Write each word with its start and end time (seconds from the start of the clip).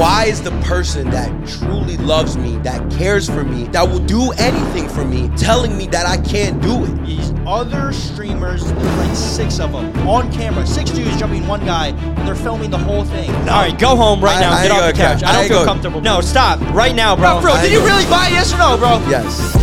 Why 0.00 0.24
is 0.24 0.40
the 0.40 0.50
person 0.62 1.10
that 1.10 1.28
truly 1.46 1.98
loves 1.98 2.38
me, 2.38 2.56
that 2.58 2.90
cares 2.90 3.28
for 3.28 3.44
me, 3.44 3.64
that 3.64 3.86
will 3.86 3.98
do 3.98 4.30
anything 4.38 4.88
for 4.88 5.04
me, 5.04 5.28
telling 5.36 5.76
me 5.76 5.86
that 5.88 6.06
I 6.06 6.16
can't 6.16 6.60
do 6.62 6.84
it? 6.86 7.04
These 7.04 7.34
other 7.46 7.92
streamers, 7.92 8.64
there's 8.64 8.96
like 8.96 9.14
six 9.14 9.60
of 9.60 9.72
them 9.72 10.08
on 10.08 10.32
camera, 10.32 10.66
six 10.66 10.90
dudes 10.90 11.18
jumping 11.18 11.46
one 11.46 11.66
guy, 11.66 11.88
and 11.88 12.26
they're 12.26 12.34
filming 12.34 12.70
the 12.70 12.78
whole 12.78 13.04
thing. 13.04 13.30
All 13.30 13.60
right, 13.60 13.78
go 13.78 13.94
home 13.94 14.24
right 14.24 14.38
I- 14.38 14.40
now. 14.40 14.52
I 14.52 14.62
Get 14.62 14.64
ain't 14.64 14.72
off 14.72 14.86
the 14.86 14.92
gonna 15.02 15.14
couch. 15.14 15.22
I 15.22 15.28
I 15.28 15.32
don't 15.32 15.40
ain't 15.42 15.48
feel 15.50 15.58
gonna- 15.58 15.70
comfortable. 15.70 16.00
No, 16.00 16.20
stop 16.22 16.60
right 16.74 16.94
now, 16.94 17.14
bro. 17.14 17.42
Bro, 17.42 17.52
I 17.52 17.62
did 17.62 17.72
you 17.72 17.80
really 17.84 18.06
buy 18.06 18.28
it? 18.28 18.32
Yes 18.32 18.54
or 18.54 18.58
no, 18.58 18.78
bro? 18.78 19.02
Yes. 19.10 19.54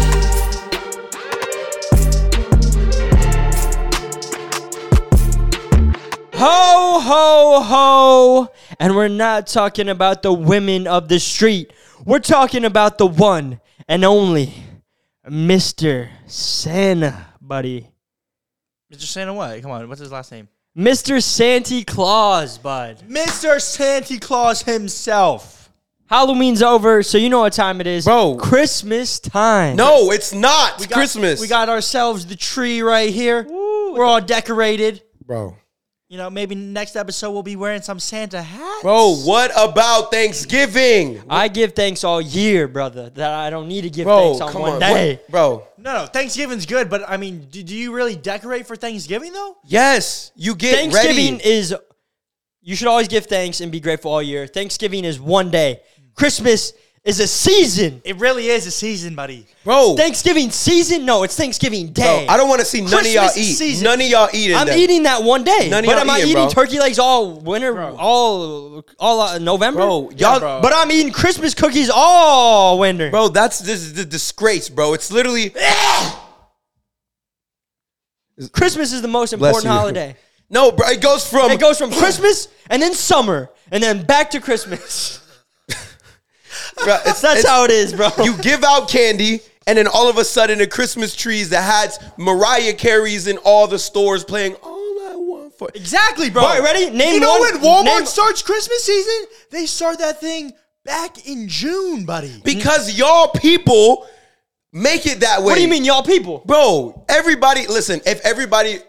Ho, 6.39 6.99
ho, 6.99 7.61
ho. 7.63 8.51
And 8.79 8.95
we're 8.95 9.07
not 9.07 9.47
talking 9.47 9.89
about 9.89 10.21
the 10.21 10.31
women 10.31 10.85
of 10.85 11.07
the 11.07 11.19
street. 11.19 11.73
We're 12.05 12.19
talking 12.19 12.63
about 12.63 12.99
the 12.99 13.07
one 13.07 13.59
and 13.87 14.05
only 14.05 14.53
Mr. 15.27 16.09
Santa, 16.27 17.25
buddy. 17.41 17.87
Mr. 18.93 19.01
Santa 19.01 19.33
what? 19.33 19.61
Come 19.63 19.71
on, 19.71 19.89
what's 19.89 19.99
his 19.99 20.11
last 20.11 20.31
name? 20.31 20.47
Mr. 20.77 21.23
Santa 21.23 21.83
Claus, 21.83 22.59
bud. 22.59 22.99
Mr. 23.09 23.59
Santa 23.59 24.19
Claus 24.19 24.61
himself. 24.61 25.71
Halloween's 26.07 26.61
over, 26.61 27.01
so 27.01 27.17
you 27.17 27.29
know 27.29 27.39
what 27.39 27.51
time 27.53 27.81
it 27.81 27.87
is. 27.87 28.05
Bro. 28.05 28.35
Christmas 28.37 29.19
time. 29.19 29.75
No, 29.75 30.11
it's 30.11 30.33
not. 30.33 30.73
It's 30.73 30.81
We 30.81 30.87
got- 30.87 30.95
Christmas. 30.95 31.41
We 31.41 31.47
got 31.47 31.67
ourselves 31.67 32.27
the 32.27 32.35
tree 32.35 32.81
right 32.81 33.09
here. 33.11 33.43
We're 33.49 34.05
all 34.05 34.21
decorated. 34.21 35.01
bro. 35.25 35.57
You 36.09 36.17
know, 36.17 36.29
maybe 36.29 36.55
next 36.55 36.95
episode 36.95 37.31
we'll 37.31 37.43
be 37.43 37.57
wearing 37.57 37.81
some 37.81 37.99
Santa 37.99 38.41
hats. 38.41 38.81
Bro, 38.81 39.15
what 39.25 39.51
about 39.57 40.09
Thanksgiving? 40.09 41.21
I 41.29 41.49
give 41.49 41.73
thanks 41.73 42.05
all 42.05 42.21
year, 42.21 42.69
brother. 42.69 43.09
That 43.09 43.33
I 43.33 43.49
don't 43.49 43.67
need 43.67 43.81
to 43.81 43.89
give 43.89 44.05
Bro, 44.05 44.35
thanks 44.35 44.41
on 44.41 44.51
come 44.53 44.61
one 44.61 44.71
on. 44.75 44.79
day. 44.79 45.15
What- 45.15 45.29
Bro, 45.31 45.67
No, 45.77 45.93
no, 45.93 46.05
Thanksgiving's 46.05 46.65
good, 46.65 46.89
but 46.89 47.03
I 47.09 47.17
mean, 47.17 47.47
do, 47.51 47.61
do 47.61 47.75
you 47.75 47.93
really 47.93 48.15
decorate 48.15 48.65
for 48.67 48.77
Thanksgiving 48.77 49.33
though? 49.33 49.57
yes, 49.65 50.31
you 50.37 50.55
get 50.55 50.75
Thanksgiving 50.75 51.33
ready. 51.39 51.49
is 51.49 51.75
you 52.61 52.75
should 52.77 52.87
always 52.87 53.09
give 53.09 53.25
thanks 53.25 53.59
and 53.59 53.69
be 53.69 53.81
grateful 53.81 54.11
all 54.11 54.21
year. 54.23 54.47
Thanksgiving 54.47 55.03
is 55.03 55.19
one 55.19 55.51
day. 55.51 55.81
Christmas 56.15 56.71
is 57.07 57.21
a 57.21 57.27
season. 57.27 58.01
It 58.03 58.17
really 58.17 58.47
is 58.47 58.67
a 58.67 58.71
season, 58.71 59.15
buddy. 59.15 59.47
Bro, 59.63 59.95
Thanksgiving 59.95 60.51
season? 60.51 61.05
No, 61.05 61.23
it's 61.23 61.37
Thanksgiving 61.37 61.85
bro, 61.85 62.03
day. 62.03 62.27
I 62.27 62.35
don't 62.35 62.49
want 62.49 62.59
to 62.59 62.65
see 62.65 62.81
none 62.81 62.99
of 62.99 63.07
y'all 63.07 63.23
Christmas 63.23 63.49
eat. 63.49 63.53
season. 63.53 63.85
None 63.85 64.01
of 64.01 64.07
y'all 64.07 64.29
eating. 64.33 64.57
I'm 64.57 64.67
that. 64.67 64.77
eating 64.77 65.03
that 65.03 65.23
one 65.23 65.45
day. 65.45 65.69
None 65.69 65.85
of 65.85 65.85
but 65.85 65.91
y'all 65.93 66.01
am 66.01 66.09
I 66.09 66.17
eating, 66.17 66.31
eating 66.31 66.43
bro. 66.43 66.49
turkey 66.49 66.79
legs 66.79 66.99
all 66.99 67.39
winter, 67.39 67.81
all 67.81 68.83
all 68.99 69.21
uh, 69.21 69.37
November? 69.37 69.79
Bro, 69.79 70.11
y'all, 70.17 70.39
bro. 70.39 70.59
But 70.61 70.73
I'm 70.75 70.91
eating 70.91 71.13
Christmas 71.13 71.53
cookies 71.53 71.89
all 71.89 72.77
winter. 72.77 73.09
Bro, 73.09 73.29
that's 73.29 73.59
this 73.59 73.81
is 73.81 73.93
the 73.93 74.03
disgrace, 74.03 74.67
bro. 74.67 74.93
It's 74.93 75.09
literally 75.09 75.51
Christmas 78.51 78.91
is 78.91 79.01
the 79.01 79.07
most 79.07 79.31
important 79.31 79.67
holiday. 79.67 80.17
no, 80.49 80.73
bro. 80.73 80.89
It 80.89 81.01
goes 81.01 81.27
from 81.27 81.51
It 81.51 81.59
goes 81.61 81.77
from 81.77 81.93
Christmas 81.93 82.49
and 82.69 82.81
then 82.81 82.93
summer 82.93 83.49
and 83.71 83.81
then 83.81 84.05
back 84.05 84.31
to 84.31 84.41
Christmas. 84.41 85.23
bro, 86.83 86.95
it's, 87.05 87.21
That's 87.21 87.39
it's- 87.39 87.45
how 87.47 87.63
it 87.65 87.71
is, 87.71 87.93
bro. 87.93 88.09
You 88.23 88.37
give 88.37 88.63
out 88.63 88.89
candy, 88.89 89.41
and 89.65 89.77
then 89.77 89.87
all 89.87 90.09
of 90.09 90.17
a 90.17 90.23
sudden, 90.23 90.59
the 90.59 90.67
Christmas 90.67 91.15
trees 91.15 91.49
the 91.49 91.61
hats, 91.61 91.99
Mariah 92.17 92.73
Carey's 92.73 93.27
in 93.27 93.37
all 93.39 93.67
the 93.67 93.79
stores 93.79 94.23
playing 94.23 94.55
"All 94.63 95.09
I 95.09 95.15
Want 95.15 95.53
for." 95.53 95.69
Exactly, 95.75 96.29
bro. 96.29 96.43
All 96.43 96.49
right, 96.49 96.61
ready? 96.63 96.89
Name 96.89 97.15
You 97.15 97.19
know 97.19 97.39
one- 97.39 97.53
when 97.53 97.61
Walmart 97.61 97.83
name- 97.97 98.05
starts 98.05 98.41
Christmas 98.41 98.83
season? 98.83 99.27
They 99.51 99.65
start 99.65 99.99
that 99.99 100.19
thing 100.21 100.53
back 100.85 101.27
in 101.27 101.47
June, 101.49 102.05
buddy. 102.05 102.41
Because 102.43 102.93
mm. 102.93 102.99
y'all 102.99 103.27
people 103.29 104.07
make 104.71 105.05
it 105.05 105.19
that 105.21 105.39
way. 105.39 105.45
what 105.45 105.55
do 105.55 105.61
you 105.61 105.67
mean, 105.67 105.83
y'all 105.83 106.03
people? 106.03 106.41
bro? 106.45 107.03
Everybody, 107.09 107.67
listen. 107.67 107.99
If 108.05 108.21
everybody, 108.25 108.79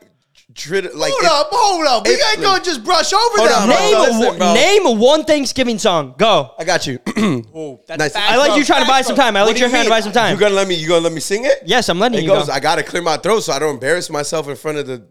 treat- 0.58 0.94
like, 0.94 1.10
Hold 1.12 1.22
if- 1.24 1.30
up, 1.30 1.48
hold 1.52 1.86
up. 1.86 2.06
We 2.06 2.12
if- 2.14 2.32
ain't 2.32 2.42
gonna 2.42 2.62
just 2.62 2.84
brush 2.84 3.12
over 3.12 3.38
Hold 3.38 3.48
that, 3.48 3.62
on, 3.62 3.68
bro. 3.68 3.76
bro. 3.76 3.84
Name, 3.86 3.96
a, 3.96 4.00
listen, 4.00 4.26
one- 4.26 4.38
bro. 4.38 4.54
name 4.54 4.98
one 4.98 5.24
Thanksgiving 5.24 5.78
song. 5.78 6.14
Go. 6.18 6.50
I 6.58 6.64
got 6.64 6.86
you. 6.86 6.98
Oh, 7.54 7.80
that's 7.86 7.98
Nice. 7.98 8.12
facts, 8.12 8.26
I 8.30 8.36
like 8.36 8.48
bro. 8.50 8.56
you 8.56 8.64
trying 8.64 8.82
to 8.82 8.88
buy 8.88 9.02
some 9.02 9.16
time. 9.16 9.36
I 9.36 9.40
What 9.40 9.46
like 9.48 9.56
do 9.56 9.60
you 9.60 9.66
you 9.66 9.72
trying 9.72 9.84
to 9.84 9.90
buy 9.90 10.00
some 10.00 10.12
time. 10.12 10.34
You 10.34 10.40
gonna 10.40 10.54
let 10.54 10.68
me? 10.68 10.74
You 10.74 10.88
gonna 10.88 11.00
let 11.00 11.12
me 11.12 11.20
sing 11.20 11.44
it? 11.44 11.62
yes, 11.64 11.88
I'm 11.88 11.98
letting 11.98 12.18
It 12.18 12.22
you 12.22 12.28
goes. 12.28 12.46
go. 12.46 12.52
I 12.52 12.60
gotta 12.60 12.82
clear 12.82 13.02
my 13.02 13.16
throat 13.16 13.40
so 13.40 13.52
I 13.52 13.58
don't 13.58 13.74
embarrass 13.74 14.10
myself 14.10 14.48
in 14.48 14.56
front 14.56 14.78
of 14.78 14.86
the 14.86 15.04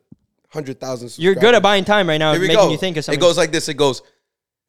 hundred 0.50 0.80
thousand. 0.80 1.12
You're 1.18 1.36
good 1.36 1.56
at 1.56 1.62
buying 1.64 1.84
time 1.86 2.08
right 2.10 2.18
now, 2.18 2.32
Here 2.34 2.42
we 2.42 2.48
making 2.48 2.64
go. 2.64 2.72
you 2.72 2.78
think 2.78 2.98
of 2.98 3.06
something. 3.06 3.20
It 3.20 3.22
goes 3.22 3.38
like 3.38 3.52
this. 3.52 3.68
It 3.70 3.76
goes 3.76 4.02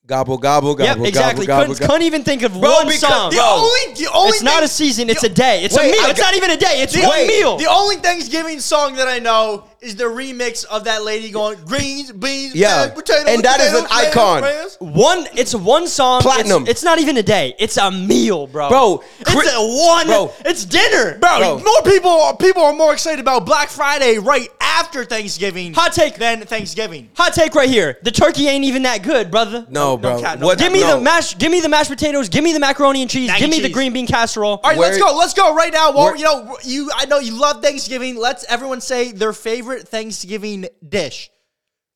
gobble 0.07 0.39
gobble 0.39 0.71
Yep, 0.71 0.79
gobble 0.97 1.05
exactly. 1.07 1.47
gobble 1.47 1.63
couldn't, 1.67 1.79
gobble. 1.81 1.93
couldn't 1.93 2.07
even 2.07 2.25
think 2.25 2.43
of 2.43 2.53
Bro, 2.59 2.71
one 2.71 2.87
because- 2.87 3.01
song. 3.01 3.31
The 3.31 3.37
Bro. 3.37 3.45
only, 3.47 3.95
the 3.95 4.11
only 4.13 4.29
it's 4.31 4.43
not 4.43 4.63
a 4.63 4.69
season. 4.69 5.11
It's 5.11 5.21
the- 5.21 5.27
a 5.27 5.31
day. 5.31 5.63
It's 5.65 5.77
Wait, 5.77 5.89
a 5.91 5.93
meal. 5.93 6.01
I 6.07 6.11
It's 6.11 6.21
not 6.21 6.35
even 6.35 6.51
a 6.51 6.57
day. 6.57 6.81
It's 6.83 6.93
The, 6.95 7.03
one 7.03 7.11
Wait. 7.11 7.27
meal. 7.29 7.57
the 7.59 7.67
only 7.67 7.97
Thanksgiving 7.97 8.59
song 8.61 8.95
that 8.97 9.07
I 9.07 9.19
know 9.19 9.65
is 9.81 9.95
the 9.97 10.05
remix 10.05 10.65
of 10.65 10.85
that 10.85 11.05
lady 11.05 11.31
going 11.31 11.57
greens, 11.65 12.11
beans, 12.11 12.55
Yeah. 12.55 12.87
mashed 12.87 12.95
potatoes, 12.97 13.27
And 13.29 13.43
that 13.45 13.61
is 13.61 13.69
potatoes, 13.71 13.91
an 13.91 13.97
icon. 14.09 14.43
potatoes, 14.43 14.77
potatoes. 14.77 14.97
one. 14.97 15.29
It's 15.37 15.55
one 15.55 15.87
song. 15.87 16.19
It's- 16.21 16.35
Platinum. 16.35 16.67
It's, 16.67 16.83
not 16.83 16.99
even 16.99 17.17
a 17.17 17.23
day. 17.23 17.55
It's 17.59 17.77
a 17.77 17.91
meal, 17.91 18.47
bro. 18.47 18.69
Bro, 18.69 19.05
it's 19.21 19.53
a 19.55 19.61
one. 19.87 20.07
Bro. 20.07 20.33
It's 20.45 20.65
dinner, 20.65 21.19
Bro, 21.19 21.39
Bro. 21.39 21.59
more 21.59 21.83
people 21.83 22.35
people 22.41 22.63
are 22.63 22.73
more 22.73 22.93
excited 22.93 23.21
about 23.21 23.45
Black 23.47 23.69
Friday 23.69 24.19
right 24.19 24.49
after 24.61 25.05
Thanksgiving. 25.05 25.75
Hot 25.75 25.93
take. 25.93 26.17
than 26.17 26.41
Thanksgiving. 26.43 27.11
Hot 27.15 27.33
take 27.33 27.55
right 27.55 27.69
here. 27.69 27.99
The 28.03 28.11
turkey 28.11 28.49
ain't 28.49 28.65
even 28.65 28.83
that 28.83 29.03
good, 29.03 29.31
brother. 29.31 29.67
No, 29.69 29.97
bro. 29.97 30.21
cat, 30.21 30.41
no 30.41 30.47
what? 30.47 30.59
Give 30.59 30.73
me 30.73 30.81
no. 30.81 30.97
the 30.97 31.01
mash. 31.03 31.37
Give 31.39 31.51
me 31.53 31.61
the 31.61 31.69
mashed 31.69 31.91
potatoes. 31.91 32.29
Give 32.29 32.43
me 32.43 32.53
the 32.53 32.61
macaroni 32.61 33.03
and 33.03 33.11
cheese. 33.11 33.29
Mac 33.29 33.39
give 33.39 33.45
and 33.45 33.53
me 33.53 33.59
the 33.61 33.69
cheese. 33.69 33.75
green 33.75 33.93
bean 33.93 34.07
casserole. 34.07 34.61
All 34.65 34.71
right, 34.71 34.79
let's 34.79 34.99
Where- 34.99 35.11
go. 35.13 35.17
Let's 35.17 35.35
go 35.35 35.55
right 35.55 35.73
now. 35.73 35.93
Well, 35.93 36.07
Where- 36.07 36.17
you 36.17 36.25
know, 36.25 36.57
you 36.65 36.91
I 36.97 37.05
know 37.07 37.19
you 37.19 37.33
love 37.39 37.61
Thanksgiving. 37.63 38.17
Let's 38.17 38.45
everyone 38.49 38.81
say 38.81 39.13
their 39.13 39.33
favorite 39.33 39.68
Thanksgiving 39.77 40.67
dish. 40.87 41.31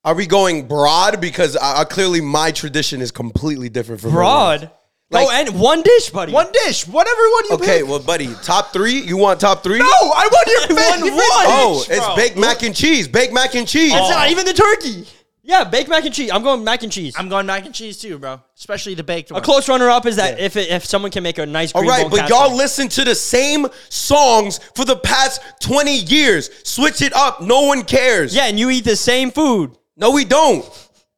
Are 0.05 0.15
we 0.15 0.27
going 0.27 0.67
broad? 0.67 1.21
Because 1.21 1.57
I- 1.57 1.85
clearly 1.85 2.21
my 2.21 2.51
tradition 2.51 3.01
is 3.01 3.11
completely 3.11 3.69
different 3.69 4.01
from. 4.01 4.11
Broad. 4.11 4.71
Like- 5.11 5.27
oh, 5.27 5.31
and 5.31 5.61
one 5.61 5.83
dish, 5.83 6.11
buddy. 6.11 6.33
One 6.33 6.51
dish, 6.65 6.87
whatever 6.87 7.21
one 7.21 7.45
you 7.45 7.51
want. 7.51 7.63
Okay, 7.63 7.81
pick. 7.81 7.89
well, 7.89 7.99
buddy, 7.99 8.35
top 8.43 8.73
three. 8.73 9.01
You 9.01 9.17
want 9.17 9.41
top 9.41 9.63
three? 9.63 9.79
no, 9.79 9.85
I 9.85 10.29
want 10.33 10.49
your 10.49 10.61
favorite 10.79 11.13
one. 11.13 11.21
Oh, 11.21 11.85
it's 11.89 12.17
baked 12.17 12.39
mac 12.39 12.63
and 12.63 12.75
cheese. 12.75 13.07
Baked 13.09 13.33
mac 13.33 13.55
and 13.55 13.69
cheese. 13.69 13.93
It's 13.93 14.11
not 14.11 14.29
oh. 14.29 14.31
even 14.31 14.47
the 14.47 14.55
turkey. 14.55 15.07
Yeah, 15.45 15.65
baked 15.65 15.89
mac 15.91 16.05
and 16.05 16.15
cheese. 16.15 16.31
I'm 16.31 16.43
going 16.45 16.63
mac 16.63 16.85
and 16.85 16.93
cheese. 16.93 17.15
I'm 17.19 17.29
going 17.29 17.47
mac 17.47 17.65
and 17.67 17.75
cheese 17.75 17.99
too, 18.01 18.17
bro. 18.19 18.41
Especially 18.57 18.95
the 18.95 19.03
baked 19.03 19.33
one. 19.33 19.41
a 19.41 19.45
close 19.45 19.69
runner 19.69 19.91
up 19.91 20.07
is 20.07 20.15
that 20.17 20.39
if 20.39 20.57
it, 20.57 20.71
if 20.71 20.85
someone 20.85 21.11
can 21.11 21.25
make 21.25 21.39
a 21.39 21.47
nice 21.47 21.73
All 21.73 21.81
green 21.81 21.91
right, 21.91 22.03
bone 22.03 22.11
but 22.13 22.21
casserole. 22.21 22.49
y'all 22.49 22.57
listen 22.57 22.89
to 22.91 23.05
the 23.05 23.15
same 23.15 23.67
songs 23.89 24.61
for 24.77 24.85
the 24.85 24.97
past 24.97 25.41
20 25.63 25.97
years. 25.97 26.49
Switch 26.63 27.03
it 27.03 27.13
up. 27.13 27.41
No 27.41 27.63
one 27.63 27.83
cares. 27.83 28.35
Yeah, 28.35 28.47
and 28.47 28.57
you 28.59 28.71
eat 28.71 28.85
the 28.85 28.95
same 28.95 29.33
food. 29.33 29.77
No, 29.97 30.13
we 30.13 30.25
don't. 30.25 30.65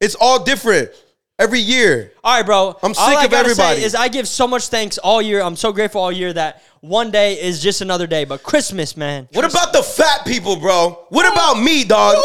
It's 0.01 0.15
all 0.15 0.43
different 0.43 0.89
every 1.37 1.59
year. 1.59 2.11
All 2.23 2.35
right, 2.37 2.45
bro. 2.45 2.69
I'm 2.81 2.89
All 2.89 2.93
sick 2.93 3.17
I 3.17 3.25
of 3.25 3.31
gotta 3.31 3.49
say 3.53 3.61
everybody. 3.63 3.83
Is 3.83 3.93
I 3.93 4.07
give 4.07 4.27
so 4.27 4.47
much 4.47 4.69
thanks 4.69 4.97
all 4.97 5.21
year. 5.21 5.41
I'm 5.41 5.55
so 5.55 5.71
grateful 5.71 6.01
all 6.01 6.11
year 6.11 6.33
that 6.33 6.63
one 6.81 7.11
day 7.11 7.39
is 7.39 7.61
just 7.61 7.81
another 7.81 8.07
day. 8.07 8.25
But 8.25 8.41
Christmas, 8.41 8.97
man. 8.97 9.29
What 9.33 9.45
about 9.49 9.71
the 9.71 9.83
fat 9.83 10.25
people, 10.25 10.55
bro? 10.55 11.05
What 11.09 11.31
about 11.31 11.61
me, 11.61 11.83
dog? 11.83 12.15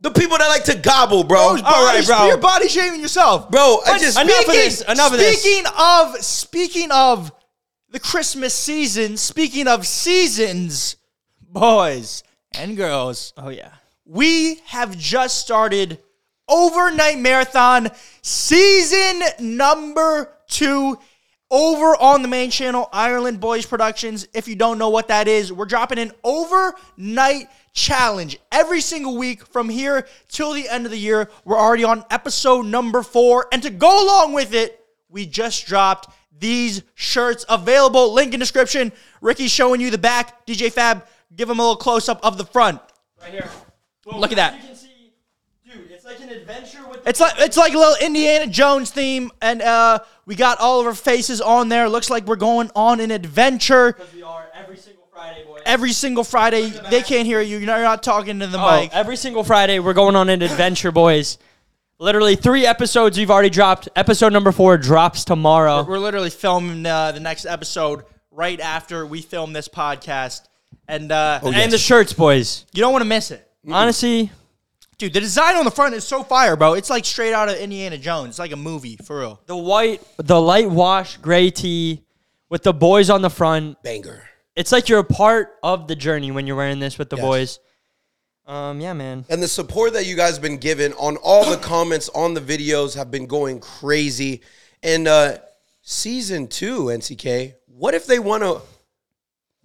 The 0.00 0.10
people 0.10 0.38
that 0.38 0.46
like 0.48 0.64
to 0.64 0.76
gobble, 0.76 1.24
bro. 1.24 1.54
Bro, 1.56 1.62
All 1.64 1.84
right, 1.84 2.06
bro. 2.06 2.26
You're 2.28 2.36
body 2.36 2.68
shaming 2.68 3.00
yourself, 3.00 3.50
Bro, 3.50 3.80
I 3.84 3.92
But 3.92 4.00
just- 4.00 4.18
Enough 4.20 4.40
of 4.40 4.52
this, 4.52 4.80
enough 4.82 5.12
of 5.12 5.18
this. 5.18 5.40
Speaking 5.42 5.64
of 5.78 6.16
speaking 6.24 6.90
of 6.92 7.32
the 7.90 7.98
Christmas 7.98 8.54
season, 8.54 9.16
speaking 9.16 9.66
of 9.66 9.86
seasons, 9.86 10.96
boys 11.40 12.22
and 12.52 12.76
girls, 12.76 13.32
Oh 13.36 13.48
yeah. 13.48 13.70
we 14.04 14.60
have 14.66 14.96
just 14.96 15.38
started 15.38 15.98
overnight 16.48 17.18
marathon 17.18 17.90
season 18.22 19.22
number 19.40 20.32
two 20.48 20.98
over 21.50 21.94
on 22.00 22.22
the 22.22 22.28
main 22.28 22.50
channel 22.50 22.88
ireland 22.90 23.38
boys 23.38 23.66
productions 23.66 24.26
if 24.32 24.48
you 24.48 24.54
don't 24.56 24.78
know 24.78 24.88
what 24.88 25.08
that 25.08 25.28
is 25.28 25.52
we're 25.52 25.66
dropping 25.66 25.98
an 25.98 26.10
overnight 26.24 27.48
challenge 27.72 28.38
every 28.50 28.80
single 28.80 29.16
week 29.16 29.46
from 29.46 29.68
here 29.68 30.06
till 30.28 30.52
the 30.52 30.68
end 30.68 30.84
of 30.84 30.90
the 30.90 30.98
year 30.98 31.30
we're 31.44 31.58
already 31.58 31.84
on 31.84 32.04
episode 32.10 32.66
number 32.66 33.02
four 33.02 33.46
and 33.52 33.62
to 33.62 33.70
go 33.70 34.04
along 34.04 34.32
with 34.32 34.52
it 34.54 34.84
we 35.08 35.24
just 35.26 35.66
dropped 35.66 36.08
these 36.38 36.82
shirts 36.94 37.44
available 37.48 38.12
link 38.12 38.34
in 38.34 38.40
description 38.40 38.90
ricky's 39.20 39.50
showing 39.50 39.80
you 39.80 39.90
the 39.90 39.98
back 39.98 40.46
dj 40.46 40.72
fab 40.72 41.06
give 41.36 41.48
him 41.48 41.58
a 41.58 41.62
little 41.62 41.76
close-up 41.76 42.18
of 42.24 42.36
the 42.38 42.44
front 42.44 42.80
Right 43.20 43.32
here. 43.32 43.48
Look 44.06 44.30
at 44.32 44.36
that. 44.36 44.76
See, 44.76 45.12
dude. 45.64 45.90
It's 45.90 46.04
like 46.04 46.20
an 46.20 46.30
adventure 46.30 46.86
with. 46.88 47.06
It's 47.06 47.20
like 47.20 47.34
it's 47.38 47.56
like 47.56 47.74
a 47.74 47.78
little 47.78 47.96
Indiana 48.00 48.46
Jones 48.46 48.90
theme, 48.90 49.30
and 49.42 49.60
uh, 49.60 49.98
we 50.24 50.34
got 50.34 50.58
all 50.60 50.80
of 50.80 50.86
our 50.86 50.94
faces 50.94 51.40
on 51.40 51.68
there. 51.68 51.88
Looks 51.88 52.10
like 52.10 52.26
we're 52.26 52.36
going 52.36 52.70
on 52.74 53.00
an 53.00 53.10
adventure 53.10 53.96
we 54.14 54.22
are 54.22 54.48
every 54.54 54.76
single 54.76 55.06
Friday, 55.12 55.44
boy. 55.44 55.57
Every 55.68 55.92
single 55.92 56.24
Friday. 56.24 56.68
They 56.90 57.02
can't 57.02 57.26
hear 57.26 57.40
you. 57.40 57.58
You're 57.58 57.66
not, 57.66 57.76
you're 57.76 57.84
not 57.84 58.02
talking 58.02 58.40
to 58.40 58.46
the 58.46 58.58
Oh, 58.60 58.80
mic. 58.80 58.90
every 58.94 59.16
single 59.16 59.44
Friday 59.44 59.78
we're 59.78 59.92
going 59.94 60.16
on 60.16 60.28
an 60.28 60.42
adventure, 60.42 60.90
boys. 60.90 61.38
Literally 62.00 62.36
three 62.36 62.64
episodes 62.64 63.18
we've 63.18 63.30
already 63.30 63.50
dropped. 63.50 63.88
Episode 63.96 64.32
number 64.32 64.52
four 64.52 64.78
drops 64.78 65.24
tomorrow. 65.24 65.82
We're 65.84 65.98
literally 65.98 66.30
filming 66.30 66.86
uh, 66.86 67.12
the 67.12 67.20
next 67.20 67.44
episode 67.44 68.04
right 68.30 68.60
after 68.60 69.04
we 69.06 69.20
film 69.20 69.52
this 69.52 69.68
podcast, 69.68 70.42
and 70.86 71.10
uh, 71.10 71.40
Oh, 71.42 71.52
And 71.52 71.72
the 71.72 71.78
shirts, 71.78 72.12
boys. 72.12 72.66
you 72.72 72.80
don't 72.82 72.92
want 72.92 73.02
to 73.02 73.08
miss 73.08 73.32
it, 73.32 73.44
Honestly, 73.68 74.30
dude. 74.96 75.12
The 75.12 75.18
design 75.20 75.56
on 75.56 75.64
the 75.64 75.72
front 75.72 75.94
is 75.96 76.04
so 76.06 76.22
fire, 76.22 76.54
bro. 76.54 76.74
It's 76.74 76.88
like 76.88 77.04
straight 77.04 77.32
out 77.32 77.48
of 77.48 77.56
Indiana 77.56 77.98
Jones. 77.98 78.30
It's 78.30 78.38
like 78.38 78.52
a 78.52 78.56
movie 78.56 78.96
for 79.04 79.18
real. 79.18 79.40
the 79.46 79.56
white, 79.56 80.00
the 80.18 80.40
light 80.40 80.70
wash 80.70 81.16
gray 81.16 81.50
tee 81.50 82.04
with 82.48 82.62
the 82.62 82.72
boys 82.72 83.10
on 83.10 83.22
the 83.22 83.30
front. 83.30 83.82
Banger. 83.82 84.22
It's 84.58 84.72
like 84.72 84.88
you're 84.88 84.98
a 84.98 85.04
part 85.04 85.52
of 85.62 85.86
the 85.86 85.94
journey 85.94 86.32
when 86.32 86.46
you're 86.48 86.56
wearing 86.56 86.80
this 86.80 86.98
with 86.98 87.10
the 87.10 87.16
Yes. 87.16 87.24
boys. 87.24 87.58
Um, 88.44 88.80
yeah, 88.80 88.92
man. 88.92 89.24
And 89.28 89.40
the 89.40 89.46
support 89.46 89.92
that 89.92 90.04
you 90.06 90.16
guys 90.16 90.32
have 90.32 90.42
been 90.42 90.56
given 90.58 90.92
on 90.94 91.16
all 91.18 91.48
the 91.48 91.58
comments 91.58 92.08
on 92.12 92.34
the 92.34 92.40
videos 92.40 92.96
have 92.96 93.08
been 93.08 93.26
going 93.26 93.60
crazy. 93.60 94.40
And 94.82 95.06
uh 95.06 95.38
season 95.82 96.48
two, 96.48 96.86
NCK, 96.90 97.54
what 97.66 97.94
if 97.94 98.06
they 98.06 98.18
want 98.18 98.42
to 98.42 98.60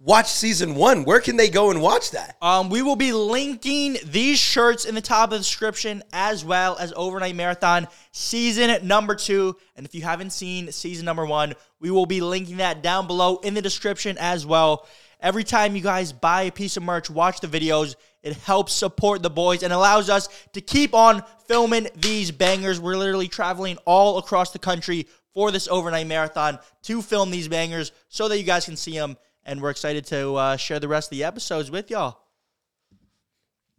watch 0.04 0.30
season 0.30 0.74
one? 0.74 1.04
Where 1.04 1.20
can 1.20 1.36
they 1.36 1.48
go 1.48 1.70
and 1.70 1.80
watch 1.80 2.10
that? 2.10 2.36
Um, 2.42 2.68
we 2.68 2.82
will 2.82 2.94
be 2.94 3.12
linking 3.12 3.96
these 4.04 4.38
shirts 4.38 4.84
in 4.84 4.94
the 4.94 5.00
top 5.00 5.28
of 5.28 5.30
the 5.30 5.38
description 5.38 6.02
as 6.12 6.44
well 6.44 6.76
as 6.78 6.92
Overnight 6.94 7.34
Marathon 7.34 7.88
season 8.12 8.86
number 8.86 9.14
two. 9.14 9.56
And 9.76 9.86
if 9.86 9.94
you 9.94 10.02
haven't 10.02 10.30
seen 10.30 10.70
season 10.70 11.06
number 11.06 11.24
one, 11.24 11.54
we 11.80 11.90
will 11.90 12.06
be 12.06 12.20
linking 12.20 12.58
that 12.58 12.82
down 12.82 13.06
below 13.06 13.38
in 13.38 13.54
the 13.54 13.62
description 13.62 14.16
as 14.20 14.44
well. 14.44 14.86
Every 15.20 15.42
time 15.42 15.74
you 15.74 15.80
guys 15.80 16.12
buy 16.12 16.42
a 16.42 16.52
piece 16.52 16.76
of 16.76 16.82
merch, 16.82 17.08
watch 17.08 17.40
the 17.40 17.46
videos, 17.46 17.94
it 18.22 18.36
helps 18.36 18.74
support 18.74 19.22
the 19.22 19.30
boys 19.30 19.62
and 19.62 19.72
allows 19.72 20.10
us 20.10 20.28
to 20.52 20.60
keep 20.60 20.94
on 20.94 21.22
filming 21.46 21.88
these 21.96 22.30
bangers. 22.30 22.78
We're 22.78 22.98
literally 22.98 23.28
traveling 23.28 23.78
all 23.86 24.18
across 24.18 24.50
the 24.50 24.58
country 24.58 25.06
for 25.32 25.50
this 25.50 25.66
overnight 25.66 26.06
marathon 26.06 26.58
to 26.82 27.00
film 27.00 27.30
these 27.30 27.48
bangers 27.48 27.90
so 28.08 28.28
that 28.28 28.38
you 28.38 28.44
guys 28.44 28.66
can 28.66 28.76
see 28.76 28.98
them. 28.98 29.16
And 29.46 29.60
we're 29.60 29.70
excited 29.70 30.06
to 30.06 30.34
uh, 30.36 30.56
share 30.56 30.80
the 30.80 30.88
rest 30.88 31.08
of 31.12 31.18
the 31.18 31.24
episodes 31.24 31.70
with 31.70 31.90
y'all. 31.90 32.18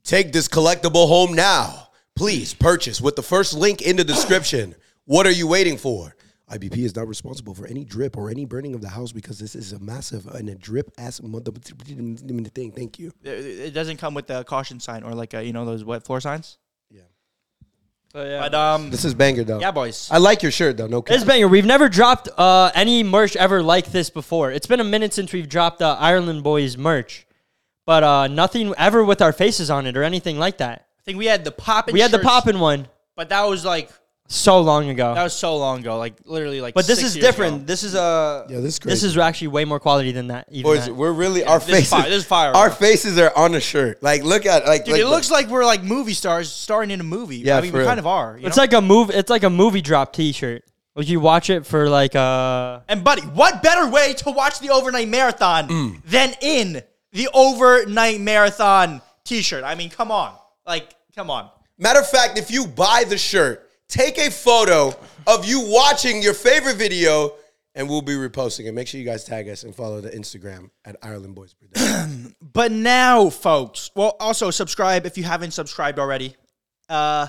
Take 0.03 0.31
this 0.31 0.47
collectible 0.47 1.07
home 1.07 1.33
now. 1.33 1.89
Please 2.15 2.53
purchase 2.53 3.01
with 3.01 3.15
the 3.15 3.23
first 3.23 3.53
link 3.53 3.81
in 3.81 3.95
the 3.95 4.03
description. 4.13 4.75
What 5.05 5.25
are 5.25 5.31
you 5.31 5.47
waiting 5.47 5.77
for? 5.77 6.15
IBP 6.51 6.77
is 6.77 6.95
not 6.95 7.07
responsible 7.07 7.55
for 7.55 7.65
any 7.65 7.83
drip 7.83 8.15
or 8.15 8.29
any 8.29 8.45
burning 8.45 8.75
of 8.75 8.81
the 8.81 8.89
house 8.89 9.11
because 9.11 9.39
this 9.39 9.55
is 9.55 9.73
a 9.73 9.79
massive 9.79 10.27
and 10.27 10.47
a 10.47 10.53
drip 10.53 10.91
ass 10.99 11.19
mother 11.21 11.51
thing. 11.51 12.71
Thank 12.71 12.99
you. 12.99 13.11
It- 13.23 13.73
doesn't 13.73 13.97
come 13.97 14.13
with 14.13 14.29
a 14.29 14.43
caution 14.43 14.79
sign 14.79 15.01
or 15.03 15.13
like 15.13 15.33
a, 15.33 15.43
you 15.43 15.53
know 15.53 15.65
those 15.65 15.83
wet 15.83 16.03
floor 16.03 16.21
signs. 16.21 16.59
Yeah. 18.15 18.39
But 18.39 18.55
um, 18.55 18.89
This 18.89 19.03
is 19.03 19.13
banger 19.13 19.43
though. 19.43 19.59
yeah, 19.59 19.71
boys. 19.71 20.09
I 20.11 20.17
like 20.17 20.41
your 20.41 20.51
shirt 20.51 20.77
though. 20.77 20.87
No 20.87 21.01
cap. 21.01 21.15
It's 21.15 21.25
banger. 21.25 21.47
We've 21.47 21.65
never 21.65 21.89
dropped 21.89 22.29
uh, 22.37 22.71
any 22.73 23.03
merch 23.03 23.35
ever 23.35 23.61
like 23.61 23.91
this 23.91 24.09
before. 24.09 24.51
It's 24.51 24.67
been 24.67 24.79
a 24.79 24.85
minute 24.85 25.13
since 25.13 25.33
we've 25.33 25.49
dropped 25.49 25.81
uh, 25.81 25.97
Ireland 25.99 26.43
Boys 26.43 26.77
merch, 26.77 27.27
but 27.85 28.03
uh, 28.03 28.27
nothing 28.27 28.73
ever 28.77 29.03
with 29.03 29.21
our 29.21 29.33
faces 29.33 29.69
on 29.69 29.85
it 29.85 29.97
or 29.97 30.03
anything 30.03 30.39
like 30.39 30.57
that. 30.57 30.87
I 30.99 31.01
think 31.03 31.17
we 31.17 31.25
had 31.25 31.43
the 31.43 31.51
poppin'. 31.51 31.93
We 31.93 31.99
had 31.99 32.11
the 32.11 32.17
shirts, 32.17 32.27
poppin' 32.27 32.59
one 32.59 32.87
but 33.15 33.29
that 33.29 33.43
was 33.47 33.65
like 33.65 33.89
so 34.27 34.59
long 34.59 34.89
ago. 34.89 35.13
that 35.13 35.23
was 35.23 35.33
so 35.35 35.55
long 35.57 35.79
ago, 35.79 35.97
like 35.99 36.15
literally 36.25 36.59
like. 36.59 36.73
but 36.73 36.87
this 36.87 36.97
six 36.99 37.09
is 37.09 37.15
years 37.17 37.25
different. 37.27 37.55
ago. 37.57 37.65
This 37.65 37.83
is 37.83 37.93
uh, 37.95 38.47
Yeah, 38.49 38.59
this 38.59 38.73
is 38.75 38.79
this 38.79 39.03
is 39.03 39.17
actually 39.17 39.49
way 39.49 39.65
more 39.65 39.79
quality 39.79 40.11
than 40.11 40.27
that. 40.27 40.47
Even 40.49 40.63
Boys, 40.63 40.85
that. 40.87 40.93
we're 40.95 41.11
really 41.13 41.43
our 41.43 41.59
this 41.59 41.67
is 41.67 41.73
faces. 41.75 41.89
fire- 41.89 42.03
this 42.09 42.17
is 42.17 42.25
fire, 42.25 42.51
Our 42.55 42.67
bro. 42.69 42.75
faces 42.75 43.19
are 43.19 43.31
on 43.35 43.51
the 43.51 43.61
shirt. 43.61 44.01
Like, 44.01 44.23
look 44.23 44.45
at 44.45 44.65
like. 44.65 44.85
Dude, 44.85 44.93
like, 44.93 45.01
it 45.01 45.07
looks 45.07 45.29
like 45.29 45.47
we're 45.47 45.65
like 45.65 45.83
movie 45.83 46.13
stars 46.13 46.51
starring 46.51 46.89
in 46.91 46.99
a 46.99 47.03
movie. 47.03 47.37
Yeah, 47.37 47.57
I 47.57 47.61
mean, 47.61 47.71
for 47.71 47.77
we 47.77 47.79
real. 47.81 47.87
kind 47.89 47.99
of 47.99 48.07
are. 48.07 48.37
you 48.39 48.47
It's 48.47 48.57
know? 48.57 48.63
like 48.63 48.73
a 48.73 48.81
move. 48.81 49.09
It's 49.11 49.29
like 49.29 49.43
a 49.43 49.49
movie 49.49 49.81
drop 49.81 50.11
T-shirt. 50.13 50.63
Would 50.95 51.09
you 51.09 51.19
watch 51.19 51.49
it 51.49 51.65
for 51.65 51.89
like 51.89 52.15
uh? 52.15 52.79
And 52.87 53.03
buddy, 53.03 53.21
what 53.21 53.61
better 53.61 53.87
way 53.89 54.13
to 54.13 54.31
watch 54.31 54.59
the 54.59 54.69
overnight 54.71 55.07
marathon 55.09 55.67
Mm. 55.67 56.01
than 56.05 56.33
in 56.41 56.81
the 57.11 57.27
overnight 57.33 58.21
marathon 58.21 59.01
T-shirt? 59.23 59.63
I 59.63 59.75
mean, 59.75 59.89
come 59.89 60.09
on, 60.09 60.33
like, 60.65 60.95
come 61.15 61.29
on. 61.29 61.49
Matter 61.77 61.99
of 61.99 62.09
fact, 62.09 62.37
if 62.39 62.49
you 62.49 62.65
buy 62.65 63.03
the 63.07 63.17
shirt, 63.17 63.64
take 63.87 64.17
a 64.17 64.31
photo 64.31 64.93
of 65.27 65.45
you 65.45 65.61
watching 65.61 66.21
your 66.21 66.33
favorite 66.33 66.77
video, 66.77 67.33
and 67.73 67.89
we'll 67.89 68.01
be 68.01 68.13
reposting 68.13 68.65
it. 68.65 68.73
Make 68.73 68.87
sure 68.87 68.99
you 68.99 69.05
guys 69.05 69.23
tag 69.23 69.49
us 69.49 69.63
and 69.63 69.75
follow 69.75 70.01
the 70.01 70.09
Instagram 70.11 70.69
at 70.85 70.95
Ireland 71.01 71.35
Boys 71.35 71.53
Production. 71.53 72.35
But 72.53 72.71
now, 72.71 73.29
folks, 73.29 73.91
well, 73.95 74.15
also 74.17 74.49
subscribe 74.49 75.05
if 75.05 75.17
you 75.17 75.25
haven't 75.25 75.51
subscribed 75.51 75.99
already. 75.99 76.37
Uh, 76.87 77.27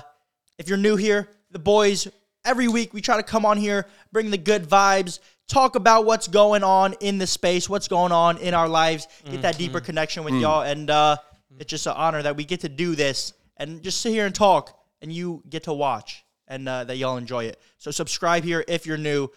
if 0.57 0.69
you're 0.69 0.77
new 0.77 0.95
here, 0.95 1.27
the 1.51 1.59
boys, 1.59 2.07
every 2.45 2.69
week 2.69 2.93
we 2.93 3.01
try 3.01 3.17
to 3.17 3.23
come 3.23 3.45
on 3.45 3.57
here, 3.57 3.87
bring 4.13 4.31
the 4.31 4.37
good 4.37 4.63
vibes, 4.69 5.19
talk 5.49 5.75
about 5.75 6.05
what's 6.05 6.29
going 6.29 6.63
on 6.63 6.93
in 7.01 7.17
the 7.17 7.27
space, 7.27 7.69
what's 7.69 7.89
going 7.89 8.13
on 8.13 8.37
in 8.37 8.53
our 8.53 8.69
lives, 8.69 9.07
get 9.29 9.41
that 9.41 9.57
deeper 9.57 9.81
connection 9.81 10.23
with 10.23 10.35
y'all. 10.35 10.61
And 10.61 10.89
uh, 10.89 11.17
it's 11.59 11.69
just 11.69 11.87
an 11.87 11.93
honor 11.97 12.21
that 12.21 12.37
we 12.37 12.45
get 12.45 12.61
to 12.61 12.69
do 12.69 12.95
this 12.95 13.33
and 13.57 13.81
just 13.81 13.99
sit 13.99 14.11
here 14.11 14.25
and 14.25 14.33
talk, 14.33 14.79
and 15.01 15.11
you 15.11 15.43
get 15.49 15.63
to 15.63 15.73
watch 15.73 16.23
and 16.47 16.67
uh, 16.67 16.83
that 16.85 16.97
y'all 16.97 17.17
enjoy 17.17 17.45
it. 17.45 17.59
So 17.77 17.91
subscribe 17.91 18.43
here 18.43 18.63
if 18.67 18.85
you're 18.85 18.97
new. 18.97 19.29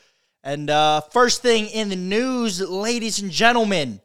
And 0.42 0.70
uh, 0.70 1.00
first 1.00 1.42
thing 1.42 1.66
in 1.66 1.88
the 1.88 1.96
news, 1.96 2.60
ladies 2.60 3.20
and 3.20 3.30
gentlemen. 3.30 4.00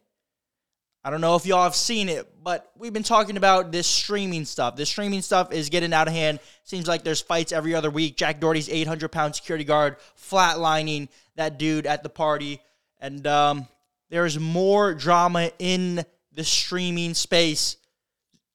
I 1.03 1.11
don't 1.11 1.21
know 1.21 1.35
if 1.35 1.45
y'all 1.45 1.61
have 1.61 1.75
seen 1.75 2.09
it, 2.09 2.27
but 2.43 2.71
we've 2.75 2.91
been 2.91 3.03
talking 3.03 3.37
about 3.37 3.71
this 3.71 3.85
streaming 3.85 4.43
stuff. 4.43 4.75
This 4.75 4.89
streaming 4.89 5.21
stuff 5.21 5.53
is 5.53 5.69
getting 5.69 5.93
out 5.93 6.07
of 6.07 6.15
hand. 6.15 6.39
Seems 6.63 6.87
like 6.87 7.03
there's 7.03 7.21
fights 7.21 7.51
every 7.51 7.75
other 7.75 7.91
week. 7.91 8.17
Jack 8.17 8.39
Doherty's 8.39 8.69
800 8.69 9.11
pound 9.11 9.35
security 9.35 9.63
guard 9.63 9.97
flatlining 10.19 11.09
that 11.35 11.59
dude 11.59 11.85
at 11.85 12.01
the 12.01 12.09
party. 12.09 12.59
And 12.99 13.27
um, 13.27 13.67
there's 14.09 14.39
more 14.39 14.95
drama 14.95 15.51
in 15.59 16.03
the 16.31 16.43
streaming 16.43 17.13
space. 17.13 17.77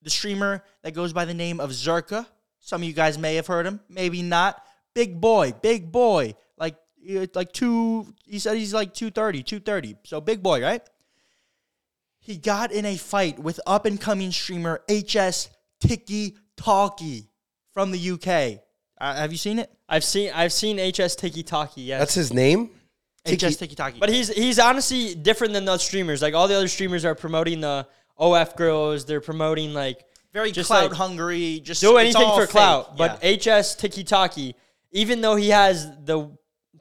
The 0.03 0.11
streamer 0.11 0.65
that 0.83 0.91
goes 0.91 1.13
by 1.13 1.27
the 1.27 1.35
name 1.35 1.61
of 1.61 1.71
Zherka. 1.71 2.27
Some 2.71 2.83
of 2.83 2.89
you 2.89 2.95
guys 2.95 3.19
may 3.19 3.35
have 3.35 3.49
heard 3.49 3.67
him, 3.67 3.81
maybe 3.89 4.23
not. 4.23 4.65
Big 4.95 5.21
boy, 5.21 5.53
big 5.61 5.91
boy. 5.91 6.37
Like, 6.57 6.77
like 7.35 7.53
two, 7.53 8.07
he 8.25 8.39
said 8.39 8.57
he's 8.57 8.73
like 8.73 8.95
230, 8.95 9.43
230. 9.43 9.97
So 10.05 10.21
big 10.21 10.43
boy, 10.43 10.63
right? 10.63 10.83
he 12.21 12.37
got 12.37 12.71
in 12.71 12.85
a 12.85 12.97
fight 12.97 13.39
with 13.39 13.59
up 13.67 13.87
and 13.87 14.01
coming 14.01 14.31
streamer 14.31 14.83
HS 14.89 15.49
Tiki 15.81 16.37
Talkie 16.57 17.29
from 17.73 17.91
the 17.91 18.11
UK. 18.13 18.63
Uh, 19.01 19.17
have 19.17 19.33
you 19.33 19.39
seen 19.39 19.59
it? 19.59 19.71
I've 19.89 20.05
seen 20.05 20.31
I've 20.33 20.53
seen 20.53 20.77
HSTikkyTokky. 20.77 21.87
Yes, 21.87 22.01
That's 22.01 22.15
his 22.15 22.33
name. 22.33 22.71
Tiki- 23.25 23.49
HS 23.49 23.57
Tiki 23.57 23.75
Talkie. 23.75 23.99
But 23.99 24.11
he's 24.11 24.29
he's 24.29 24.59
honestly 24.59 25.15
different 25.15 25.55
than 25.55 25.65
those 25.65 25.83
streamers. 25.83 26.23
Like 26.23 26.35
all 26.35 26.47
the 26.47 26.55
other 26.55 26.69
streamers 26.69 27.05
are 27.05 27.15
promoting 27.15 27.61
the 27.61 27.89
OF 28.19 28.55
girls. 28.55 29.07
They're 29.07 29.23
promoting 29.23 29.73
like 29.75 30.05
very 30.33 30.53
just 30.53 30.69
clout 30.69 30.91
like, 30.91 30.99
hungry. 30.99 31.61
Just 31.63 31.81
do 31.81 31.97
anything 31.97 32.29
for 32.31 32.43
fake. 32.43 32.51
clout. 32.51 32.91
Yeah. 32.91 32.95
But 32.97 33.23
HSTikkyTokky, 33.23 34.55
even 34.93 35.21
though 35.21 35.37
he 35.37 35.51
has 35.51 35.91
the 36.05 36.31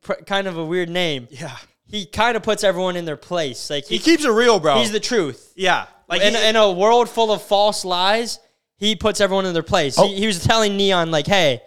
pr- 0.02 0.14
kind 0.26 0.48
of 0.48 0.58
a 0.58 0.66
weird 0.66 0.90
name, 0.90 1.28
yeah, 1.32 1.58
he 1.88 2.06
kind 2.06 2.38
of 2.38 2.44
puts 2.44 2.64
everyone 2.64 2.96
in 2.96 3.06
their 3.06 3.18
place. 3.18 3.70
Like 3.70 3.86
he 3.86 3.98
he, 3.98 4.04
keeps 4.04 4.26
it 4.26 4.32
real, 4.32 4.60
bro. 4.60 4.78
he's 4.78 4.92
the 4.92 5.00
truth. 5.00 5.54
yeah. 5.56 5.88
Like 6.08 6.24
in, 6.24 6.36
in 6.36 6.56
a 6.56 6.72
world 6.72 7.08
full 7.08 7.32
of 7.32 7.44
false 7.44 7.86
lies, 7.86 8.40
he 8.78 8.96
puts 8.96 9.22
everyone 9.22 9.46
in 9.46 9.54
their 9.54 9.62
place. 9.62 9.96
Oh. 10.00 10.08
He, 10.08 10.16
he 10.16 10.28
was 10.28 10.44
telling 10.44 10.76
Neon 10.76 11.12
like, 11.12 11.28
"Hey, 11.28 11.62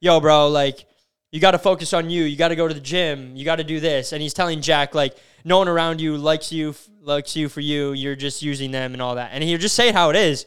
yo, 0.00 0.20
bro, 0.20 0.48
like." 0.48 0.86
You 1.30 1.40
got 1.40 1.50
to 1.50 1.58
focus 1.58 1.92
on 1.92 2.10
you. 2.10 2.22
You 2.22 2.36
got 2.36 2.50
to 2.50 2.54
go 2.54 2.68
to 2.68 2.74
the 2.74 2.78
gym. 2.78 3.34
You 3.34 3.44
got 3.44 3.56
to 3.56 3.64
do 3.64 3.80
this. 3.80 4.12
And 4.12 4.22
he's 4.22 4.32
telling 4.32 4.60
Jack 4.60 4.94
like, 4.94 5.16
no 5.42 5.58
one 5.58 5.66
around 5.66 6.00
you 6.00 6.16
likes 6.16 6.52
you, 6.52 6.76
likes 7.00 7.34
you 7.34 7.48
for 7.48 7.60
you. 7.60 7.90
You're 7.90 8.14
just 8.14 8.40
using 8.40 8.70
them 8.70 8.92
and 8.92 9.02
all 9.02 9.16
that. 9.16 9.30
And 9.32 9.42
he'll 9.42 9.58
just 9.58 9.74
say 9.74 9.88
it 9.88 9.96
how 9.96 10.10
it 10.10 10.16
is. 10.16 10.46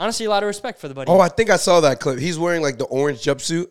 Honestly, 0.00 0.24
a 0.24 0.30
lot 0.30 0.42
of 0.42 0.46
respect 0.46 0.80
for 0.80 0.88
the 0.88 0.94
buddy. 0.94 1.10
Oh, 1.10 1.20
I 1.20 1.28
think 1.28 1.50
I 1.50 1.56
saw 1.56 1.80
that 1.80 2.00
clip. 2.00 2.18
He's 2.18 2.38
wearing 2.38 2.62
like 2.62 2.78
the 2.78 2.86
orange 2.86 3.18
jumpsuit. 3.18 3.66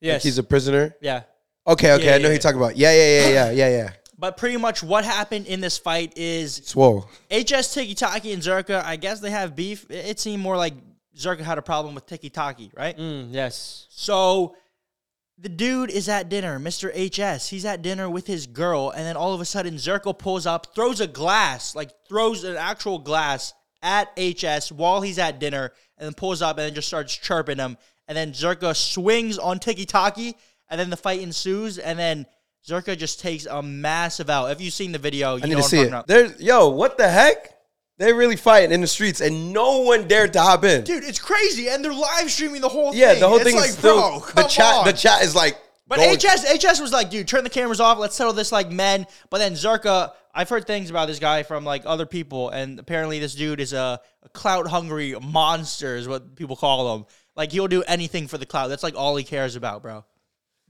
yes. 0.00 0.14
Like 0.16 0.22
he's 0.24 0.38
a 0.38 0.42
prisoner. 0.42 0.94
yeah. 1.00 1.22
Okay, 1.68 1.92
okay, 1.92 2.06
Yeah, 2.06 2.14
I 2.14 2.18
know 2.18 2.22
yeah, 2.22 2.26
who 2.28 2.32
you're 2.32 2.38
talking 2.40 2.58
about. 2.58 2.76
Yeah, 2.76 2.92
yeah, 2.92 3.20
yeah, 3.20 3.28
yeah, 3.28 3.50
yeah, 3.50 3.68
yeah. 3.68 3.90
but 4.18 4.36
pretty 4.36 4.56
much 4.56 4.82
what 4.82 5.04
happened 5.04 5.46
in 5.46 5.60
this 5.60 5.78
fight 5.78 6.14
is 6.16 6.56
Swole. 6.64 7.08
HSTikkyTokky 7.30 8.32
and 8.32 8.42
Zherka. 8.42 8.82
I 8.84 8.96
guess 8.96 9.20
they 9.20 9.30
have 9.30 9.54
beef. 9.54 9.86
It 9.88 10.06
it 10.06 10.20
seemed 10.20 10.42
more 10.42 10.56
like 10.56 10.74
Zherka 11.16 11.40
had 11.40 11.58
a 11.58 11.62
problem 11.62 11.94
with 11.94 12.06
TikkyTokky, 12.06 12.76
right? 12.76 12.96
Mm, 12.98 13.28
yes. 13.32 13.86
So 13.90 14.56
the 15.38 15.48
dude 15.48 15.90
is 15.90 16.08
at 16.08 16.28
dinner, 16.28 16.58
Mr. 16.58 16.90
HS. 16.90 17.48
He's 17.50 17.64
at 17.64 17.82
dinner 17.82 18.10
with 18.10 18.26
his 18.26 18.46
girl, 18.48 18.90
and 18.90 19.04
then 19.04 19.16
all 19.16 19.32
of 19.34 19.40
a 19.40 19.44
sudden 19.44 19.74
Zherka 19.74 20.18
pulls 20.18 20.44
up, 20.46 20.74
throws 20.74 21.00
a 21.00 21.06
glass, 21.06 21.76
like 21.76 21.90
throws 22.08 22.42
an 22.42 22.56
actual 22.56 22.98
glass 22.98 23.54
at 23.82 24.08
HS 24.18 24.72
while 24.72 25.00
he's 25.00 25.18
at 25.18 25.38
dinner, 25.38 25.72
and 25.96 26.06
then 26.06 26.14
pulls 26.14 26.42
up 26.42 26.58
and 26.58 26.66
then 26.66 26.74
just 26.74 26.88
starts 26.88 27.16
chirping 27.16 27.58
him. 27.58 27.76
And 28.06 28.16
then 28.16 28.32
Zherka 28.32 28.74
swings 28.74 29.38
on 29.38 29.58
TikkyTokky, 29.58 30.34
and 30.70 30.80
then 30.80 30.90
the 30.90 30.96
fight 30.96 31.20
ensues, 31.20 31.78
and 31.78 31.98
then 31.98 32.26
Zherka 32.66 32.96
just 32.96 33.20
takes 33.20 33.46
a 33.46 33.62
massive 33.62 34.30
out. 34.30 34.46
If 34.50 34.60
you've 34.60 34.74
seen 34.74 34.92
the 34.92 34.98
video, 34.98 35.36
you 35.36 35.42
I 35.42 35.46
need 35.46 35.52
know 35.52 35.56
to 35.58 35.62
what 35.62 35.70
see 35.70 35.78
I'm 35.80 35.84
it. 35.84 35.88
about. 35.88 36.06
There's 36.06 36.40
yo, 36.40 36.68
what 36.68 36.98
the 36.98 37.08
heck? 37.08 37.54
They 37.98 38.12
really 38.12 38.36
fighting 38.36 38.70
in 38.70 38.80
the 38.80 38.86
streets, 38.86 39.20
and 39.20 39.52
no 39.52 39.80
one 39.80 40.06
dared 40.06 40.32
to 40.34 40.40
hop 40.40 40.64
in. 40.64 40.84
Dude, 40.84 41.02
it's 41.02 41.18
crazy, 41.18 41.68
and 41.68 41.84
they're 41.84 41.92
live 41.92 42.30
streaming 42.30 42.60
the 42.60 42.68
whole 42.68 42.94
yeah, 42.94 43.10
thing. 43.12 43.20
the 43.20 43.28
whole 43.28 43.38
It's 43.38 43.44
thing 43.44 43.56
like, 43.56 43.70
is 43.70 43.78
still 43.78 44.20
bro, 44.20 44.20
the 44.36 44.44
chat. 44.44 44.74
on. 44.74 44.84
The 44.86 44.92
chat 44.92 45.22
is 45.22 45.34
like. 45.34 45.58
But 45.88 45.96
going- 45.96 46.16
HS 46.16 46.44
HS 46.64 46.80
was 46.80 46.92
like, 46.92 47.10
dude, 47.10 47.26
turn 47.26 47.42
the 47.44 47.50
cameras 47.50 47.80
off. 47.80 47.98
Let's 47.98 48.14
settle 48.14 48.32
this 48.34 48.52
like 48.52 48.70
men. 48.70 49.06
But 49.30 49.38
then 49.38 49.54
Zherka, 49.54 50.12
I've 50.38 50.48
heard 50.48 50.68
things 50.68 50.88
about 50.88 51.08
this 51.08 51.18
guy 51.18 51.42
from 51.42 51.64
like 51.64 51.82
other 51.84 52.06
people, 52.06 52.50
and 52.50 52.78
apparently 52.78 53.18
this 53.18 53.34
dude 53.34 53.58
is 53.58 53.72
a, 53.72 54.00
a 54.22 54.28
clout 54.28 54.68
hungry 54.68 55.16
monster, 55.20 55.96
is 55.96 56.06
what 56.06 56.36
people 56.36 56.54
call 56.54 56.94
him. 56.94 57.06
Like 57.34 57.50
he'll 57.50 57.66
do 57.66 57.82
anything 57.82 58.28
for 58.28 58.38
the 58.38 58.46
clout. 58.46 58.68
That's 58.68 58.84
like 58.84 58.94
all 58.94 59.16
he 59.16 59.24
cares 59.24 59.56
about, 59.56 59.82
bro. 59.82 60.04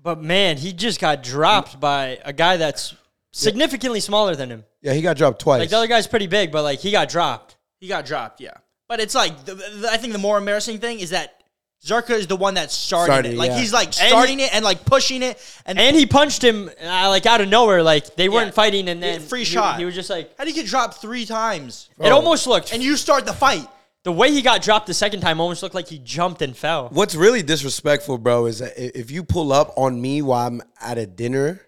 But 0.03 0.23
man, 0.23 0.57
he 0.57 0.73
just 0.73 0.99
got 0.99 1.23
dropped 1.23 1.79
by 1.79 2.19
a 2.25 2.33
guy 2.33 2.57
that's 2.57 2.95
significantly 3.31 4.01
smaller 4.01 4.35
than 4.35 4.49
him. 4.49 4.65
Yeah, 4.81 4.95
he 4.95 5.03
got 5.03 5.19
dropped 5.19 5.43
twice. 5.43 5.61
Like 5.61 5.69
the 5.69 5.77
other 5.77 5.87
guy's 5.87 6.07
pretty 6.07 6.29
big, 6.29 6.51
but 6.51 6.63
like 6.63 6.79
he 6.79 6.91
got 6.91 7.11
dropped. 7.11 7.59
He 7.79 7.89
got 7.89 8.07
dropped, 8.07 8.41
yeah. 8.41 8.55
But 8.89 9.01
it's 9.01 9.15
like 9.15 9.45
the, 9.45 9.55
the, 9.55 9.89
I 9.93 9.99
think 9.99 10.15
the 10.15 10.19
more 10.19 10.39
embarrassing 10.39 10.79
thing 10.79 11.01
is 11.01 11.11
that 11.11 11.38
Zherka 11.85 12.11
is 12.11 12.27
the 12.27 12.37
one 12.37 12.55
that 12.55 12.71
starting 12.73 13.13
Started, 13.13 13.33
it. 13.35 13.39
Like 13.39 13.51
yeah. 13.53 13.59
he's 13.59 13.73
like 13.73 13.93
starting 13.93 14.39
he- 14.41 14.45
it 14.47 14.55
and 14.55 14.65
like 14.65 14.85
pushing 14.85 15.23
it. 15.23 15.39
And, 15.65 15.79
And 15.79 15.95
he 15.97 16.07
punched 16.07 16.43
him 16.43 16.69
uh, 16.83 17.09
like 17.09 17.25
out 17.25 17.41
of 17.41 17.49
nowhere. 17.49 17.83
Like 17.83 18.17
they 18.17 18.29
weren't 18.29 18.49
Yeah. 18.49 18.53
fighting, 18.53 18.89
and 18.89 19.01
Yeah, 19.01 19.13
then 19.13 19.21
free 19.21 19.41
he- 19.41 19.45
shot. 19.45 19.79
He 19.79 19.85
was 19.85 19.95
just 19.95 20.11
like 20.11 20.37
how 20.37 20.45
do 20.45 20.51
you 20.51 20.57
get 20.57 20.67
dropped 20.67 21.01
three 21.01 21.25
times? 21.25 21.89
it 22.01 22.11
almost 22.11 22.47
looked. 22.47 22.73
And 22.73 22.83
you 22.83 22.97
start 22.97 23.27
the 23.27 23.33
fight. 23.33 23.67
the 24.05 24.13
way 24.13 24.31
he 24.33 24.41
got 24.43 24.63
dropped 24.63 24.87
the 24.87 24.95
second 24.95 25.21
time 25.21 25.39
almost 25.41 25.63
looked 25.63 25.75
like 25.75 25.89
he 25.89 25.99
jumped 25.99 26.41
and 26.41 26.57
fell. 26.57 26.89
What's 26.93 27.15
really 27.15 27.43
disrespectful, 27.43 28.17
bro, 28.17 28.47
is 28.47 28.61
that 28.61 28.73
i- 28.79 28.93
if 28.95 29.11
you 29.11 29.23
pull 29.23 29.53
up 29.53 29.75
on 29.77 30.01
me 30.01 30.23
while 30.23 30.47
I'm 30.47 30.63
at 30.81 30.97
a 30.99 31.05
dinner, 31.07 31.61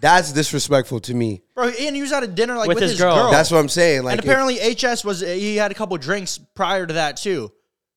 that's 0.00 0.32
disrespectful 0.32 1.00
to 1.00 1.14
me. 1.14 1.42
Bro, 1.54 1.68
and 1.80 1.96
he 1.96 2.02
was 2.02 2.12
at 2.12 2.22
a 2.22 2.26
dinner 2.26 2.56
like 2.56 2.68
With 2.68 2.76
with, 2.76 2.82
his 2.82 2.92
his, 2.92 3.00
girl. 3.00 3.16
girl. 3.16 3.30
That's 3.32 3.50
what 3.50 3.58
I'm 3.58 3.68
saying. 3.70 4.04
Like, 4.04 4.12
and 4.12 4.20
if- 4.20 4.26
apparently 4.26 4.58
HS 4.60 5.04
was 5.04 5.20
he 5.20 5.56
had 5.56 5.70
a 5.70 5.74
couple 5.74 5.96
drinks 5.96 6.38
prior 6.54 6.86
to 6.86 6.94
that 6.94 7.16
too. 7.16 7.50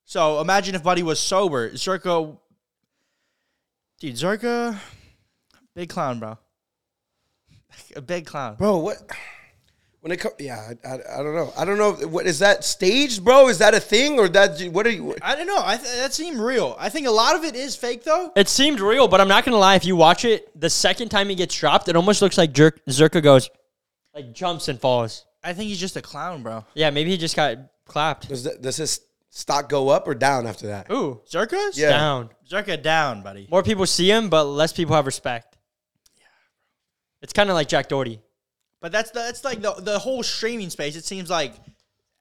So 0.10 0.42
imagine 0.42 0.74
if 0.74 0.82
Buddy 0.82 1.04
was 1.04 1.20
sober. 1.20 1.70
Zherka 1.70 2.36
Dude, 4.00 4.16
Zherka 4.16 4.76
big 5.76 5.90
clown, 5.90 6.18
bro. 6.18 6.40
A 7.96 8.02
big 8.02 8.26
clown. 8.26 8.56
bro, 8.56 8.78
what? 8.78 8.98
When 10.02 10.12
it 10.12 10.18
comes, 10.18 10.34
yeah, 10.40 10.72
I, 10.84 10.88
I, 10.88 11.20
I 11.20 11.24
don't 11.24 11.36
know. 11.36 11.54
I 11.56 11.64
don't 11.64 11.78
know. 11.78 12.08
What 12.08 12.26
is 12.26 12.40
that 12.40 12.64
staged, 12.64 13.24
bro? 13.24 13.50
Is 13.50 13.60
that 13.60 13.76
a 13.76 13.80
thing 13.80 14.18
or 14.18 14.28
that? 14.30 14.60
What 14.72 14.88
are 14.88 14.90
you? 14.90 15.16
I 15.22 15.36
don't 15.36 15.46
know. 15.46 15.62
I 15.64 15.78
th- 15.78 15.96
that 15.98 16.12
seemed 16.16 16.40
real. 16.40 16.76
I 16.80 16.90
think 16.90 17.06
a 17.06 17.12
lot 17.12 17.36
of 17.36 17.44
it 17.44 17.56
is 17.56 17.76
fake 17.76 18.04
though. 18.04 18.32
It 18.36 18.50
seemed 18.50 18.80
real, 18.80 19.08
but 19.08 19.22
I'm 19.22 19.28
not 19.28 19.46
gonna 19.46 19.58
lie. 19.58 19.76
If 19.76 19.86
you 19.86 19.96
watch 19.96 20.26
it, 20.26 20.60
the 20.60 20.72
second 20.72 21.10
time 21.10 21.30
he 21.30 21.36
gets 21.36 21.56
dropped, 21.56 21.88
it 21.88 21.96
almost 21.96 22.24
looks 22.24 22.38
like 22.38 22.52
Jerk, 22.52 22.84
Zherka 22.88 23.22
goes, 23.22 23.48
like 24.16 24.34
jumps 24.34 24.70
and 24.70 24.82
falls. 24.82 25.26
I 25.44 25.54
think 25.54 25.70
he's 25.70 25.80
just 25.80 25.98
a 25.98 26.02
clown, 26.02 26.42
bro. 26.42 26.66
Yeah, 26.74 26.90
maybe 26.90 27.12
he 27.12 27.18
just 27.18 27.36
got 27.36 27.58
clapped. 27.86 28.30
Does, 28.30 28.44
that, 28.46 28.64
does 28.64 28.78
his 28.78 29.02
stock 29.30 29.70
go 29.70 29.90
up 29.90 30.08
or 30.08 30.16
down 30.16 30.48
after 30.48 30.68
that? 30.68 30.92
Ooh, 30.92 31.22
Zherka's 31.30 31.78
Yeah. 31.78 31.90
down. 31.90 32.30
Zherka 32.50 32.82
down, 32.82 33.22
buddy. 33.22 33.48
More 33.50 33.64
people 33.64 33.86
see 33.86 34.10
him, 34.10 34.30
but 34.30 34.44
less 34.46 34.74
people 34.74 34.96
have 34.96 35.06
respect. 35.06 35.58
Yeah, 36.18 36.26
it's 37.22 37.34
kind 37.34 37.50
of 37.50 37.56
like 37.56 37.68
Jack 37.68 37.90
Doherty. 37.90 38.22
But 38.82 38.92
that's 38.92 39.12
the, 39.12 39.20
that's 39.20 39.44
like 39.44 39.62
the 39.62 39.74
the 39.74 40.00
whole 40.00 40.24
streaming 40.24 40.70
space. 40.70 40.96
It 40.96 41.04
seems 41.06 41.30
like 41.30 41.54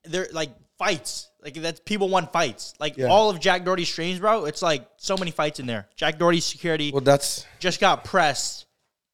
they're 0.04 0.28
like 0.32 0.50
fights. 0.76 1.30
Like 1.42 1.54
that's 1.54 1.80
people 1.80 2.08
want 2.08 2.32
fights. 2.32 2.74
Like 2.80 2.96
Yeah. 2.96 3.06
all 3.06 3.30
of 3.30 3.38
Jack 3.40 3.64
Doherty's 3.64 3.88
streams, 3.88 4.18
bro. 4.18 4.44
It's 4.44 4.60
like 4.60 4.88
so 4.96 5.16
many 5.16 5.30
fights 5.30 5.60
in 5.60 5.66
there. 5.66 5.88
Jack 5.96 6.18
Doherty's 6.18 6.44
security 6.44 6.90
Well, 6.92 7.00
that's 7.00 7.46
just 7.60 7.80
got 7.80 8.04
pressed. 8.04 8.66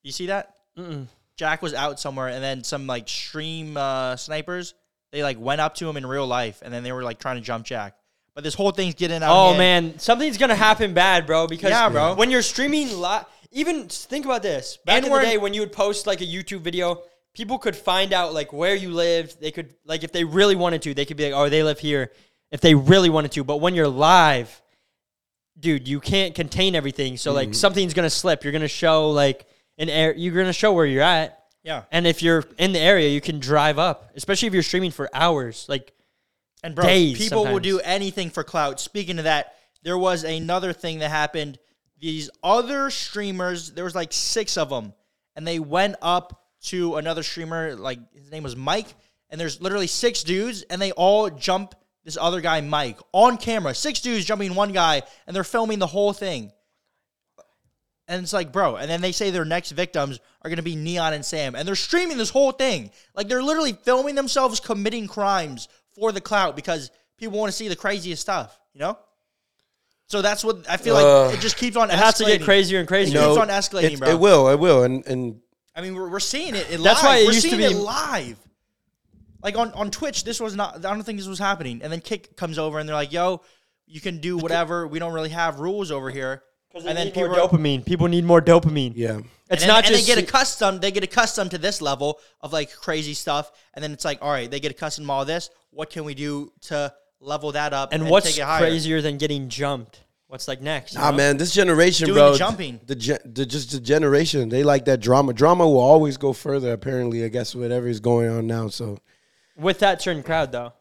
You 0.03 0.11
see 0.13 0.27
that? 0.27 0.55
Mm-mm. 0.79 1.07
Jack 1.37 1.63
was 1.63 1.75
out 1.75 1.99
somewhere, 2.01 2.29
and 2.29 2.43
then 2.43 2.65
some 2.65 2.87
like 2.87 3.09
stream 3.09 3.77
uh, 3.77 4.17
snipers. 4.17 4.75
They 5.14 5.23
like 5.23 5.38
went 5.38 5.61
up 5.61 5.76
to 5.76 5.88
him 5.88 5.97
in 5.97 6.04
real 6.04 6.26
life, 6.26 6.61
and 6.64 6.75
then 6.75 6.83
they 6.83 6.90
were 6.90 7.04
like 7.04 7.21
trying 7.21 7.37
to 7.37 7.40
jump 7.40 7.64
Jack. 7.64 7.94
But 8.35 8.42
this 8.42 8.54
whole 8.54 8.73
thing's 8.73 8.97
getting 8.97 9.23
out. 9.23 9.30
of 9.30 9.37
Oh 9.37 9.47
hand. 9.54 9.59
man, 9.59 9.99
something's 10.00 10.38
gonna 10.38 10.56
happen 10.56 10.92
bad, 10.92 11.25
bro. 11.25 11.47
Because 11.47 11.71
Yeah, 11.71 11.88
bro. 11.88 12.14
when 12.16 12.33
you're 12.33 12.42
streaming 12.42 12.99
live, 12.99 13.25
even 13.52 13.88
think 13.88 14.25
about 14.25 14.42
this. 14.42 14.76
Back 14.85 14.97
And 14.97 15.06
in 15.06 15.12
the 15.12 15.21
day, 15.21 15.38
when 15.38 15.54
you 15.54 15.61
would 15.61 15.73
post 15.73 16.09
like 16.09 16.21
a 16.21 16.26
YouTube 16.26 16.62
video, 16.62 17.02
people 17.33 17.59
could 17.59 17.76
find 17.76 18.12
out 18.12 18.35
like 18.35 18.52
where 18.52 18.75
you 18.75 18.90
lived. 18.90 19.40
They 19.40 19.52
could 19.52 19.73
like 19.87 20.02
if 20.02 20.11
they 20.11 20.25
really 20.25 20.56
wanted 20.56 20.83
to, 20.83 20.94
they 20.94 21.04
could 21.04 21.16
be 21.16 21.30
like, 21.30 21.40
oh, 21.40 21.49
they 21.49 21.62
live 21.62 21.78
here. 21.78 22.11
If 22.50 22.61
they 22.61 22.75
really 22.75 23.09
wanted 23.09 23.30
to, 23.33 23.44
but 23.44 23.59
when 23.59 23.76
you're 23.76 23.87
live, 23.88 24.61
dude, 25.59 25.87
you 25.87 26.00
can't 26.00 26.35
contain 26.35 26.75
everything. 26.75 27.16
So 27.16 27.30
Mm-hmm. 27.30 27.37
like 27.37 27.54
something's 27.54 27.94
gonna 27.94 28.11
slip. 28.11 28.42
You're 28.42 28.52
gonna 28.52 28.66
show 28.66 29.11
like 29.11 29.47
an 29.78 29.88
air. 29.88 30.12
You're 30.12 30.35
gonna 30.35 30.52
show 30.52 30.73
where 30.73 30.87
you're 30.87 31.02
at. 31.02 31.44
Yeah, 31.64 31.85
And 31.90 32.06
if 32.06 32.23
you're 32.23 32.44
in 32.59 32.73
the 32.73 32.78
area, 32.78 33.09
you 33.09 33.23
can 33.23 33.40
drive 33.40 33.78
up, 33.78 34.11
especially 34.14 34.49
if 34.49 34.54
you're 34.54 34.62
streaming 34.62 34.90
for 34.90 35.09
hours. 35.14 35.64
Like 35.66 35.94
and 36.62 36.75
bro, 36.75 36.85
days 36.85 37.16
people 37.16 37.44
will 37.44 37.59
do 37.59 37.80
anything 37.80 38.28
for 38.28 38.44
clout. 38.44 38.80
Speaking 38.80 39.18
of 39.18 39.25
that, 39.25 39.56
there 39.83 39.97
was 39.97 40.25
another 40.25 40.75
thing 40.75 40.99
that 40.99 41.11
happened. 41.11 41.59
These 41.99 42.28
other 42.42 42.90
streamers, 42.90 43.73
there 43.73 43.85
was 43.85 43.94
like 43.94 44.12
six 44.12 44.59
of 44.59 44.68
them, 44.68 44.92
and 45.37 45.47
they 45.47 45.59
went 45.59 45.97
up 46.02 46.42
to 46.64 46.97
another 46.97 47.23
streamer. 47.23 47.75
Like 47.76 47.99
his 48.12 48.30
name 48.30 48.42
was 48.42 48.56
Mike, 48.56 48.88
and 49.30 49.40
there's 49.40 49.61
literally 49.61 49.87
six 49.87 50.23
dudes, 50.23 50.62
and 50.62 50.80
they 50.83 50.92
all 50.92 51.30
jump 51.30 51.75
this 52.04 52.18
other 52.21 52.42
guy, 52.42 52.61
Mike, 52.61 52.99
on 53.12 53.38
camera. 53.38 53.75
Six 53.75 54.00
dudes 54.00 54.26
jumping 54.26 54.54
one 54.54 54.73
guy, 54.73 55.02
and 55.26 55.35
they're 55.35 55.44
filming 55.44 55.78
the 55.78 55.87
whole 55.87 56.12
thing. 56.12 56.52
And 58.06 58.23
it's 58.23 58.32
like, 58.34 58.52
bro, 58.52 58.76
and 58.76 58.90
then 58.90 59.00
they 59.00 59.12
say 59.12 59.30
their 59.30 59.46
next 59.46 59.70
victims 59.70 60.20
are 60.42 60.50
gonna 60.50 60.62
be 60.62 60.76
Neon 60.76 61.14
and 61.14 61.25
Sam, 61.25 61.54
and 61.54 61.66
they're 61.66 61.75
streaming 61.75 62.18
this 62.18 62.30
whole 62.30 62.52
thing. 62.52 62.90
Like 63.14 63.28
they're 63.28 63.42
literally 63.42 63.73
filming 63.73 64.14
themselves 64.14 64.61
committing 64.61 65.06
crimes 65.06 65.68
for 65.94 66.12
the 66.12 66.20
clout 66.20 66.54
because 66.56 66.90
people 67.16 67.38
want 67.38 67.50
to 67.50 67.56
see 67.56 67.68
the 67.68 67.76
craziest 67.76 68.20
stuff, 68.20 68.58
you 68.75 68.80
know? 68.80 68.99
So 70.06 70.20
that's 70.20 70.44
what 70.44 70.68
I 70.68 70.76
feel 70.76 70.96
Uh, 70.96 71.26
like 71.26 71.38
it 71.38 71.40
just 71.40 71.56
keeps 71.56 71.76
on 71.76 71.90
it 71.90 71.99
has 71.99 72.14
to 72.18 72.25
get 72.26 72.42
crazier 72.42 72.78
and 72.78 72.87
crazier. 72.87 73.18
It 73.20 73.25
keeps 73.26 73.38
on 73.38 73.49
escalating, 73.49 73.92
it, 73.94 73.99
bro. 74.00 74.11
It 74.11 74.20
will. 74.20 74.49
It 74.50 74.58
will. 74.58 74.82
And 74.82 75.06
and 75.06 75.40
I 75.75 75.80
mean, 75.80 75.94
we're, 75.94 76.08
we're 76.11 76.20
seeing 76.20 76.54
it 76.54 76.70
in 76.70 76.82
That's 76.82 77.02
live. 77.02 77.08
why 77.11 77.16
it 77.18 77.26
we're 77.26 77.32
used 77.32 77.44
to 77.44 77.56
seeing 77.56 77.58
be- 77.70 77.75
it 77.75 77.78
live. 77.78 78.37
Like 79.42 79.56
on, 79.56 79.73
on 79.73 79.90
Twitch, 79.90 80.25
this 80.25 80.40
was 80.40 80.54
not. 80.54 80.76
I 80.76 80.92
don't 80.92 81.02
think 81.02 81.18
this 81.18 81.26
was 81.26 81.38
happening. 81.38 81.80
And 81.82 81.90
then 81.90 82.00
Kick 82.00 82.37
comes 82.37 82.58
over 82.58 82.78
and 82.78 82.87
they're 82.88 82.94
like, 82.96 83.12
"Yo, 83.12 83.40
you 83.87 84.00
can 84.00 84.18
do 84.18 84.37
whatever. 84.37 84.87
We 84.87 84.99
don't 84.99 85.12
really 85.14 85.30
have 85.30 85.58
rules 85.58 85.90
over 85.90 86.11
here." 86.11 86.42
And 86.75 86.85
then 86.99 87.07
more 87.07 87.12
people 87.12 87.35
are- 87.37 87.49
dopamine. 87.49 87.85
People 87.85 88.09
need 88.09 88.25
more 88.25 88.43
dopamine. 88.43 88.93
yeah. 88.97 89.19
It's 89.19 89.26
and 89.50 89.61
then, 89.61 89.69
not 89.69 89.85
and 89.85 89.95
just 89.95 90.07
they 90.07 90.14
get 90.14 90.23
accustomed. 90.23 90.81
They 90.81 90.90
get 90.90 91.04
accustomed 91.04 91.50
to 91.52 91.59
this 91.59 91.81
level 91.83 92.19
of 92.40 92.52
like 92.52 92.75
crazy 92.75 93.12
stuff, 93.14 93.52
and 93.75 93.83
then 93.83 93.93
it's 93.93 94.04
like, 94.04 94.19
all 94.23 94.31
right, 94.31 94.50
they 94.50 94.59
get 94.59 94.71
accustomed 94.73 95.07
to 95.07 95.12
all 95.12 95.25
this. 95.26 95.50
What 95.71 95.90
can 95.90 96.04
we 96.04 96.14
do 96.14 96.50
to 96.62 96.93
level 97.21 97.52
that 97.52 97.73
up 97.73 97.93
and 97.93 98.02
and, 98.02 98.11
what's 98.11 98.26
take 98.26 98.38
it 98.38 98.43
higher? 98.45 98.61
crazier 98.61 99.02
than 99.02 99.19
getting 99.19 99.49
jumped? 99.50 100.00
What's 100.28 100.49
like 100.49 100.62
next? 100.62 100.95
you 100.95 101.00
Nah, 101.00 101.11
know? 101.11 101.16
man, 101.19 101.37
this 101.37 101.52
generation, 101.52 102.07
Doing 102.07 102.16
bro. 102.19 102.33
the 102.33 102.38
jumping. 102.38 102.81
The, 102.87 102.95
gen- 102.97 103.19
the 103.25 103.45
just 103.47 103.71
the 103.71 103.81
generation. 103.81 104.49
They 104.49 104.64
like 104.64 104.87
that 104.87 105.00
drama. 105.00 105.35
Drama 105.35 105.69
will 105.69 105.78
always 105.78 106.16
go 106.16 106.33
further. 106.33 106.73
Apparently, 106.73 107.23
I 107.25 107.28
guess 107.28 107.54
whatever 107.54 107.87
is 107.87 108.00
going 108.00 108.31
on 108.31 108.47
now. 108.47 108.69
So 108.69 108.99
with 109.57 109.78
that 109.81 110.00
certain 110.00 110.23
crowd 110.23 110.50
though. 110.52 110.73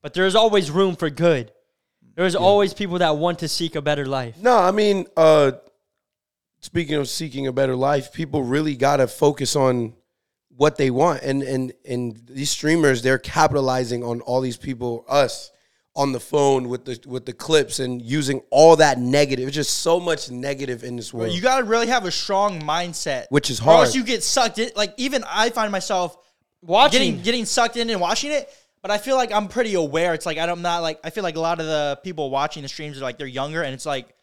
But 0.00 0.14
there's 0.14 0.34
always 0.34 0.70
room 0.70 0.96
for 0.96 1.10
good. 1.10 1.52
There's 2.18 2.34
always 2.34 2.74
people 2.74 2.98
that 2.98 3.16
want 3.16 3.38
to 3.38 3.48
seek 3.48 3.76
a 3.76 3.80
better 3.80 4.04
life. 4.04 4.36
no, 4.40 4.56
I 4.58 4.72
mean, 4.72 5.06
uh 5.16 5.52
speaking 6.60 6.96
of 6.96 7.08
seeking 7.08 7.46
a 7.46 7.52
better 7.52 7.76
life, 7.76 8.12
people 8.12 8.42
really 8.42 8.74
gotta 8.74 9.06
focus 9.06 9.54
on 9.54 9.94
what 10.56 10.76
they 10.76 10.90
want, 10.90 11.22
and 11.22 11.44
and 11.44 11.72
and 11.88 12.20
these 12.26 12.50
streamers, 12.50 13.02
they're 13.02 13.18
capitalizing 13.18 14.02
on 14.02 14.20
all 14.22 14.40
these 14.40 14.56
people, 14.56 15.04
us. 15.08 15.52
On 15.96 16.12
the 16.12 16.20
phone 16.20 16.68
with 16.68 16.84
the 16.84 17.00
with 17.08 17.26
the 17.26 17.32
clips 17.32 17.80
and 17.80 18.00
using 18.00 18.40
all 18.50 18.76
that 18.76 19.00
negative, 19.00 19.48
it's 19.48 19.56
just 19.56 19.78
so 19.78 19.98
much 19.98 20.30
negative 20.30 20.84
in 20.84 20.94
this 20.94 21.12
world. 21.12 21.32
You 21.32 21.40
got 21.40 21.58
to 21.58 21.64
really 21.64 21.88
have 21.88 22.04
a 22.04 22.12
strong 22.12 22.60
mindset, 22.62 23.26
Which 23.30 23.50
is 23.50 23.58
hard. 23.58 23.74
or 23.74 23.78
else 23.80 23.88
hard. 23.88 23.96
you 23.96 24.04
get 24.04 24.22
sucked 24.22 24.60
in. 24.60 24.70
Like 24.76 24.94
even 24.96 25.24
I 25.26 25.50
find 25.50 25.72
myself 25.72 26.16
Watching 26.62 27.00
getting 27.00 27.22
getting 27.22 27.44
sucked 27.46 27.76
in 27.76 27.90
and 27.90 28.00
watching 28.00 28.30
it. 28.30 28.48
But 28.88 28.94
I 28.94 28.98
feel 28.98 29.16
like 29.16 29.32
I'm 29.32 29.48
pretty 29.48 29.74
aware. 29.74 30.14
It's 30.14 30.24
like 30.24 30.38
I'm 30.38 30.48
not 30.48 30.60
not 30.62 30.78
like 30.82 30.98
I 31.04 31.10
feel 31.10 31.22
like 31.22 31.36
a 31.36 31.40
lot 31.40 31.60
of 31.60 31.66
the 31.66 32.00
people 32.02 32.30
watching 32.30 32.62
the 32.62 32.70
streams 32.70 32.96
are 32.96 33.02
like 33.02 33.18
they're 33.18 33.26
younger, 33.26 33.62
and 33.62 33.74
it's 33.74 33.84
like 33.84 34.14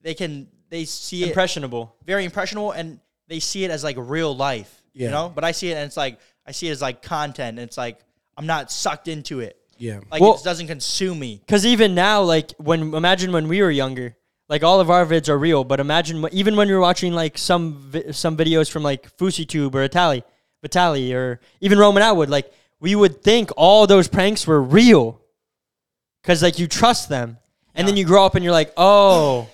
they 0.00 0.14
can 0.14 0.46
they 0.70 0.84
see 0.84 1.24
it 1.24 1.30
impressionable. 1.30 1.96
very 2.06 2.24
impressionable 2.24 2.70
and 2.70 3.00
they 3.26 3.40
see 3.40 3.64
it 3.64 3.72
as 3.72 3.82
like 3.82 3.96
real 3.98 4.36
life. 4.36 4.72
Yeah. 4.94 5.06
You 5.06 5.10
know? 5.10 5.32
But 5.34 5.42
I 5.42 5.50
see 5.50 5.72
it 5.72 5.74
and 5.74 5.86
it's 5.86 5.96
like 5.96 6.20
I 6.46 6.52
see 6.52 6.68
it 6.68 6.70
as 6.70 6.80
like 6.80 7.02
content 7.02 7.58
and 7.58 7.66
it's 7.66 7.76
like 7.76 7.98
I'm 8.36 8.46
not 8.46 8.70
sucked 8.70 9.08
into 9.08 9.40
it. 9.40 9.58
yeah, 9.76 9.98
Like 10.08 10.22
Well- 10.22 10.36
it 10.36 10.44
doesn't 10.44 10.68
consume 10.68 11.18
me. 11.18 11.40
Because 11.44 11.66
even 11.66 11.96
now, 11.96 12.22
like 12.22 12.52
when 12.58 12.94
imagine 12.94 13.32
when 13.32 13.48
we 13.48 13.60
were 13.60 13.72
younger, 13.72 14.16
like 14.48 14.62
all 14.62 14.78
of 14.78 14.88
our 14.88 15.04
vids 15.04 15.28
are 15.28 15.38
real. 15.38 15.64
But 15.64 15.80
imagine 15.80 16.24
even 16.30 16.54
when 16.54 16.68
you're 16.68 16.78
watching 16.78 17.12
like 17.12 17.38
some 17.38 17.74
vi- 17.74 18.12
some 18.12 18.36
videos 18.36 18.70
from 18.70 18.84
like 18.84 19.16
FouseyTube 19.16 19.74
or 19.74 19.88
Itali, 19.88 20.22
Vitaly, 20.64 21.12
or 21.12 21.40
even 21.60 21.76
Roman 21.76 22.04
Atwood, 22.04 22.30
like 22.30 22.52
we 22.82 22.96
would 22.96 23.22
think 23.22 23.50
all 23.56 23.86
those 23.86 24.08
pranks 24.08 24.44
were 24.44 24.60
real, 24.60 25.20
because 26.20 26.42
like 26.42 26.58
you 26.58 26.66
trust 26.66 27.08
them, 27.08 27.38
and 27.76 27.86
then 27.86 27.96
you 27.96 28.04
grow 28.04 28.26
up 28.26 28.34
and 28.34 28.42
you're 28.44 28.52
like, 28.52 28.72
oh, 28.76 29.48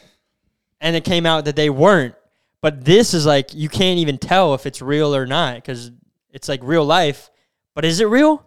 and 0.81 0.97
it 0.97 1.05
came 1.05 1.27
out 1.27 1.45
that 1.45 1.55
they 1.55 1.69
weren't. 1.69 2.15
But 2.63 2.85
this 2.87 3.13
is 3.13 3.27
like 3.27 3.55
you 3.55 3.69
can't 3.69 3.99
even 3.99 4.17
tell 4.17 4.55
if 4.55 4.65
it's 4.65 4.81
real 4.81 5.15
or 5.15 5.27
not 5.27 5.57
because 5.57 5.93
it's 6.31 6.49
like 6.49 6.61
real 6.63 6.85
life. 6.85 7.31
But 7.75 7.85
is 7.85 8.01
it 8.01 8.07
real? 8.07 8.45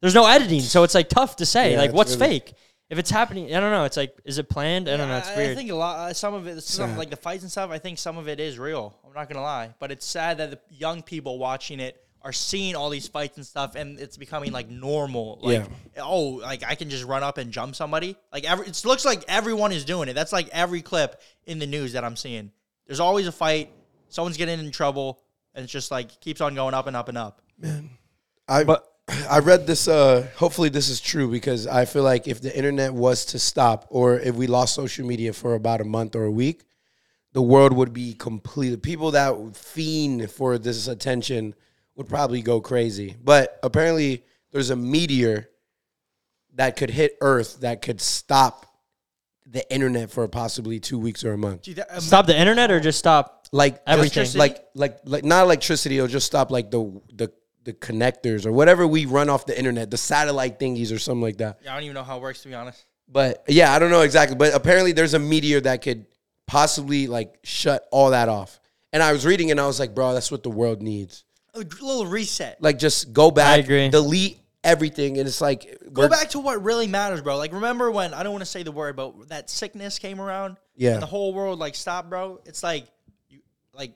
There's 0.00 0.14
no 0.14 0.26
editing, 0.26 0.62
so 0.62 0.84
it's 0.84 0.94
like 0.94 1.10
tough 1.10 1.36
to 1.36 1.46
say. 1.46 1.72
Yeah, 1.72 1.78
like 1.78 1.92
what's 1.92 2.16
really- 2.16 2.40
fake? 2.40 2.54
If 2.88 2.98
it's 2.98 3.10
happening, 3.10 3.54
I 3.54 3.60
don't 3.60 3.70
know. 3.70 3.84
It's 3.84 3.98
like, 3.98 4.16
is 4.24 4.38
it 4.38 4.48
planned? 4.48 4.88
I 4.88 4.96
don't 4.96 5.08
know. 5.08 5.18
It's 5.18 5.28
I- 5.28 5.36
weird. 5.36 5.50
I 5.50 5.54
think 5.54 5.70
a 5.70 5.74
lot. 5.74 5.98
Uh, 5.98 6.14
some 6.14 6.32
of 6.32 6.46
it, 6.46 6.62
some, 6.62 6.96
like 6.96 7.10
the 7.10 7.16
fights 7.16 7.42
and 7.42 7.52
stuff. 7.52 7.70
I 7.70 7.76
think 7.76 7.98
some 7.98 8.16
of 8.16 8.28
it 8.28 8.40
is 8.40 8.58
real. 8.58 8.96
I'm 9.06 9.12
not 9.12 9.28
gonna 9.28 9.44
lie, 9.44 9.74
but 9.78 9.92
it's 9.92 10.06
sad 10.06 10.38
that 10.38 10.50
the 10.50 10.58
young 10.70 11.02
people 11.02 11.38
watching 11.38 11.78
it 11.78 12.02
are 12.28 12.32
seeing 12.32 12.76
all 12.76 12.90
these 12.90 13.08
fights 13.08 13.38
and 13.38 13.46
stuff, 13.46 13.74
and 13.74 13.98
it's 13.98 14.18
becoming 14.18 14.52
like 14.52 14.68
normal. 14.68 15.38
Like, 15.40 15.64
oh, 15.96 16.24
like 16.42 16.62
I 16.62 16.74
can 16.74 16.90
just 16.90 17.04
run 17.04 17.22
up 17.22 17.38
and 17.38 17.50
jump 17.50 17.74
somebody. 17.74 18.16
Like 18.30 18.44
every, 18.44 18.66
it 18.66 18.84
looks 18.84 19.06
like 19.06 19.24
everyone 19.28 19.72
is 19.72 19.86
doing 19.86 20.10
it. 20.10 20.12
That's 20.12 20.32
like 20.32 20.50
every 20.52 20.82
clip 20.82 21.22
in 21.46 21.58
the 21.58 21.66
news 21.66 21.94
that 21.94 22.04
I'm 22.04 22.16
seeing. 22.16 22.52
There's 22.86 23.00
always 23.00 23.26
a 23.26 23.32
fight. 23.32 23.72
Someone's 24.10 24.36
getting 24.36 24.60
in 24.60 24.70
trouble, 24.70 25.22
and 25.54 25.64
it's 25.64 25.72
just 25.72 25.90
like 25.90 26.20
keeps 26.20 26.42
on 26.42 26.54
going 26.54 26.74
up 26.74 26.86
and 26.86 26.94
up 26.94 27.08
and 27.08 27.16
up. 27.16 27.40
Man, 27.58 27.88
I 28.46 28.64
But- 28.64 28.84
I 29.30 29.38
read 29.38 29.66
this. 29.66 29.88
Uh, 29.88 30.28
hopefully, 30.36 30.68
this 30.68 30.90
is 30.90 31.00
true 31.00 31.30
because 31.30 31.66
I 31.66 31.86
feel 31.86 32.02
like 32.02 32.28
if 32.28 32.42
the 32.42 32.54
internet 32.54 32.92
was 32.92 33.24
to 33.26 33.38
stop, 33.38 33.86
or 33.88 34.20
if 34.20 34.34
we 34.34 34.46
lost 34.46 34.74
social 34.74 35.06
media 35.06 35.32
for 35.32 35.54
about 35.54 35.80
a 35.80 35.84
month 35.84 36.14
or 36.14 36.24
a 36.24 36.30
week, 36.30 36.64
the 37.32 37.40
world 37.40 37.72
would 37.72 37.94
be 37.94 38.12
completely. 38.12 38.76
People 38.76 39.12
that 39.12 39.34
would 39.38 39.56
fiend 39.56 40.30
for 40.30 40.58
this 40.58 40.88
attention 40.88 41.54
would 41.98 42.08
probably 42.08 42.40
go 42.40 42.62
crazy. 42.62 43.14
But 43.22 43.58
apparently, 43.62 44.24
there's 44.52 44.70
a 44.70 44.76
meteor 44.76 45.50
that 46.54 46.76
could 46.76 46.88
hit 46.90 47.18
Earth 47.20 47.60
that 47.60 47.82
could 47.82 48.00
stop 48.00 48.64
the 49.44 49.70
internet 49.72 50.10
for 50.10 50.26
possibly 50.28 50.80
two 50.80 50.98
weeks 50.98 51.24
or 51.24 51.32
a 51.34 51.38
month. 51.38 51.62
Dude, 51.62 51.76
that, 51.76 51.92
um, 51.92 52.00
stop 52.00 52.26
the 52.26 52.38
internet 52.38 52.70
or 52.70 52.80
just 52.80 52.98
stop? 52.98 53.34
like 53.52 53.80
Everything. 53.86 54.24
just, 54.24 54.36
like 54.36 54.62
like 54.74 54.98
like 55.04 55.24
not 55.24 55.42
electricity 55.44 55.96
it'll 55.96 56.06
just 56.06 56.26
stop 56.26 56.50
like 56.50 56.70
the 56.70 57.00
the 57.14 57.32
the 57.64 57.72
connectors 57.72 58.44
or 58.44 58.52
whatever 58.52 58.86
we 58.86 59.06
run 59.06 59.30
off 59.30 59.46
the 59.46 59.58
internet 59.58 59.90
the 59.90 59.96
satellite 59.96 60.58
thingies 60.58 60.92
or 60.94 60.98
something 60.98 61.22
like 61.22 61.38
that 61.38 61.58
I 61.68 61.74
don't 61.74 61.84
even 61.84 61.94
know 61.94 62.02
how 62.02 62.18
it 62.18 62.20
works 62.20 62.42
to 62.42 62.48
be 62.48 62.54
honest. 62.54 62.84
but 63.08 63.42
yeah 63.48 63.72
i 63.72 63.78
don't 63.78 63.90
know 63.90 64.02
exactly 64.02 64.36
but 64.36 64.54
apparently 64.54 64.92
there's 64.92 65.14
a 65.14 65.18
meteor 65.18 65.60
that 65.62 65.80
could 65.80 66.04
possibly 66.46 67.06
like 67.06 67.38
shut 67.42 67.86
all 67.90 68.10
that 68.10 68.28
off 68.28 68.60
and 68.92 69.02
i 69.02 69.12
was 69.12 69.24
reading 69.24 69.50
and 69.50 69.58
i 69.58 69.66
was 69.66 69.80
like 69.80 69.94
bro 69.94 70.12
that's 70.12 70.30
what 70.30 70.42
the 70.42 70.50
world 70.50 70.82
needs 70.82 71.24
A 71.60 71.84
little 71.84 72.06
reset. 72.06 72.60
like 72.62 72.78
just 72.78 73.12
go 73.12 73.30
back 73.30 73.60
agree. 73.60 73.88
delete 73.88 74.38
everything 74.64 75.18
and 75.18 75.26
it's 75.28 75.40
like 75.40 75.78
Go 75.92 76.08
back 76.08 76.30
to 76.30 76.38
what 76.40 76.62
really 76.62 76.86
matters, 76.86 77.22
bro. 77.22 77.36
Like, 77.36 77.52
remember 77.52 77.90
when 77.90 78.12
I 78.14 78.22
don't 78.22 78.32
want 78.32 78.42
to 78.42 78.50
say 78.50 78.62
the 78.62 78.72
word, 78.72 78.96
but 78.96 79.28
that 79.28 79.48
sickness 79.48 79.98
came 79.98 80.20
around, 80.20 80.56
Yeah. 80.76 80.94
and 80.94 81.02
the 81.02 81.06
whole 81.06 81.32
world 81.32 81.58
like 81.58 81.74
stopped, 81.74 82.10
bro. 82.10 82.40
It's 82.44 82.62
like 82.62 82.86
you, 83.28 83.40
like 83.72 83.92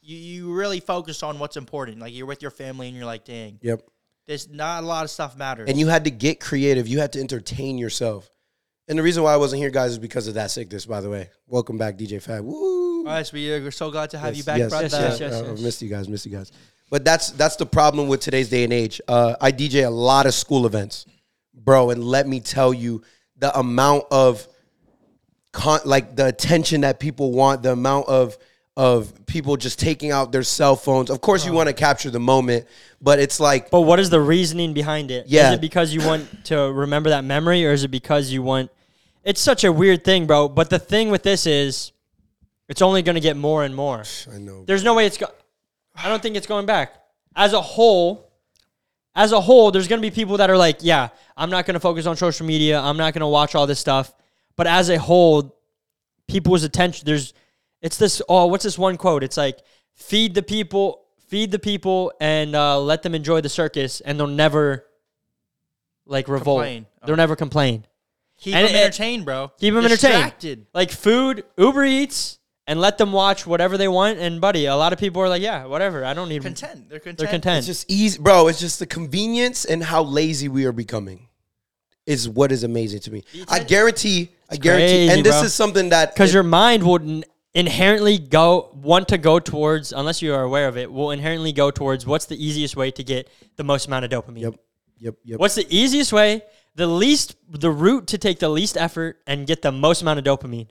you, 0.00 0.16
you 0.16 0.54
really 0.54 0.80
focus 0.80 1.22
on 1.22 1.38
what's 1.38 1.56
important. 1.56 1.98
Like 1.98 2.14
you're 2.14 2.26
with 2.26 2.42
your 2.42 2.50
family, 2.50 2.88
and 2.88 2.96
you're 2.96 3.06
like, 3.06 3.24
dang, 3.24 3.58
yep 3.62 3.82
there's 4.26 4.48
not 4.48 4.82
a 4.82 4.86
lot 4.86 5.04
of 5.04 5.10
stuff 5.10 5.36
matters. 5.36 5.68
and 5.68 5.78
you 5.78 5.86
had 5.88 6.04
to 6.04 6.10
get 6.10 6.40
creative 6.40 6.88
you 6.88 6.98
had 6.98 7.12
to 7.12 7.20
entertain 7.20 7.76
yourself 7.76 8.30
and 8.88 8.98
the 8.98 9.02
reason 9.02 9.22
why 9.22 9.34
i 9.34 9.36
wasn't 9.36 9.60
here 9.60 9.68
guys 9.68 9.90
is 9.90 9.98
because 9.98 10.26
of 10.26 10.32
that 10.32 10.50
sickness 10.50 10.86
by 10.86 11.02
the 11.02 11.10
way 11.10 11.28
welcome 11.46 11.76
back 11.76 11.98
dj 11.98 12.22
fab 12.22 12.42
Woo! 12.42 13.00
All 13.00 13.04
right, 13.12 13.26
so 13.26 13.34
we 13.34 13.50
are 13.52 13.70
so 13.70 13.90
glad 13.90 14.08
to 14.10 14.18
have 14.18 14.34
you 14.34 14.42
back, 14.42 14.56
yes, 14.60 14.70
brother. 14.70 14.84
yes, 14.90 15.20
yes, 15.20 15.20
yes. 15.20 15.32
Uh, 15.34 15.62
missed 15.62 15.82
you 15.82 15.90
guys, 15.90 16.08
missed 16.08 16.24
you 16.24 16.32
guys. 16.32 16.50
But 16.90 17.04
that's 17.04 17.30
that's 17.30 17.56
the 17.56 17.66
problem 17.66 18.08
with 18.08 18.20
today's 18.20 18.48
day 18.48 18.64
and 18.64 18.72
age. 18.72 19.00
Uh, 19.08 19.34
I 19.40 19.52
DJ 19.52 19.86
a 19.86 19.90
lot 19.90 20.26
of 20.26 20.34
school 20.34 20.66
events, 20.66 21.06
bro, 21.54 21.90
and 21.90 22.04
let 22.04 22.28
me 22.28 22.40
tell 22.40 22.72
you, 22.72 23.02
the 23.38 23.56
amount 23.58 24.04
of 24.10 24.46
con- 25.52 25.80
like 25.84 26.14
the 26.16 26.26
attention 26.26 26.82
that 26.82 27.00
people 27.00 27.32
want, 27.32 27.62
the 27.62 27.72
amount 27.72 28.08
of 28.08 28.36
of 28.76 29.24
people 29.26 29.56
just 29.56 29.78
taking 29.78 30.10
out 30.10 30.32
their 30.32 30.42
cell 30.42 30.74
phones. 30.74 31.08
Of 31.08 31.20
course, 31.20 31.46
you 31.46 31.52
want 31.52 31.68
to 31.68 31.72
capture 31.72 32.10
the 32.10 32.20
moment, 32.20 32.66
but 33.00 33.20
it's 33.20 33.38
like 33.38 33.70
But 33.70 33.82
what 33.82 34.00
is 34.00 34.10
the 34.10 34.20
reasoning 34.20 34.74
behind 34.74 35.10
it? 35.10 35.26
Yeah. 35.28 35.48
Is 35.48 35.54
it 35.54 35.60
because 35.60 35.94
you 35.94 36.04
want 36.04 36.44
to 36.46 36.72
remember 36.72 37.10
that 37.10 37.24
memory 37.24 37.64
or 37.64 37.70
is 37.70 37.84
it 37.84 37.92
because 37.92 38.32
you 38.32 38.42
want 38.42 38.70
It's 39.22 39.40
such 39.40 39.62
a 39.62 39.72
weird 39.72 40.02
thing, 40.04 40.26
bro. 40.26 40.48
But 40.48 40.70
the 40.70 40.80
thing 40.80 41.10
with 41.10 41.22
this 41.22 41.46
is 41.46 41.92
it's 42.68 42.82
only 42.82 43.02
going 43.02 43.14
to 43.14 43.20
get 43.20 43.36
more 43.36 43.62
and 43.62 43.76
more. 43.76 44.02
I 44.32 44.38
know. 44.38 44.64
There's 44.64 44.82
no 44.82 44.94
way 44.94 45.06
it's 45.06 45.18
go- 45.18 45.30
I 45.94 46.08
don't 46.08 46.22
think 46.22 46.36
it's 46.36 46.46
going 46.46 46.66
back. 46.66 46.94
As 47.36 47.52
a 47.52 47.60
whole, 47.60 48.32
as 49.14 49.32
a 49.32 49.40
whole, 49.40 49.70
there's 49.70 49.88
going 49.88 50.00
to 50.00 50.06
be 50.08 50.14
people 50.14 50.36
that 50.38 50.50
are 50.50 50.56
like, 50.56 50.78
yeah, 50.80 51.08
I'm 51.36 51.50
not 51.50 51.66
going 51.66 51.74
to 51.74 51.80
focus 51.80 52.06
on 52.06 52.16
social 52.16 52.46
media. 52.46 52.80
I'm 52.80 52.96
not 52.96 53.12
going 53.14 53.20
to 53.20 53.26
watch 53.28 53.54
all 53.54 53.66
this 53.66 53.78
stuff. 53.80 54.12
But 54.56 54.66
as 54.66 54.88
a 54.90 54.98
whole, 54.98 55.56
people's 56.26 56.62
attention 56.64 57.04
there's 57.04 57.34
it's 57.82 57.98
this 57.98 58.22
oh 58.30 58.46
what's 58.46 58.64
this 58.64 58.78
one 58.78 58.96
quote 58.96 59.22
it's 59.22 59.36
like 59.36 59.58
feed 59.92 60.34
the 60.34 60.40
people 60.42 61.02
feed 61.28 61.50
the 61.50 61.58
people 61.58 62.10
and 62.18 62.54
uh, 62.56 62.80
let 62.80 63.02
them 63.02 63.14
enjoy 63.14 63.42
the 63.42 63.48
circus 63.50 64.00
and 64.00 64.18
they'll 64.18 64.26
never 64.26 64.86
like 66.06 66.26
revolt 66.28 66.60
Complain. 66.60 66.86
they'll 67.04 67.16
never 67.16 67.36
complain 67.36 67.84
Keep 68.38 68.54
And 68.54 68.66
them 68.68 68.74
it- 68.74 68.78
entertained, 68.78 69.24
bro. 69.26 69.52
keep 69.60 69.74
them 69.74 69.84
entertained 69.84 70.66
like 70.72 70.90
food 70.90 71.44
uber 71.58 71.84
eats 71.84 72.38
and 72.66 72.80
let 72.80 72.96
them 72.98 73.12
watch 73.12 73.46
whatever 73.46 73.76
they 73.76 73.88
want 73.88 74.18
and 74.18 74.40
buddy 74.40 74.66
a 74.66 74.74
lot 74.76 74.92
of 74.92 74.98
people 74.98 75.20
are 75.22 75.28
like 75.28 75.42
yeah 75.42 75.64
whatever 75.66 76.04
i 76.04 76.14
don't 76.14 76.28
need 76.28 76.42
Content. 76.42 76.88
They're 76.88 76.98
content. 76.98 77.18
they're 77.18 77.28
content 77.28 77.58
It's 77.58 77.66
just 77.66 77.90
easy, 77.90 78.18
bro. 78.20 78.48
It's 78.48 78.60
just 78.60 78.78
the 78.78 78.86
convenience 78.86 79.64
and 79.64 79.82
how 79.82 80.02
lazy 80.02 80.48
we 80.48 80.64
are 80.64 80.72
becoming 80.72 81.28
is 82.06 82.28
what 82.28 82.52
is 82.52 82.64
amazing 82.64 83.00
to 83.00 83.10
me. 83.10 83.24
I 83.48 83.60
guarantee, 83.60 84.30
I 84.50 84.56
guarantee, 84.56 85.06
crazy, 85.06 85.12
and 85.12 85.24
this 85.24 85.36
bro. 85.36 85.44
is 85.44 85.54
something 85.54 85.88
that 85.88 86.14
because 86.14 86.34
your 86.34 86.42
mind 86.42 86.82
will 86.82 87.00
n- 87.00 87.24
inherently 87.54 88.18
go 88.18 88.70
want 88.74 89.08
to 89.08 89.16
go 89.18 89.38
towards 89.38 89.92
unless 89.92 90.20
you 90.20 90.34
are 90.34 90.42
aware 90.42 90.68
of 90.68 90.76
it 90.76 90.92
will 90.92 91.12
inherently 91.12 91.52
go 91.52 91.70
towards 91.70 92.04
what's 92.06 92.26
the 92.26 92.36
easiest 92.44 92.76
way 92.76 92.90
to 92.90 93.02
get 93.04 93.28
the 93.56 93.64
most 93.64 93.86
amount 93.86 94.04
of 94.04 94.10
dopamine 94.10 94.40
Yep, 94.42 94.54
yep, 94.98 95.14
yep. 95.24 95.40
What's 95.40 95.54
the 95.54 95.66
easiest 95.70 96.12
way? 96.12 96.42
The 96.76 96.86
least, 96.88 97.36
the 97.48 97.70
route 97.70 98.08
to 98.08 98.18
take 98.18 98.38
the 98.40 98.48
least 98.48 98.76
effort 98.76 99.20
and 99.26 99.46
get 99.46 99.62
the 99.62 99.70
most 99.72 100.02
amount 100.02 100.18
of 100.18 100.24
dopamine. 100.24 100.68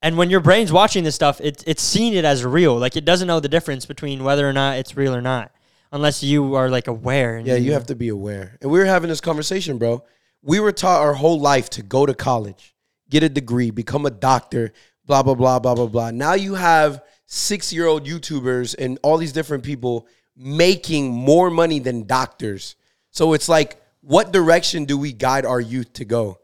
And 0.00 0.16
when 0.16 0.30
your 0.30 0.40
brain's 0.40 0.72
watching 0.72 1.04
this 1.04 1.14
stuff, 1.14 1.40
it, 1.40 1.64
it's 1.66 1.82
seeing 1.82 2.14
it 2.14 2.24
as 2.24 2.44
real. 2.44 2.76
Like 2.78 2.96
it 2.96 3.04
doesn't 3.04 3.26
know 3.26 3.40
the 3.40 3.48
difference 3.48 3.84
between 3.86 4.22
whether 4.22 4.48
or 4.48 4.52
not 4.52 4.78
it's 4.78 4.96
real 4.96 5.14
or 5.14 5.20
not, 5.20 5.50
unless 5.90 6.22
you 6.22 6.54
are 6.54 6.68
like 6.68 6.86
aware. 6.86 7.36
And 7.36 7.46
Yeah, 7.46 7.56
you 7.56 7.72
have 7.72 7.86
to 7.86 7.96
be 7.96 8.08
aware. 8.08 8.56
And 8.60 8.70
we 8.70 8.78
were 8.78 8.84
having 8.84 9.08
this 9.08 9.20
conversation, 9.20 9.78
bro. 9.78 10.04
We 10.42 10.60
were 10.60 10.72
taught 10.72 11.00
our 11.00 11.14
whole 11.14 11.40
life 11.40 11.68
to 11.70 11.82
go 11.82 12.06
to 12.06 12.14
college, 12.14 12.76
get 13.10 13.24
a 13.24 13.28
degree, 13.28 13.70
become 13.70 14.06
a 14.06 14.10
doctor, 14.10 14.72
blah, 15.04 15.24
blah, 15.24 15.34
blah, 15.34 15.58
blah, 15.58 15.74
blah, 15.74 15.86
blah. 15.86 16.10
Now 16.12 16.34
you 16.34 16.54
have 16.54 17.02
six 17.26 17.72
year 17.72 17.86
old 17.86 18.06
YouTubers 18.06 18.76
and 18.78 18.98
all 19.02 19.18
these 19.18 19.32
different 19.32 19.64
people 19.64 20.06
making 20.36 21.10
more 21.10 21.50
money 21.50 21.80
than 21.80 22.06
doctors. 22.06 22.76
So 23.10 23.32
it's 23.32 23.48
like, 23.48 23.82
what 24.00 24.32
direction 24.32 24.84
do 24.84 24.96
we 24.96 25.12
guide 25.12 25.44
our 25.44 25.60
youth 25.60 25.92
to 25.94 26.04
go? 26.04 26.38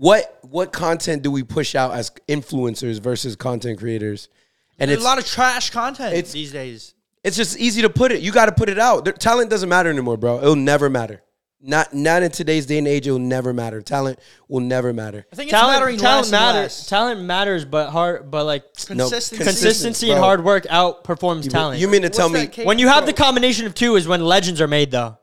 What 0.00 0.38
what 0.42 0.72
content 0.72 1.22
do 1.22 1.30
we 1.30 1.42
push 1.42 1.74
out 1.74 1.92
as 1.92 2.10
influencers 2.26 3.00
versus 3.00 3.36
content 3.36 3.78
creators? 3.78 4.30
And 4.78 4.88
There's 4.88 4.96
it's 5.00 5.04
a 5.04 5.08
lot 5.08 5.18
of 5.18 5.26
trash 5.26 5.68
content 5.68 6.14
it's- 6.14 6.32
these 6.32 6.52
days. 6.52 6.94
it's 7.22 7.36
just 7.36 7.58
easy 7.58 7.82
to 7.82 7.90
put 7.90 8.10
it. 8.10 8.22
You 8.22 8.32
got 8.32 8.46
to 8.46 8.52
put 8.52 8.70
it 8.70 8.78
out. 8.78 9.04
Their 9.04 9.12
talent 9.12 9.50
doesn't 9.50 9.68
matter 9.68 9.90
anymore, 9.90 10.16
bro. 10.16 10.38
It'll 10.38 10.56
never 10.56 10.88
matter. 10.88 11.20
Not 11.60 11.92
not 11.92 12.22
in 12.22 12.30
today's 12.30 12.64
day 12.64 12.78
and 12.78 12.88
age. 12.88 13.06
It'll 13.06 13.18
never 13.18 13.52
matter. 13.52 13.82
Talent 13.82 14.18
will 14.48 14.60
never 14.60 14.94
matter. 14.94 15.26
I 15.30 15.36
think 15.36 15.50
it's 15.50 15.58
talent. 15.60 15.76
mattering 15.80 15.98
Talent 15.98 16.16
less 16.18 16.32
and 16.32 16.32
matters. 16.32 16.62
less. 16.62 16.86
Talent 16.86 17.20
matters, 17.20 17.64
but 17.66 17.90
hard. 17.90 18.30
But 18.30 18.46
like 18.46 18.62
No, 18.88 19.04
Consistency. 19.10 19.44
consistency 19.44 20.06
bro. 20.06 20.14
and 20.14 20.24
hard 20.24 20.42
work 20.44 20.64
outperforms 20.68 21.50
talent. 21.50 21.78
You 21.78 21.88
mean 21.88 22.00
to 22.00 22.08
tell 22.08 22.30
me? 22.30 22.40
that 22.40 22.52
cake? 22.52 22.66
when 22.66 22.78
you 22.78 22.88
have 22.88 23.04
the 23.04 23.12
combination 23.12 23.66
of 23.66 23.74
two 23.74 23.96
is 23.96 24.08
when 24.08 24.24
legends 24.24 24.62
are 24.62 24.66
made, 24.68 24.90
though. 24.90 25.18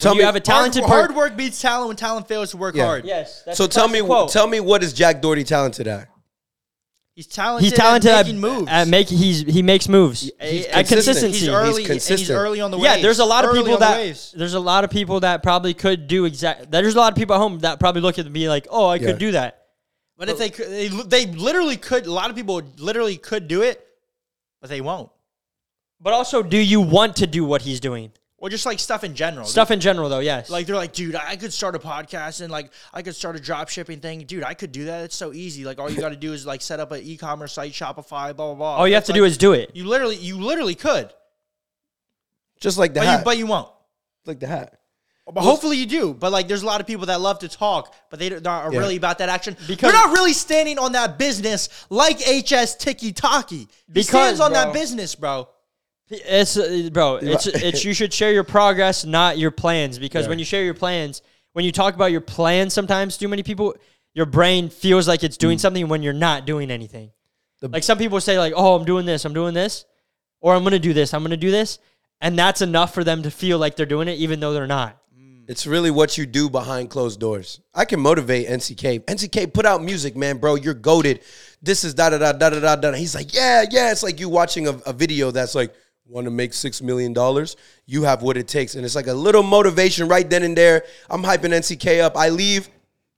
Tell 0.00 0.14
you 0.14 0.20
me. 0.20 0.24
have 0.24 0.36
a 0.36 0.40
talented 0.40 0.82
hard, 0.84 1.06
hard 1.12 1.16
work 1.16 1.36
beats 1.36 1.60
talent 1.60 1.88
when 1.88 1.96
talent 1.96 2.26
fails 2.26 2.50
to 2.52 2.56
work 2.56 2.74
Yeah. 2.74 2.86
hard. 2.86 3.04
Yes. 3.04 3.42
That's 3.44 3.58
so 3.58 3.66
tell 3.66 3.86
me. 3.88 4.00
quote. 4.00 4.30
Tell 4.30 4.46
me 4.46 4.60
what 4.60 4.82
is 4.82 4.92
Jack 4.92 5.20
Doherty 5.22 5.44
talented 5.44 5.86
at? 5.86 6.08
He's 7.14 7.26
talented. 7.26 7.64
He's 7.70 7.78
talented 7.78 8.10
at 8.10 8.20
at, 8.20 8.26
making 8.26 8.40
moves. 8.40 8.68
at 8.70 8.88
making. 8.88 9.18
He's 9.18 9.40
he 9.42 9.62
makes 9.62 9.88
moves. 9.88 10.20
He's 10.40 10.64
at 10.66 10.86
consistent. 10.86 10.86
consistency. 10.86 11.38
He's 11.40 11.48
early. 11.48 11.84
He's 11.84 12.10
and 12.10 12.18
he's 12.18 12.30
early 12.30 12.60
on 12.60 12.70
the 12.70 12.78
way. 12.78 12.84
yeah, 12.84 13.02
there's 13.02 13.18
a 13.18 13.24
lot 13.24 13.44
of 13.44 13.50
Early 13.50 13.58
people 13.60 13.74
on 13.74 13.80
the 13.80 14.08
that 14.12 14.32
there's 14.38 14.54
a 14.54 14.60
lot 14.60 14.84
of 14.84 14.90
people 14.90 15.20
that 15.20 15.42
probably 15.42 15.74
could 15.74 16.06
do 16.06 16.24
exact. 16.24 16.70
There's 16.70 16.94
a 16.94 16.98
lot 16.98 17.12
of 17.12 17.18
people 17.18 17.34
at 17.34 17.38
home 17.38 17.58
that 17.58 17.78
probably 17.78 18.00
look 18.00 18.18
at 18.18 18.30
me 18.30 18.48
like, 18.48 18.66
oh, 18.70 18.86
I 18.86 18.94
Yeah. 18.94 19.06
could 19.08 19.18
do 19.18 19.32
that. 19.32 19.66
But 20.16 20.28
if 20.28 20.38
they 20.38 20.50
could, 20.50 20.68
they, 20.68 20.88
they 20.88 21.26
literally 21.26 21.76
could. 21.76 22.06
A 22.06 22.12
lot 22.12 22.30
of 22.30 22.36
people 22.36 22.62
literally 22.78 23.16
could 23.16 23.48
do 23.48 23.62
it, 23.62 23.84
but 24.60 24.70
they 24.70 24.80
won't. 24.80 25.10
But 26.00 26.12
also, 26.14 26.42
do 26.42 26.56
you 26.58 26.80
want 26.80 27.16
to 27.16 27.26
do 27.26 27.44
what 27.44 27.62
he's 27.62 27.80
doing? 27.80 28.12
Or 28.42 28.48
just 28.48 28.64
like 28.64 28.78
stuff 28.78 29.04
in 29.04 29.14
general. 29.14 29.44
Stuff 29.44 29.70
in 29.70 29.80
general, 29.80 30.08
though, 30.08 30.20
yes. 30.20 30.48
Like 30.48 30.66
they're 30.66 30.74
like, 30.74 30.94
dude, 30.94 31.14
I 31.14 31.36
could 31.36 31.52
start 31.52 31.74
a 31.76 31.78
podcast 31.78 32.40
and 32.40 32.50
like 32.50 32.72
I 32.92 33.02
could 33.02 33.14
start 33.14 33.36
a 33.36 33.38
drop 33.40 33.68
shipping 33.68 34.00
thing. 34.00 34.24
Dude, 34.24 34.42
I 34.44 34.54
could 34.54 34.72
do 34.72 34.86
that. 34.86 35.04
It's 35.04 35.14
so 35.16 35.34
easy. 35.34 35.66
Like 35.66 35.78
all 35.78 35.90
you 35.90 36.00
got 36.00 36.08
to 36.08 36.16
do 36.28 36.32
is 36.32 36.46
like 36.46 36.62
set 36.62 36.80
up 36.80 36.90
an 36.92 37.02
e-commerce 37.02 37.52
site, 37.52 37.72
Shopify, 37.72 38.34
blah 38.34 38.46
blah 38.46 38.54
blah. 38.54 38.76
all 38.76 38.88
you 38.88 38.94
have 38.94 39.02
It's 39.02 39.08
to 39.08 39.12
like- 39.12 39.18
do 39.20 39.24
is 39.26 39.36
do 39.36 39.52
it. 39.52 39.72
you 39.74 39.84
literally, 39.84 40.16
you 40.16 40.38
literally 40.38 40.74
could, 40.74 41.12
Just 42.60 42.78
like 42.78 42.94
the 42.94 43.00
but 43.00 43.06
hat. 43.06 43.18
you, 43.18 43.24
but 43.26 43.36
you 43.38 43.46
won't. 43.46 43.68
like 44.24 44.40
the 44.40 44.46
hat. 44.46 44.76
But 45.32 45.42
hopefully 45.42 45.76
you 45.76 45.86
do. 45.86 46.12
But 46.14 46.32
like, 46.32 46.48
there's 46.48 46.62
a 46.62 46.66
lot 46.66 46.80
of 46.80 46.86
people 46.88 47.06
that 47.06 47.20
love 47.20 47.38
to 47.40 47.48
talk, 47.48 47.94
but 48.10 48.18
they 48.18 48.30
don't- 48.30 48.46
are 48.46 48.72
Yeah. 48.72 48.78
really 48.80 48.96
about 48.96 49.18
that 49.18 49.28
action. 49.28 49.54
Because- 49.68 49.92
they're 49.92 50.00
not 50.06 50.12
really 50.12 50.32
standing 50.32 50.78
on 50.78 50.92
that 50.92 51.18
business 51.18 51.68
like 51.90 52.18
HSTikkyTokky. 52.20 53.50
He 53.50 53.68
Because, 53.92 54.08
stands 54.08 54.40
on 54.40 54.52
bro. 54.52 54.64
that 54.64 54.72
business, 54.72 55.14
bro. 55.14 55.48
It's 56.10 56.56
uh, 56.56 56.88
bro. 56.92 57.16
It's 57.22 57.46
it's 57.46 57.84
you 57.84 57.94
should 57.94 58.12
share 58.12 58.32
your 58.32 58.44
progress, 58.44 59.04
not 59.04 59.38
your 59.38 59.50
plans, 59.50 59.98
because 59.98 60.28
when 60.28 60.38
you 60.38 60.44
share 60.44 60.64
your 60.64 60.74
plans, 60.74 61.22
when 61.52 61.64
you 61.64 61.72
talk 61.72 61.94
about 61.94 62.12
your 62.12 62.20
plans, 62.20 62.74
sometimes 62.74 63.16
too 63.16 63.28
many 63.28 63.42
people, 63.42 63.74
your 64.14 64.26
brain 64.26 64.68
feels 64.68 65.06
like 65.06 65.22
it's 65.22 65.36
doing 65.36 65.58
something 65.58 65.88
when 65.88 66.02
you're 66.02 66.12
not 66.12 66.46
doing 66.46 66.70
anything. 66.70 67.12
The- 67.60 67.68
like 67.68 67.84
some 67.84 67.98
people 67.98 68.20
say, 68.20 68.38
like, 68.38 68.52
"Oh, 68.56 68.74
I'm 68.74 68.84
doing 68.84 69.06
this, 69.06 69.24
I'm 69.24 69.34
doing 69.34 69.54
this," 69.54 69.84
or 70.40 70.54
"I'm 70.54 70.64
gonna 70.64 70.78
do 70.78 70.92
this, 70.92 71.14
I'm 71.14 71.22
gonna 71.22 71.36
do 71.36 71.50
this," 71.50 71.78
and 72.20 72.38
that's 72.38 72.60
enough 72.60 72.92
for 72.92 73.04
them 73.04 73.22
to 73.22 73.30
feel 73.30 73.58
like 73.58 73.76
they're 73.76 73.86
doing 73.86 74.08
it, 74.08 74.18
even 74.18 74.40
though 74.40 74.52
they're 74.52 74.66
not. 74.66 74.96
It's 75.50 75.66
really 75.66 75.90
what 75.90 76.16
you 76.16 76.26
do 76.26 76.48
behind 76.48 76.90
closed 76.90 77.18
doors. 77.18 77.60
I 77.74 77.84
can 77.84 77.98
motivate 77.98 78.46
NCK. 78.46 79.00
NCK, 79.00 79.52
put 79.52 79.66
out 79.66 79.82
music, 79.82 80.16
man, 80.16 80.38
bro. 80.38 80.54
You're 80.54 80.74
goaded. 80.74 81.22
This 81.60 81.82
is 81.82 81.92
da 81.92 82.10
da 82.10 82.18
da 82.18 82.32
da 82.32 82.50
da 82.50 82.60
da 82.60 82.76
da. 82.76 82.92
He's 82.92 83.16
like, 83.16 83.34
yeah, 83.34 83.64
yeah. 83.68 83.90
It's 83.90 84.04
like 84.04 84.20
you 84.20 84.28
watching 84.28 84.68
a, 84.68 84.74
a 84.86 84.92
video 84.92 85.32
that's 85.32 85.56
like, 85.56 85.74
want 86.10 86.26
to 86.26 86.30
make 86.30 86.52
six 86.52 86.82
million 86.82 87.12
dollars. 87.12 87.56
You 87.86 88.02
have 88.02 88.22
what 88.22 88.36
it 88.36 88.48
takes, 88.48 88.74
and 88.74 88.84
it's 88.84 88.94
like 88.96 89.06
a 89.06 89.14
little 89.14 89.42
motivation 89.42 90.08
right 90.08 90.28
then 90.28 90.42
and 90.42 90.56
there. 90.56 90.84
I'm 91.08 91.22
hyping 91.22 91.52
NCK 91.52 92.00
up. 92.02 92.16
I 92.16 92.28
leave, 92.30 92.68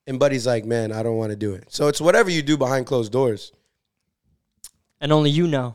and 0.07 0.19
Buddy's 0.19 0.47
like, 0.47 0.65
man, 0.65 0.93
I 0.93 1.03
don't 1.03 1.17
want 1.17 1.31
to 1.31 1.37
do 1.37 1.55
it. 1.55 1.65
So 1.73 1.89
it's 1.89 2.01
whatever 2.01 2.31
you 2.31 2.43
do 2.43 2.57
behind 2.57 2.87
closed 2.87 3.13
doors. 3.13 3.53
and 5.01 5.11
only 5.13 5.31
you 5.31 5.49
know. 5.49 5.75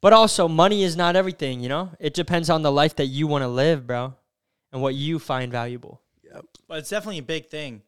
But 0.00 0.12
also, 0.12 0.46
money 0.46 0.84
is 0.84 0.96
not 0.96 1.16
everything, 1.16 1.60
you 1.60 1.68
know? 1.68 1.90
It 1.98 2.14
depends 2.14 2.48
on 2.48 2.62
the 2.62 2.70
life 2.70 2.94
that 2.96 3.06
you 3.06 3.26
want 3.26 3.42
to 3.42 3.48
live, 3.48 3.84
bro, 3.84 4.14
and 4.72 4.80
what 4.80 4.94
you 4.94 5.18
find 5.18 5.50
valuable. 5.50 6.00
But 6.68 6.78
it's 6.78 6.90
definitely 6.90 7.18
a 7.18 7.22
big 7.22 7.48
thing. 7.48 7.82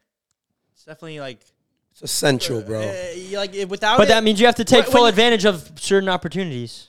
It's 0.73 0.85
definitely 0.85 1.21
like, 1.21 1.39
It's 1.93 2.03
essential, 2.03 2.63
bro. 2.63 2.81
uh, 2.81 3.37
like 3.39 3.53
without 3.69 3.99
But 3.99 4.09
it, 4.09 4.09
that 4.09 4.25
means 4.25 4.41
you 4.41 4.47
have 4.47 4.57
to 4.57 4.65
take 4.65 4.87
full 4.87 5.03
you- 5.03 5.07
advantage 5.07 5.45
of 5.45 5.71
certain 5.79 6.09
opportunities. 6.09 6.89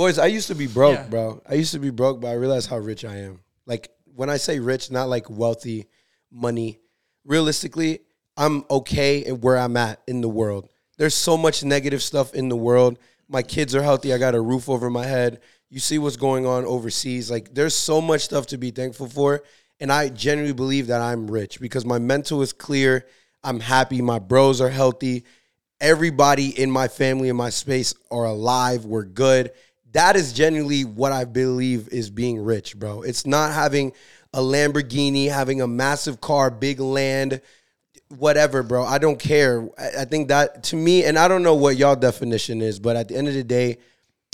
Boys, 0.00 0.18
I 0.18 0.28
used 0.28 0.48
to 0.48 0.54
be 0.54 0.66
broke, 0.66 0.94
Yeah. 0.94 1.08
bro. 1.08 1.42
I 1.46 1.52
used 1.56 1.72
to 1.72 1.78
be 1.78 1.90
broke, 1.90 2.22
but 2.22 2.28
I 2.28 2.32
realized 2.32 2.70
how 2.70 2.78
rich 2.78 3.04
I 3.04 3.16
am. 3.16 3.40
Like 3.66 3.90
when 4.16 4.30
I 4.30 4.38
say 4.38 4.58
rich, 4.58 4.90
not 4.90 5.10
like 5.10 5.28
wealthy, 5.28 5.88
money. 6.32 6.80
Realistically, 7.26 8.00
I'm 8.34 8.64
okay 8.70 9.18
in 9.18 9.42
where 9.42 9.58
I'm 9.58 9.76
at 9.76 10.00
in 10.06 10.22
the 10.22 10.28
world. 10.30 10.70
There's 10.96 11.14
so 11.14 11.36
much 11.36 11.62
negative 11.64 12.02
stuff 12.02 12.32
in 12.32 12.48
the 12.48 12.56
world. 12.56 12.98
My 13.28 13.42
kids 13.42 13.74
are 13.74 13.82
healthy. 13.82 14.14
I 14.14 14.16
got 14.16 14.34
a 14.34 14.40
roof 14.40 14.70
over 14.70 14.88
my 14.88 15.04
head. 15.04 15.40
You 15.68 15.80
see 15.80 15.98
what's 15.98 16.16
going 16.16 16.46
on 16.46 16.64
overseas. 16.64 17.30
Like 17.30 17.52
there's 17.52 17.74
so 17.74 18.00
much 18.00 18.22
stuff 18.22 18.46
to 18.46 18.56
be 18.56 18.70
thankful 18.70 19.06
for. 19.06 19.42
And 19.80 19.92
I 19.92 20.08
genuinely 20.08 20.54
believe 20.54 20.86
that 20.86 21.02
I'm 21.02 21.30
rich 21.30 21.60
because 21.60 21.84
my 21.84 21.98
mental 21.98 22.40
is 22.40 22.54
clear. 22.54 23.04
I'm 23.44 23.60
happy. 23.60 24.00
My 24.00 24.18
bros 24.18 24.62
are 24.62 24.70
healthy 24.70 25.26
everybody 25.80 26.48
in 26.60 26.70
my 26.70 26.88
family 26.88 27.30
in 27.30 27.36
my 27.36 27.48
space 27.48 27.94
are 28.10 28.26
alive 28.26 28.84
we're 28.84 29.02
good 29.02 29.50
that 29.92 30.16
is 30.16 30.32
genuinely 30.32 30.84
what 30.84 31.12
i 31.12 31.24
believe 31.24 31.88
is 31.88 32.10
being 32.10 32.38
rich 32.42 32.78
bro 32.78 33.02
it's 33.02 33.26
not 33.26 33.52
having 33.52 33.92
a 34.32 34.40
lamborghini 34.40 35.30
having 35.30 35.60
a 35.60 35.66
massive 35.66 36.20
car 36.20 36.50
big 36.50 36.80
land 36.80 37.40
whatever 38.08 38.62
bro 38.62 38.84
i 38.84 38.98
don't 38.98 39.18
care 39.18 39.68
i, 39.78 40.04
think 40.04 40.28
that 40.28 40.62
to 40.62 40.76
me 40.76 41.04
and 41.04 41.18
i 41.18 41.28
don't 41.28 41.42
know 41.42 41.54
what 41.54 41.76
y'all 41.76 41.96
definition 41.96 42.60
is 42.60 42.78
but 42.78 42.96
at 42.96 43.08
the 43.08 43.16
end 43.16 43.28
of 43.28 43.34
the 43.34 43.44
day 43.44 43.78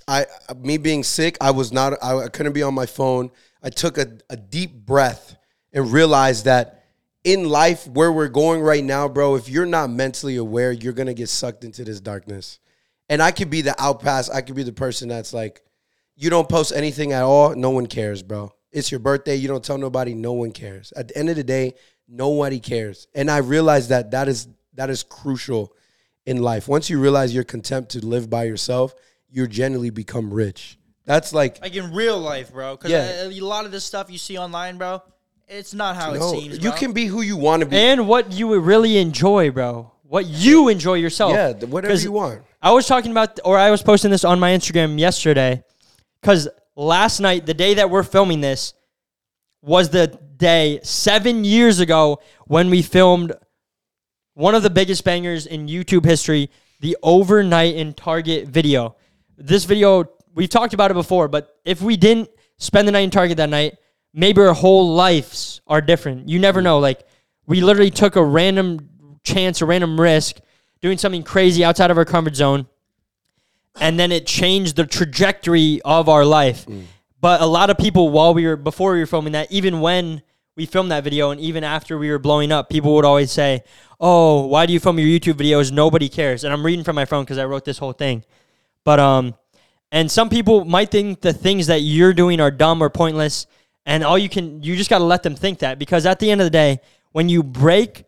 I 0.09 0.27
me 0.57 0.79
being 0.79 1.03
sick, 1.03 1.37
I 1.41 1.51
was 1.51 1.73
not 1.73 1.95
I, 2.03 2.17
I 2.17 2.29
couldn't 2.29 2.53
be 2.53 2.63
on 2.63 2.75
my 2.75 2.87
phone. 2.87 3.31
I 3.63 3.71
took 3.71 3.99
a, 3.99 4.19
a 4.31 4.37
deep 4.37 4.73
breath 4.73 5.37
and 5.73 5.93
realized 5.93 6.45
that 6.45 6.85
in 7.25 7.49
life 7.49 7.89
where 7.89 8.13
we're 8.13 8.29
going 8.29 8.61
right 8.61 8.85
now, 8.85 9.09
bro, 9.09 9.35
if 9.35 9.49
you're 9.49 9.67
not 9.67 9.91
mentally 9.91 10.37
aware, 10.37 10.71
you're 10.71 10.93
gonna 10.93 11.15
get 11.15 11.29
sucked 11.29 11.65
into 11.65 11.83
this 11.83 12.01
darkness. 12.01 12.61
And 13.09 13.23
I 13.23 13.31
could 13.31 13.51
be 13.51 13.63
the 13.63 13.81
outcast, 13.81 14.33
I 14.33 14.41
could 14.41 14.57
be 14.57 14.65
the 14.65 14.73
person 14.73 15.09
that's 15.09 15.33
like, 15.33 15.63
you 16.17 16.31
don't 16.31 16.49
post 16.49 16.73
anything 16.75 17.13
at 17.13 17.23
all, 17.23 17.55
no 17.55 17.71
one 17.71 17.87
cares, 17.87 18.23
bro. 18.23 18.53
It's 18.73 18.91
your 18.91 19.01
birthday, 19.01 19.37
you 19.37 19.49
don't 19.49 19.65
tell 19.65 19.79
nobody, 19.79 20.15
no 20.15 20.33
one 20.33 20.51
cares. 20.51 20.93
At 20.97 21.09
the 21.09 21.17
end 21.19 21.31
of 21.31 21.37
the 21.37 21.45
day, 21.45 21.75
nobody 22.09 22.59
cares. 22.59 23.07
And 23.15 23.31
I 23.31 23.39
realized 23.39 23.91
that 23.91 24.11
that 24.11 24.29
is 24.29 24.49
that 24.75 24.91
is 24.91 25.03
crucial 25.03 25.73
in 26.27 26.43
life. 26.43 26.69
Once 26.69 26.91
you 26.91 27.01
realize 27.01 27.35
you're 27.35 27.45
content 27.45 27.89
to 27.91 28.05
live 28.05 28.29
by 28.29 28.45
yourself, 28.45 28.95
you 29.31 29.47
generally 29.47 29.91
become 29.91 30.33
rich. 30.33 30.79
That's 31.05 31.33
like 31.33 31.61
like 31.61 31.75
in 31.75 31.93
real 31.95 32.19
life, 32.19 32.53
bro. 32.53 32.77
Because 32.77 32.91
Yeah. 32.91 33.29
a, 33.29 33.41
lot 33.41 33.65
of 33.65 33.73
this 33.73 33.85
stuff 33.85 34.11
you 34.11 34.19
see 34.19 34.37
online, 34.37 34.77
bro, 34.77 35.03
it's 35.49 35.73
not 35.73 35.97
how 35.97 36.13
no, 36.13 36.35
it 36.35 36.41
seems. 36.41 36.65
you 36.65 36.73
can 36.73 36.93
be 36.93 37.07
who 37.07 37.23
you 37.23 37.37
want 37.37 37.61
to 37.61 37.67
be. 37.67 37.77
And 37.77 38.09
what 38.09 38.33
you 38.33 38.49
would 38.49 38.65
really 38.65 38.99
enjoy, 38.99 39.51
bro. 39.51 39.93
What 40.09 40.27
you 40.27 40.69
enjoy 40.69 40.95
yourself. 40.95 41.33
yeah, 41.33 41.53
whatever 41.67 41.95
you 41.95 42.13
want. 42.13 42.43
I 42.63 42.73
was 42.73 42.87
talking 42.87 43.11
about, 43.11 43.41
or 43.45 43.59
I 43.59 43.71
was 43.71 43.83
posting 43.83 44.11
this 44.11 44.25
on 44.25 44.39
my 44.39 44.51
Instagram 44.53 44.99
yesterday, 44.99 45.65
because 46.21 46.49
last 46.77 47.21
night, 47.21 47.47
the 47.47 47.55
day 47.55 47.75
that 47.75 47.91
we're 47.91 48.03
filming 48.03 48.41
this, 48.41 48.75
was 49.63 49.91
the 49.91 50.07
day 50.37 50.79
seven 50.83 51.45
years 51.45 51.81
ago 51.81 52.21
when 52.47 52.71
we 52.71 52.83
filmed 52.83 53.33
one 54.35 54.55
of 54.55 54.63
the 54.63 54.71
biggest 54.71 55.03
bangers 55.03 55.47
in 55.47 55.67
YouTube 55.67 56.05
history, 56.05 56.51
the 56.81 56.97
overnight 57.03 57.75
in 57.75 57.93
Target 57.93 58.47
video. 58.49 58.95
This 59.37 59.65
video, 59.65 60.05
we've 60.35 60.49
talked 60.49 60.75
about 60.75 60.91
it 60.91 60.95
before, 60.95 61.27
but 61.27 61.57
if 61.65 61.83
we 61.83 61.97
didn't 61.97 62.29
spend 62.59 62.87
the 62.87 62.93
night 62.93 63.01
in 63.01 63.11
Target 63.11 63.39
that 63.39 63.49
night, 63.49 63.77
maybe 64.15 64.41
our 64.41 64.55
whole 64.55 64.95
lives 64.95 65.63
are 65.67 65.81
different. 65.81 66.29
You 66.29 66.39
never 66.39 66.63
know. 66.63 66.79
Like, 66.79 67.07
we 67.47 67.61
literally 67.61 67.91
took 67.91 68.17
a 68.17 68.25
random 68.25 68.89
chance, 69.27 69.61
a 69.61 69.67
random 69.67 70.01
risk, 70.01 70.39
doing 70.81 70.97
something 70.99 71.23
crazy 71.23 71.65
outside 71.65 71.91
of 71.91 71.99
our 71.99 72.05
comfort 72.05 72.37
zone, 72.37 72.67
and 73.81 73.99
then 74.01 74.13
it 74.13 74.27
changed 74.27 74.77
the 74.77 74.87
trajectory 74.87 75.81
of 75.85 76.09
our 76.09 76.25
life. 76.25 76.67
But 77.21 77.41
a 77.41 77.47
lot 77.47 77.71
of 77.71 77.77
people, 77.77 78.11
while 78.11 78.33
we 78.33 78.47
were 78.47 78.57
before 78.57 78.93
we 78.93 79.01
were 79.01 79.07
filming 79.07 79.33
that, 79.33 79.51
even 79.51 79.81
when 79.81 80.23
we 80.57 80.65
filmed 80.65 80.91
that 80.91 81.05
video, 81.05 81.31
and 81.31 81.41
even 81.41 81.65
after 81.65 81.99
we 81.99 82.11
were 82.11 82.19
blowing 82.19 82.53
up, 82.53 82.71
people 82.71 82.95
would 82.95 83.05
always 83.05 83.31
say, 83.31 83.63
"Oh, 84.01 84.47
why 84.47 84.65
do 84.67 84.73
you 84.73 84.81
film 84.81 84.99
your 84.99 85.09
YouTube 85.09 85.35
videos? 85.35 85.73
Nobody 85.73 86.09
cares." 86.09 86.45
And 86.45 86.53
I'm 86.53 86.65
reading 86.65 86.85
from 86.85 86.97
my 86.97 87.05
phone 87.05 87.25
because 87.25 87.39
I 87.39 87.45
wrote 87.45 87.65
this 87.65 87.79
whole 87.79 87.93
thing. 87.93 88.25
But 88.85 89.01
um, 89.01 89.35
and 89.91 90.11
some 90.11 90.29
people 90.29 90.65
might 90.65 90.91
think 90.91 91.21
the 91.21 91.33
things 91.33 91.67
that 91.67 91.81
you're 91.81 92.15
doing 92.15 92.41
are 92.41 92.51
dumb 92.51 92.83
or 92.83 92.91
pointless, 92.91 93.47
and 93.85 94.05
all 94.05 94.19
you 94.19 94.29
can 94.29 94.63
you 94.63 94.77
just 94.77 94.91
got 94.91 94.99
to 94.99 95.05
let 95.05 95.23
them 95.23 95.35
think 95.35 95.59
that 95.61 95.79
because 95.79 96.07
at 96.07 96.21
the 96.21 96.31
end 96.31 96.41
of 96.41 96.47
the 96.47 96.51
day, 96.51 96.81
when 97.13 97.29
you 97.29 97.43
break 97.43 98.05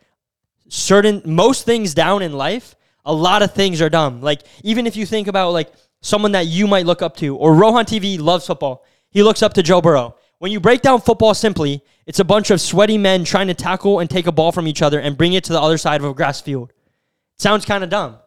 certain 0.68 1.22
most 1.24 1.64
things 1.64 1.94
down 1.94 2.22
in 2.22 2.32
life, 2.32 2.74
a 3.04 3.12
lot 3.12 3.42
of 3.42 3.52
things 3.52 3.80
are 3.80 3.88
dumb. 3.88 4.20
Like 4.20 4.42
even 4.62 4.86
if 4.86 4.96
you 4.96 5.06
think 5.06 5.28
about 5.28 5.52
like 5.52 5.72
someone 6.00 6.32
that 6.32 6.46
you 6.46 6.66
might 6.66 6.86
look 6.86 7.02
up 7.02 7.16
to, 7.16 7.36
or 7.36 7.54
Rohan 7.54 7.84
TV 7.84 8.20
loves 8.20 8.46
football, 8.46 8.84
he 9.10 9.22
looks 9.22 9.42
up 9.42 9.54
to 9.54 9.62
Joe 9.62 9.80
Burrow. 9.80 10.16
When 10.38 10.52
you 10.52 10.60
break 10.60 10.82
down 10.82 11.00
football 11.00 11.34
simply, 11.34 11.82
it's 12.06 12.20
a 12.20 12.24
bunch 12.24 12.50
of 12.50 12.60
sweaty 12.60 12.96
men 12.96 13.24
trying 13.24 13.48
to 13.48 13.54
tackle 13.54 13.98
and 13.98 14.08
take 14.08 14.26
a 14.26 14.32
ball 14.32 14.52
from 14.52 14.68
each 14.68 14.82
other 14.82 15.00
and 15.00 15.18
bring 15.18 15.32
it 15.32 15.44
to 15.44 15.52
the 15.52 15.60
other 15.60 15.78
side 15.78 16.00
of 16.00 16.08
a 16.08 16.14
grass 16.14 16.40
field. 16.40 16.72
Sounds 17.38 17.64
kind 17.64 17.82
of 17.82 17.90
dumb. 17.90 18.18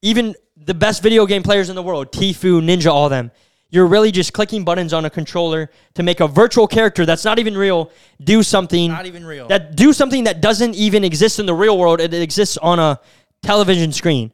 Even 0.00 0.34
the 0.56 0.74
best 0.74 1.02
video 1.02 1.26
game 1.26 1.42
players 1.42 1.68
in 1.68 1.76
the 1.76 1.82
world, 1.82 2.10
Tfue, 2.12 2.62
Ninja, 2.62 2.90
all 2.90 3.08
them. 3.08 3.30
You're 3.72 3.86
really 3.86 4.10
just 4.12 4.34
clicking 4.34 4.64
buttons 4.64 4.92
on 4.92 5.06
a 5.06 5.10
controller 5.10 5.70
to 5.94 6.02
make 6.02 6.20
a 6.20 6.28
virtual 6.28 6.68
character 6.68 7.06
that's 7.06 7.24
not 7.24 7.38
even 7.38 7.56
real 7.56 7.90
do 8.22 8.42
something 8.42 8.90
Not 8.90 9.06
even 9.06 9.24
real. 9.24 9.48
that 9.48 9.74
do 9.74 9.94
something 9.94 10.24
that 10.24 10.42
doesn't 10.42 10.74
even 10.74 11.04
exist 11.04 11.40
in 11.40 11.46
the 11.46 11.54
real 11.54 11.78
world. 11.78 11.98
It 11.98 12.12
exists 12.12 12.58
on 12.58 12.78
a 12.78 13.00
television 13.42 13.90
screen. 13.90 14.32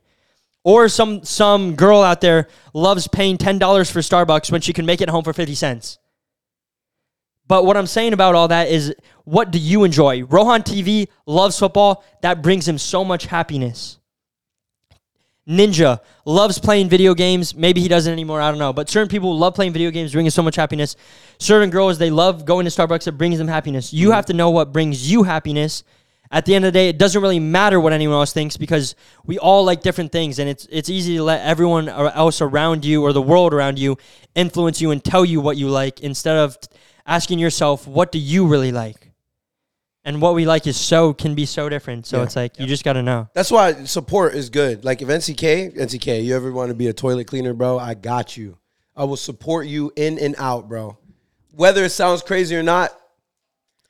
Or 0.64 0.88
some 0.88 1.22
some 1.22 1.76
girl 1.76 2.02
out 2.02 2.20
there 2.20 2.48
loves 2.74 3.06
paying 3.06 3.38
ten 3.38 3.58
dollars 3.58 3.88
for 3.88 4.00
Starbucks 4.00 4.50
when 4.50 4.60
she 4.60 4.72
can 4.72 4.84
make 4.84 5.00
it 5.00 5.08
home 5.08 5.22
for 5.22 5.32
fifty 5.32 5.54
cents. 5.54 5.98
But 7.46 7.64
what 7.64 7.76
I'm 7.76 7.86
saying 7.86 8.12
about 8.12 8.34
all 8.34 8.48
that 8.48 8.68
is, 8.68 8.92
what 9.24 9.50
do 9.52 9.58
you 9.58 9.84
enjoy? 9.84 10.24
Rohan 10.24 10.62
TV 10.62 11.06
loves 11.26 11.58
football. 11.58 12.04
That 12.22 12.42
brings 12.42 12.68
him 12.68 12.76
so 12.76 13.04
much 13.04 13.26
happiness. 13.26 13.98
Ninja 15.48 16.00
loves 16.26 16.58
playing 16.58 16.90
video 16.90 17.14
games. 17.14 17.54
Maybe 17.54 17.80
he 17.80 17.88
doesn't 17.88 18.12
anymore. 18.12 18.40
I 18.40 18.50
don't 18.50 18.58
know. 18.58 18.74
But 18.74 18.90
certain 18.90 19.08
people 19.08 19.36
love 19.36 19.54
playing 19.54 19.72
video 19.72 19.90
games, 19.90 20.12
bringing 20.12 20.30
so 20.30 20.42
much 20.42 20.56
happiness. 20.56 20.94
Certain 21.38 21.70
girls, 21.70 21.96
they 21.96 22.10
love 22.10 22.44
going 22.44 22.66
to 22.66 22.70
Starbucks. 22.70 23.06
It 23.06 23.12
brings 23.12 23.38
them 23.38 23.48
happiness. 23.48 23.92
You 23.92 24.08
mm-hmm. 24.08 24.14
have 24.14 24.26
to 24.26 24.34
know 24.34 24.50
what 24.50 24.72
brings 24.72 25.10
you 25.10 25.22
happiness. 25.22 25.84
At 26.30 26.44
the 26.44 26.54
end 26.54 26.66
of 26.66 26.74
the 26.74 26.78
day, 26.78 26.90
it 26.90 26.98
doesn't 26.98 27.22
really 27.22 27.40
matter 27.40 27.80
what 27.80 27.94
anyone 27.94 28.18
else 28.18 28.34
thinks 28.34 28.58
because 28.58 28.94
we 29.24 29.38
all 29.38 29.64
like 29.64 29.80
different 29.80 30.12
things, 30.12 30.38
and 30.38 30.46
it's 30.46 30.66
it's 30.70 30.90
easy 30.90 31.16
to 31.16 31.22
let 31.22 31.40
everyone 31.40 31.88
else 31.88 32.42
around 32.42 32.84
you 32.84 33.02
or 33.02 33.14
the 33.14 33.22
world 33.22 33.54
around 33.54 33.78
you 33.78 33.96
influence 34.34 34.78
you 34.78 34.90
and 34.90 35.02
tell 35.02 35.24
you 35.24 35.40
what 35.40 35.56
you 35.56 35.70
like 35.70 36.00
instead 36.00 36.36
of 36.36 36.58
asking 37.06 37.38
yourself 37.38 37.88
what 37.88 38.12
do 38.12 38.18
you 38.18 38.46
really 38.46 38.72
like. 38.72 38.97
And 40.08 40.22
what 40.22 40.34
we 40.34 40.46
like 40.46 40.66
is 40.66 40.78
so 40.78 41.12
can 41.12 41.34
be 41.34 41.44
so 41.44 41.68
different. 41.68 42.06
So 42.06 42.16
Yeah. 42.16 42.22
it's 42.22 42.34
like 42.34 42.58
you 42.58 42.64
just 42.66 42.82
got 42.82 42.94
to 42.94 43.02
know. 43.02 43.28
That's 43.34 43.50
why 43.50 43.84
support 43.84 44.34
is 44.34 44.48
good. 44.48 44.82
Like 44.82 45.02
if 45.02 45.08
NCK, 45.08 45.76
NCK, 45.76 46.24
you 46.24 46.34
ever 46.34 46.50
want 46.50 46.70
to 46.70 46.74
be 46.74 46.86
a 46.86 46.94
toilet 46.94 47.26
cleaner, 47.26 47.52
bro? 47.52 47.78
I 47.78 47.92
got 47.92 48.34
you. 48.34 48.56
I 48.96 49.04
will 49.04 49.18
support 49.18 49.66
you 49.66 49.92
in 49.96 50.18
and 50.18 50.34
out, 50.38 50.66
bro. 50.66 50.96
Whether 51.54 51.84
it 51.84 51.90
sounds 51.90 52.22
crazy 52.22 52.56
or 52.56 52.62
not, 52.62 52.90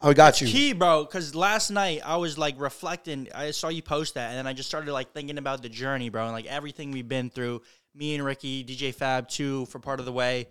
I 0.01 0.13
got 0.13 0.41
you. 0.41 0.49
key, 0.49 0.73
bro. 0.73 1.05
Because 1.05 1.37
last 1.37 1.71
night 1.71 2.01
I 2.05 2.17
was 2.17 2.37
like 2.37 2.59
reflecting. 2.59 3.29
I 3.33 3.53
saw 3.53 3.69
you 3.69 3.83
post 3.83 4.15
that, 4.15 4.31
and 4.31 4.39
then 4.39 4.47
I 4.49 4.55
just 4.55 4.69
started 4.69 4.93
like 4.93 5.13
thinking 5.13 5.39
about 5.39 5.63
the 5.63 5.69
journey, 5.69 6.09
bro, 6.09 6.25
and 6.25 6.33
like 6.33 6.47
everything 6.47 6.91
we've 6.91 7.09
been 7.09 7.31
through, 7.31 7.63
me 7.95 8.17
and 8.17 8.25
Ricky, 8.25 8.65
DJ 8.65 8.93
Fab, 8.93 9.29
too, 9.29 9.67
for 9.67 9.79
part 9.79 10.01
of 10.01 10.05
the 10.07 10.13
way, 10.13 10.49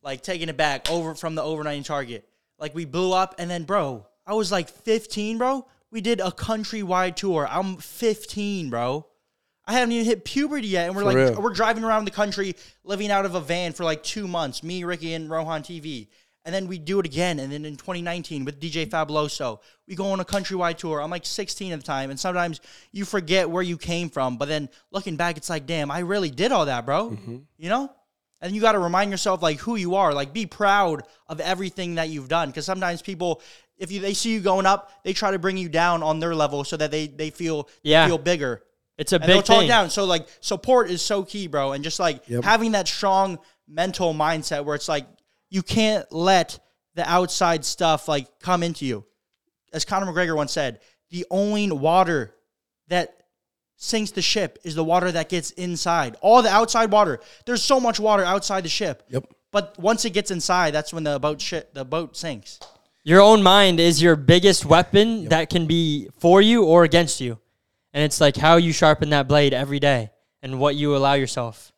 like 0.00 0.22
taking 0.22 0.48
it 0.48 0.56
back 0.56 0.88
over 0.92 1.16
from 1.16 1.34
the 1.34 1.42
overnight 1.42 1.84
target. 1.84 2.28
Like 2.56 2.72
we 2.72 2.84
blew 2.84 3.12
up, 3.12 3.34
and 3.38 3.50
then, 3.50 3.64
bro, 3.64 4.06
I 4.28 4.34
was 4.34 4.52
like 4.52 4.68
15, 4.68 5.38
bro. 5.38 5.66
We 5.90 6.02
did 6.02 6.20
a 6.20 6.30
countrywide 6.30 7.16
tour. 7.16 7.48
I'm 7.50 7.78
15, 7.78 8.68
bro. 8.68 9.06
I 9.66 9.72
haven't 9.72 9.92
even 9.92 10.04
hit 10.04 10.24
puberty 10.24 10.68
yet, 10.68 10.86
and 10.86 10.94
we're 10.94 11.02
For 11.02 11.06
like, 11.06 11.16
real. 11.16 11.42
we're 11.42 11.52
driving 11.54 11.82
around 11.82 12.04
the 12.04 12.10
country, 12.10 12.54
living 12.84 13.10
out 13.10 13.24
of 13.24 13.34
a 13.34 13.40
van 13.40 13.72
for 13.72 13.84
like 13.84 14.02
two 14.02 14.28
months. 14.28 14.62
Me, 14.62 14.84
Ricky, 14.84 15.14
and 15.14 15.30
Rohan 15.30 15.62
TV. 15.62 16.08
And 16.44 16.54
then 16.54 16.66
we 16.68 16.78
do 16.78 17.00
it 17.00 17.06
again. 17.06 17.40
And 17.40 17.52
then 17.52 17.64
in 17.64 17.76
2019 17.76 18.44
with 18.44 18.60
DJ 18.60 18.86
Fabuloso, 18.86 19.60
we 19.86 19.94
go 19.94 20.10
on 20.12 20.20
a 20.20 20.24
countrywide 20.24 20.76
tour. 20.76 21.02
I'm 21.02 21.10
like 21.10 21.26
16 21.26 21.72
at 21.72 21.80
the 21.80 21.84
time. 21.84 22.10
And 22.10 22.18
sometimes 22.18 22.60
you 22.92 23.04
forget 23.04 23.50
where 23.50 23.62
you 23.62 23.76
came 23.76 24.08
from. 24.08 24.38
But 24.38 24.48
then 24.48 24.70
looking 24.90 25.16
back, 25.16 25.36
it's 25.36 25.50
like, 25.50 25.66
damn, 25.66 25.90
I 25.90 25.98
really 26.00 26.30
did 26.30 26.52
all 26.52 26.66
that, 26.66 26.86
bro. 26.86 27.10
Mm-hmm. 27.10 27.36
You 27.58 27.68
know? 27.68 27.92
And 28.40 28.54
you 28.54 28.60
got 28.60 28.72
to 28.72 28.78
remind 28.78 29.10
yourself 29.10 29.42
like 29.42 29.58
who 29.58 29.76
you 29.76 29.96
are. 29.96 30.14
Like 30.14 30.32
be 30.32 30.46
proud 30.46 31.02
of 31.26 31.40
everything 31.40 31.96
that 31.96 32.08
you've 32.08 32.28
done. 32.28 32.48
Because 32.48 32.64
sometimes 32.64 33.02
people, 33.02 33.42
if 33.78 33.90
you 33.92 34.00
they 34.00 34.14
see 34.14 34.32
you 34.34 34.40
going 34.40 34.66
up, 34.66 34.90
they 35.04 35.12
try 35.12 35.30
to 35.30 35.38
bring 35.38 35.56
you 35.56 35.68
down 35.68 36.02
on 36.02 36.20
their 36.20 36.34
level 36.34 36.64
so 36.64 36.76
that 36.76 36.90
they 36.90 37.06
they 37.06 37.30
feel 37.30 37.68
Yeah. 37.82 38.06
feel 38.06 38.18
bigger 38.18 38.62
It's 38.96 39.12
a 39.12 39.16
and 39.16 39.24
they'll 39.24 39.38
big 39.38 39.44
talk 39.44 39.58
thing. 39.60 39.68
down. 39.68 39.90
So 39.90 40.04
like 40.04 40.26
support 40.40 40.90
is 40.90 41.02
so 41.02 41.22
key, 41.22 41.46
bro, 41.46 41.72
and 41.72 41.82
just 41.84 41.98
like 42.00 42.28
Yep. 42.28 42.44
having 42.44 42.72
that 42.72 42.88
strong 42.88 43.38
mental 43.68 44.14
mindset 44.14 44.64
where 44.64 44.74
it's 44.74 44.88
like 44.88 45.06
you 45.50 45.62
can't 45.62 46.10
let 46.12 46.58
the 46.94 47.08
outside 47.08 47.64
stuff 47.64 48.08
like 48.08 48.26
come 48.40 48.62
into 48.62 48.84
you. 48.84 49.04
As 49.72 49.84
Conor 49.84 50.06
McGregor 50.12 50.34
once 50.36 50.52
said, 50.52 50.80
the 51.10 51.24
only 51.30 51.70
water 51.70 52.34
that 52.88 53.14
sinks 53.76 54.10
the 54.10 54.22
ship 54.22 54.58
is 54.64 54.74
the 54.74 54.82
water 54.82 55.12
that 55.12 55.28
gets 55.28 55.50
inside. 55.52 56.16
All 56.20 56.42
the 56.42 56.48
outside 56.50 56.90
water. 56.90 57.20
There's 57.46 57.62
so 57.62 57.78
much 57.78 58.00
water 58.00 58.24
outside 58.24 58.64
the 58.64 58.68
ship. 58.68 59.04
Yep. 59.10 59.24
But 59.52 59.78
once 59.78 60.04
it 60.04 60.10
gets 60.10 60.30
inside, 60.30 60.72
that's 60.74 60.92
when 60.92 61.04
the 61.04 61.18
boat 61.20 61.40
shit 61.40 61.72
the 61.74 61.84
boat 61.84 62.16
sinks. 62.16 62.58
Your 63.04 63.20
own 63.20 63.42
mind 63.42 63.80
is 63.80 64.02
your 64.02 64.16
biggest 64.16 64.64
weapon 64.64 65.26
that 65.28 65.48
can 65.50 65.66
be 65.66 66.08
for 66.18 66.42
you 66.42 66.64
or 66.64 66.84
against 66.84 67.20
you. 67.20 67.38
And 67.92 68.04
it's 68.04 68.20
like 68.20 68.36
how 68.36 68.56
you 68.56 68.72
sharpen 68.72 69.10
that 69.10 69.28
blade 69.28 69.54
every 69.54 69.80
day 69.80 70.10
and 70.42 70.60
what 70.60 70.74
you 70.76 70.94
allow 70.94 71.14
yourself 71.14 71.72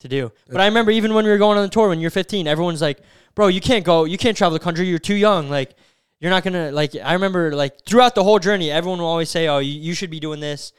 to 0.00 0.08
do. 0.08 0.32
But 0.48 0.60
I 0.60 0.66
remember 0.66 0.90
even 0.90 1.14
when 1.14 1.24
we 1.24 1.30
were 1.30 1.38
going 1.38 1.58
on 1.58 1.64
the 1.64 1.70
tour 1.70 1.88
when 1.88 2.00
you're 2.00 2.10
15, 2.10 2.46
everyone's 2.46 2.80
like, 2.80 3.00
"Bro, 3.34 3.48
you 3.48 3.60
can't 3.60 3.84
go. 3.84 4.04
You 4.04 4.18
can't 4.18 4.36
travel 4.36 4.58
the 4.58 4.64
country. 4.64 4.86
You're 4.86 4.98
too 4.98 5.14
young. 5.14 5.50
Like 5.50 5.74
you're 6.20 6.30
not 6.30 6.42
going 6.44 6.54
to 6.54 6.70
like 6.72 6.94
I 6.96 7.12
remember 7.12 7.54
like 7.54 7.84
throughout 7.84 8.14
the 8.14 8.24
whole 8.24 8.38
journey, 8.38 8.70
everyone 8.70 8.98
will 8.98 9.06
always 9.06 9.28
say, 9.30 9.48
"Oh, 9.48 9.58
you, 9.58 9.72
you 9.72 9.94
should 9.94 10.10
be 10.10 10.20
doing 10.20 10.40
this." 10.40 10.72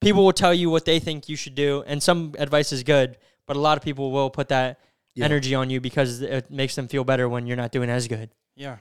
People 0.00 0.24
will 0.24 0.32
tell 0.32 0.54
you 0.54 0.70
what 0.70 0.84
they 0.84 1.00
think 1.00 1.28
you 1.28 1.36
should 1.36 1.56
do, 1.56 1.82
and 1.86 2.00
some 2.02 2.34
advice 2.38 2.72
is 2.72 2.84
good, 2.84 3.16
but 3.46 3.56
a 3.56 3.60
lot 3.60 3.76
of 3.76 3.82
people 3.82 4.12
will 4.12 4.30
put 4.30 4.48
that 4.48 4.78
energy 5.20 5.54
on 5.56 5.70
you 5.70 5.80
because 5.80 6.22
it 6.22 6.48
makes 6.50 6.76
them 6.76 6.86
feel 6.86 7.02
better 7.02 7.28
when 7.28 7.46
you're 7.48 7.56
not 7.56 7.72
doing 7.72 7.90
as 7.90 8.06
good. 8.06 8.30
Yeah. 8.54 8.76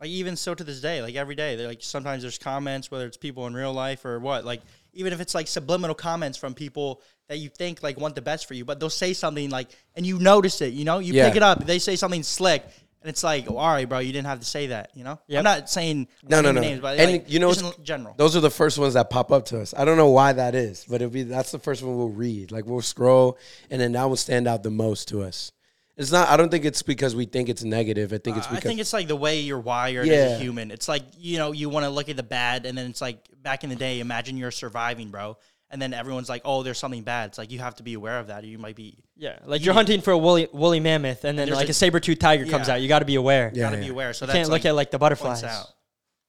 Like 0.00 0.10
even 0.10 0.36
so 0.36 0.54
to 0.54 0.62
this 0.62 0.80
day, 0.80 1.00
like 1.00 1.14
every 1.14 1.34
day, 1.34 1.56
they're 1.56 1.68
like 1.68 1.82
sometimes 1.82 2.22
there's 2.22 2.38
comments, 2.38 2.90
whether 2.90 3.06
it's 3.06 3.16
people 3.16 3.46
in 3.46 3.54
real 3.54 3.72
life 3.72 4.04
or 4.04 4.18
what, 4.18 4.44
like 4.44 4.60
even 4.92 5.12
if 5.12 5.20
it's 5.20 5.34
like 5.34 5.46
subliminal 5.48 5.94
comments 5.94 6.36
from 6.36 6.52
people 6.54 7.00
that 7.28 7.38
you 7.38 7.48
think 7.48 7.82
like 7.82 7.98
want 7.98 8.14
the 8.14 8.20
best 8.22 8.46
for 8.46 8.54
you, 8.54 8.64
but 8.64 8.78
they'll 8.78 8.90
say 8.90 9.12
something 9.14 9.48
like 9.48 9.68
and 9.94 10.04
you 10.06 10.18
notice 10.18 10.60
it, 10.60 10.74
you 10.74 10.84
know, 10.84 10.98
you 10.98 11.14
Yeah. 11.14 11.28
pick 11.28 11.36
it 11.36 11.42
up, 11.42 11.64
they 11.64 11.78
say 11.78 11.96
something 11.96 12.22
slick, 12.22 12.62
and 13.00 13.08
it's 13.08 13.24
like, 13.24 13.50
oh, 13.50 13.56
all 13.56 13.68
right, 13.72 13.88
bro, 13.88 14.00
you 14.00 14.12
didn't 14.12 14.26
have 14.26 14.40
to 14.40 14.44
say 14.46 14.66
that, 14.66 14.90
you 14.94 15.02
know. 15.02 15.18
Yep. 15.28 15.38
I'm 15.38 15.44
not 15.44 15.70
saying 15.70 16.08
No, 16.28 16.42
no, 16.42 16.52
no. 16.52 16.60
names, 16.60 16.80
but 16.80 16.98
And 16.98 17.12
like, 17.12 17.30
you 17.30 17.38
know 17.38 17.52
just 17.54 17.78
in 17.78 17.84
general. 17.84 18.14
Those 18.18 18.36
are 18.36 18.40
the 18.40 18.50
first 18.50 18.78
ones 18.78 18.94
that 18.94 19.08
pop 19.08 19.32
up 19.32 19.46
to 19.46 19.60
us. 19.62 19.72
I 19.76 19.86
don't 19.86 19.96
know 19.96 20.10
why 20.10 20.34
that 20.34 20.54
is, 20.54 20.84
but 20.86 20.96
it'll 20.96 21.08
be 21.08 21.22
that's 21.22 21.52
the 21.52 21.58
first 21.58 21.82
one 21.82 21.96
we'll 21.96 22.10
read. 22.10 22.52
Like 22.52 22.66
we'll 22.66 22.82
scroll, 22.82 23.38
and 23.70 23.80
then 23.80 23.92
that 23.92 24.04
will 24.10 24.16
stand 24.16 24.46
out 24.46 24.62
the 24.62 24.70
most 24.70 25.08
to 25.08 25.22
us. 25.22 25.52
It's 25.96 26.12
not. 26.12 26.28
I 26.28 26.36
don't 26.36 26.50
think 26.50 26.64
it's 26.66 26.82
because 26.82 27.16
we 27.16 27.24
think 27.24 27.48
it's 27.48 27.64
negative. 27.64 28.12
I 28.12 28.18
think 28.18 28.36
it's 28.36 28.46
Because, 28.46 28.64
I 28.64 28.68
think 28.68 28.80
it's 28.80 28.92
like 28.92 29.08
the 29.08 29.16
way 29.16 29.40
you're 29.40 29.58
wired 29.60 30.06
as 30.08 30.12
Yeah. 30.30 30.36
a 30.36 30.38
human. 30.38 30.70
It's 30.70 30.88
like 30.88 31.02
you 31.16 31.38
know 31.38 31.52
you 31.52 31.68
want 31.70 31.84
to 31.84 31.90
look 31.90 32.08
at 32.10 32.16
the 32.16 32.22
bad, 32.22 32.66
and 32.66 32.76
then 32.76 32.90
it's 32.90 33.00
like 33.00 33.18
back 33.42 33.64
in 33.64 33.70
the 33.70 33.76
day. 33.76 34.00
Imagine 34.00 34.36
you're 34.36 34.50
surviving, 34.50 35.08
bro, 35.10 35.38
and 35.70 35.80
then 35.80 35.94
everyone's 35.94 36.28
like, 36.28 36.42
"Oh, 36.44 36.62
there's 36.62 36.78
something 36.78 37.02
bad." 37.02 37.30
It's 37.30 37.38
like 37.38 37.50
you 37.50 37.60
have 37.60 37.76
to 37.76 37.82
be 37.82 37.94
aware 37.94 38.18
of 38.18 38.26
that. 38.26 38.44
Or 38.44 38.46
you 38.46 38.58
might 38.58 38.76
be 38.76 38.98
Yeah, 39.16 39.38
like 39.46 39.64
you're 39.64 39.72
hunting 39.72 40.02
for 40.02 40.10
a 40.10 40.18
woolly, 40.18 40.48
woolly 40.52 40.80
mammoth, 40.80 41.24
and 41.24 41.38
then 41.38 41.46
there's 41.48 41.56
like 41.58 41.68
a- 41.68 41.70
a, 41.70 41.74
saber-toothed 41.74 42.20
tiger 42.20 42.44
comes 42.44 42.68
Yeah. 42.68 42.74
out. 42.74 42.82
You 42.82 42.88
got 42.88 42.98
to 42.98 43.06
be 43.06 43.14
aware. 43.14 43.50
Yeah, 43.54 43.62
gotta 43.62 43.76
yeah. 43.78 43.84
be 43.84 43.88
aware. 43.88 44.12
So 44.12 44.24
You 44.24 44.26
that's 44.26 44.36
can't 44.36 44.48
like, 44.50 44.64
look 44.64 44.68
at 44.68 44.74
like 44.74 44.90
the 44.90 44.98
butterflies. 44.98 45.40
points 45.40 45.56
out. 45.56 45.66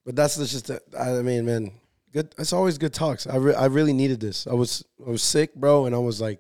But 0.06 0.16
that's 0.16 0.38
just. 0.38 0.70
A, 0.70 0.80
I 0.98 1.22
mean, 1.22 1.46
man, 1.46 1.72
good. 2.14 2.34
It's 2.38 2.54
always 2.54 2.78
good 2.78 2.94
talks. 2.94 3.28
I 3.28 3.36
re- 3.36 3.54
I 3.54 3.66
really 3.66 3.92
needed 3.92 4.22
this. 4.22 4.48
I 4.48 4.54
was 4.54 4.86
I 5.06 5.10
was 5.10 5.22
sick, 5.22 5.54
bro, 5.56 5.86
and 5.88 5.94
I 5.94 6.00
was 6.00 6.22
like 6.22 6.40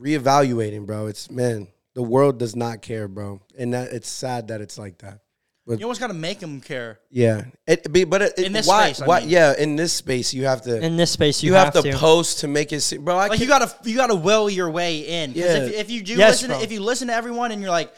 reevaluating, 0.00 0.86
bro. 0.86 1.06
It's 1.06 1.30
man, 1.30 1.68
the 1.94 2.02
world 2.02 2.38
does 2.38 2.56
not 2.56 2.82
care, 2.82 3.08
bro, 3.08 3.40
and 3.58 3.74
that 3.74 3.92
it's 3.92 4.08
sad 4.08 4.48
that 4.48 4.60
it's 4.60 4.78
like 4.78 4.98
that. 4.98 5.20
But 5.66 5.78
You 5.78 5.84
almost 5.84 6.00
gotta 6.00 6.14
make 6.14 6.40
them 6.40 6.60
care. 6.60 6.98
Yeah, 7.10 7.44
it, 7.66 7.92
be- 7.92 8.04
but 8.04 8.22
it, 8.22 8.38
In 8.38 8.52
this 8.52 8.66
why, 8.66 8.86
space, 8.92 9.02
I 9.02 9.06
why, 9.06 9.20
mean. 9.20 9.28
yeah, 9.28 9.54
in 9.56 9.76
this 9.76 9.92
space, 9.92 10.32
you 10.34 10.46
have 10.46 10.62
to 10.62 10.80
In 10.84 10.96
this 10.96 11.10
space, 11.12 11.42
you, 11.42 11.50
you, 11.50 11.54
have, 11.54 11.72
to, 11.74 11.92
post 11.96 12.40
to 12.40 12.48
make 12.48 12.72
it, 12.72 12.80
seem, 12.80 13.04
bro. 13.04 13.14
I 13.14 13.28
Like 13.28 13.30
can't, 13.32 13.42
you 13.42 13.46
gotta 13.46 13.72
you 13.84 13.94
gotta 13.96 14.14
will 14.16 14.48
your 14.50 14.70
way 14.70 15.00
in. 15.22 15.32
Because 15.32 15.54
if, 15.68 15.72
Yeah. 15.72 15.78
if 15.80 15.90
you 15.90 16.02
do 16.02 16.14
Yes, 16.14 16.42
listen, 16.42 16.48
bro. 16.50 16.60
if 16.60 16.72
you 16.72 16.80
listen 16.80 17.08
to 17.08 17.14
everyone 17.14 17.52
and 17.52 17.60
you're 17.60 17.70
like, 17.70 17.92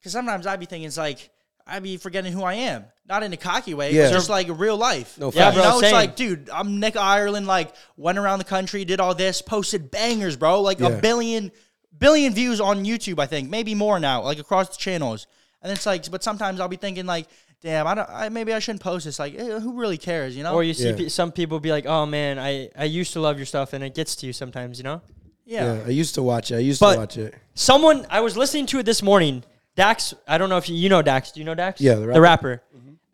because 0.00 0.12
sometimes 0.12 0.46
I'd 0.46 0.58
be 0.58 0.66
thinking 0.66 0.86
it's 0.88 0.96
like 0.96 1.30
I'd 1.66 1.82
be 1.82 1.96
forgetting 1.96 2.32
who 2.32 2.42
I 2.42 2.54
am, 2.54 2.86
not 3.08 3.22
in 3.22 3.32
a 3.32 3.36
cocky 3.36 3.74
way, 3.74 3.92
Yeah. 3.94 4.08
but 4.08 4.12
just 4.14 4.28
like 4.30 4.46
real 4.50 4.76
life. 4.76 5.18
No, 5.18 5.26
Yeah, 5.32 5.44
facts. 5.50 5.56
You 5.56 5.62
bro, 5.62 5.70
know, 5.70 5.76
same. 5.80 5.84
it's 5.86 5.92
like, 5.92 6.16
dude, 6.16 6.50
I'm 6.50 6.78
Nick 6.80 6.96
Ireland. 6.96 7.46
Like, 7.46 7.74
went 7.96 8.18
around 8.18 8.38
the 8.38 8.44
country, 8.44 8.84
did 8.84 9.00
all 9.00 9.14
this, 9.14 9.42
posted 9.42 9.90
bangers, 9.90 10.36
bro. 10.36 10.60
Like 10.60 10.78
Yeah. 10.80 10.88
a 10.88 11.00
billion, 11.00 11.50
billion 11.98 12.32
views 12.32 12.60
on 12.60 12.84
YouTube. 12.84 13.18
I 13.18 13.26
think 13.26 13.50
maybe 13.50 13.74
more 13.74 13.98
now, 13.98 14.22
like 14.22 14.38
across 14.38 14.68
the 14.68 14.76
channels. 14.76 15.26
And 15.62 15.72
it's 15.72 15.86
like, 15.86 16.10
but 16.10 16.22
sometimes 16.22 16.60
I'll 16.60 16.68
be 16.68 16.76
thinking 16.76 17.06
like, 17.06 17.26
damn, 17.60 17.86
I 17.86 17.94
don't. 17.94 18.08
I, 18.10 18.28
maybe 18.28 18.52
I 18.52 18.58
shouldn't 18.58 18.82
post 18.82 19.04
this. 19.04 19.18
Like, 19.18 19.34
eh, 19.38 19.60
who 19.60 19.78
really 19.78 19.98
cares? 19.98 20.36
You 20.36 20.42
know? 20.42 20.54
Or 20.54 20.64
you 20.64 20.74
see 20.74 20.88
Yeah. 20.90 20.96
pe- 20.96 21.08
some 21.08 21.30
people 21.30 21.60
be 21.60 21.70
like, 21.70 21.86
"Oh 21.86 22.04
man, 22.06 22.36
I 22.38 22.68
I 22.76 22.84
used 22.84 23.12
to 23.12 23.20
love 23.20 23.36
your 23.36 23.46
stuff," 23.46 23.72
and 23.72 23.84
it 23.84 23.94
gets 23.94 24.16
to 24.16 24.26
you 24.26 24.32
sometimes, 24.32 24.78
you 24.78 24.84
know. 24.84 25.00
yeah. 25.44 25.74
yeah, 25.76 25.80
I 25.86 25.90
used 25.90 26.14
to 26.16 26.22
watch 26.22 26.50
it. 26.50 26.56
I 26.56 26.58
used 26.58 26.80
But- 26.80 26.94
to 26.94 26.98
watch 27.00 27.16
it. 27.18 27.34
Someone 27.54 28.06
I 28.10 28.20
was 28.20 28.36
listening 28.36 28.66
to 28.66 28.78
it 28.80 28.86
this 28.86 29.02
morning. 29.02 29.44
Dax, 29.76 30.12
I 30.28 30.36
don't 30.36 30.48
know 30.50 30.58
if 30.58 30.68
you, 30.68 30.74
you 30.76 30.88
know 30.90 31.00
Dax. 31.02 31.30
Do 31.32 31.40
you 31.40 31.46
know 31.46 31.54
Dax? 31.54 31.80
Yeah, 31.80 31.94
the 31.94 32.06
the 32.06 32.20
rapper. 32.20 32.62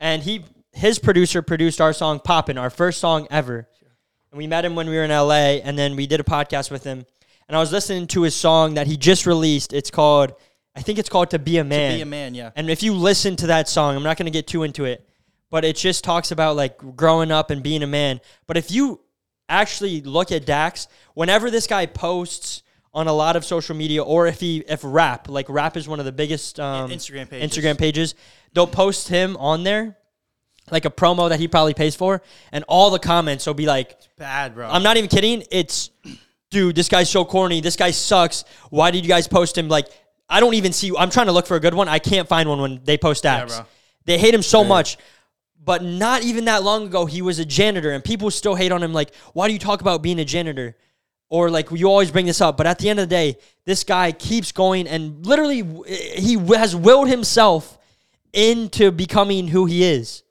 And 0.00 0.22
he 0.22 0.44
his 0.72 0.98
producer 0.98 1.42
produced 1.42 1.80
our 1.80 1.92
song 1.92 2.20
"Poppin'," 2.20 2.58
our 2.58 2.70
first 2.70 3.00
song 3.00 3.26
ever. 3.30 3.68
And 4.30 4.38
we 4.38 4.46
met 4.46 4.64
him 4.64 4.74
when 4.74 4.88
we 4.88 4.96
were 4.96 5.04
in 5.04 5.10
LA, 5.10 5.58
and 5.64 5.78
then 5.78 5.96
we 5.96 6.06
did 6.06 6.20
a 6.20 6.24
podcast 6.24 6.70
with 6.70 6.84
him. 6.84 7.06
And 7.48 7.56
I 7.56 7.60
was 7.60 7.72
listening 7.72 8.06
to 8.08 8.22
his 8.22 8.34
song 8.34 8.74
that 8.74 8.86
he 8.86 8.96
just 8.96 9.24
released. 9.24 9.72
It's 9.72 9.90
called, 9.90 10.34
I 10.76 10.82
think 10.82 10.98
it's 10.98 11.08
called 11.08 11.30
"To 11.30 11.38
Be 11.38 11.58
a 11.58 11.64
Man." 11.64 11.92
To 11.92 11.96
Be 11.96 12.02
a 12.02 12.06
man. 12.06 12.34
Yeah. 12.34 12.50
And 12.54 12.70
if 12.70 12.82
you 12.82 12.92
listen 12.94 13.36
to 13.36 13.46
that 13.48 13.68
song, 13.68 13.96
I'm 13.96 14.02
not 14.02 14.16
going 14.16 14.26
to 14.26 14.30
get 14.30 14.46
too 14.46 14.62
into 14.62 14.84
it, 14.84 15.08
but 15.50 15.64
it 15.64 15.76
just 15.76 16.04
talks 16.04 16.30
about 16.30 16.56
like 16.56 16.78
growing 16.96 17.32
up 17.32 17.50
and 17.50 17.62
being 17.62 17.82
a 17.82 17.86
man. 17.86 18.20
But 18.46 18.56
if 18.56 18.70
you 18.70 19.00
actually 19.48 20.02
look 20.02 20.30
at 20.30 20.44
Dax, 20.44 20.88
whenever 21.14 21.50
this 21.50 21.66
guy 21.66 21.86
posts 21.86 22.62
on 22.94 23.06
a 23.06 23.12
lot 23.12 23.36
of 23.36 23.44
social 23.44 23.76
media, 23.76 24.02
or 24.02 24.26
if 24.26 24.40
he 24.40 24.58
if 24.68 24.80
rap, 24.82 25.28
like 25.28 25.46
rap 25.48 25.76
is 25.76 25.86
one 25.88 25.98
of 26.00 26.06
the 26.06 26.12
biggest 26.12 26.58
um, 26.58 26.90
Instagram 26.90 27.28
pages. 27.28 27.50
Instagram 27.56 27.78
pages, 27.78 28.14
they'll 28.54 28.66
post 28.66 29.08
him 29.08 29.36
on 29.36 29.62
there, 29.62 29.96
like 30.70 30.84
a 30.84 30.90
promo 30.90 31.28
that 31.28 31.38
he 31.38 31.48
probably 31.48 31.74
pays 31.74 31.94
for, 31.94 32.22
and 32.52 32.64
all 32.66 32.90
the 32.90 32.98
comments 32.98 33.46
will 33.46 33.54
be 33.54 33.66
like, 33.66 33.98
Bad, 34.16 34.54
bro. 34.54 34.68
I'm 34.68 34.82
not 34.82 34.96
even 34.96 35.08
kidding. 35.08 35.44
It's, 35.50 35.90
dude, 36.50 36.74
this 36.74 36.88
guy's 36.88 37.10
so 37.10 37.24
corny. 37.24 37.60
This 37.60 37.76
guy 37.76 37.90
sucks. 37.90 38.44
Why 38.70 38.90
did 38.90 39.04
you 39.04 39.08
guys 39.08 39.28
post 39.28 39.56
him? 39.56 39.68
Like, 39.68 39.86
I 40.28 40.40
don't 40.40 40.54
even 40.54 40.72
see. 40.72 40.90
I'm 40.98 41.10
trying 41.10 41.26
to 41.26 41.32
look 41.32 41.46
for 41.46 41.56
a 41.56 41.60
good 41.60 41.74
one. 41.74 41.88
I 41.88 41.98
can't 41.98 42.26
find 42.28 42.48
one 42.48 42.60
when 42.60 42.80
they 42.84 42.98
post 42.98 43.24
Yeah, 43.24 43.44
apps. 43.44 43.56
bro. 43.58 43.66
they 44.06 44.18
hate 44.18 44.34
him 44.34 44.42
so 44.42 44.64
much. 44.64 44.98
But 45.62 45.82
not 45.84 46.22
even 46.22 46.46
that 46.46 46.62
long 46.62 46.86
ago, 46.86 47.04
he 47.04 47.20
was 47.20 47.38
a 47.38 47.44
janitor, 47.44 47.90
and 47.90 48.02
people 48.02 48.30
still 48.30 48.54
hate 48.54 48.72
on 48.72 48.82
him. 48.82 48.94
Like, 48.94 49.14
why 49.34 49.46
do 49.48 49.52
you 49.52 49.58
talk 49.58 49.82
about 49.82 50.02
being 50.02 50.18
a 50.18 50.24
janitor? 50.24 50.76
Or 51.30 51.50
like 51.50 51.70
you 51.70 51.88
always 51.88 52.10
bring 52.10 52.24
this 52.26 52.40
up, 52.40 52.56
but 52.56 52.66
at 52.66 52.78
the 52.78 52.88
end 52.88 52.98
of 53.00 53.08
the 53.08 53.14
day, 53.14 53.36
this 53.66 53.84
guy 53.84 54.12
keeps 54.12 54.50
going, 54.50 54.88
and 54.88 55.26
literally, 55.26 55.62
he 56.16 56.34
has 56.56 56.74
willed 56.74 57.08
himself 57.08 57.78
into 58.32 58.90
becoming 58.90 59.48
who 59.48 59.66
he 59.66 59.84
is 59.84 60.22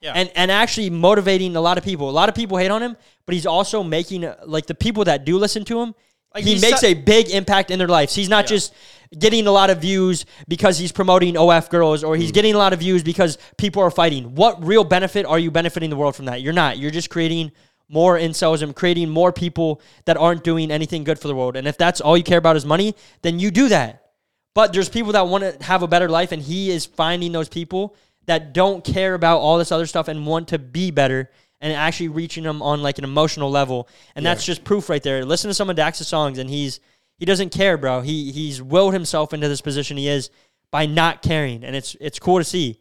Yeah. 0.00 0.12
and 0.14 0.30
and 0.34 0.50
actually 0.50 0.90
motivating 0.90 1.56
a 1.56 1.60
lot 1.60 1.78
of 1.78 1.84
people. 1.84 2.08
A 2.10 2.12
lot 2.12 2.28
of 2.28 2.34
people 2.34 2.58
hate 2.58 2.70
on 2.70 2.82
him, 2.82 2.96
but 3.24 3.34
he's 3.34 3.46
also 3.46 3.82
making 3.82 4.30
like 4.46 4.66
the 4.66 4.74
people 4.74 5.04
that 5.04 5.24
do 5.24 5.38
listen 5.38 5.64
to 5.66 5.80
him. 5.80 5.94
Like, 6.34 6.44
he 6.44 6.58
makes 6.60 6.80
su- 6.80 6.86
a 6.86 6.94
big 6.94 7.28
impact 7.30 7.70
in 7.70 7.78
their 7.78 7.88
lives. 7.88 8.14
He's 8.14 8.28
not 8.30 8.44
Yeah. 8.44 8.56
just 8.56 8.72
getting 9.18 9.46
a 9.46 9.52
lot 9.52 9.68
of 9.68 9.78
views 9.82 10.24
because 10.48 10.78
he's 10.78 10.90
promoting 10.90 11.36
OF 11.36 11.68
girls, 11.68 12.02
or 12.02 12.16
he's 12.16 12.30
Mm. 12.30 12.34
getting 12.34 12.54
a 12.54 12.58
lot 12.58 12.72
of 12.72 12.78
views 12.80 13.02
because 13.02 13.36
people 13.58 13.82
are 13.82 13.90
fighting. 13.90 14.34
What 14.34 14.64
real 14.66 14.82
benefit 14.84 15.26
are 15.26 15.38
you 15.38 15.50
benefiting 15.50 15.90
the 15.90 15.96
world 15.96 16.16
from 16.16 16.24
that? 16.26 16.40
You're 16.40 16.54
not. 16.54 16.78
You're 16.78 16.90
just 16.90 17.10
creating 17.10 17.52
more 17.92 18.18
incels 18.18 18.62
and 18.62 18.74
creating 18.74 19.10
more 19.10 19.32
people 19.32 19.80
that 20.06 20.16
aren't 20.16 20.42
doing 20.42 20.70
anything 20.70 21.04
good 21.04 21.18
for 21.18 21.28
the 21.28 21.34
world. 21.34 21.56
And 21.56 21.68
if 21.68 21.76
that's 21.76 22.00
all 22.00 22.16
you 22.16 22.24
care 22.24 22.38
about 22.38 22.56
is 22.56 22.64
money, 22.64 22.94
then 23.20 23.38
you 23.38 23.50
do 23.50 23.68
that. 23.68 24.12
But 24.54 24.72
there's 24.72 24.88
people 24.88 25.12
that 25.12 25.28
want 25.28 25.44
to 25.44 25.64
have 25.64 25.82
a 25.82 25.88
better 25.88 26.08
life, 26.08 26.32
and 26.32 26.42
he 26.42 26.70
is 26.70 26.86
finding 26.86 27.32
those 27.32 27.48
people 27.48 27.94
that 28.26 28.52
don't 28.52 28.84
care 28.84 29.14
about 29.14 29.38
all 29.38 29.58
this 29.58 29.72
other 29.72 29.86
stuff 29.86 30.08
and 30.08 30.26
want 30.26 30.48
to 30.48 30.58
be 30.58 30.90
better 30.90 31.30
and 31.60 31.72
actually 31.72 32.08
reaching 32.08 32.42
them 32.44 32.60
on 32.60 32.82
like 32.82 32.98
an 32.98 33.04
emotional 33.04 33.50
level. 33.50 33.88
And 34.16 34.26
that's 34.26 34.44
just 34.44 34.64
proof 34.64 34.88
right 34.88 35.02
there. 35.02 35.24
Listen 35.24 35.48
to 35.48 35.54
some 35.54 35.70
of 35.70 35.76
Dax's 35.76 36.08
songs, 36.08 36.38
and 36.38 36.50
he's 36.50 36.80
He 37.18 37.24
doesn't 37.24 37.50
care, 37.50 37.76
bro. 37.78 38.00
He 38.00 38.32
he's 38.32 38.60
willed 38.60 38.94
himself 38.94 39.32
into 39.32 39.48
this 39.48 39.60
position 39.60 39.96
he 39.96 40.08
is 40.08 40.30
by 40.70 40.86
not 40.86 41.22
caring, 41.22 41.62
and 41.62 41.76
it's 41.76 41.96
it's 42.00 42.18
cool 42.18 42.38
to 42.38 42.44
see. 42.44 42.80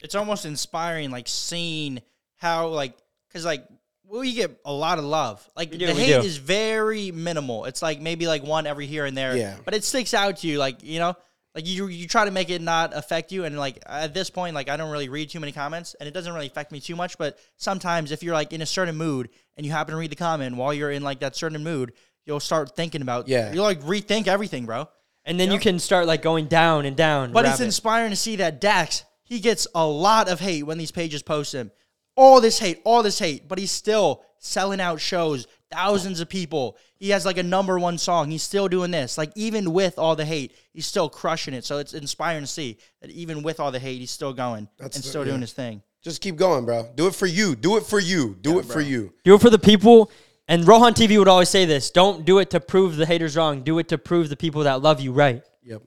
it's 0.00 0.14
almost 0.14 0.46
inspiring, 0.46 1.10
like 1.10 1.28
seeing 1.28 2.00
how 2.36 2.68
like 2.68 2.96
because 3.28 3.44
like 3.44 3.66
we 4.08 4.34
get 4.34 4.60
a 4.64 4.72
lot 4.72 4.98
of 4.98 5.04
love. 5.04 5.46
Like 5.56 5.70
do, 5.70 5.78
the 5.78 5.94
hate 5.94 6.20
do. 6.20 6.26
is 6.26 6.36
very 6.36 7.10
minimal. 7.10 7.64
It's 7.64 7.82
like 7.82 8.00
maybe 8.00 8.26
like 8.26 8.42
one 8.42 8.66
every 8.66 8.86
here 8.86 9.04
and 9.06 9.16
there. 9.16 9.36
Yeah. 9.36 9.56
But 9.64 9.74
it 9.74 9.84
sticks 9.84 10.14
out 10.14 10.38
to 10.38 10.46
you, 10.46 10.58
like 10.58 10.82
you 10.82 10.98
know. 10.98 11.16
Like 11.54 11.68
you, 11.68 11.86
you 11.86 12.08
try 12.08 12.24
to 12.24 12.32
make 12.32 12.50
it 12.50 12.60
not 12.60 12.96
affect 12.96 13.30
you, 13.30 13.44
and 13.44 13.56
like 13.56 13.78
at 13.86 14.12
this 14.12 14.28
point, 14.28 14.56
like 14.56 14.68
I 14.68 14.76
don't 14.76 14.90
really 14.90 15.08
read 15.08 15.30
too 15.30 15.38
many 15.38 15.52
comments, 15.52 15.94
and 16.00 16.08
it 16.08 16.12
doesn't 16.12 16.32
really 16.32 16.48
affect 16.48 16.72
me 16.72 16.80
too 16.80 16.96
much. 16.96 17.16
But 17.16 17.38
sometimes, 17.58 18.10
if 18.10 18.24
you're 18.24 18.34
like 18.34 18.52
in 18.52 18.60
a 18.60 18.66
certain 18.66 18.96
mood 18.96 19.28
and 19.56 19.64
you 19.64 19.70
happen 19.70 19.92
to 19.92 19.96
read 19.96 20.10
the 20.10 20.16
comment 20.16 20.56
while 20.56 20.74
you're 20.74 20.90
in 20.90 21.04
like 21.04 21.20
that 21.20 21.36
certain 21.36 21.62
mood, 21.62 21.92
you'll 22.26 22.40
start 22.40 22.74
thinking 22.74 23.02
about 23.02 23.28
Yeah. 23.28 23.52
You'll 23.52 23.62
like 23.62 23.82
rethink 23.82 24.26
everything, 24.26 24.66
bro. 24.66 24.88
And 25.24 25.38
then 25.38 25.52
you 25.52 25.58
can 25.58 25.78
start 25.78 26.06
like 26.06 26.22
going 26.22 26.46
down 26.46 26.86
and 26.86 26.96
down. 26.96 27.32
But 27.32 27.44
it's 27.44 27.52
rapid. 27.52 27.66
inspiring 27.66 28.10
to 28.10 28.16
see 28.16 28.36
that 28.36 28.60
Dax, 28.60 29.04
he 29.22 29.38
gets 29.40 29.66
a 29.74 29.86
lot 29.86 30.28
of 30.28 30.40
hate 30.40 30.64
when 30.64 30.76
these 30.76 30.90
pages 30.90 31.22
post 31.22 31.54
him. 31.54 31.70
All 32.16 32.40
this 32.40 32.58
hate, 32.58 32.80
all 32.84 33.02
this 33.02 33.18
hate, 33.18 33.48
but 33.48 33.58
he's 33.58 33.70
still 33.72 34.22
selling 34.38 34.80
out 34.80 35.00
shows, 35.00 35.46
thousands 35.70 36.20
of 36.20 36.28
people. 36.28 36.76
He 36.96 37.10
has 37.10 37.26
like 37.26 37.38
a 37.38 37.42
number 37.42 37.78
one 37.78 37.98
song. 37.98 38.30
He's 38.30 38.42
still 38.42 38.68
doing 38.68 38.90
this. 38.90 39.18
Like 39.18 39.32
even 39.34 39.72
with 39.72 39.98
all 39.98 40.14
the 40.14 40.24
hate, 40.24 40.54
he's 40.72 40.86
still 40.86 41.08
crushing 41.08 41.54
it. 41.54 41.64
So 41.64 41.78
it's 41.78 41.94
inspiring 41.94 42.42
to 42.42 42.46
see 42.46 42.78
that 43.00 43.10
even 43.10 43.42
with 43.42 43.58
all 43.58 43.72
the 43.72 43.78
hate, 43.80 43.98
he's 43.98 44.10
still 44.10 44.32
going 44.32 44.68
That's 44.78 44.96
and 44.96 45.04
the- 45.04 45.08
still 45.08 45.24
doing 45.24 45.36
yeah. 45.36 45.40
his 45.40 45.52
thing. 45.52 45.82
Just 46.02 46.20
keep 46.20 46.36
going, 46.36 46.66
bro. 46.66 46.86
Do 46.94 47.06
it 47.06 47.14
for 47.14 47.26
you. 47.26 47.56
Do 47.56 47.78
it 47.78 47.84
for 47.86 47.98
you. 47.98 48.36
Do 48.42 48.58
it 48.58 48.66
for 48.66 48.82
you. 48.82 49.14
do 49.24 49.34
it 49.34 49.40
for 49.40 49.48
the 49.48 49.58
people. 49.58 50.10
And 50.46 50.68
Rohan 50.68 50.92
TV 50.92 51.18
would 51.18 51.28
always 51.28 51.48
say 51.48 51.64
this: 51.64 51.90
Don't 51.90 52.26
do 52.26 52.38
it 52.40 52.50
to 52.50 52.60
prove 52.60 52.96
the 52.96 53.06
haters 53.06 53.34
wrong. 53.38 53.62
Do 53.62 53.78
it 53.78 53.88
to 53.88 53.96
prove 53.96 54.28
the 54.28 54.36
people 54.36 54.64
that 54.64 54.82
love 54.82 55.00
you 55.00 55.12
right. 55.12 55.42
Yep. 55.62 55.80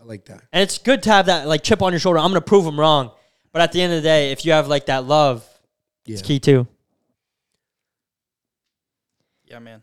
I 0.00 0.04
like 0.04 0.24
that. 0.26 0.42
And 0.52 0.62
it's 0.62 0.78
good 0.78 1.02
to 1.02 1.10
have 1.10 1.26
that 1.26 1.48
like 1.48 1.64
chip 1.64 1.82
on 1.82 1.92
your 1.92 1.98
shoulder. 1.98 2.20
I'm 2.20 2.30
gonna 2.30 2.40
prove 2.40 2.64
them 2.64 2.78
wrong. 2.78 3.10
But 3.56 3.62
at 3.62 3.72
the 3.72 3.80
end 3.80 3.94
of 3.94 4.02
the 4.02 4.06
day, 4.06 4.32
if 4.32 4.44
you 4.44 4.52
have 4.52 4.68
like 4.68 4.84
that 4.84 5.06
love, 5.06 5.42
Yeah. 6.04 6.12
it's 6.12 6.20
key 6.20 6.38
too. 6.38 6.66
Yeah, 9.46 9.60
man. 9.60 9.80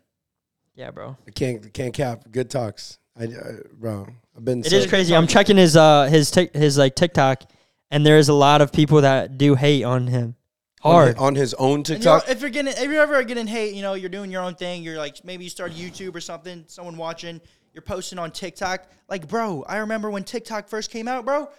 Yeah, 0.75 0.91
bro. 0.91 1.17
I 1.27 1.31
can't 1.31 1.73
can't 1.73 1.91
cap. 1.91 2.25
Good 2.31 2.51
talks. 2.51 2.99
I, 3.19 3.23
I 3.23 3.29
bro. 3.73 4.05
I've 4.37 4.45
been. 4.45 4.59
It 4.59 4.67
so- 4.69 4.75
is 4.75 4.85
crazy. 4.85 5.15
I'm 5.15 5.25
checking 5.25 5.57
his 5.57 5.75
uh 5.75 6.05
his 6.05 6.29
tic 6.29 6.53
his 6.55 6.77
like 6.77 6.93
TikTok, 6.93 7.45
and 7.89 8.05
there 8.05 8.19
is 8.19 8.29
a 8.29 8.33
lot 8.35 8.61
of 8.61 8.71
people 8.71 9.01
that 9.01 9.39
do 9.39 9.55
hate 9.55 9.83
on 9.83 10.05
him. 10.05 10.35
Hard. 10.83 11.17
on 11.17 11.33
his 11.33 11.55
own 11.55 11.79
And 11.79 11.89
you're, 11.89 11.97
TikTok. 11.97 12.29
if 12.29 12.41
you're 12.41 12.51
getting, 12.51 12.73
if 12.73 12.83
you're 12.83 13.01
ever 13.01 13.23
getting 13.23 13.47
hate, 13.47 13.73
you 13.73 13.81
know, 13.81 13.95
you're 13.95 14.07
doing 14.07 14.29
your 14.29 14.43
own 14.43 14.53
thing. 14.53 14.83
You're 14.83 14.97
like, 14.97 15.25
maybe 15.25 15.45
you 15.45 15.49
start 15.49 15.71
YouTube 15.71 16.13
or 16.13 16.21
something. 16.21 16.65
Someone 16.67 16.95
watching. 16.95 17.41
You're 17.73 17.81
posting 17.81 18.19
on 18.19 18.29
TikTok. 18.29 18.85
Like, 19.09 19.27
bro, 19.27 19.63
I 19.67 19.77
remember 19.77 20.11
when 20.11 20.23
TikTok 20.23 20.69
first 20.69 20.91
came 20.91 21.07
out, 21.07 21.25
bro. 21.25 21.49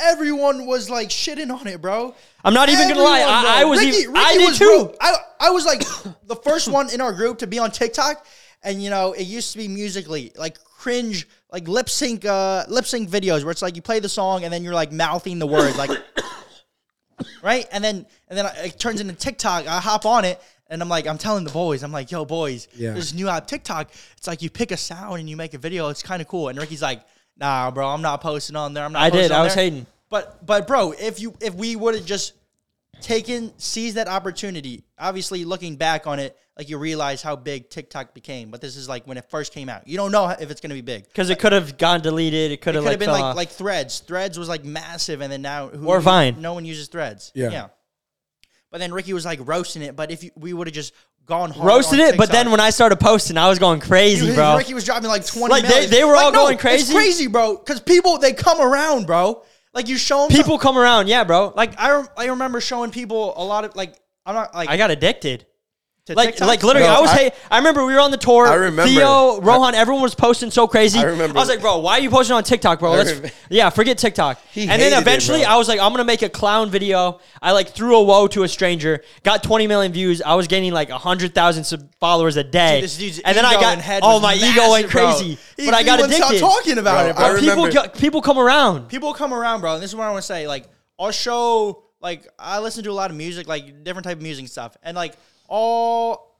Everyone 0.00 0.66
was 0.66 0.88
like 0.88 1.08
shitting 1.08 1.50
on 1.54 1.66
it, 1.66 1.80
bro. 1.80 2.14
I'm 2.44 2.54
not 2.54 2.68
even 2.68 2.88
gonna 2.88 3.02
lie. 3.02 3.20
Everyone, 3.20 3.42
bro. 3.42 3.50
I, 3.50 3.60
I 3.60 3.64
was 3.64 3.80
Ricky, 3.80 3.96
even, 3.98 4.12
Ricky 4.14 4.24
I 4.26 4.32
did 4.34 4.48
was, 4.48 4.58
too. 4.58 4.84
Bro, 4.86 4.94
I, 5.00 5.14
I 5.40 5.50
was 5.50 5.64
like 5.66 5.80
the 6.26 6.36
first 6.36 6.68
one 6.68 6.90
in 6.90 7.00
our 7.00 7.12
group 7.12 7.38
to 7.38 7.46
be 7.46 7.58
on 7.58 7.70
TikTok, 7.70 8.24
and 8.62 8.82
you 8.82 8.90
know 8.90 9.12
it 9.12 9.24
used 9.24 9.52
to 9.52 9.58
be 9.58 9.68
musically 9.68 10.32
like 10.36 10.62
cringe, 10.64 11.28
like 11.52 11.68
lip 11.68 11.88
sync, 11.90 12.24
uh, 12.24 12.64
lip 12.68 12.86
sync 12.86 13.10
videos 13.10 13.42
where 13.42 13.50
it's 13.50 13.62
like 13.62 13.76
you 13.76 13.82
play 13.82 14.00
the 14.00 14.08
song 14.08 14.44
and 14.44 14.52
then 14.52 14.64
you're 14.64 14.74
like 14.74 14.92
mouthing 14.92 15.38
the 15.38 15.46
words, 15.46 15.76
like 15.76 15.90
right, 17.42 17.66
and 17.72 17.82
then 17.84 18.06
and 18.28 18.38
then 18.38 18.46
it 18.64 18.78
turns 18.78 19.00
into 19.00 19.14
TikTok. 19.14 19.66
I 19.66 19.80
hop 19.80 20.06
on 20.06 20.24
it. 20.24 20.40
And 20.72 20.80
I'm 20.80 20.88
like, 20.88 21.08
I'm 21.08 21.18
telling 21.18 21.42
the 21.42 21.50
boys, 21.50 21.82
I'm 21.82 21.90
like, 21.90 22.12
yo, 22.12 22.24
boys, 22.24 22.68
Yeah. 22.76 22.92
there's 22.92 23.10
a 23.10 23.16
new 23.16 23.28
app 23.28 23.48
TikTok. 23.48 23.90
It's 24.16 24.28
like 24.28 24.40
you 24.40 24.48
pick 24.50 24.70
a 24.70 24.76
sound 24.76 25.18
and 25.18 25.28
you 25.28 25.36
make 25.36 25.52
a 25.52 25.58
video. 25.58 25.88
It's 25.88 26.00
kind 26.00 26.22
of 26.22 26.28
cool. 26.28 26.46
And 26.48 26.56
Ricky's 26.56 26.80
like, 26.80 27.02
nah, 27.40 27.70
bro, 27.70 27.88
I'm 27.88 28.02
not 28.02 28.20
posting 28.20 28.56
on 28.56 28.74
there. 28.74 28.84
I'm 28.84 28.92
not. 28.92 29.02
I 29.02 29.10
posting 29.10 29.28
did. 29.28 29.32
on 29.32 29.40
I 29.40 29.44
was 29.44 29.54
there." 29.54 29.64
hating. 29.64 29.86
But 30.10 30.44
but 30.44 30.66
bro, 30.66 30.92
if 30.92 31.20
you 31.20 31.34
if 31.40 31.54
we 31.54 31.76
would 31.76 31.94
have 31.94 32.04
just 32.04 32.34
taken 33.00 33.52
seized 33.58 33.96
that 33.96 34.08
opportunity, 34.08 34.84
obviously 34.98 35.44
looking 35.44 35.76
back 35.76 36.06
on 36.06 36.18
it, 36.18 36.36
like 36.56 36.68
you 36.68 36.78
realize 36.78 37.22
how 37.22 37.36
big 37.36 37.70
TikTok 37.70 38.12
became. 38.12 38.50
But 38.50 38.60
this 38.60 38.76
is 38.76 38.88
like 38.88 39.06
when 39.06 39.16
it 39.16 39.30
first 39.30 39.52
came 39.52 39.68
out. 39.68 39.88
You 39.88 39.96
don't 39.96 40.12
know 40.12 40.28
if 40.28 40.50
it's 40.50 40.60
gonna 40.60 40.74
be 40.74 40.80
big. 40.80 41.04
Because 41.04 41.30
it 41.30 41.38
could 41.38 41.52
have 41.52 41.78
gone 41.78 42.00
deleted. 42.00 42.52
It 42.52 42.60
could 42.60 42.74
have 42.74 42.84
like 42.84 42.98
been 42.98 43.10
like 43.10 43.22
off. 43.22 43.36
like 43.36 43.50
Threads. 43.50 44.00
Threads 44.00 44.38
was 44.38 44.48
like 44.48 44.64
massive, 44.64 45.20
and 45.20 45.32
then 45.32 45.42
now 45.42 45.68
who, 45.68 45.86
Or 45.86 46.00
Vine. 46.00 46.40
No 46.40 46.54
one 46.54 46.64
uses 46.64 46.88
Threads. 46.88 47.32
Yeah. 47.34 47.50
yeah. 47.50 47.68
But 48.70 48.78
then 48.78 48.92
Ricky 48.92 49.12
was 49.12 49.24
like 49.24 49.40
roasting 49.42 49.82
it. 49.82 49.96
But 49.96 50.10
if 50.10 50.22
you, 50.22 50.30
we 50.36 50.52
would 50.52 50.66
have 50.66 50.74
just 50.74 50.92
gone 51.26 51.50
hard 51.50 51.66
roasted 51.66 51.98
it. 52.00 52.16
But 52.16 52.30
then 52.30 52.50
when 52.50 52.60
I 52.60 52.70
started 52.70 52.98
posting, 53.00 53.36
I 53.36 53.48
was 53.48 53.58
going 53.58 53.80
crazy, 53.80 54.26
Dude, 54.26 54.34
bro. 54.36 54.56
Ricky 54.56 54.74
was 54.74 54.84
dropping 54.84 55.08
like 55.08 55.24
twenty. 55.26 55.50
Like, 55.52 55.64
they- 55.66 55.86
they 55.86 56.04
were 56.04 56.14
Like, 56.14 56.24
all 56.26 56.32
no, 56.32 56.38
going 56.44 56.54
It's 56.54 56.62
crazy? 56.62 56.92
crazy, 56.94 57.26
bro. 57.26 57.56
Because 57.56 57.80
people 57.80 58.18
they 58.18 58.32
come 58.32 58.60
around, 58.60 59.06
bro. 59.06 59.42
Like 59.72 59.88
you 59.88 59.96
show 59.96 60.26
them 60.26 60.36
People 60.36 60.58
come 60.58 60.76
around, 60.76 61.06
yeah, 61.08 61.22
bro. 61.24 61.52
Like 61.54 61.78
Like 61.78 61.78
I, 61.78 62.04
I 62.16 62.26
remember 62.26 62.60
showing 62.60 62.90
people 62.90 63.34
a 63.36 63.44
lot 63.44 63.64
of 63.64 63.76
like 63.76 63.94
I'm 64.26 64.34
not 64.34 64.54
like 64.54 64.68
I 64.68 64.76
got 64.76 64.90
addicted. 64.90 65.46
To 66.10 66.16
Like, 66.16 66.30
TikTok. 66.30 66.48
like 66.48 66.62
literally, 66.62 66.86
Bro, 66.86 66.96
I 66.96 67.00
was. 67.00 67.10
I- 67.10 67.16
hey, 67.16 67.30
I 67.50 67.58
remember 67.58 67.84
we 67.86 67.94
were 67.94 68.00
on 68.00 68.10
the 68.10 68.16
tour. 68.16 68.46
I 68.46 68.54
remember. 68.54 68.86
Theo, 68.92 69.40
Rohan, 69.40 69.74
everyone 69.74 70.02
was 70.02 70.14
posting 70.14 70.50
so 70.50 70.66
crazy. 70.68 70.98
I 70.98 71.04
remember. 71.04 71.36
I 71.38 71.40
was 71.40 71.48
like, 71.48 71.60
bro, 71.60 71.78
why 71.78 71.92
are 71.94 72.00
you 72.00 72.10
posting 72.10 72.36
on 72.36 72.44
TikTok, 72.44 72.80
bro? 72.80 72.92
I 72.92 72.96
Let's, 72.98 73.10
remember. 73.12 73.30
yeah, 73.48 73.70
forget 73.70 73.98
TikTok. 73.98 74.40
He 74.52 74.62
and 74.62 74.70
hated 74.72 74.84
then 74.84 74.92
it, 74.98 75.00
eventually, 75.02 75.40
bro. 75.42 75.50
I 75.50 75.56
was 75.56 75.68
like, 75.68 75.80
I'm 75.80 75.92
gonna 75.92 76.04
make 76.04 76.22
a 76.22 76.28
clown 76.28 76.70
video. 76.70 77.20
I 77.40 77.52
like 77.52 77.70
threw 77.70 77.96
a 77.96 78.02
woe 78.02 78.26
to 78.28 78.42
a 78.42 78.48
stranger. 78.48 79.02
Got 79.22 79.42
20 79.42 79.66
million 79.66 79.92
views. 79.92 80.20
I 80.22 80.34
was 80.34 80.46
gaining 80.46 80.72
like 80.72 80.90
hundred 80.90 81.34
thousand 81.34 81.64
sub- 81.64 81.88
followers 82.00 82.36
a 82.36 82.44
day. 82.44 82.76
Dude, 82.80 82.84
this 82.84 82.96
dude's 82.98 83.18
and 83.20 83.36
then 83.36 83.44
I 83.44 83.52
ego 83.52 83.60
got 83.60 83.72
and 83.74 83.82
head 83.82 84.00
oh 84.04 84.14
was 84.14 84.22
my 84.22 84.34
ego 84.34 84.70
went 84.70 84.86
massive, 84.86 84.90
bro. 84.92 85.12
crazy. 85.14 85.38
He- 85.56 85.64
but 85.66 85.74
I 85.74 85.78
he 85.78 85.84
got 85.84 85.98
wouldn't 86.00 86.14
stop 86.16 86.30
addicted. 86.30 86.46
talking 86.46 86.78
about 86.78 87.00
Bro, 87.00 87.06
it, 87.06 87.10
I 87.10 87.12
bro. 87.12 87.34
But 87.34 87.40
people, 87.40 87.64
remember- 87.66 87.88
co- 87.94 87.98
people 88.00 88.22
come 88.22 88.38
around. 88.38 88.88
people 88.88 89.14
come 89.14 89.32
around, 89.32 89.60
bro. 89.60 89.74
And 89.74 89.82
this 89.82 89.90
is 89.90 89.96
what 89.96 90.04
I 90.06 90.10
want 90.10 90.22
to 90.22 90.26
say. 90.26 90.46
Like, 90.48 90.66
I'll 90.98 91.10
show, 91.12 91.84
like, 92.00 92.26
I 92.38 92.58
listen 92.60 92.84
to 92.84 92.90
a 92.90 92.92
lot 92.92 93.10
of 93.10 93.16
music, 93.16 93.46
like, 93.48 93.84
different 93.84 94.04
type 94.04 94.16
of 94.18 94.22
music 94.22 94.42
and 94.42 94.50
stuff. 94.50 94.76
And, 94.82 94.96
like, 94.96 95.14
I'll, 95.50 96.34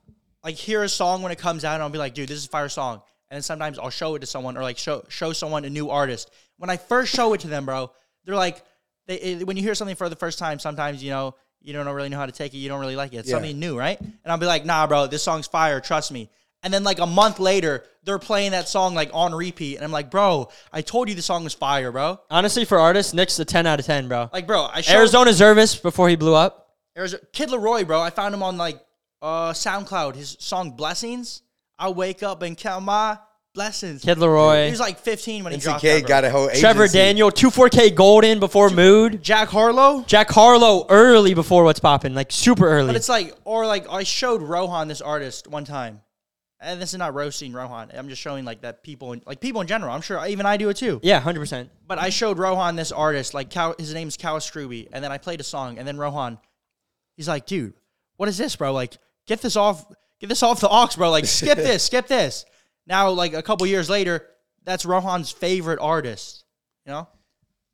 like, 0.44 0.54
hear 0.54 0.82
a 0.82 0.88
song 0.88 1.22
when 1.22 1.32
it 1.32 1.38
comes 1.38 1.64
out, 1.64 1.74
and 1.74 1.82
I'll 1.82 1.90
be 1.90 1.98
like, 1.98 2.14
dude, 2.14 2.28
this 2.28 2.38
is 2.38 2.46
a 2.46 2.48
fire 2.48 2.68
song. 2.68 3.02
And 3.30 3.36
then 3.36 3.42
sometimes 3.42 3.78
I'll 3.78 3.90
show 3.90 4.14
it 4.14 4.20
to 4.20 4.26
someone 4.26 4.56
or, 4.56 4.62
like, 4.62 4.78
show 4.78 5.04
show 5.08 5.32
someone 5.32 5.64
a 5.64 5.70
new 5.70 5.90
artist. 5.90 6.30
When 6.58 6.70
I 6.70 6.76
first 6.76 7.14
show 7.14 7.32
it 7.34 7.40
to 7.40 7.48
them, 7.48 7.64
bro, 7.66 7.90
they're 8.24 8.34
like, 8.34 8.64
they, 9.06 9.16
it- 9.16 9.46
when 9.46 9.56
you 9.56 9.62
hear 9.62 9.74
something 9.74 9.96
for 9.96 10.08
the 10.08 10.16
first 10.16 10.38
time, 10.38 10.58
sometimes, 10.58 11.02
you 11.02 11.10
know, 11.10 11.34
you 11.62 11.72
don't 11.72 11.86
really 11.88 12.08
know 12.08 12.16
how 12.16 12.26
to 12.26 12.32
take 12.32 12.54
it. 12.54 12.58
You 12.58 12.68
don't 12.68 12.80
really 12.80 12.96
like 12.96 13.12
it. 13.12 13.18
It's 13.18 13.28
Yeah. 13.28 13.34
something 13.36 13.58
new, 13.58 13.78
right? 13.78 14.00
And 14.00 14.12
I'll 14.26 14.38
be 14.38 14.46
like, 14.46 14.64
nah, 14.64 14.86
bro, 14.86 15.06
this 15.06 15.22
song's 15.22 15.46
fire. 15.46 15.78
Trust 15.80 16.10
me. 16.10 16.30
And 16.62 16.72
then 16.74 16.84
like 16.84 16.98
a 16.98 17.06
month 17.06 17.38
later, 17.38 17.84
they're 18.04 18.18
playing 18.18 18.50
that 18.52 18.68
song 18.68 18.94
like 18.94 19.10
on 19.14 19.34
repeat, 19.34 19.76
and 19.76 19.84
I'm 19.84 19.92
like, 19.92 20.10
bro, 20.10 20.50
I 20.72 20.82
told 20.82 21.08
you 21.08 21.14
the 21.14 21.22
song 21.22 21.44
was 21.44 21.54
fire, 21.54 21.90
bro. 21.92 22.18
Honestly, 22.30 22.64
for 22.66 22.78
artists, 22.78 23.14
Nick's 23.14 23.38
a 23.38 23.44
10 23.46 23.66
out 23.66 23.78
of 23.80 23.86
10, 23.86 24.08
bro. 24.08 24.28
Like, 24.32 24.46
bro, 24.46 24.68
I 24.70 24.80
showed 24.82 24.96
Arizona 24.96 25.30
Zervas 25.30 25.80
before 25.82 26.08
he 26.10 26.16
blew 26.16 26.34
up. 26.34 26.68
Arizona 26.96 27.22
Kid 27.32 27.48
LAROI, 27.50 27.86
bro. 27.86 28.00
I 28.02 28.10
found 28.10 28.34
him 28.34 28.42
on 28.42 28.56
like 28.58 28.78
uh 29.22 29.52
SoundCloud. 29.52 30.14
His 30.14 30.36
song 30.40 30.72
"Blessings." 30.72 31.42
I 31.78 31.88
wake 31.88 32.22
up 32.22 32.42
and 32.42 32.56
count 32.56 32.84
my 32.84 33.18
blessings. 33.54 34.02
Kid 34.02 34.18
LAROI. 34.18 34.66
He 34.66 34.70
was 34.70 34.80
like 34.80 34.98
15 34.98 35.44
when 35.44 35.52
he 35.52 35.58
dropped 35.58 35.82
that, 35.82 35.88
NCK 35.88 36.00
bro. 36.02 36.08
got 36.08 36.24
a 36.24 36.30
whole 36.30 36.44
agency. 36.44 36.60
Trevor 36.60 36.88
Daniel, 36.88 37.30
24kGoldn 37.30 38.38
before 38.40 38.70
Mood. 38.70 39.22
Jack 39.22 39.48
Harlow. 39.48 40.04
Jack 40.06 40.30
Harlow 40.30 40.86
early 40.88 41.34
before 41.34 41.64
what's 41.64 41.80
popping, 41.80 42.14
like 42.14 42.30
super 42.32 42.68
early. 42.68 42.88
But 42.88 42.96
it's 42.96 43.08
like, 43.08 43.34
or 43.44 43.66
like, 43.66 43.88
I 43.90 44.02
showed 44.02 44.42
Rohan 44.42 44.88
this 44.88 45.00
artist 45.00 45.48
one 45.48 45.64
time, 45.64 46.02
and 46.60 46.80
this 46.80 46.92
is 46.92 46.98
not 46.98 47.14
roasting 47.14 47.52
Rohan. 47.52 47.90
I'm 47.94 48.08
just 48.08 48.20
showing 48.20 48.44
like 48.44 48.60
that 48.60 48.82
people, 48.82 49.14
in, 49.14 49.22
like 49.26 49.40
people 49.40 49.60
in 49.62 49.66
general. 49.66 49.92
I'm 49.92 50.02
sure 50.02 50.24
even 50.26 50.46
I 50.46 50.56
do 50.56 50.68
it 50.68 50.76
too. 50.76 51.00
yeah, 51.02 51.18
hundred 51.18 51.40
percent. 51.40 51.70
But 51.86 51.98
I 51.98 52.10
showed 52.10 52.38
Rohan 52.38 52.76
this 52.76 52.92
artist, 52.92 53.34
like 53.34 53.50
Cow, 53.50 53.74
his 53.78 53.94
name's 53.94 54.16
Scrooby, 54.16 54.88
and 54.92 55.02
then 55.02 55.12
I 55.12 55.18
played 55.18 55.40
a 55.40 55.44
song, 55.44 55.78
and 55.78 55.88
then 55.88 55.96
Rohan, 55.96 56.38
he's 57.16 57.26
like, 57.28 57.46
dude, 57.46 57.74
what 58.16 58.28
is 58.28 58.36
this, 58.36 58.54
bro? 58.54 58.72
Like, 58.72 58.98
get 59.30 59.40
this 59.40 59.56
off, 59.56 59.86
get 60.20 60.28
this 60.28 60.42
off 60.42 60.60
the 60.60 60.68
aux, 60.68 60.88
bro. 60.96 61.08
Like, 61.10 61.24
skip 61.24 61.56
this, 61.68 61.84
skip 61.84 62.06
this. 62.08 62.44
Now, 62.86 63.10
like 63.10 63.32
a 63.32 63.42
couple 63.42 63.66
years 63.68 63.88
later, 63.88 64.26
that's 64.64 64.84
Rohan's 64.84 65.30
favorite 65.30 65.78
artist, 65.80 66.44
you 66.84 66.92
know. 66.92 67.08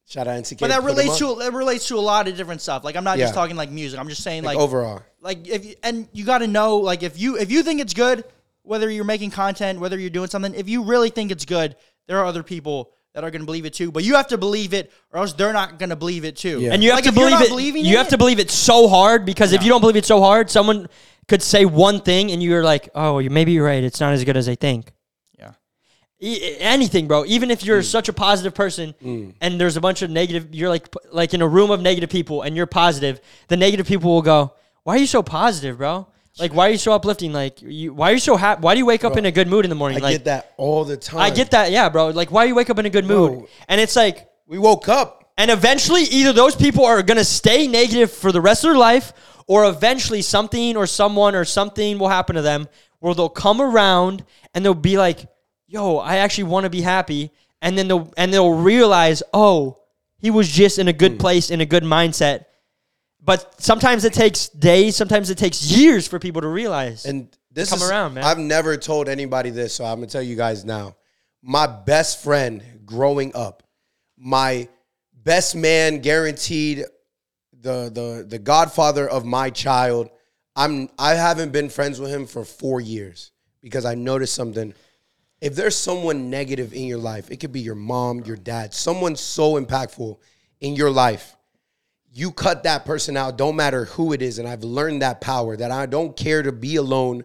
Shout 0.09 0.29
out 0.29 0.37
NCK. 0.41 0.61
But 0.61 0.69
that 0.69 0.85
relates 0.85 1.19
to 1.19 1.35
that 1.41 1.53
relates 1.53 1.89
to 1.89 1.97
a 1.97 2.05
lot 2.13 2.29
of 2.29 2.37
different 2.37 2.61
stuff. 2.61 2.85
Like, 2.85 2.95
I'm 2.95 3.03
not 3.03 3.19
Yeah. 3.19 3.25
just 3.25 3.35
talking 3.35 3.57
like 3.57 3.71
music. 3.71 3.99
I'm 3.99 4.09
just 4.09 4.23
saying 4.23 4.45
like, 4.45 4.57
like 4.57 4.63
overall. 4.63 5.03
like 5.21 5.49
if 5.49 5.65
you, 5.65 5.75
and 5.83 6.07
you 6.13 6.25
got 6.25 6.39
to 6.39 6.47
know 6.47 6.77
like 6.77 7.03
if 7.03 7.19
you 7.19 7.37
if 7.39 7.51
you 7.51 7.63
think 7.65 7.81
it's 7.81 7.95
good 7.95 8.23
whether 8.63 8.89
you're 8.91 9.05
making 9.05 9.31
content 9.31 9.81
whether 9.81 9.99
you're 9.99 10.11
doing 10.11 10.29
something 10.29 10.55
if 10.55 10.69
you 10.69 10.83
really 10.85 11.09
think 11.11 11.31
it's 11.33 11.45
good 11.45 11.75
there 12.09 12.19
are 12.19 12.25
other 12.27 12.43
people 12.45 12.91
that 13.15 13.23
are 13.25 13.31
going 13.31 13.41
to 13.41 13.47
believe 13.47 13.65
it 13.65 13.73
too 13.75 13.91
but 13.93 14.03
you 14.05 14.15
have 14.17 14.27
to 14.29 14.37
believe 14.39 14.75
it 14.75 14.93
or 15.13 15.21
else 15.21 15.33
they're 15.33 15.53
not 15.53 15.79
going 15.79 15.91
to 15.91 15.97
believe 15.97 16.25
it 16.25 16.37
too 16.37 16.61
Yeah. 16.61 16.73
And 16.73 16.83
you 16.85 16.91
have 16.91 16.99
Like, 16.99 17.05
to 17.07 17.13
believe 17.13 17.75
it. 17.77 17.81
You 17.85 17.97
have 17.97 18.07
it- 18.09 18.11
to 18.11 18.19
believe 18.19 18.39
it 18.39 18.51
so 18.51 18.87
hard 18.89 19.25
because 19.25 19.53
if 19.53 19.63
you 19.65 19.69
don't 19.71 19.81
believe 19.81 19.97
it 19.97 20.05
so 20.07 20.21
hard, 20.21 20.51
someone 20.51 20.89
could 21.29 21.43
say 21.43 21.65
one 21.65 22.01
thing 22.01 22.31
and 22.33 22.43
you're 22.43 22.63
like, 22.65 22.89
oh, 22.95 23.19
you 23.19 23.31
maybe 23.31 23.53
you're 23.53 23.65
right. 23.67 23.83
It's 23.83 24.01
not 24.01 24.13
as 24.13 24.23
good 24.25 24.37
as 24.37 24.49
I 24.49 24.55
think. 24.55 24.93
yeah 25.39 25.53
E- 26.21 26.57
anything, 26.61 27.07
bro. 27.09 27.25
Even 27.27 27.51
if 27.51 27.61
Mm. 27.61 27.67
you're 27.67 27.83
such 27.83 28.09
a 28.09 28.13
positive 28.13 28.55
person 28.55 28.95
and 29.41 29.61
there's 29.61 29.77
a 29.77 29.81
bunch 29.81 30.03
of 30.03 30.11
negative, 30.11 30.55
you're 30.55 30.71
like 30.71 30.89
like 31.13 31.35
in 31.35 31.43
a 31.43 31.49
room 31.49 31.71
of 31.71 31.81
negative 31.81 32.11
people 32.11 32.43
and 32.43 32.57
you're 32.57 32.67
positive. 32.67 33.21
The 33.49 33.57
negative 33.57 33.87
people 33.87 34.11
will 34.15 34.23
go, 34.23 34.53
"Why 34.85 34.95
are 34.97 34.99
you 34.99 35.07
so 35.07 35.23
positive, 35.23 35.79
bro? 35.79 36.07
Like, 36.39 36.53
why 36.55 36.69
are 36.69 36.71
you 36.71 36.77
so 36.79 36.93
uplifting? 36.93 37.33
Like, 37.33 37.63
you, 37.63 37.95
why 37.95 38.11
are 38.11 38.13
you 38.13 38.19
so 38.21 38.37
happy? 38.37 38.61
Why 38.61 38.75
do 38.75 38.79
you 38.79 38.87
wake 38.87 39.05
up 39.05 39.17
in 39.17 39.25
a 39.25 39.31
good 39.33 39.49
mood 39.49 39.65
in 39.65 39.71
the 39.71 39.75
morning? 39.75 39.99
I 39.99 40.03
like, 40.03 40.15
get 40.17 40.25
that 40.27 40.53
all 40.59 40.85
the 40.85 40.97
time. 40.99 41.21
I 41.21 41.31
get 41.31 41.51
that, 41.53 41.71
yeah, 41.71 41.89
bro. 41.89 42.09
Like, 42.11 42.31
why 42.31 42.45
do 42.45 42.49
you 42.51 42.55
wake 42.55 42.69
up 42.69 42.79
in 42.79 42.85
a 42.85 42.91
good 42.91 43.07
mood? 43.07 43.31
Bro. 43.33 43.49
And 43.69 43.81
it's 43.81 43.97
like, 43.97 44.29
We 44.47 44.59
woke 44.59 44.87
up. 44.87 45.33
and 45.39 45.51
eventually, 45.51 46.03
either 46.03 46.35
those 46.35 46.55
people 46.55 46.85
are 46.85 47.03
gonna 47.03 47.25
stay 47.25 47.67
negative 47.67 48.13
for 48.13 48.33
the 48.33 48.41
rest 48.43 48.65
of 48.65 48.69
their 48.71 48.79
life, 48.79 49.15
or 49.47 49.65
eventually 49.67 50.23
something 50.23 50.77
or 50.77 50.87
someone 50.87 51.35
or 51.35 51.45
something 51.45 51.99
will 51.99 52.09
happen 52.09 52.37
to 52.37 52.43
them 52.43 52.69
where 53.01 53.15
they'll 53.15 53.29
come 53.29 53.61
around 53.61 54.25
and 54.55 54.65
they'll 54.65 54.75
be 54.75 54.97
like, 54.99 55.27
"Yo, 55.67 55.97
I 55.99 56.17
actually 56.17 56.45
want 56.45 56.65
to 56.65 56.71
be 56.71 56.81
happy," 56.81 57.31
and 57.63 57.77
then 57.77 57.89
they'll 57.89 58.13
and 58.17 58.33
they'll 58.33 58.53
realize, 58.55 59.23
"Oh, 59.33 59.79
he 60.19 60.31
was 60.31 60.49
just 60.49 60.79
in 60.79 60.89
a 60.89 60.93
Hmm. 60.93 60.99
good 60.99 61.19
place 61.19 61.51
in 61.51 61.61
a 61.61 61.67
good 61.67 61.85
mindset." 61.85 62.47
But 63.23 63.55
sometimes 63.61 64.05
it 64.05 64.13
takes 64.13 64.49
days, 64.49 64.95
sometimes 64.97 65.31
it 65.31 65.39
takes 65.39 65.63
years 65.65 66.07
for 66.07 66.19
people 66.19 66.43
to 66.43 66.49
realize. 66.49 67.05
And 67.05 67.29
this 67.51 67.71
Come 67.71 67.83
is, 67.83 67.91
around, 67.91 68.15
man. 68.15 68.25
I've 68.25 68.39
never 68.39 68.77
told 68.77 69.09
anybody 69.09 69.51
this, 69.51 69.75
so 69.75 69.85
I'm 69.85 69.97
gonna 69.97 70.07
tell 70.07 70.23
you 70.23 70.37
guys 70.37 70.65
now. 70.65 70.95
My 71.43 71.67
best 71.67 72.23
friend 72.23 72.63
growing 72.85 73.35
up, 73.35 73.63
my 74.17 74.69
best 75.13 75.57
man, 75.57 75.99
guaranteed, 76.01 76.85
the 77.61 77.91
the 77.93 78.27
the 78.29 78.39
godfather 78.39 79.09
of 79.09 79.25
my 79.25 79.51
child. 79.51 80.11
I'm 80.55 80.89
I 80.99 81.15
haven't 81.15 81.53
been 81.53 81.69
friends 81.69 82.01
with 82.01 82.11
him 82.11 82.27
for 82.27 82.45
four 82.45 82.81
years 82.81 83.33
because 83.61 83.85
I 83.85 83.95
noticed 83.95 84.35
something. 84.35 84.75
If 85.41 85.55
there's 85.55 85.77
someone 85.77 86.31
negative 86.31 86.73
in 86.73 86.85
your 86.85 86.99
life, 86.99 87.31
it 87.31 87.41
could 87.41 87.53
be 87.53 87.61
your 87.61 87.75
mom, 87.75 88.21
your 88.21 88.37
dad, 88.37 88.73
someone 88.73 89.17
so 89.17 89.61
impactful 89.61 90.17
in 90.61 90.75
your 90.75 90.91
life 90.91 91.37
you 92.17 92.33
cut 92.33 92.63
that 92.63 92.87
person 92.87 93.15
out, 93.15 93.37
don't 93.37 93.57
matter 93.57 93.85
who 93.85 94.15
it 94.15 94.23
is. 94.23 94.39
And 94.39 94.49
I've 94.49 94.65
learned 94.65 95.03
that 95.03 95.21
power 95.21 95.55
that 95.55 95.71
I 95.71 95.85
don't 95.85 96.17
care 96.17 96.43
to 96.43 96.51
be 96.51 96.77
alone 96.77 97.25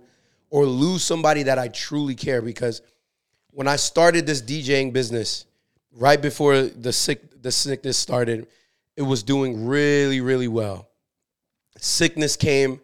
or 0.50 0.66
lose 0.66 1.02
somebody 1.02 1.44
that 1.44 1.58
I 1.58 1.70
truly 1.70 2.14
care. 2.14 2.42
Because 2.42 2.82
when 3.52 3.70
I 3.70 3.78
started 3.78 4.26
this 4.26 4.42
DJing 4.42 4.92
business, 4.92 5.46
right 5.94 6.22
before 6.22 6.64
the 6.64 6.92
sick 6.92 7.42
the 7.42 7.54
sickness 7.54 7.98
started, 7.98 8.48
it 9.02 9.06
was 9.08 9.24
doing 9.24 9.66
really, 9.66 10.22
really 10.22 10.48
well. 10.48 10.88
Sickness 11.80 12.36
came, 12.36 12.80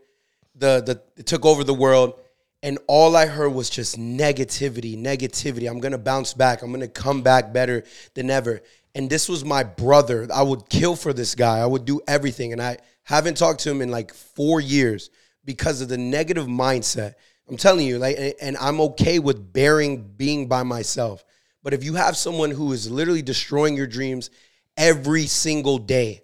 the 0.56 0.82
the 0.82 1.02
it 1.16 1.28
took 1.28 1.46
over 1.46 1.64
the 1.64 1.76
world, 1.76 2.20
and 2.64 2.80
all 2.88 3.16
I 3.16 3.28
heard 3.28 3.54
was 3.54 3.70
just 3.70 4.00
negativity, 4.00 4.98
negativity. 4.98 5.70
I'm 5.70 5.80
gonna 5.80 6.00
bounce 6.00 6.34
back. 6.34 6.64
I'm 6.64 6.72
gonna 6.72 6.88
come 6.88 7.22
back 7.22 7.54
better 7.54 7.84
than 8.16 8.32
ever. 8.32 8.62
And 8.96 9.12
this 9.12 9.30
was 9.30 9.46
my 9.46 9.62
brother. 9.62 10.28
I 10.34 10.42
would 10.42 10.70
kill 10.70 10.96
for 10.96 11.14
this 11.14 11.36
guy. 11.36 11.60
I 11.60 11.68
would 11.68 11.86
do 11.86 12.02
everything. 12.08 12.52
And 12.52 12.60
I 12.60 12.78
haven't 13.04 13.38
talked 13.38 13.60
to 13.62 13.70
him 13.70 13.84
in 13.84 13.92
like 13.92 14.12
four 14.12 14.60
years 14.60 15.12
because 15.46 15.82
of 15.82 15.88
the 15.88 16.00
negative 16.00 16.48
mindset. 16.48 17.14
I'm 17.48 17.58
telling 17.58 17.86
you, 17.86 18.00
like, 18.00 18.18
and- 18.18 18.34
and 18.42 18.58
I'm 18.58 18.82
okay 18.82 19.20
with 19.20 19.54
bearing 19.54 20.02
being 20.18 20.48
by 20.48 20.64
myself. 20.64 21.24
But 21.62 21.76
if 21.76 21.84
you 21.84 21.94
have 21.94 22.18
someone 22.18 22.50
who 22.50 22.74
is 22.74 22.90
literally 22.90 23.22
destroying 23.22 23.78
your 23.78 23.88
dreams 23.88 24.32
every 24.78 25.26
single 25.26 25.80
day, 25.80 26.22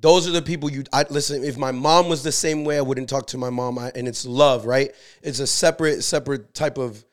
those 0.00 0.28
are 0.28 0.30
the 0.30 0.42
people 0.42 0.70
you 0.70 0.84
I 0.92 1.04
listen 1.10 1.44
if 1.44 1.58
my 1.58 1.72
mom 1.72 2.08
was 2.08 2.22
the 2.22 2.32
same 2.32 2.64
way 2.64 2.78
i 2.78 2.80
wouldn't 2.80 3.08
talk 3.08 3.26
to 3.28 3.38
my 3.38 3.50
mom. 3.50 3.78
I, 3.78 3.92
and 3.94 4.08
it's 4.08 4.24
love 4.24 4.66
right? 4.66 4.92
It's 5.22 5.40
a 5.40 5.46
separate 5.46 6.02
separate 6.02 6.54
type 6.54 6.78
of 6.78 7.04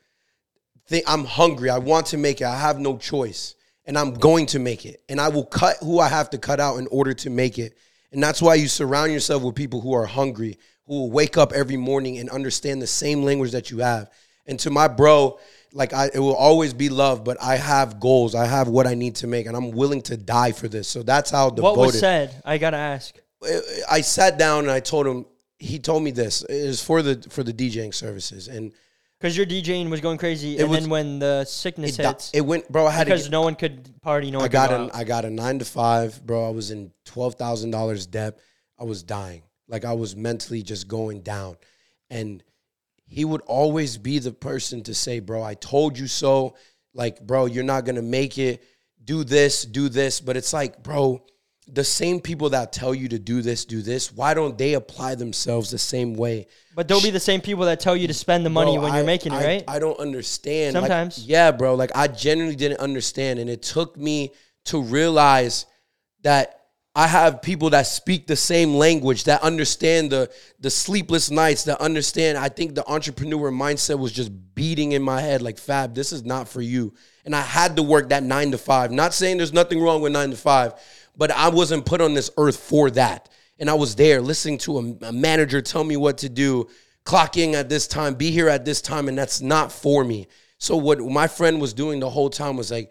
thing. 0.86 1.02
I'm 1.06 1.24
hungry. 1.24 1.70
I 1.70 1.78
want 1.78 2.06
to 2.06 2.16
make 2.16 2.40
it. 2.40 2.46
I 2.46 2.58
have 2.58 2.78
no 2.78 2.96
choice. 2.96 3.54
And 3.84 3.98
i'm 3.98 4.14
going 4.14 4.46
to 4.46 4.58
make 4.58 4.86
it. 4.86 5.02
And 5.08 5.20
i 5.20 5.28
will 5.28 5.44
cut 5.44 5.76
who 5.80 5.98
i 5.98 6.08
have 6.08 6.30
to 6.30 6.38
cut 6.38 6.60
out 6.60 6.76
in 6.76 6.86
order 6.90 7.14
to 7.14 7.30
make 7.30 7.58
it. 7.58 7.76
And 8.12 8.22
that's 8.22 8.40
why 8.40 8.54
you 8.54 8.68
surround 8.68 9.12
yourself 9.12 9.42
with 9.42 9.54
people 9.54 9.80
who 9.80 9.92
are 9.92 10.06
hungry 10.06 10.58
who 10.86 10.94
will 10.94 11.10
wake 11.10 11.36
up 11.36 11.52
every 11.52 11.76
morning 11.76 12.18
and 12.18 12.30
understand 12.30 12.80
the 12.80 12.86
same 12.86 13.22
language 13.22 13.52
that 13.52 13.70
you 13.70 13.78
have. 13.78 14.10
And 14.46 14.58
to 14.60 14.70
my 14.70 14.88
bro 14.88 15.38
like 15.72 15.92
I, 15.92 16.10
it 16.12 16.18
will 16.18 16.34
always 16.36 16.72
be 16.72 16.88
love 16.88 17.24
but 17.24 17.36
i 17.42 17.56
have 17.56 18.00
goals 18.00 18.34
i 18.34 18.46
have 18.46 18.68
what 18.68 18.86
i 18.86 18.94
need 18.94 19.16
to 19.16 19.26
make 19.26 19.46
and 19.46 19.56
i'm 19.56 19.70
willing 19.70 20.00
to 20.02 20.16
die 20.16 20.52
for 20.52 20.68
this 20.68 20.88
so 20.88 21.02
that's 21.02 21.30
how 21.30 21.50
devoted 21.50 21.78
what 21.78 21.86
was 21.86 21.98
said? 21.98 22.40
I 22.44 22.58
gotta 22.58 22.76
ask. 22.78 23.14
I 23.88 24.00
sat 24.00 24.38
down 24.38 24.64
and 24.64 24.70
I 24.70 24.80
told 24.80 25.06
him. 25.06 25.26
He 25.60 25.78
told 25.78 26.02
me 26.02 26.10
this 26.10 26.42
it 26.42 26.66
was 26.66 26.82
for 26.82 27.02
the 27.02 27.24
for 27.30 27.42
the 27.42 27.52
DJing 27.52 27.94
services, 27.94 28.48
and 28.48 28.72
Because 29.18 29.36
your 29.36 29.46
DJing 29.46 29.90
was 29.90 30.00
going 30.00 30.18
crazy, 30.18 30.58
and 30.58 30.68
was- 30.70 30.80
then 30.80 30.90
when 30.90 31.18
the 31.18 31.44
sickness 31.44 31.98
it, 31.98 32.04
hits, 32.04 32.30
it 32.32 32.40
went, 32.40 32.68
bro. 32.70 32.86
I 32.86 32.90
had 32.90 33.04
to. 33.04 33.10
because 33.10 33.24
Get, 33.24 33.32
no 33.32 33.42
one 33.42 33.54
could 33.54 34.00
party, 34.00 34.30
no 34.30 34.38
one 34.38 34.46
I 34.46 34.48
got 34.48 34.72
an. 34.72 34.90
I 34.92 35.04
got 35.04 35.24
a 35.24 35.30
nine 35.30 35.58
to 35.60 35.64
five, 35.64 36.24
bro. 36.24 36.46
I 36.48 36.50
was 36.50 36.70
in 36.70 36.92
twelve 37.04 37.34
thousand 37.36 37.70
dollars 37.70 38.06
debt. 38.06 38.38
I 38.78 38.84
was 38.84 39.02
dying, 39.02 39.42
like 39.68 39.84
I 39.84 39.92
was 39.92 40.16
mentally 40.16 40.62
just 40.62 40.88
going 40.88 41.20
down, 41.22 41.56
and 42.10 42.42
he 43.08 43.24
would 43.24 43.40
always 43.46 43.96
be 43.98 44.18
the 44.18 44.32
person 44.32 44.82
to 44.84 44.94
say, 44.94 45.18
"Bro, 45.20 45.42
I 45.42 45.54
told 45.54 45.98
you 45.98 46.06
so." 46.06 46.54
Like, 46.94 47.20
bro, 47.26 47.46
you're 47.46 47.64
not 47.64 47.84
gonna 47.84 48.02
make 48.02 48.38
it. 48.38 48.62
Do 49.04 49.24
this, 49.24 49.64
do 49.64 49.88
this. 49.88 50.20
But 50.20 50.36
it's 50.36 50.52
like, 50.52 50.82
bro, 50.82 51.24
the 51.66 51.84
same 51.84 52.20
people 52.20 52.50
that 52.50 52.72
tell 52.72 52.94
you 52.94 53.08
to 53.08 53.18
do 53.18 53.40
this, 53.42 53.64
do 53.64 53.82
this. 53.82 54.12
Why 54.12 54.34
don't 54.34 54.56
they 54.56 54.74
apply 54.74 55.14
themselves 55.14 55.70
the 55.70 55.78
same 55.78 56.14
way? 56.14 56.46
But 56.74 56.88
they'll 56.88 57.02
be 57.02 57.10
the 57.10 57.20
same 57.20 57.40
people 57.40 57.64
that 57.66 57.80
tell 57.80 57.96
you 57.96 58.06
to 58.08 58.14
spend 58.14 58.44
the 58.44 58.50
money 58.50 58.72
Bro, 58.74 58.82
when 58.82 58.92
I- 58.92 58.96
you're 58.98 59.06
making 59.06 59.32
it, 59.32 59.36
I- 59.36 59.44
right? 59.44 59.64
I 59.68 59.78
don't 59.78 59.98
understand. 59.98 60.74
Like, 60.74 60.82
Sometimes. 60.84 61.24
yeah, 61.26 61.50
bro. 61.50 61.74
Like 61.74 61.90
I 61.94 62.08
genuinely 62.08 62.56
didn't 62.56 62.80
understand, 62.80 63.38
and 63.38 63.48
it 63.48 63.62
took 63.62 63.96
me 63.96 64.32
to 64.66 64.80
realize 64.82 65.66
that 66.22 66.57
I 66.98 67.06
have 67.06 67.42
people 67.42 67.70
that 67.70 67.86
speak 67.86 68.26
the 68.26 68.34
same 68.34 68.74
language, 68.74 69.22
that 69.24 69.40
understand 69.44 70.10
the 70.10 70.32
the 70.58 70.68
sleepless 70.68 71.30
nights, 71.30 71.62
that 71.64 71.80
understand. 71.80 72.36
I 72.36 72.48
think 72.48 72.74
the 72.74 72.84
entrepreneur 72.90 73.52
mindset 73.52 74.00
was 74.00 74.10
just 74.10 74.32
beating 74.56 74.90
in 74.90 75.02
my 75.02 75.20
head, 75.20 75.40
like 75.40 75.58
Fab, 75.58 75.94
this 75.94 76.12
is 76.12 76.24
not 76.24 76.48
for 76.48 76.60
you. 76.60 76.92
And 77.24 77.36
I 77.36 77.42
had 77.42 77.76
to 77.76 77.84
work 77.84 78.08
that 78.08 78.24
nine 78.24 78.50
to 78.50 78.58
five. 78.58 78.90
Not 78.90 79.14
saying 79.14 79.36
there's 79.36 79.52
nothing 79.52 79.80
wrong 79.80 80.02
with 80.02 80.10
nine 80.10 80.30
to 80.30 80.36
five, 80.36 80.72
but 81.16 81.30
I 81.30 81.50
wasn't 81.50 81.86
put 81.86 82.00
on 82.00 82.14
this 82.14 82.32
earth 82.36 82.56
for 82.56 82.90
that. 82.90 83.28
And 83.60 83.70
I 83.70 83.74
was 83.74 83.94
there 83.94 84.20
listening 84.20 84.58
to 84.58 84.78
a, 84.78 85.06
a 85.06 85.12
manager 85.12 85.62
tell 85.62 85.84
me 85.84 85.96
what 85.96 86.18
to 86.18 86.28
do, 86.28 86.66
clock 87.04 87.36
in 87.36 87.54
at 87.54 87.68
this 87.68 87.86
time, 87.86 88.14
be 88.14 88.32
here 88.32 88.48
at 88.48 88.64
this 88.64 88.82
time, 88.82 89.06
and 89.06 89.16
that's 89.16 89.40
not 89.40 89.70
for 89.70 90.02
me. 90.02 90.26
So 90.58 90.76
what 90.76 90.98
my 90.98 91.28
friend 91.28 91.60
was 91.60 91.74
doing 91.74 92.00
the 92.00 92.10
whole 92.10 92.28
time 92.28 92.56
was 92.56 92.72
like, 92.72 92.90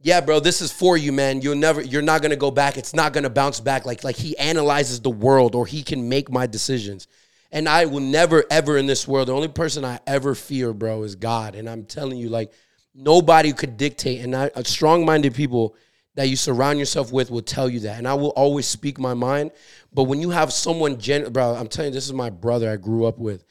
yeah, 0.00 0.20
bro, 0.20 0.40
this 0.40 0.60
is 0.60 0.70
for 0.70 0.96
you, 0.96 1.12
man. 1.12 1.40
You'll 1.42 1.56
never, 1.56 1.80
you're 1.80 2.02
not 2.02 2.22
gonna 2.22 2.36
go 2.36 2.50
back. 2.50 2.76
It's 2.76 2.94
not 2.94 3.12
gonna 3.12 3.30
bounce 3.30 3.60
back. 3.60 3.84
Like, 3.84 4.04
like 4.04 4.16
he 4.16 4.36
analyzes 4.38 5.00
the 5.00 5.10
world, 5.10 5.54
or 5.54 5.66
he 5.66 5.82
can 5.82 6.08
make 6.08 6.30
my 6.30 6.46
decisions. 6.46 7.08
And 7.50 7.68
I 7.68 7.86
will 7.86 8.00
never, 8.00 8.44
ever 8.50 8.76
in 8.76 8.86
this 8.86 9.08
world, 9.08 9.28
the 9.28 9.32
only 9.32 9.48
person 9.48 9.84
I 9.84 10.00
ever 10.06 10.34
fear, 10.34 10.72
bro, 10.72 11.02
is 11.02 11.14
God. 11.14 11.54
And 11.54 11.68
I'm 11.68 11.84
telling 11.84 12.18
you, 12.18 12.28
like, 12.28 12.52
nobody 12.94 13.52
could 13.52 13.76
dictate. 13.76 14.20
And 14.20 14.36
I, 14.36 14.50
strong-minded 14.62 15.34
people 15.34 15.74
that 16.14 16.28
you 16.28 16.36
surround 16.36 16.78
yourself 16.78 17.10
with 17.10 17.30
will 17.30 17.42
tell 17.42 17.68
you 17.68 17.80
that. 17.80 17.98
And 17.98 18.06
I 18.06 18.14
will 18.14 18.30
always 18.30 18.66
speak 18.66 18.98
my 18.98 19.14
mind. 19.14 19.52
But 19.92 20.04
when 20.04 20.20
you 20.20 20.30
have 20.30 20.52
someone, 20.52 20.98
gen- 20.98 21.32
bro, 21.32 21.54
I'm 21.54 21.68
telling 21.68 21.90
you, 21.90 21.94
this 21.94 22.06
is 22.06 22.12
my 22.12 22.28
brother 22.28 22.70
I 22.70 22.76
grew 22.76 23.06
up 23.06 23.18
with. 23.18 23.44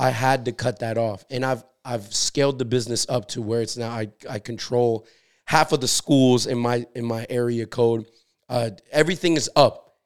I 0.00 0.10
had 0.10 0.46
to 0.46 0.52
cut 0.52 0.78
that 0.78 0.96
off, 0.96 1.26
and 1.28 1.44
I've 1.44 1.62
I've 1.84 2.14
scaled 2.14 2.58
the 2.58 2.64
business 2.64 3.06
up 3.10 3.28
to 3.28 3.42
where 3.42 3.60
it's 3.60 3.76
now 3.76 3.90
I 3.90 4.08
I 4.28 4.38
control 4.38 5.06
half 5.50 5.72
of 5.72 5.80
the 5.80 5.88
schools 5.88 6.46
in 6.46 6.56
my 6.56 6.86
in 6.94 7.04
my 7.04 7.26
area 7.28 7.66
code. 7.66 8.06
Uh, 8.48 8.70
everything 8.92 9.36
is 9.36 9.50
up. 9.56 9.96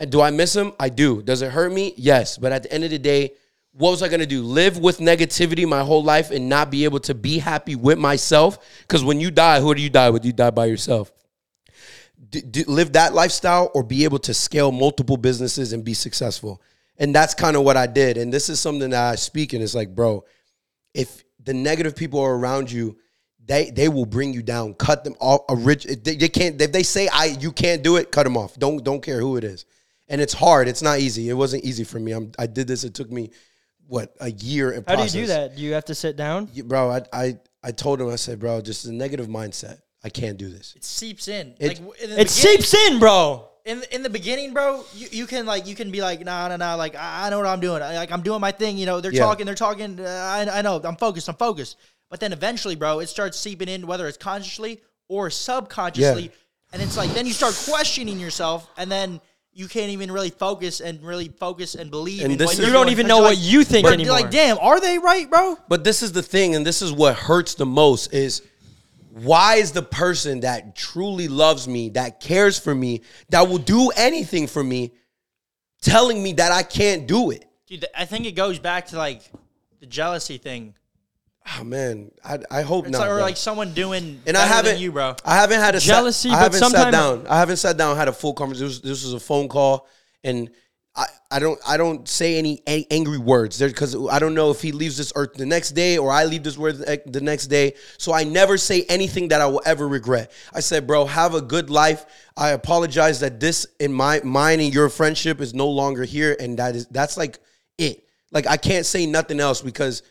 And 0.00 0.10
do 0.10 0.22
I 0.22 0.30
miss 0.30 0.56
him? 0.56 0.72
I 0.80 0.88
do. 0.88 1.22
Does 1.22 1.42
it 1.42 1.52
hurt 1.52 1.72
me? 1.74 1.92
Yes. 1.98 2.38
But 2.38 2.52
at 2.52 2.62
the 2.62 2.72
end 2.72 2.84
of 2.84 2.90
the 2.90 2.98
day, 2.98 3.32
what 3.72 3.90
was 3.90 4.02
I 4.02 4.08
gonna 4.08 4.24
do? 4.24 4.42
Live 4.42 4.78
with 4.78 5.00
negativity 5.00 5.68
my 5.68 5.82
whole 5.82 6.02
life 6.02 6.30
and 6.30 6.48
not 6.48 6.70
be 6.70 6.84
able 6.84 7.00
to 7.00 7.14
be 7.14 7.38
happy 7.38 7.76
with 7.76 7.98
myself? 7.98 8.58
Because 8.80 9.04
when 9.04 9.20
you 9.20 9.30
die, 9.30 9.60
who 9.60 9.74
do 9.74 9.82
you 9.82 9.90
die 9.90 10.08
with? 10.08 10.24
You 10.24 10.32
die 10.32 10.50
by 10.50 10.64
yourself. 10.64 11.12
D- 12.30 12.40
d- 12.40 12.64
live 12.64 12.94
that 12.94 13.12
lifestyle 13.12 13.70
or 13.74 13.82
be 13.82 14.04
able 14.04 14.20
to 14.20 14.32
scale 14.32 14.72
multiple 14.72 15.18
businesses 15.18 15.74
and 15.74 15.84
be 15.84 15.92
successful. 15.92 16.62
And 16.96 17.14
that's 17.14 17.34
kind 17.34 17.56
of 17.56 17.62
what 17.62 17.76
I 17.76 17.86
did. 17.86 18.16
And 18.16 18.32
this 18.32 18.48
is 18.48 18.58
something 18.58 18.88
that 18.88 19.04
I 19.12 19.16
speak 19.16 19.52
and 19.52 19.62
it's 19.62 19.74
like, 19.74 19.94
bro, 19.94 20.24
if 20.94 21.24
the 21.42 21.52
negative 21.52 21.94
people 21.94 22.20
are 22.20 22.34
around 22.34 22.72
you, 22.72 22.96
they 23.46 23.70
they 23.70 23.88
will 23.88 24.06
bring 24.06 24.32
you 24.32 24.42
down. 24.42 24.74
Cut 24.74 25.04
them 25.04 25.14
off. 25.20 25.42
A 25.48 25.56
rich 25.56 25.84
they, 25.84 26.16
they 26.16 26.28
can't 26.28 26.60
if 26.60 26.72
they 26.72 26.82
say 26.82 27.08
I 27.08 27.26
you 27.40 27.52
can't 27.52 27.82
do 27.82 27.96
it, 27.96 28.10
cut 28.10 28.24
them 28.24 28.36
off. 28.36 28.58
Don't 28.58 28.82
don't 28.82 29.02
care 29.02 29.20
who 29.20 29.36
it 29.36 29.44
is. 29.44 29.66
And 30.08 30.20
it's 30.20 30.34
hard. 30.34 30.68
It's 30.68 30.82
not 30.82 30.98
easy. 30.98 31.28
It 31.30 31.34
wasn't 31.34 31.64
easy 31.64 31.82
for 31.84 31.98
me. 31.98 32.12
I'm, 32.12 32.30
I 32.38 32.46
did 32.46 32.66
this. 32.66 32.84
It 32.84 32.92
took 32.94 33.10
me 33.10 33.30
what 33.86 34.14
a 34.20 34.30
year. 34.30 34.72
In 34.72 34.84
How 34.86 34.94
process. 34.94 35.12
do 35.12 35.18
you 35.20 35.24
do 35.24 35.28
that? 35.28 35.56
Do 35.56 35.62
you 35.62 35.72
have 35.74 35.84
to 35.86 35.94
sit 35.94 36.16
down? 36.16 36.48
Yeah, 36.52 36.64
bro? 36.64 36.90
I 36.90 37.00
I 37.12 37.38
I 37.62 37.70
told 37.72 38.00
him. 38.00 38.08
I 38.10 38.16
said, 38.16 38.38
bro, 38.38 38.60
just 38.60 38.84
a 38.84 38.92
negative 38.92 39.28
mindset. 39.28 39.78
I 40.02 40.10
can't 40.10 40.36
do 40.36 40.48
this. 40.50 40.74
It 40.76 40.84
seeps 40.84 41.28
in. 41.28 41.54
It- 41.58 41.68
like 41.68 41.78
in 42.02 42.10
the 42.10 42.20
It 42.20 42.28
seeps 42.30 42.74
in, 42.74 42.98
bro. 42.98 43.48
in 43.64 43.82
in 43.92 44.02
the 44.02 44.10
beginning, 44.10 44.52
bro, 44.52 44.84
you, 44.94 45.06
you 45.10 45.26
can 45.26 45.46
like 45.46 45.66
you 45.66 45.74
can 45.74 45.90
be 45.90 46.02
like, 46.02 46.22
nah, 46.22 46.48
nah, 46.48 46.56
nah, 46.56 46.74
like 46.74 46.94
I, 46.94 47.26
I 47.26 47.30
know 47.30 47.38
what 47.38 47.46
I'm 47.46 47.60
doing. 47.60 47.80
I, 47.82 47.94
like 47.96 48.12
I'm 48.12 48.20
doing 48.22 48.40
my 48.42 48.52
thing. 48.52 48.76
You 48.76 48.84
know, 48.84 49.00
they're 49.00 49.12
Yeah. 49.12 49.24
talking, 49.24 49.46
they're 49.46 49.54
talking. 49.54 49.98
Uh, 49.98 50.04
I 50.04 50.58
I 50.58 50.62
know, 50.62 50.80
I'm 50.84 50.96
focused, 50.96 51.28
I'm 51.30 51.36
focused. 51.36 51.78
But 52.14 52.20
then 52.20 52.32
eventually, 52.32 52.76
bro, 52.76 53.00
it 53.00 53.08
starts 53.08 53.36
seeping 53.36 53.66
in, 53.68 53.88
whether 53.88 54.06
it's 54.06 54.16
consciously 54.16 54.80
or 55.08 55.30
subconsciously, 55.30 56.22
Yeah. 56.22 56.28
and 56.72 56.80
it's 56.80 56.96
like 56.96 57.12
then 57.12 57.26
you 57.26 57.32
start 57.32 57.60
questioning 57.68 58.20
yourself, 58.20 58.68
and 58.76 58.88
then 58.88 59.20
you 59.52 59.66
can't 59.66 59.90
even 59.90 60.12
really 60.12 60.30
focus 60.30 60.80
and 60.80 61.02
really 61.02 61.26
focus 61.26 61.74
and 61.74 61.90
believe. 61.90 62.22
And 62.22 62.30
in 62.30 62.38
this 62.38 62.46
what 62.46 62.52
is- 62.52 62.58
you're 62.60 62.68
You 62.68 62.72
don't 62.72 62.90
even 62.90 63.08
know 63.08 63.16
you're 63.16 63.24
what 63.24 63.36
like- 63.38 63.44
you 63.44 63.64
think 63.64 63.82
but 63.82 63.88
you're 63.88 63.94
anymore. 63.94 64.20
Like, 64.20 64.30
damn, 64.30 64.58
are 64.58 64.78
they 64.78 64.96
right, 64.98 65.28
bro? 65.28 65.58
But 65.68 65.82
this 65.82 66.04
is 66.04 66.12
the 66.12 66.22
thing, 66.22 66.54
and 66.54 66.64
this 66.64 66.82
is 66.82 66.92
what 66.92 67.16
hurts 67.16 67.54
the 67.54 67.66
most 67.66 68.14
is 68.14 68.42
why 69.10 69.56
is 69.56 69.72
the 69.72 69.82
person 69.82 70.38
that 70.42 70.76
truly 70.76 71.26
loves 71.26 71.66
me, 71.66 71.88
that 71.88 72.20
cares 72.20 72.60
for 72.60 72.76
me, 72.76 73.00
that 73.30 73.48
will 73.48 73.58
do 73.58 73.90
anything 73.96 74.46
for 74.46 74.62
me, 74.62 74.92
telling 75.82 76.22
me 76.22 76.32
that 76.34 76.52
I 76.52 76.62
can't 76.62 77.08
do 77.08 77.32
it? 77.32 77.44
Dude, 77.66 77.86
I 77.92 78.04
think 78.04 78.24
it 78.24 78.36
goes 78.36 78.60
back 78.60 78.86
to 78.90 78.98
like 78.98 79.22
the 79.80 79.86
jealousy 79.86 80.38
thing, 80.38 80.74
Oh 81.46 81.64
man, 81.64 82.10
I, 82.24 82.38
I 82.50 82.62
hope 82.62 82.86
it's 82.86 82.92
not. 82.92 83.00
like, 83.00 83.10
or 83.10 83.14
bro. 83.16 83.22
like 83.22 83.36
someone 83.36 83.74
doing 83.74 84.22
and 84.26 84.36
I 84.36 84.46
haven't, 84.46 84.78
you, 84.78 84.92
bro. 84.92 85.14
I 85.26 85.34
haven't 85.36 85.60
had 85.60 85.74
a 85.74 85.80
sat- 85.80 85.86
Jealousy, 85.96 86.30
I 86.30 86.32
but 86.48 86.54
haven't 86.54 86.70
sat 86.70 86.90
down. 86.90 87.26
I 87.28 87.38
haven't 87.38 87.58
sat 87.58 87.76
down, 87.76 87.96
had 87.96 88.08
a 88.08 88.12
full 88.12 88.32
conversation. 88.32 88.66
This 88.66 88.80
was, 88.80 88.82
this 88.82 89.04
was 89.04 89.12
a 89.12 89.20
phone 89.20 89.48
call, 89.48 89.86
and 90.22 90.50
I, 90.96 91.04
I 91.30 91.38
don't, 91.40 91.60
I 91.68 91.76
don't 91.76 92.08
say 92.08 92.38
any 92.38 92.62
a- 92.66 92.86
angry 92.90 93.18
words 93.18 93.58
there 93.58 93.68
because 93.68 93.94
I 94.08 94.18
don't 94.20 94.34
know 94.34 94.50
if 94.52 94.62
he 94.62 94.72
leaves 94.72 94.96
this 94.96 95.12
earth 95.16 95.34
the 95.34 95.44
next 95.44 95.72
day 95.72 95.98
or 95.98 96.10
I 96.10 96.24
leave 96.24 96.44
this 96.44 96.58
earth 96.58 96.78
the- 96.78 97.02
the 97.04 97.20
next 97.20 97.48
day. 97.48 97.74
So 97.98 98.14
I 98.14 98.24
never 98.24 98.56
say 98.56 98.84
anything 98.88 99.28
that 99.28 99.42
I 99.42 99.46
will 99.46 99.62
ever 99.66 99.86
regret. 99.86 100.32
I 100.54 100.60
said, 100.60 100.86
bro, 100.86 101.04
have 101.04 101.34
a 101.34 101.42
good 101.42 101.68
life. 101.68 102.06
I 102.38 102.50
apologize 102.50 103.20
that 103.20 103.38
this 103.38 103.66
in 103.80 103.92
my 103.92 104.20
mine 104.24 104.60
and 104.60 104.72
your 104.72 104.88
friendship 104.88 105.42
is 105.42 105.52
no 105.52 105.68
longer 105.68 106.04
here, 106.04 106.34
and 106.40 106.58
that 106.58 106.74
is 106.74 106.86
that's 106.86 107.18
like 107.18 107.38
it. 107.76 108.02
Like 108.32 108.46
I 108.46 108.56
can't 108.56 108.86
say 108.86 109.04
nothing 109.04 109.40
else 109.40 109.60
because 109.60 110.02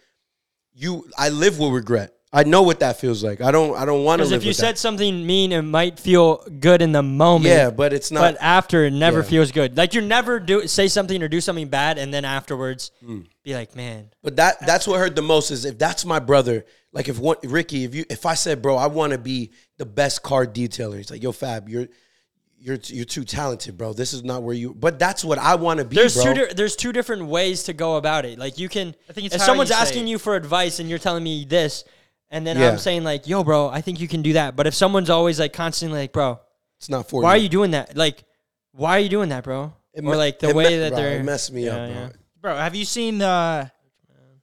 you 0.76 1.10
I 1.18 1.30
live 1.30 1.60
with 1.60 1.72
regret. 1.72 2.14
I 2.36 2.44
know 2.46 2.64
what 2.64 2.80
that 2.80 3.00
feels 3.00 3.24
like. 3.24 3.42
I 3.42 3.52
don't 3.52 3.76
I 3.78 3.86
don't 3.86 4.04
want 4.04 4.20
to 4.20 4.26
Because 4.26 4.32
if 4.42 4.44
you 4.44 4.54
said 4.54 4.76
that. 4.76 4.80
something 4.80 5.26
mean, 5.28 5.52
it 5.52 5.62
might 5.62 6.00
feel 6.00 6.38
good 6.60 6.82
in 6.82 6.92
the 6.92 7.04
moment. 7.04 7.46
Yeah, 7.54 7.70
but 7.70 7.94
it's 7.94 8.10
not 8.10 8.22
But 8.22 8.38
after, 8.42 8.86
it 8.86 8.92
never 8.92 9.20
Yeah. 9.20 9.26
feels 9.26 9.52
good. 9.52 9.78
Like 9.78 9.94
you 9.94 10.02
never 10.02 10.40
do 10.40 10.66
say 10.68 10.88
something 10.88 11.22
or 11.22 11.28
do 11.28 11.40
something 11.42 11.68
bad, 11.68 12.00
and 12.00 12.12
then 12.12 12.26
afterwards, 12.26 12.90
Mm. 13.06 13.26
be 13.44 13.54
like, 13.54 13.76
man, 13.76 14.10
But 14.24 14.38
that 14.38 14.66
that's 14.66 14.88
what 14.88 14.98
hurt 15.00 15.16
the 15.16 15.22
most 15.22 15.52
is 15.52 15.64
if 15.64 15.78
that's 15.78 16.06
my 16.06 16.18
brother. 16.20 16.66
Like 16.92 17.08
if 17.08 17.20
one 17.20 17.38
Ricky, 17.44 17.84
if 17.84 17.94
you 17.94 18.04
if 18.10 18.26
I 18.26 18.34
said, 18.34 18.64
bro, 18.64 18.78
I 18.78 18.88
want 18.88 19.12
to 19.14 19.20
be 19.20 19.52
the 19.78 19.86
best 19.86 20.24
car 20.24 20.48
detailer, 20.48 20.98
he's 20.98 21.12
like, 21.12 21.22
yo, 21.22 21.32
Fab, 21.34 21.70
you're 21.70 21.88
you're 22.66 22.78
you're 22.86 23.04
too 23.06 23.26
talented, 23.26 23.78
bro. 23.78 23.92
This 23.92 24.14
is 24.14 24.24
not 24.24 24.42
where 24.44 24.56
you. 24.56 24.74
But 24.74 24.98
that's 24.98 25.24
what 25.26 25.38
I 25.38 25.56
want 25.56 25.80
to 25.80 25.86
be, 25.86 25.98
there's 25.98 26.16
bro. 26.16 26.34
two 26.34 26.34
di- 26.48 26.54
there's 26.54 26.76
two 26.78 26.94
different 26.94 27.26
ways 27.26 27.64
to 27.64 27.74
go 27.74 27.98
about 27.98 28.24
it. 28.26 28.40
Like 28.40 28.58
you 28.58 28.70
can, 28.70 28.96
I 29.10 29.14
think 29.14 29.26
it's 29.28 29.36
if 29.36 29.42
someone's 29.42 29.70
you 29.70 29.76
asking 29.76 30.08
you 30.08 30.18
for 30.18 30.36
advice 30.36 30.80
and 30.80 30.90
you're 30.90 30.98
telling 31.00 31.24
me 31.24 31.44
this, 31.44 31.84
and 32.30 32.48
then 32.48 32.58
Yeah. 32.58 32.70
I'm 32.72 32.78
saying 32.78 33.04
like, 33.04 33.28
yo, 33.28 33.44
bro, 33.44 33.68
I 33.68 33.82
think 33.82 34.00
you 34.00 34.08
can 34.08 34.22
do 34.22 34.34
that. 34.34 34.56
But 34.56 34.66
if 34.66 34.74
someone's 34.74 35.10
always 35.10 35.40
like 35.42 35.52
constantly 35.52 36.00
like, 36.00 36.14
bro, 36.14 36.40
it's 36.80 36.88
not 36.90 37.10
for 37.10 37.22
why 37.22 37.32
are 37.32 37.38
you. 37.38 37.44
you 37.44 37.50
doing 37.50 37.72
that? 37.72 37.98
Like, 37.98 38.24
why 38.72 38.92
are 38.98 39.00
you 39.02 39.10
doing 39.10 39.30
that, 39.30 39.44
bro? 39.44 39.74
It 39.94 40.00
or 40.06 40.12
me- 40.12 40.16
like 40.16 40.40
the 40.40 40.54
way 40.56 40.70
me- 40.70 40.78
that 40.78 40.92
bro, 40.94 40.98
they're 41.02 41.20
it 41.20 41.24
messed 41.24 41.52
me 41.52 41.66
Yeah, 41.66 41.72
up, 41.76 41.78
bro. 41.92 42.02
yeah. 42.02 42.10
Bro, 42.42 42.56
have 42.58 42.76
you 42.76 42.86
seen 42.86 43.22
uh 43.22 43.68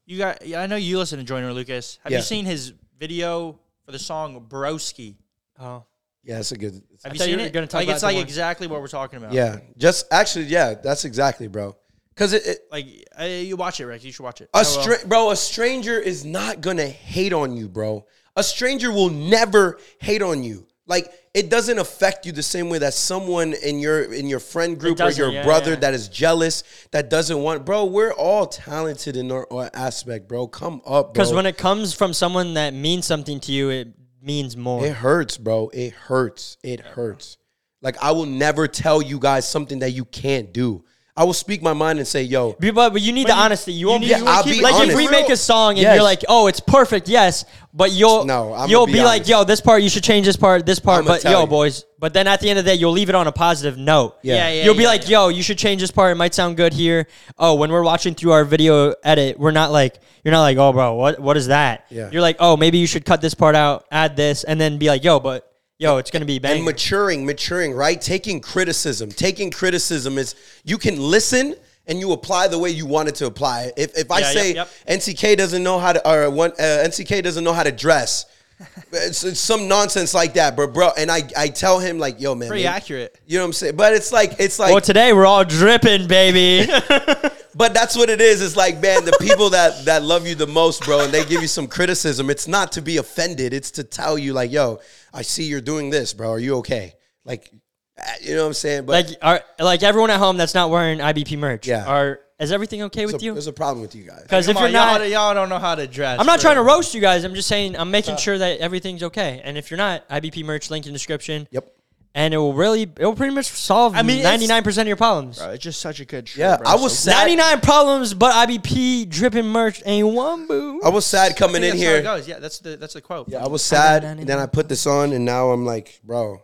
you 0.05 0.19
got 0.19 0.45
yeah, 0.47 0.61
I 0.61 0.67
know 0.67 0.77
you 0.77 0.99
listen 0.99 1.19
to 1.21 1.25
Joyner 1.25 1.53
Lucas. 1.55 1.99
Have 2.05 2.13
Yeah. 2.13 2.19
you 2.19 2.25
seen 2.25 2.45
his 2.45 2.75
video 2.99 3.59
for 3.87 3.93
the 3.93 3.99
song 3.99 4.45
Broski? 4.47 5.17
Oh, 5.59 5.85
Yeah, 6.23 6.37
that's 6.37 6.53
a 6.53 6.57
good. 6.59 6.83
Have 7.05 7.13
I 7.13 7.15
you 7.15 7.19
thought 7.19 7.29
you 7.29 7.33
seen 7.33 7.41
were 7.41 7.47
it? 7.47 7.53
gonna 7.53 7.67
talk 7.67 7.79
like 7.79 7.87
about 7.89 7.95
it's 7.95 8.03
like 8.03 8.15
one- 8.17 8.25
exactly 8.25 8.67
what 8.67 8.81
we're 8.81 8.89
talking 8.89 9.19
about. 9.19 9.33
Yeah, 9.33 9.59
just 9.79 10.07
actually, 10.13 10.47
yeah, 10.47 10.75
that's 10.75 11.05
exactly, 11.05 11.49
bro. 11.49 11.77
Because 12.15 12.33
it, 12.35 12.47
it 12.47 12.59
Like 12.71 12.87
uh, 13.19 13.25
you 13.25 13.57
watch 13.57 13.81
it, 13.81 13.87
Rick. 13.87 14.05
You 14.05 14.13
should 14.13 14.25
watch 14.25 14.41
it. 14.43 14.51
A 14.53 14.59
I 14.59 14.61
will. 14.61 14.65
stra- 14.65 15.09
bro, 15.09 15.31
a 15.31 15.37
stranger 15.37 15.99
is 15.99 16.25
not 16.25 16.61
gonna 16.61 16.87
hate 16.87 17.33
on 17.33 17.57
you, 17.57 17.69
bro. 17.69 18.07
A 18.37 18.43
stranger 18.43 18.93
will 18.93 19.11
never 19.11 19.79
hate 20.01 20.21
on 20.23 20.43
you. 20.45 20.67
Like 20.87 21.11
it 21.33 21.49
doesn't 21.49 21.79
affect 21.79 22.27
you 22.27 22.33
the 22.33 22.43
same 22.43 22.69
way 22.69 22.79
that 22.79 22.93
someone 22.93 23.55
in 23.55 23.79
your 23.79 24.13
in 24.13 24.27
your 24.27 24.41
friend 24.41 24.79
group 24.79 25.01
or 25.01 25.11
your 25.11 25.31
yeah, 25.31 25.45
brother 25.45 25.71
yeah. 25.71 25.77
that 25.77 25.95
is 25.95 26.09
jealous 26.09 26.65
that 26.91 27.09
doesn't 27.09 27.41
want. 27.41 27.65
Bro, 27.65 27.87
we're 27.87 28.13
all 28.13 28.47
talented 28.47 29.17
in 29.17 29.31
our, 29.31 29.47
our 29.53 29.71
aspect, 29.73 30.29
bro. 30.29 30.49
Come 30.49 30.83
up, 30.85 31.07
bro. 31.07 31.13
because 31.13 31.33
when 31.33 31.47
it 31.47 31.57
comes 31.57 31.95
from 31.95 32.13
someone 32.13 32.55
that 32.55 32.75
means 32.75 33.07
something 33.07 33.39
to 33.41 33.53
you, 33.53 33.71
it 33.71 33.89
means 34.23 34.57
more. 34.57 34.85
it 34.85 34.95
hurts, 34.95 35.39
bro. 35.39 35.71
It 35.73 35.93
hurts. 35.93 36.57
It 36.63 36.81
hurts. 36.81 37.39
Like 37.83 37.97
I 38.03 38.13
will 38.13 38.27
never 38.27 38.69
tell 38.69 39.01
you 39.01 39.19
guys 39.19 39.49
something 39.49 39.81
that 39.81 39.91
you 39.91 40.05
can't 40.05 40.53
do. 40.53 40.85
I 41.17 41.25
will 41.25 41.35
speak 41.35 41.61
my 41.61 41.73
mind 41.73 41.99
and 41.99 42.07
say, 42.09 42.23
"Yo, 42.23 42.57
But, 42.59 42.75
but 42.75 42.91
but 42.95 43.03
you 43.03 43.13
need 43.13 43.27
the 43.27 43.35
honesty. 43.35 43.73
You 43.73 43.89
won't 43.89 44.01
need- 44.03 44.09
be 44.15 44.19
you 44.19 44.25
wanna 44.25 44.37
I'll 44.37 44.43
keep 44.45 44.55
be 44.59 44.63
like 44.63 44.75
honest. 44.75 44.91
if 44.93 44.97
we 44.97 45.09
make 45.09 45.29
a 45.29 45.37
song 45.37 45.71
and 45.73 45.81
Yes. 45.81 45.95
you're 45.97 46.05
like, 46.05 46.25
oh, 46.29 46.47
it's 46.47 46.61
perfect, 46.61 47.09
yes, 47.09 47.45
but 47.75 47.91
you'll 47.93 48.25
No, 48.25 48.53
I'ma 48.55 48.67
you'll 48.67 48.87
be 48.87 48.95
be, 48.95 49.03
like, 49.03 49.29
yo, 49.29 49.45
this 49.45 49.61
part 49.61 49.83
you 49.83 49.89
should 49.91 50.05
change 50.05 50.25
this 50.27 50.37
part, 50.37 50.65
this 50.65 50.79
part, 50.79 51.01
I'ma 51.05 51.09
but 51.15 51.25
yo, 51.25 51.41
you. 51.43 51.47
boys. 51.47 51.85
But 51.99 52.15
then 52.15 52.27
at 52.27 52.41
the 52.41 52.49
end 52.49 52.59
of 52.59 52.65
the 52.65 52.71
day, 52.71 52.77
you'll 52.77 52.93
leave 52.93 53.09
it 53.11 53.15
on 53.15 53.27
a 53.27 53.33
positive 53.33 53.77
note. 53.77 54.17
Yeah. 54.23 54.37
Yeah, 54.37 54.49
yeah. 54.51 54.65
you'll 54.65 54.75
be 54.75 54.85
yeah, 54.85 54.89
like, 54.89 55.03
yeah. 55.09 55.19
yo, 55.25 55.29
you 55.29 55.43
should 55.43 55.59
change 55.59 55.81
this 55.83 55.91
part. 55.91 56.13
It 56.13 56.15
might 56.15 56.33
sound 56.33 56.57
good 56.57 56.73
here. 56.73 57.07
Oh, 57.39 57.55
when 57.57 57.71
we're 57.71 57.83
watching 57.83 58.15
through 58.15 58.33
our 58.33 58.45
video 58.45 58.95
edit, 59.05 59.39
we're 59.39 59.51
not 59.51 59.71
like, 59.73 59.99
you're 60.25 60.33
not 60.33 60.43
like, 60.43 60.57
oh, 60.59 60.73
bro, 60.73 60.95
what 60.95 61.19
what 61.21 61.37
is 61.37 61.49
that? 61.49 61.85
Yeah. 61.91 62.09
You're 62.13 62.23
like, 62.23 62.37
oh, 62.39 62.57
maybe 62.57 62.79
you 62.79 62.87
should 62.87 63.05
cut 63.05 63.21
this 63.21 63.35
part 63.35 63.55
out, 63.57 63.85
add 63.91 64.17
this, 64.17 64.45
and 64.45 64.59
then 64.61 64.79
be 64.79 64.87
like, 64.89 65.05
yo, 65.05 65.21
but 65.21 65.50
yo, 65.81 65.97
it's 65.97 66.11
gonna 66.13 66.25
be 66.25 66.39
bang. 66.39 66.57
and 66.57 66.65
maturing, 66.65 67.27
maturing, 67.27 67.73
right? 67.73 68.01
Taking 68.01 68.41
criticism. 68.41 69.11
Taking 69.11 69.51
criticism 69.51 70.19
is 70.19 70.37
you 70.63 70.79
can 70.79 71.01
listen 71.01 71.57
and 71.89 71.99
you 71.99 72.13
apply 72.13 72.47
the 72.47 72.59
way 72.59 72.71
you 72.71 72.87
want 72.87 73.09
it 73.09 73.17
to 73.17 73.27
apply. 73.27 73.73
If 73.77 73.99
if 73.99 74.11
I 74.11 74.21
Yeah, 74.21 74.31
say 74.31 74.55
yep, 74.55 74.69
NCK 74.87 75.37
doesn't 75.37 75.63
know 75.65 75.79
how 75.79 75.95
to 75.95 76.09
or 76.09 76.31
one 76.31 76.53
uh, 76.53 76.85
NCK 76.87 77.25
doesn't 77.25 77.43
know 77.43 77.55
how 77.55 77.65
to 77.65 77.73
dress, 77.73 78.27
it's, 78.93 79.25
it's 79.25 79.41
some 79.41 79.67
nonsense 79.67 80.13
like 80.15 80.35
that, 80.35 80.55
bro, 80.55 80.69
bro. 80.69 80.91
And 80.97 81.11
I 81.11 81.23
I 81.37 81.49
tell 81.49 81.81
him 81.81 81.99
like, 81.99 82.21
yo, 82.21 82.35
man, 82.35 82.49
Pretty 82.49 82.65
man, 82.65 82.75
accurate. 82.75 83.19
You 83.27 83.39
know 83.39 83.45
what 83.45 83.49
I'm 83.49 83.53
saying? 83.55 83.77
But 83.77 83.95
it's 83.95 84.13
like 84.13 84.39
it's 84.39 84.59
like 84.59 84.73
well, 84.73 84.83
today 84.83 85.13
we're 85.13 85.27
all 85.27 85.45
dripping, 85.45 86.07
baby. 86.07 86.71
but 87.55 87.75
that's 87.75 87.97
what 87.97 88.11
it 88.11 88.21
is. 88.21 88.43
It's 88.43 88.57
like, 88.57 88.81
man, 88.81 89.05
the 89.05 89.17
people 89.21 89.51
that 89.51 89.85
that 89.85 90.03
love 90.03 90.27
you 90.27 90.35
the 90.35 90.47
most, 90.47 90.85
bro, 90.85 91.01
and 91.01 91.13
they 91.13 91.25
give 91.25 91.43
you 91.43 91.49
some 91.49 91.67
criticism. 91.67 92.31
It's 92.31 92.49
not 92.49 92.73
to 92.73 92.83
be 92.83 92.97
offended. 92.97 93.53
It's 93.53 93.71
to 93.73 93.85
tell 93.85 94.19
you, 94.19 94.33
like, 94.33 94.51
yo, 94.51 94.81
I 95.13 95.23
see 95.23 95.45
you're 95.45 95.61
doing 95.61 95.91
this, 95.91 96.13
bro. 96.13 96.31
Are 96.31 96.39
you 96.39 96.57
okay? 96.57 96.95
Like, 97.25 97.51
uh, 97.99 98.03
you 98.21 98.35
know 98.35 98.43
what 98.43 98.49
I'm 98.49 98.55
saying? 98.55 98.87
But 98.87 98.93
like, 98.93 99.19
are 99.23 99.43
like 99.59 99.83
everyone 99.83 100.11
at 100.11 100.19
home 100.19 100.37
that's 100.37 100.55
not 100.55 100.71
wearing 100.71 100.99
IBP 100.99 101.39
merch. 101.39 101.67
Yeah. 101.67 101.85
Are 101.87 102.21
is 102.39 102.53
everything 102.53 102.81
okay 102.85 103.05
with 103.05 103.21
a, 103.21 103.25
you? 103.25 103.35
there's 103.35 103.47
a 103.49 103.53
problem 103.53 103.83
with 103.83 103.95
you 103.95 104.05
guys. 104.05 104.23
Because 104.23 104.49
if 104.49 104.57
you're 104.57 104.67
on, 104.67 104.73
not, 104.73 105.01
y'all, 105.01 105.09
y'all 105.09 105.35
don't 105.35 105.51
know 105.51 105.59
how 105.59 105.75
to 105.75 105.87
dress. 105.87 106.19
I'm 106.19 106.25
not 106.25 106.41
bro. 106.41 106.53
trying 106.53 106.57
to 106.57 106.63
roast 106.63 106.95
you 106.95 107.01
guys. 107.01 107.23
I'm 107.25 107.35
just 107.35 107.49
saying 107.49 107.77
I'm 107.77 107.91
making 107.91 108.17
sure 108.17 108.39
that 108.39 108.61
everything's 108.61 109.03
okay. 109.03 109.43
And 109.45 109.59
if 109.59 109.71
you're 109.71 109.79
not, 109.79 110.09
IBP 110.09 110.45
merch 110.45 110.71
link 110.71 110.87
in 110.87 110.95
description. 110.95 111.47
Yep. 111.51 111.71
And 112.13 112.35
it 112.35 112.39
will 112.39 112.55
really, 112.55 112.83
it 112.83 112.99
will 112.99 113.15
pretty 113.15 113.33
much 113.35 113.47
solve 113.47 113.95
I 113.95 114.03
mean, 114.03 114.25
99 114.25 114.65
percent 114.65 114.87
of 114.87 114.89
your 114.89 114.97
problems. 114.97 115.39
Bro, 115.39 115.51
it's 115.51 115.63
just 115.63 115.81
such 115.81 116.01
a 116.01 116.05
good 116.05 116.29
shirt, 116.29 116.39
Yeah, 116.41 116.57
bro. 116.57 116.67
I 116.67 116.75
was 116.75 116.99
So- 116.99 117.13
sad. 117.13 117.19
99 117.29 117.61
problems, 117.61 118.15
but 118.15 118.33
IBP 118.35 119.09
dripping 119.09 119.47
merch 119.47 119.81
ain't 119.87 120.09
one 120.09 120.49
boo. 120.49 120.81
I 120.85 120.89
was 120.89 121.07
sad 121.07 121.31
I 121.33 121.35
coming 121.37 121.63
think 121.63 121.75
in 121.75 121.81
that's 121.81 121.85
how 121.85 121.91
it 121.91 121.95
here. 121.95 122.03
goes. 122.03 122.29
Yeah, 122.29 122.39
that's 122.41 122.59
the 122.59 122.77
that's 122.77 122.95
the 122.95 123.01
quote. 123.01 123.29
Yeah, 123.29 123.45
I 123.45 123.49
was 123.49 123.63
sad. 123.65 124.03
and 124.03 124.27
then 124.27 124.41
I 124.41 124.47
put 124.47 124.69
this 124.69 124.89
on, 124.89 125.13
and 125.13 125.25
now 125.25 125.51
I'm 125.51 125.65
like, 125.65 126.01
bro. 126.03 126.43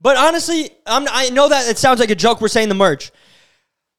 But 0.00 0.16
honestly, 0.16 0.70
I'm, 0.86 1.06
I 1.10 1.28
know 1.30 1.48
that 1.48 1.68
it 1.68 1.76
sounds 1.76 2.00
like 2.00 2.10
a 2.10 2.14
joke. 2.14 2.40
We're 2.40 2.48
saying 2.48 2.68
the 2.70 2.74
merch, 2.74 3.10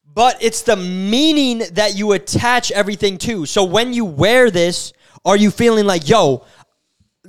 but 0.06 0.42
it's 0.42 0.62
the 0.64 0.78
meaning 0.78 1.60
that 1.74 1.96
you 1.96 2.14
attach 2.14 2.72
everything 2.72 3.18
to. 3.20 3.46
So 3.46 3.66
when 3.66 3.94
you 3.94 4.06
wear 4.06 4.50
this, 4.50 4.94
are 5.26 5.36
you 5.38 5.52
feeling 5.52 5.86
like, 5.86 6.08
yo, 6.08 6.46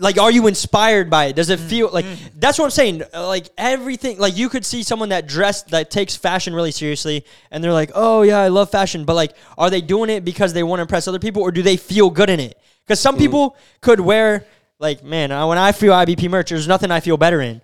like, 0.01 0.19
are 0.19 0.31
you 0.31 0.47
inspired 0.47 1.09
by 1.11 1.27
it? 1.27 1.37
Does 1.37 1.51
it 1.51 1.61
feel 1.61 1.91
like 1.93 2.07
that's 2.37 2.59
what 2.59 2.65
I'm 2.65 2.71
saying? 2.71 3.03
Uh, 3.15 3.27
Like 3.29 3.49
everything, 3.57 4.19
like 4.19 4.37
you 4.37 4.49
could 4.49 4.65
see 4.65 4.83
someone 4.83 5.11
that 5.11 5.27
dressed 5.29 5.69
that 5.69 5.91
takes 5.91 6.17
fashion 6.17 6.55
really 6.55 6.73
seriously, 6.73 7.25
and 7.51 7.63
they're 7.63 7.73
like, 7.73 7.91
oh 7.95 8.23
yeah, 8.23 8.39
I 8.39 8.49
love 8.49 8.71
fashion, 8.71 9.05
but 9.05 9.15
like, 9.15 9.37
are 9.59 9.71
they 9.71 9.81
doing 9.81 10.11
it 10.11 10.25
because 10.25 10.53
they 10.53 10.63
want 10.63 10.79
to 10.79 10.83
impress 10.83 11.07
other 11.07 11.19
people, 11.19 11.43
or 11.43 11.53
do 11.53 11.63
they 11.63 11.77
feel 11.77 12.11
good 12.11 12.31
in 12.31 12.41
it? 12.41 12.59
Because 12.87 12.99
some 12.99 13.17
people 13.17 13.57
could 13.83 14.01
wear, 14.01 14.47
like, 14.81 15.05
man, 15.05 15.31
uh, 15.31 15.47
when 15.47 15.59
I 15.59 15.71
feel 15.73 15.93
IBP 15.93 16.29
merch, 16.29 16.49
there's 16.51 16.67
nothing 16.67 16.91
I 16.91 17.01
feel 17.01 17.17
better 17.17 17.41
in. 17.41 17.61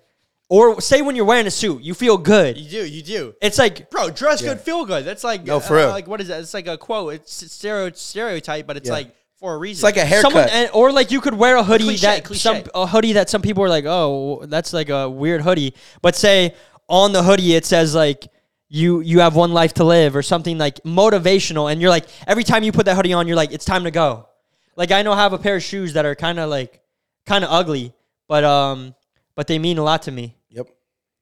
Or 0.49 0.79
say 0.79 1.01
when 1.01 1.17
you're 1.17 1.25
wearing 1.25 1.47
a 1.47 1.51
suit, 1.51 1.81
you 1.81 1.93
feel 1.93 2.17
good. 2.17 2.57
You 2.57 2.69
do, 2.69 2.85
you 2.87 3.01
do. 3.03 3.35
It's 3.41 3.57
like, 3.57 3.89
Bro, 3.89 4.11
dress 4.11 4.41
good, 4.41 4.61
feel 4.61 4.85
good. 4.85 5.03
That's 5.03 5.23
like 5.25 5.43
No, 5.43 5.57
uh, 5.57 5.59
for 5.59 5.75
real. 5.75 5.89
Like 5.89 6.07
what 6.07 6.21
is 6.21 6.29
that? 6.29 6.39
It's 6.39 6.53
like 6.53 6.67
a 6.67 6.77
quote. 6.77 7.15
It's 7.15 7.51
stereo 7.51 7.91
stereotype, 7.93 8.65
but 8.65 8.77
it's 8.77 8.87
Yeah. 8.87 8.93
like 8.93 9.15
for 9.39 9.53
a 9.53 9.57
reason. 9.57 9.87
It's 9.87 9.95
like 9.95 10.03
a 10.03 10.05
haircut. 10.05 10.31
someone, 10.31 10.49
and, 10.49 10.69
or 10.73 10.91
like 10.91 11.11
you 11.11 11.21
could 11.21 11.33
wear 11.33 11.57
a 11.57 11.63
hoodie 11.63 11.85
cliche, 11.85 12.07
that 12.07 12.23
cliche. 12.23 12.39
some 12.39 12.63
a 12.73 12.87
hoodie 12.87 13.13
that 13.13 13.29
some 13.29 13.41
people 13.41 13.63
are 13.63 13.69
like, 13.69 13.85
oh, 13.85 14.45
that's 14.45 14.73
like 14.73 14.89
a 14.89 15.09
weird 15.09 15.41
hoodie. 15.41 15.73
But 16.01 16.15
say 16.15 16.55
on 16.87 17.11
the 17.11 17.23
hoodie 17.23 17.53
it 17.53 17.65
says 17.65 17.93
like 17.93 18.27
you 18.69 19.01
you 19.01 19.19
have 19.19 19.35
one 19.35 19.51
life 19.53 19.73
to 19.75 19.83
live 19.83 20.15
or 20.15 20.21
something 20.21 20.57
like 20.57 20.81
motivational, 20.83 21.71
and 21.71 21.81
you're 21.81 21.89
like 21.89 22.05
every 22.25 22.43
time 22.43 22.63
you 22.63 22.71
put 22.71 22.85
that 22.85 22.95
hoodie 22.95 23.13
on, 23.13 23.27
you're 23.27 23.37
like 23.37 23.51
it's 23.51 23.65
time 23.65 23.83
to 23.83 23.91
go. 23.91 24.27
Like 24.75 24.91
I 24.91 25.01
know 25.01 25.13
I 25.13 25.17
have 25.17 25.33
a 25.33 25.37
pair 25.37 25.55
of 25.57 25.63
shoes 25.63 25.93
that 25.93 26.05
are 26.05 26.15
kind 26.15 26.39
of 26.39 26.49
like 26.49 26.81
kind 27.25 27.43
of 27.43 27.51
ugly, 27.51 27.93
but 28.27 28.43
um, 28.43 28.95
but 29.35 29.47
they 29.47 29.59
mean 29.59 29.77
a 29.77 29.83
lot 29.83 30.03
to 30.03 30.11
me. 30.11 30.35
Yep. 30.49 30.67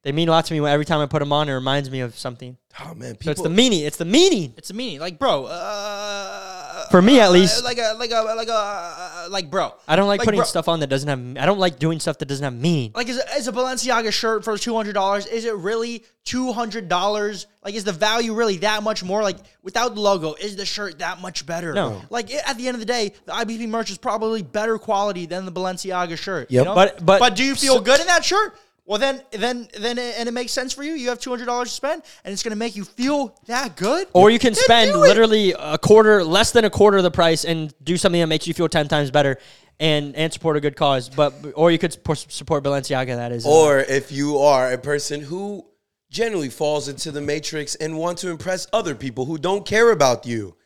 They 0.02 0.12
mean 0.12 0.28
a 0.28 0.30
lot 0.30 0.44
to 0.46 0.54
me. 0.54 0.64
Every 0.66 0.84
time 0.84 1.00
I 1.00 1.06
put 1.06 1.18
them 1.18 1.32
on, 1.32 1.48
it 1.48 1.52
reminds 1.52 1.90
me 1.90 2.00
of 2.00 2.16
something. 2.16 2.56
Oh 2.80 2.94
man, 2.94 3.16
So 3.20 3.30
it's 3.30 3.42
the 3.42 3.50
meaning. 3.50 3.80
It's 3.80 3.96
the 3.96 4.04
meaning. 4.04 4.54
it's 4.56 4.70
a 4.70 4.74
meaning. 4.74 5.00
Like, 5.00 5.18
bro, 5.18 5.46
uh, 5.46 5.48
For 6.90 7.02
me, 7.02 7.20
at 7.20 7.32
least. 7.32 7.62
like 7.64 7.78
a 7.78 7.94
like 7.98 8.10
a 8.10 8.20
like 8.36 8.48
a 8.48 8.52
uh, 8.52 9.28
like 9.30 9.50
bro. 9.50 9.72
I 9.88 9.96
don't 9.96 10.08
like, 10.08 10.20
putting 10.20 10.38
bro- 10.38 10.44
stuff 10.46 10.68
on 10.68 10.80
that 10.80 10.86
doesn't 10.88 11.08
have. 11.08 11.42
I 11.42 11.46
don't 11.46 11.58
like 11.58 11.78
doing 11.78 12.00
stuff 12.00 12.18
that 12.18 12.26
doesn't 12.26 12.44
have 12.44 12.54
meaning. 12.54 12.92
Like 12.94 13.08
is 13.08 13.18
a, 13.18 13.36
is 13.36 13.48
a 13.48 13.52
Balenciaga 13.52 14.12
shirt 14.12 14.44
for 14.44 14.56
two 14.58 14.74
hundred 14.74 14.94
dollars? 14.94 15.26
Is 15.26 15.44
it 15.44 15.54
really 15.56 16.04
two 16.24 16.52
hundred 16.52 16.88
dollars? 16.88 17.46
Like 17.64 17.74
is 17.74 17.84
the 17.84 17.92
value 17.92 18.34
really 18.34 18.58
that 18.58 18.82
much 18.82 19.02
more? 19.04 19.22
Like 19.22 19.38
without 19.62 19.94
the 19.94 20.00
logo, 20.00 20.34
is 20.34 20.56
the 20.56 20.66
shirt 20.66 20.98
that 21.00 21.20
much 21.20 21.44
better? 21.46 21.72
No. 21.72 22.02
Like 22.10 22.30
i- 22.32 22.40
at 22.50 22.56
the 22.58 22.68
end 22.68 22.74
of 22.76 22.80
the 22.80 22.86
day, 22.86 23.12
the 23.24 23.32
IBP 23.32 23.68
merch 23.68 23.90
is 23.90 23.98
probably 23.98 24.42
better 24.42 24.78
quality 24.78 25.26
than 25.26 25.44
the 25.44 25.52
Balenciaga 25.52 26.16
shirt. 26.16 26.50
Yep. 26.50 26.60
You 26.60 26.64
know? 26.64 26.74
But- 26.74 27.04
but- 27.04 27.36
do 27.36 27.44
you 27.44 27.54
feel 27.54 27.80
good 27.80 28.00
in 28.00 28.06
that 28.06 28.24
shirt? 28.24 28.56
Well 28.86 29.00
then 29.00 29.20
then 29.32 29.68
then 29.78 29.98
it, 29.98 30.14
and 30.16 30.28
it 30.28 30.32
makes 30.32 30.52
sense 30.52 30.72
for 30.72 30.84
you. 30.84 30.92
You 30.92 31.08
have 31.08 31.18
two 31.18 31.30
hundred 31.30 31.46
dollars 31.46 31.70
to 31.70 31.74
spend, 31.74 32.02
and 32.24 32.32
it's 32.32 32.44
gonna 32.44 32.54
make 32.54 32.76
you 32.76 32.84
feel 32.84 33.36
that 33.46 33.76
good. 33.76 34.06
Or 34.12 34.30
you 34.30 34.38
can 34.38 34.52
Then 34.52 34.62
spend 34.62 34.92
literally 34.92 35.54
a 35.58 35.76
quarter, 35.76 36.22
less 36.22 36.52
than 36.52 36.64
a 36.64 36.70
quarter 36.70 36.96
of 36.96 37.02
the 37.02 37.10
price, 37.10 37.44
and 37.44 37.74
do 37.82 37.96
something 37.96 38.20
that 38.20 38.28
makes 38.28 38.46
you 38.46 38.54
feel 38.54 38.68
ten 38.68 38.86
times 38.86 39.10
better, 39.10 39.38
and 39.80 40.14
and 40.14 40.32
support 40.32 40.56
a 40.56 40.60
good 40.60 40.76
cause. 40.76 41.08
But 41.08 41.34
or 41.56 41.72
you 41.72 41.78
could 41.78 41.94
support, 41.94 42.18
support 42.30 42.62
Balenciaga. 42.62 43.16
That 43.16 43.32
is. 43.32 43.44
Uh, 43.44 43.50
or 43.50 43.78
if 43.80 44.12
you 44.12 44.38
are 44.38 44.72
a 44.72 44.78
person 44.78 45.20
who 45.20 45.66
generally 46.08 46.48
falls 46.48 46.86
into 46.86 47.10
the 47.10 47.20
matrix 47.20 47.74
and 47.74 47.98
want 47.98 48.18
to 48.18 48.30
impress 48.30 48.68
other 48.72 48.94
people 48.94 49.24
who 49.24 49.36
don't 49.36 49.66
care 49.66 49.90
about 49.90 50.24
you, 50.24 50.56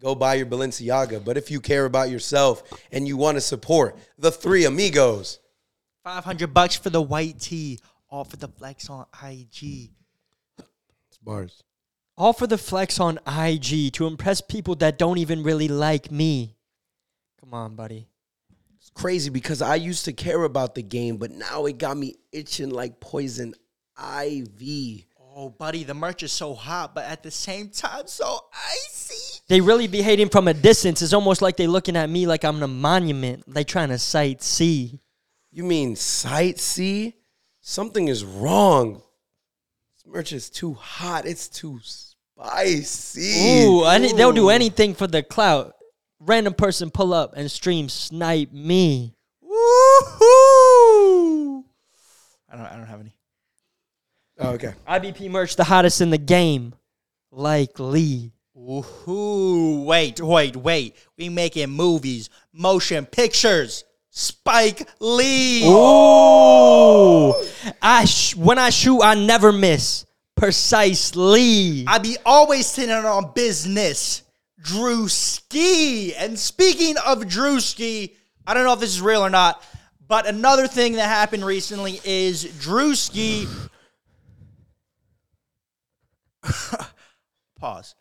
go 0.00 0.14
buy 0.14 0.34
your 0.34 0.46
Balenciaga. 0.46 1.22
But 1.22 1.36
if 1.36 1.50
you 1.50 1.60
care 1.60 1.84
about 1.84 2.08
yourself 2.08 2.62
and 2.90 3.06
you 3.06 3.18
want 3.18 3.36
to 3.36 3.42
support 3.42 3.98
the 4.18 4.30
three 4.30 4.64
amigos, 4.64 5.40
Five 6.04 6.24
hundred 6.24 6.52
bucks 6.52 6.76
for 6.76 6.90
the 6.90 7.00
white 7.00 7.40
tee, 7.40 7.80
all 8.10 8.24
for 8.24 8.36
the 8.36 8.48
flex 8.48 8.90
on 8.90 9.06
IG. 9.22 9.90
it's 10.58 11.18
bars. 11.22 11.62
all 12.16 12.34
for 12.34 12.46
the 12.46 12.58
flex 12.58 13.00
on 13.00 13.18
IG 13.26 13.92
to 13.94 14.06
impress 14.06 14.42
people 14.42 14.74
that 14.76 14.98
don't 14.98 15.16
even 15.18 15.42
really 15.42 15.66
like 15.68 16.10
me. 16.10 16.56
Come 17.40 17.54
on, 17.54 17.74
buddy. 17.74 18.06
It's 18.76 18.90
crazy 18.90 19.30
because 19.30 19.62
I 19.62 19.76
used 19.76 20.04
to 20.04 20.12
care 20.12 20.44
about 20.44 20.74
the 20.74 20.82
game, 20.82 21.16
but 21.16 21.30
now 21.30 21.64
it 21.64 21.78
got 21.78 21.96
me 21.96 22.16
itching 22.32 22.68
like 22.68 23.00
poison 23.00 23.54
ivy. 23.96 25.06
Oh, 25.36 25.48
buddy, 25.48 25.84
the 25.84 25.94
merch 25.94 26.22
is 26.22 26.32
so 26.32 26.52
hot, 26.54 26.94
but 26.94 27.06
at 27.06 27.22
the 27.22 27.30
same 27.30 27.70
time, 27.70 28.06
so 28.06 28.38
icy. 28.54 29.40
They 29.48 29.60
really 29.60 29.86
be 29.88 30.02
hating 30.02 30.28
from 30.28 30.48
a 30.48 30.54
distance. 30.54 31.00
It's 31.02 31.12
almost 31.14 31.42
like 31.42 31.56
they 31.56 31.66
looking 31.66 31.96
at 31.96 32.08
me 32.10 32.26
like 32.26 32.44
I'm 32.44 32.62
a 32.62 32.68
monument. 32.68 33.42
They 33.46 33.64
trying 33.64 33.88
to 33.88 33.94
sightsee. 33.94 35.00
You 35.54 35.62
mean 35.62 35.94
sightsee? 35.94 37.14
Something 37.60 38.08
is 38.08 38.24
wrong. 38.24 38.94
This 39.92 40.04
merch 40.04 40.32
is 40.32 40.50
too 40.50 40.74
hot. 40.74 41.26
It's 41.26 41.46
too 41.46 41.78
spicy. 41.80 43.62
Ooh, 43.62 43.84
any, 43.84 44.12
they'll 44.12 44.32
do 44.32 44.50
anything 44.50 44.94
for 44.94 45.06
the 45.06 45.22
clout. 45.22 45.76
Random 46.18 46.54
person 46.54 46.90
pull 46.90 47.14
up 47.14 47.34
and 47.36 47.48
stream 47.48 47.88
snipe 47.88 48.50
me. 48.50 49.14
Woohoo! 49.44 49.52
I 52.50 52.56
don't. 52.56 52.66
I 52.66 52.76
don't 52.76 52.86
have 52.86 53.00
any. 53.00 53.14
Oh, 54.40 54.50
okay. 54.54 54.74
IBP 54.88 55.30
merch, 55.30 55.54
the 55.54 55.62
hottest 55.62 56.00
in 56.00 56.10
the 56.10 56.18
game. 56.18 56.74
Like 57.30 57.78
Lee. 57.78 58.32
Woohoo! 58.58 59.84
Wait, 59.84 60.20
wait, 60.20 60.56
wait. 60.56 60.96
We 61.16 61.28
making 61.28 61.70
movies, 61.70 62.28
motion 62.52 63.06
pictures. 63.06 63.84
Spike 64.16 64.88
Lee. 65.00 65.64
Ooh. 65.66 67.34
I 67.82 68.04
sh- 68.04 68.36
when 68.36 68.60
I 68.60 68.70
shoot, 68.70 69.02
I 69.02 69.14
never 69.14 69.50
miss. 69.50 70.06
Precisely. 70.36 71.84
I 71.88 71.98
be 71.98 72.16
always 72.24 72.68
sitting 72.68 72.94
on 72.94 73.32
business. 73.34 74.22
Drewski. 74.62 76.14
And 76.16 76.38
speaking 76.38 76.94
of 77.04 77.22
Drewski, 77.22 78.12
I 78.46 78.54
don't 78.54 78.62
know 78.62 78.72
if 78.72 78.78
this 78.78 78.90
is 78.90 79.02
real 79.02 79.20
or 79.20 79.30
not, 79.30 79.64
but 80.06 80.28
another 80.28 80.68
thing 80.68 80.92
that 80.92 81.08
happened 81.08 81.44
recently 81.44 82.00
is 82.04 82.44
Drewski. 82.44 83.48
Pause. 87.58 87.96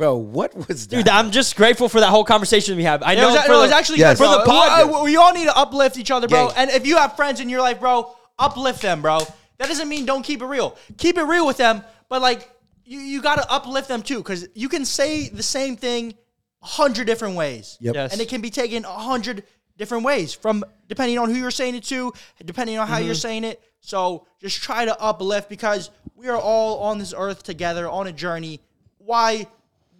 Bro, 0.00 0.16
what 0.16 0.56
was 0.66 0.86
that? 0.86 0.96
Dude, 0.96 1.08
I'm 1.10 1.30
just 1.30 1.56
grateful 1.56 1.86
for 1.86 2.00
that 2.00 2.08
whole 2.08 2.24
conversation 2.24 2.74
we 2.78 2.84
have. 2.84 3.02
I 3.02 3.12
It 3.12 3.16
know 3.16 3.32
was, 3.32 3.42
for 3.42 3.48
no, 3.50 3.58
it 3.58 3.62
was 3.64 3.70
actually 3.70 3.98
Yes. 3.98 4.18
good, 4.18 4.24
bro. 4.24 4.32
For 4.32 4.38
the 4.38 4.50
pod- 4.50 5.04
We, 5.04 5.10
we 5.10 5.16
all 5.16 5.34
need 5.34 5.44
to 5.44 5.54
uplift 5.54 5.98
each 5.98 6.10
other, 6.10 6.26
bro. 6.26 6.46
Gang. 6.46 6.56
And 6.56 6.70
if 6.70 6.86
you 6.86 6.96
have 6.96 7.16
friends 7.16 7.38
in 7.38 7.50
your 7.50 7.60
life, 7.60 7.80
bro, 7.80 8.16
uplift 8.38 8.80
them, 8.80 9.02
bro. 9.02 9.18
That 9.58 9.68
doesn't 9.68 9.90
mean 9.90 10.06
don't 10.06 10.22
keep 10.22 10.40
it 10.40 10.46
real. 10.46 10.78
Keep 10.96 11.18
it 11.18 11.24
real 11.24 11.46
with 11.46 11.58
them, 11.58 11.84
but 12.08 12.22
like 12.22 12.50
you, 12.86 12.98
you 12.98 13.20
got 13.20 13.42
to 13.42 13.52
uplift 13.52 13.88
them 13.88 14.02
too, 14.02 14.16
because 14.16 14.48
you 14.54 14.70
can 14.70 14.86
say 14.86 15.28
the 15.28 15.42
same 15.42 15.76
thing 15.76 16.14
a 16.62 16.66
hundred 16.66 17.06
different 17.06 17.36
ways. 17.36 17.76
Yep. 17.82 17.94
Yes. 17.94 18.12
and 18.12 18.22
it 18.22 18.30
can 18.30 18.40
be 18.40 18.48
taken 18.48 18.86
a 18.86 18.88
hundred 18.88 19.44
different 19.76 20.04
ways 20.04 20.32
from 20.32 20.64
depending 20.88 21.18
on 21.18 21.28
who 21.28 21.36
you're 21.36 21.50
saying 21.50 21.74
it 21.74 21.84
to, 21.84 22.14
depending 22.42 22.78
on 22.78 22.88
how 22.88 22.96
you're 22.96 23.12
mm-hmm. 23.12 23.20
saying 23.20 23.44
it. 23.44 23.60
So 23.80 24.26
just 24.40 24.62
try 24.62 24.86
to 24.86 24.98
uplift 24.98 25.50
because 25.50 25.90
we 26.16 26.28
are 26.28 26.40
all 26.40 26.84
on 26.84 26.98
this 26.98 27.12
earth 27.14 27.42
together 27.42 27.86
on 27.86 28.06
a 28.06 28.12
journey. 28.12 28.60
Why 28.96 29.46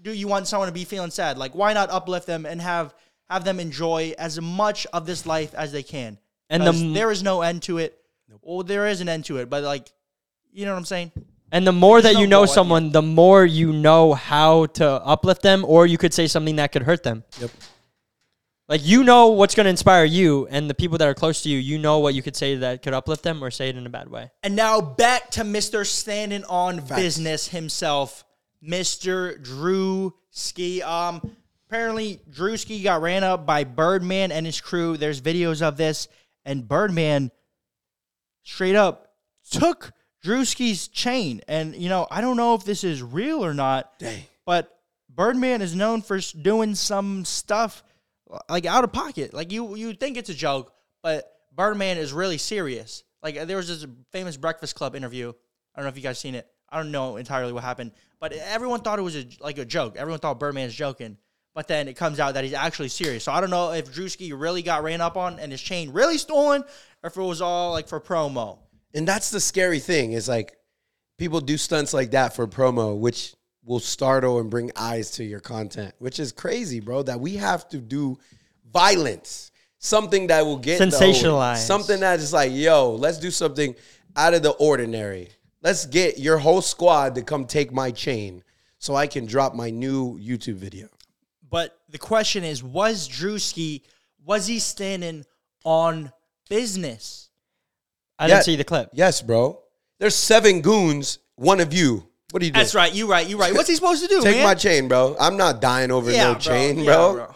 do 0.03 0.13
you 0.13 0.29
want 0.29 0.47
someone 0.49 0.69
to 0.69 0.73
be 0.73 0.85
feeling 0.85 1.11
sad? 1.11 1.39
Like 1.39 1.55
why 1.55 1.73
not 1.73 1.91
uplift 1.91 2.27
them 2.27 2.47
and 2.47 2.61
have 2.61 2.95
have 3.29 3.45
them 3.45 3.61
enjoy 3.61 4.15
as 4.19 4.41
much 4.41 4.87
of 4.93 5.07
this 5.07 5.27
life 5.27 5.55
as 5.55 5.73
they 5.73 5.83
can? 5.83 6.19
And 6.49 6.63
the 6.67 6.73
'Cause 6.73 6.83
m- 6.83 6.93
there 6.95 7.11
is 7.11 7.23
no 7.23 7.43
end 7.43 7.63
to 7.63 7.79
it. 7.79 7.97
Well, 8.43 8.63
there 8.65 8.87
is 8.87 9.01
an 9.01 9.09
end 9.09 9.25
to 9.27 9.39
it, 9.39 9.51
but 9.51 9.63
like 9.63 9.93
you 10.53 10.65
know 10.65 10.73
what 10.73 10.79
I'm 10.79 10.85
saying? 10.85 11.13
And 11.53 11.67
the 11.67 11.73
more 11.73 12.01
that 12.01 12.15
no 12.15 12.21
you 12.21 12.27
know 12.27 12.37
goal 12.39 12.45
at 12.45 12.49
the 12.49 12.55
someone, 12.55 12.93
the 12.93 13.03
more 13.03 13.45
you 13.45 13.73
know 13.73 14.15
how 14.15 14.67
to 14.67 14.87
uplift 14.89 15.43
them, 15.43 15.65
or 15.65 15.87
you 15.87 15.99
could 15.99 16.15
say 16.15 16.27
something 16.29 16.57
that 16.57 16.71
could 16.73 16.83
hurt 16.85 17.03
them. 17.03 17.25
Yep. 17.41 17.51
Like 18.69 18.83
you 18.87 19.03
know 19.03 19.29
what's 19.29 19.57
going 19.57 19.65
to 19.65 19.71
inspire 19.71 20.05
you, 20.05 20.47
and 20.49 20.71
the 20.71 20.75
people 20.75 20.97
that 20.99 21.09
are 21.09 21.15
close 21.15 21.43
to 21.43 21.49
you, 21.49 21.59
you 21.59 21.77
know 21.77 21.99
what 21.99 22.15
you 22.15 22.23
could 22.23 22.37
say 22.37 22.55
that 22.55 22.83
could 22.83 22.95
uplift 22.95 23.25
them, 23.25 23.43
or 23.43 23.51
say 23.51 23.69
it 23.69 23.77
in 23.77 23.85
a 23.85 23.91
bad 23.91 24.09
way. 24.09 24.31
And 24.45 24.55
now 24.55 24.81
back 24.81 25.31
to 25.33 25.43
Mr. 25.43 25.85
Standing 25.85 26.45
on 26.45 26.79
Business 26.87 27.49
himself, 27.49 28.25
Mr. 28.65 29.43
Drewski. 29.43 30.83
Um, 30.83 31.37
apparently 31.69 32.21
Drewski 32.31 32.83
got 32.83 33.01
ran 33.01 33.25
up 33.25 33.47
by 33.47 33.65
Birdman 33.65 34.33
and 34.33 34.45
his 34.45 34.61
crew. 34.61 34.97
There's 34.97 35.21
videos 35.21 35.63
of 35.63 35.77
this, 35.77 36.09
and 36.45 36.67
Birdman 36.67 37.31
straight 38.43 38.77
up 38.77 39.15
took 39.51 39.93
Drewski's 40.25 40.89
chain. 40.89 41.41
And 41.49 41.75
you 41.75 41.89
know, 41.89 42.07
I 42.11 42.21
don't 42.21 42.37
know 42.37 42.55
if 42.55 42.65
this 42.65 42.85
is 42.85 43.03
real 43.03 43.45
or 43.45 43.55
not, 43.55 43.99
Dang. 43.99 44.23
but 44.45 44.77
Birdman 45.09 45.63
is 45.63 45.75
known 45.75 46.03
for 46.03 46.19
doing 46.19 46.75
some 46.75 47.25
stuff 47.25 47.83
like 48.49 48.67
out 48.67 48.85
of 48.85 48.93
pocket. 48.93 49.35
Like 49.35 49.53
you, 49.53 49.75
you 49.75 49.93
think 49.93 50.17
it's 50.17 50.31
a 50.31 50.35
joke, 50.35 50.73
but 51.03 51.33
Birdman 51.55 51.99
is 51.99 52.13
really 52.13 52.39
serious. 52.39 53.05
Like 53.23 53.47
there 53.47 53.57
was 53.57 53.69
this 53.69 53.87
famous 54.13 54.37
Breakfast 54.37 54.75
Club 54.75 54.95
interview. 54.95 55.33
I 55.75 55.79
don't 55.79 55.85
know 55.85 55.91
if 55.91 55.97
you 55.97 56.03
guys 56.03 56.19
seen 56.19 56.35
it. 56.35 56.47
I 56.71 56.77
don't 56.79 56.91
know 56.91 57.17
entirely 57.17 57.53
what 57.53 57.65
happened, 57.65 57.93
but 58.21 58.33
everyone 58.33 58.81
thought 58.81 58.99
it 58.99 59.03
was 59.03 59.17
a, 59.17 59.27
like 59.41 59.59
a 59.59 59.65
joke. 59.65 59.97
Everyone 59.97 60.21
thought 60.21 60.39
Birdman's 60.39 60.75
joking, 60.75 61.17
but 61.55 61.67
then 61.69 61.89
it 61.89 61.97
comes 61.97 62.21
out 62.21 62.35
that 62.35 62.45
he's 62.45 62.53
actually 62.55 62.89
serious. 62.89 63.25
So 63.25 63.33
I 63.33 63.41
don't 63.41 63.51
know 63.51 63.73
if 63.73 63.93
Drewski 63.93 64.33
really 64.39 64.63
got 64.63 64.83
ran 64.83 65.01
up 65.01 65.17
on 65.17 65.39
and 65.39 65.51
his 65.51 65.61
chain 65.61 65.91
really 65.93 66.19
stolen, 66.19 66.63
or 67.03 67.09
if 67.09 67.17
it 67.17 67.23
was 67.23 67.41
all 67.43 67.73
like 67.73 67.89
for 67.89 68.01
promo. 68.01 68.59
And 68.95 69.07
that's 69.07 69.31
the 69.31 69.41
scary 69.41 69.79
thing 69.81 70.13
is 70.13 70.29
like 70.29 70.57
people 71.19 71.41
do 71.41 71.57
stunts 71.57 71.93
like 71.93 72.13
that 72.13 72.35
for 72.35 72.47
promo, 72.47 72.97
which 72.99 73.35
will 73.65 73.81
startle 73.81 74.39
and 74.41 74.49
bring 74.51 74.71
eyes 74.77 75.11
to 75.13 75.25
your 75.25 75.41
content, 75.41 75.95
which 75.99 76.19
is 76.19 76.33
crazy, 76.33 76.81
bro. 76.81 77.03
That 77.03 77.21
we 77.21 77.37
have 77.37 77.69
to 77.71 77.79
do 77.79 78.19
violence, 78.73 79.51
something 79.79 80.29
that 80.29 80.45
will 80.45 80.59
get 80.59 80.79
the- 80.79 80.87
Sensationalize. 80.87 81.59
something 81.59 82.01
that 82.01 82.21
is 82.21 82.33
like, 82.33 82.53
yo, 82.53 82.93
let's 82.95 83.19
do 83.19 83.31
something 83.31 83.75
out 84.17 84.35
of 84.35 84.43
the 84.43 84.51
ordinary. 84.51 85.29
Let's 85.63 85.87
get 85.87 86.19
your 86.19 86.39
whole 86.39 86.63
squad 86.63 87.15
to 87.17 87.23
come 87.23 87.45
take 87.47 87.73
my 87.73 87.91
chain 87.91 88.43
so 88.79 88.95
I 88.95 89.07
can 89.07 89.27
drop 89.27 89.55
my 89.55 89.69
new 89.71 90.19
YouTube 90.19 90.55
video. 90.55 90.89
But 91.51 91.77
the 91.91 91.99
question 91.99 92.45
is, 92.45 92.63
was 92.63 93.09
Drewski 93.09 93.83
was 94.25 94.47
he 94.47 94.59
standing 94.59 95.25
on 95.65 96.13
business? 96.49 97.31
I 98.19 98.27
Yeah. 98.27 98.35
didn't 98.35 98.45
see 98.45 98.57
the 98.57 98.65
clip. 98.65 98.91
Yes, 98.93 99.23
bro. 99.23 99.61
There's 99.99 100.15
seven 100.15 100.61
goons. 100.61 101.19
One 101.37 101.61
of 101.61 101.73
you. 101.73 102.07
What 102.31 102.43
are 102.43 102.45
you 102.47 102.53
doing? 102.53 102.63
That's 102.63 102.75
right. 102.75 102.93
You 102.95 103.11
right. 103.11 103.27
You 103.27 103.39
right. 103.39 103.53
What's 103.55 103.69
he 103.69 103.75
supposed 103.75 104.03
to 104.03 104.09
do, 104.09 104.23
Take 104.23 104.37
man? 104.37 104.45
my 104.45 104.55
chain, 104.55 104.89
bro. 104.89 105.17
I'm 105.19 105.37
not 105.37 105.61
dying 105.61 105.91
over 105.91 106.11
Yeah, 106.13 106.25
no 106.25 106.33
bro. 106.35 106.41
chain, 106.41 106.79
Yeah, 106.79 106.85
bro. 106.85 107.15
bro. 107.15 107.35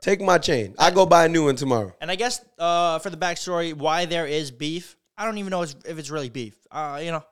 Take 0.00 0.20
my 0.20 0.38
chain. 0.38 0.74
I 0.78 0.90
go 0.90 1.06
buy 1.06 1.26
a 1.26 1.28
new 1.28 1.44
one 1.44 1.54
tomorrow. 1.54 1.94
And 2.00 2.10
I 2.10 2.16
guess 2.16 2.44
uh, 2.58 2.98
for 2.98 3.08
the 3.10 3.16
backstory, 3.16 3.72
why 3.72 4.06
there 4.06 4.26
is 4.26 4.50
beef, 4.50 4.96
I 5.16 5.24
don't 5.24 5.38
even 5.38 5.50
know 5.50 5.62
if 5.62 5.74
if 5.86 5.98
it's 5.98 6.10
really 6.10 6.28
beef. 6.30 6.56
Uh, 6.72 7.00
you 7.04 7.12
know, 7.12 7.22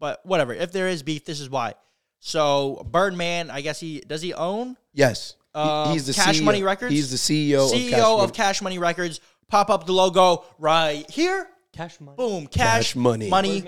but 0.00 0.24
whatever. 0.26 0.52
If 0.52 0.72
there 0.72 0.88
is 0.88 1.04
beef, 1.04 1.24
this 1.24 1.38
is 1.38 1.48
why. 1.48 1.74
So 2.18 2.86
Birdman, 2.90 3.50
I 3.50 3.60
guess 3.60 3.78
he 3.78 4.00
does 4.00 4.22
he 4.22 4.34
own 4.34 4.76
Yes. 4.92 5.36
Uh, 5.54 5.92
he's 5.92 6.06
the 6.06 6.12
Cash 6.12 6.40
CEO. 6.40 6.44
Money 6.44 6.62
Records? 6.62 6.92
He's 6.92 7.10
the 7.10 7.16
CEO, 7.16 7.72
CEO 7.72 7.74
of 7.74 7.92
Cash 7.92 8.02
of 8.02 8.18
Money. 8.18 8.32
Cash 8.32 8.62
Money 8.62 8.78
Records. 8.78 9.20
Pop 9.48 9.68
up 9.70 9.84
the 9.84 9.92
logo 9.92 10.44
right 10.58 11.08
here. 11.10 11.48
Cash 11.72 12.00
money. 12.00 12.16
Boom. 12.16 12.46
Cash, 12.46 12.92
Cash 12.92 12.96
Money. 12.96 13.28
Money. 13.28 13.64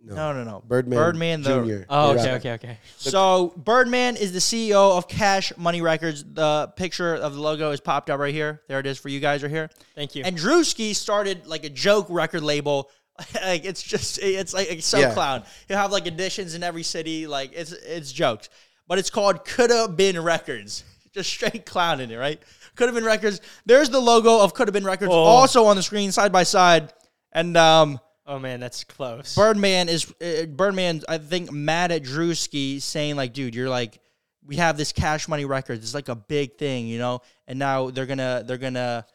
No, 0.00 0.32
no, 0.32 0.44
no. 0.44 0.62
Birdman, 0.66 0.98
Birdman 0.98 1.42
the 1.42 1.64
Jr. 1.64 1.84
Oh, 1.90 2.14
the 2.14 2.20
okay, 2.20 2.32
okay, 2.34 2.52
okay. 2.52 2.78
So 2.96 3.52
Birdman 3.56 4.16
is 4.16 4.32
the 4.32 4.38
CEO 4.38 4.96
of 4.96 5.08
Cash 5.08 5.52
Money 5.56 5.82
Records. 5.82 6.24
The 6.24 6.72
picture 6.76 7.14
of 7.16 7.34
the 7.34 7.40
logo 7.40 7.72
is 7.72 7.80
popped 7.80 8.08
up 8.08 8.20
right 8.20 8.32
here. 8.32 8.62
There 8.68 8.78
it 8.78 8.86
is 8.86 8.96
for 8.98 9.08
you 9.08 9.20
guys 9.20 9.42
right 9.42 9.50
here. 9.50 9.68
Thank 9.94 10.14
you. 10.14 10.22
And 10.24 10.36
Drewski 10.38 10.94
started 10.94 11.46
like 11.46 11.64
a 11.64 11.68
joke 11.68 12.06
record 12.08 12.42
label. 12.42 12.90
like 13.34 13.64
it's 13.64 13.82
just 13.82 14.18
it's 14.22 14.54
like 14.54 14.70
it's 14.70 14.86
so 14.86 14.98
Yeah. 14.98 15.12
clown. 15.12 15.42
He'll 15.66 15.76
have 15.76 15.90
like 15.92 16.06
editions 16.06 16.54
in 16.54 16.62
every 16.62 16.82
city. 16.84 17.26
Like 17.26 17.52
it's 17.54 17.72
it's 17.72 18.12
jokes, 18.12 18.48
but 18.86 18.98
it's 18.98 19.10
called 19.10 19.44
Coulda 19.44 19.88
Been 19.88 20.20
Records. 20.22 20.84
Just 21.12 21.30
straight 21.30 21.64
clown 21.66 22.00
in 22.00 22.10
it, 22.10 22.16
right? 22.16 22.40
Coulda 22.76 22.92
Been 22.92 23.04
Records. 23.04 23.40
There's 23.66 23.88
the 23.90 23.98
logo 23.98 24.40
of 24.40 24.54
Coulda 24.54 24.70
Been 24.72 24.84
Records 24.84 25.10
Oh. 25.12 25.16
also 25.18 25.64
on 25.64 25.74
the 25.76 25.82
screen 25.82 26.12
side 26.12 26.30
by 26.32 26.42
side, 26.44 26.92
and 27.32 27.56
um. 27.56 27.98
oh 28.26 28.38
man, 28.38 28.60
that's 28.60 28.84
close. 28.84 29.34
Birdman 29.34 29.88
is 29.88 30.12
uh, 30.22 30.44
Birdman. 30.46 31.02
I 31.08 31.18
think 31.18 31.50
mad 31.50 31.90
at 31.92 32.02
Drewski 32.02 32.80
saying 32.80 33.16
like, 33.16 33.32
dude, 33.32 33.54
you're 33.54 33.70
like, 33.70 33.98
we 34.46 34.56
have 34.56 34.76
this 34.76 34.92
Cash 34.92 35.26
Money 35.28 35.44
Records. 35.46 35.82
It's 35.82 35.94
like 35.94 36.08
a 36.08 36.14
big 36.14 36.56
thing, 36.56 36.86
you 36.86 36.98
know. 36.98 37.22
And 37.48 37.58
now 37.58 37.90
they're 37.90 38.06
gonna 38.06 38.44
they're 38.46 38.58
gonna 38.58 39.06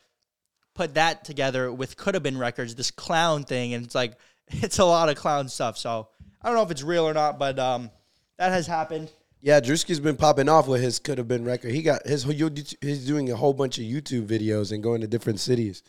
put 0.76 0.96
that 0.96 1.24
together 1.26 1.72
with 1.72 1.98
Could 1.98 2.14
Have 2.16 2.24
Been 2.24 2.38
Records, 2.38 2.76
this 2.76 2.92
clown 2.92 3.44
thing, 3.44 3.74
and 3.74 3.86
it's 3.86 3.96
like 3.96 4.14
it's 4.48 4.80
a 4.80 4.86
lot 4.86 5.10
of 5.10 5.16
clown 5.16 5.48
stuff. 5.50 5.78
So 5.78 6.08
I 6.42 6.48
don't 6.48 6.56
know 6.58 6.64
if 6.64 6.72
it's 6.72 6.84
real 6.84 7.08
or 7.08 7.14
not, 7.14 7.38
but 7.40 7.58
um, 7.60 7.90
that 8.38 8.52
has 8.52 8.68
happened. 8.68 9.12
Yeah, 9.42 9.60
Drewski's 9.60 10.00
been 10.00 10.16
popping 10.16 10.48
off 10.48 10.68
with 10.70 10.82
his 10.82 11.00
could 11.00 11.18
have 11.18 11.28
been 11.28 11.44
record. 11.44 11.72
He 11.72 11.82
got 11.82 12.06
his 12.08 12.24
he's 12.24 13.06
doing 13.06 13.30
a 13.30 13.36
whole 13.36 13.54
bunch 13.54 13.78
of 13.78 13.84
YouTube 13.84 14.26
videos 14.26 14.72
and 14.72 14.82
going 14.82 15.02
to 15.02 15.08
different 15.08 15.40
cities. 15.42 15.84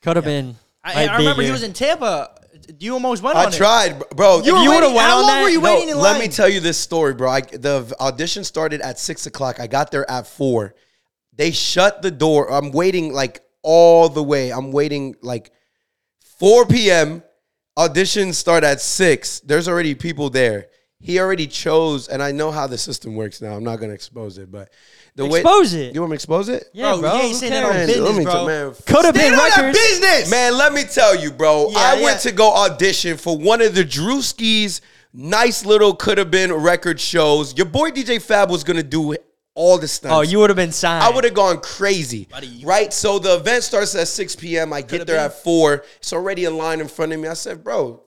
Could 0.00 0.14
have 0.16 0.24
been. 0.24 0.54
I, 0.84 1.08
I 1.08 1.16
be 1.16 1.24
remember 1.24 1.42
he 1.42 1.50
was 1.50 1.62
in 1.64 1.72
Tampa. 1.72 2.30
You 2.78 2.94
almost 2.94 3.22
went 3.22 3.36
I 3.36 3.46
on 3.46 3.52
it. 3.52 3.56
tried, 3.56 3.98
bro. 4.10 4.40
You, 4.42 4.54
were 4.54 4.60
you 4.62 4.70
would've 4.70 4.82
waiting- 4.82 4.94
went 4.96 5.08
How 5.08 5.16
on 5.18 5.22
long 5.22 5.30
that- 5.36 5.42
were 5.42 5.48
you 5.50 5.60
No, 5.60 5.74
waiting 5.74 5.88
in 5.90 5.98
let 5.98 6.12
line? 6.12 6.20
me 6.20 6.28
tell 6.28 6.48
you 6.48 6.60
this 6.60 6.78
story, 6.78 7.12
bro. 7.14 7.28
I, 7.30 7.40
the 7.42 7.94
audition 8.00 8.44
started 8.44 8.80
at 8.80 8.98
six 8.98 9.26
o'clock. 9.26 9.58
I 9.60 9.66
got 9.66 9.90
there 9.90 10.08
at 10.10 10.26
four. 10.26 10.74
They 11.34 11.50
shut 11.50 12.02
the 12.02 12.10
door. 12.10 12.50
I'm 12.52 12.70
waiting 12.70 13.12
like 13.12 13.40
all 13.62 14.08
the 14.08 14.22
way. 14.22 14.50
I'm 14.52 14.72
waiting 14.72 15.14
like 15.22 15.50
4 16.38 16.66
p.m. 16.66 17.22
Auditions 17.78 18.34
start 18.34 18.64
at 18.64 18.80
six. 18.80 19.40
There's 19.40 19.68
already 19.68 19.94
people 19.94 20.30
there. 20.30 20.66
He 21.02 21.18
already 21.18 21.46
chose, 21.46 22.08
and 22.08 22.22
I 22.22 22.30
know 22.32 22.50
how 22.50 22.66
the 22.66 22.76
system 22.76 23.14
works 23.16 23.40
now. 23.40 23.54
I'm 23.54 23.64
not 23.64 23.76
gonna 23.80 23.94
expose 23.94 24.36
it, 24.36 24.52
but 24.52 24.70
the 25.16 25.24
way 25.24 25.40
Expose 25.40 25.72
it. 25.72 25.94
You 25.94 26.00
want 26.02 26.10
me 26.10 26.14
to 26.14 26.16
expose 26.16 26.50
it? 26.50 26.64
Yeah, 26.74 26.90
Bro, 26.92 27.00
bro. 27.00 27.14
you 27.14 27.20
ain't 27.22 27.36
saying 27.36 27.52
that 27.52 27.64
on 27.64 27.70
Man, 27.70 27.86
business, 27.86 28.06
let 28.06 28.16
me 28.18 28.24
bro. 28.24 28.32
tell- 28.34 28.46
man, 28.46 28.74
Could 28.86 29.04
have 29.06 29.14
been 29.14 29.34
Stand 29.34 29.56
records. 29.72 29.78
business. 29.78 30.30
Man, 30.30 30.58
let 30.58 30.74
me 30.74 30.82
tell 30.84 31.16
you, 31.18 31.30
bro. 31.30 31.70
Yeah, 31.70 31.78
I 31.78 31.94
yeah. 31.94 32.04
went 32.04 32.20
to 32.20 32.32
go 32.32 32.52
audition 32.52 33.16
for 33.16 33.38
one 33.38 33.62
of 33.62 33.74
the 33.74 33.82
Drewskis' 33.82 34.82
nice 35.14 35.64
little 35.64 35.94
could 35.94 36.18
have 36.18 36.30
been 36.30 36.52
record 36.52 37.00
shows. 37.00 37.56
Your 37.56 37.66
boy 37.66 37.90
DJ 37.92 38.20
Fab 38.20 38.50
was 38.50 38.62
gonna 38.62 38.82
do 38.82 39.12
all 39.60 39.76
the 39.78 39.86
stunts. 39.88 40.14
Oh, 40.16 40.22
you 40.22 40.38
would 40.38 40.48
have 40.50 40.56
been 40.56 40.72
signed. 40.72 41.04
I 41.04 41.10
would 41.14 41.24
have 41.24 41.34
gone 41.34 41.60
crazy, 41.60 42.26
Buddy, 42.30 42.62
right? 42.64 42.92
So 42.92 43.18
the 43.18 43.34
event 43.36 43.62
starts 43.62 43.94
at 43.94 44.08
6 44.08 44.36
p.m. 44.36 44.72
I 44.72 44.80
get 44.80 45.06
there 45.06 45.16
been. 45.16 45.26
at 45.26 45.42
4. 45.44 45.84
It's 45.98 46.12
already 46.12 46.44
a 46.44 46.50
line 46.50 46.80
in 46.80 46.88
front 46.88 47.12
of 47.12 47.20
me. 47.20 47.28
I 47.28 47.34
said, 47.34 47.62
bro, 47.62 48.02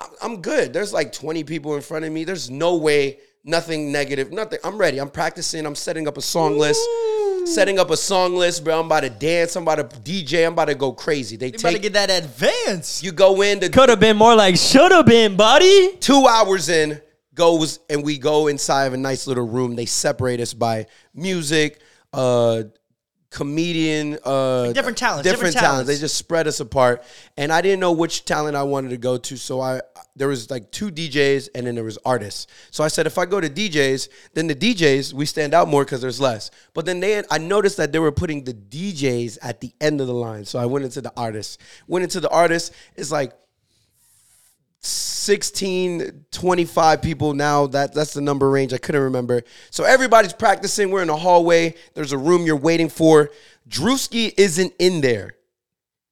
I'm- 0.00 0.10
I'm 0.22 0.40
good. 0.42 0.72
There's 0.72 0.92
like 0.92 1.12
20 1.12 1.44
people 1.44 1.76
in 1.76 1.82
front 1.82 2.04
of 2.04 2.10
me. 2.12 2.24
There's 2.24 2.50
no 2.50 2.76
way, 2.76 3.18
nothing 3.44 3.92
negative, 3.92 4.32
nothing. 4.32 4.58
I'm 4.64 4.76
ready. 4.76 4.98
I'm 4.98 5.10
practicing. 5.10 5.64
I'm 5.66 5.76
setting 5.76 6.08
up 6.08 6.16
a 6.18 6.22
song 6.22 6.58
list. 6.58 6.80
Setting 7.44 7.78
up 7.78 7.90
a 7.90 7.96
song 7.96 8.34
list, 8.36 8.62
bro. 8.64 8.78
I'm 8.80 8.86
about 8.86 9.00
to 9.00 9.10
dance. 9.10 9.56
I'm 9.56 9.64
about 9.64 9.90
to 9.90 10.00
DJ. 10.00 10.46
I'm 10.46 10.52
about 10.52 10.66
to 10.66 10.74
go 10.76 10.92
crazy. 10.92 11.36
They 11.36 11.46
You 11.46 11.52
better 11.52 11.72
take 11.72 11.82
get 11.82 11.92
that 11.94 12.10
advance. 12.10 13.02
you 13.02 13.10
go 13.12 13.42
in 13.42 13.60
Could 13.60 13.88
have 13.88 13.98
been 14.00 14.16
more 14.16 14.34
like 14.34 14.56
should 14.56 14.92
have 14.92 15.06
been, 15.06 15.36
buddy. 15.36 15.96
two 15.98 16.26
hours 16.26 16.68
in 16.68 17.00
goes 17.34 17.80
and 17.88 18.04
we 18.04 18.18
go 18.18 18.46
inside 18.46 18.86
of 18.86 18.92
a 18.92 18.96
nice 18.96 19.26
little 19.26 19.46
room. 19.46 19.76
They 19.76 19.86
separate 19.86 20.40
us 20.40 20.54
by 20.54 20.86
music 21.14 21.80
uh 22.12 22.64
comedian 23.30 24.18
uh 24.24 24.70
different 24.72 24.98
talents, 24.98 25.22
different, 25.22 25.24
different 25.24 25.54
talents. 25.54 25.54
talents. 25.54 25.88
they 25.88 25.96
just 25.96 26.16
spread 26.16 26.46
us 26.46 26.60
apart. 26.60 27.02
And 27.38 27.50
i 27.50 27.62
didn't 27.62 27.80
know 27.80 27.92
which 27.92 28.26
talent 28.26 28.56
i 28.56 28.62
wanted 28.62 28.90
to 28.90 28.98
go 28.98 29.16
to 29.16 29.36
so 29.38 29.60
i 29.62 29.80
there 30.14 30.28
was 30.28 30.50
like 30.50 30.70
two 30.70 30.90
djs 30.90 31.48
and 31.54 31.66
then 31.66 31.74
there 31.74 31.84
was 31.84 31.98
artists. 32.04 32.46
So 32.70 32.84
i 32.84 32.88
said 32.88 33.06
if 33.06 33.16
i 33.16 33.24
go 33.24 33.40
to 33.40 33.48
djs 33.48 34.10
then 34.34 34.46
the 34.46 34.54
djs 34.54 35.14
we 35.14 35.24
stand 35.24 35.54
out 35.54 35.68
more 35.68 35.84
because 35.84 36.02
there's 36.02 36.20
less. 36.20 36.50
But 36.74 36.84
then 36.84 37.00
they 37.00 37.22
i 37.30 37.38
noticed 37.38 37.78
that 37.78 37.92
they 37.92 37.98
were 37.98 38.12
putting 38.12 38.44
the 38.44 38.52
djs 38.52 39.38
at 39.40 39.62
the 39.62 39.72
end 39.80 40.02
of 40.02 40.06
the 40.06 40.14
line. 40.14 40.44
So 40.44 40.58
i 40.58 40.66
went 40.66 40.84
into 40.84 41.00
the 41.00 41.12
artists. 41.16 41.56
Went 41.86 42.02
into 42.02 42.20
the 42.20 42.28
artists. 42.28 42.70
It's 42.96 43.10
like 43.10 43.32
16 44.84 46.24
25 46.32 47.02
people 47.02 47.34
now 47.34 47.68
that 47.68 47.94
that's 47.94 48.14
the 48.14 48.20
number 48.20 48.50
range 48.50 48.72
i 48.72 48.78
couldn't 48.78 49.02
remember. 49.02 49.42
So 49.70 49.84
everybody's 49.84 50.32
practicing 50.32 50.90
we're 50.90 51.02
in 51.02 51.10
a 51.10 51.16
hallway 51.16 51.74
there's 51.94 52.12
a 52.12 52.18
room 52.18 52.44
you're 52.44 52.56
waiting 52.56 52.88
for. 52.88 53.30
Drewski 53.68 54.34
isn't 54.36 54.72
in 54.80 55.00
there. 55.00 55.34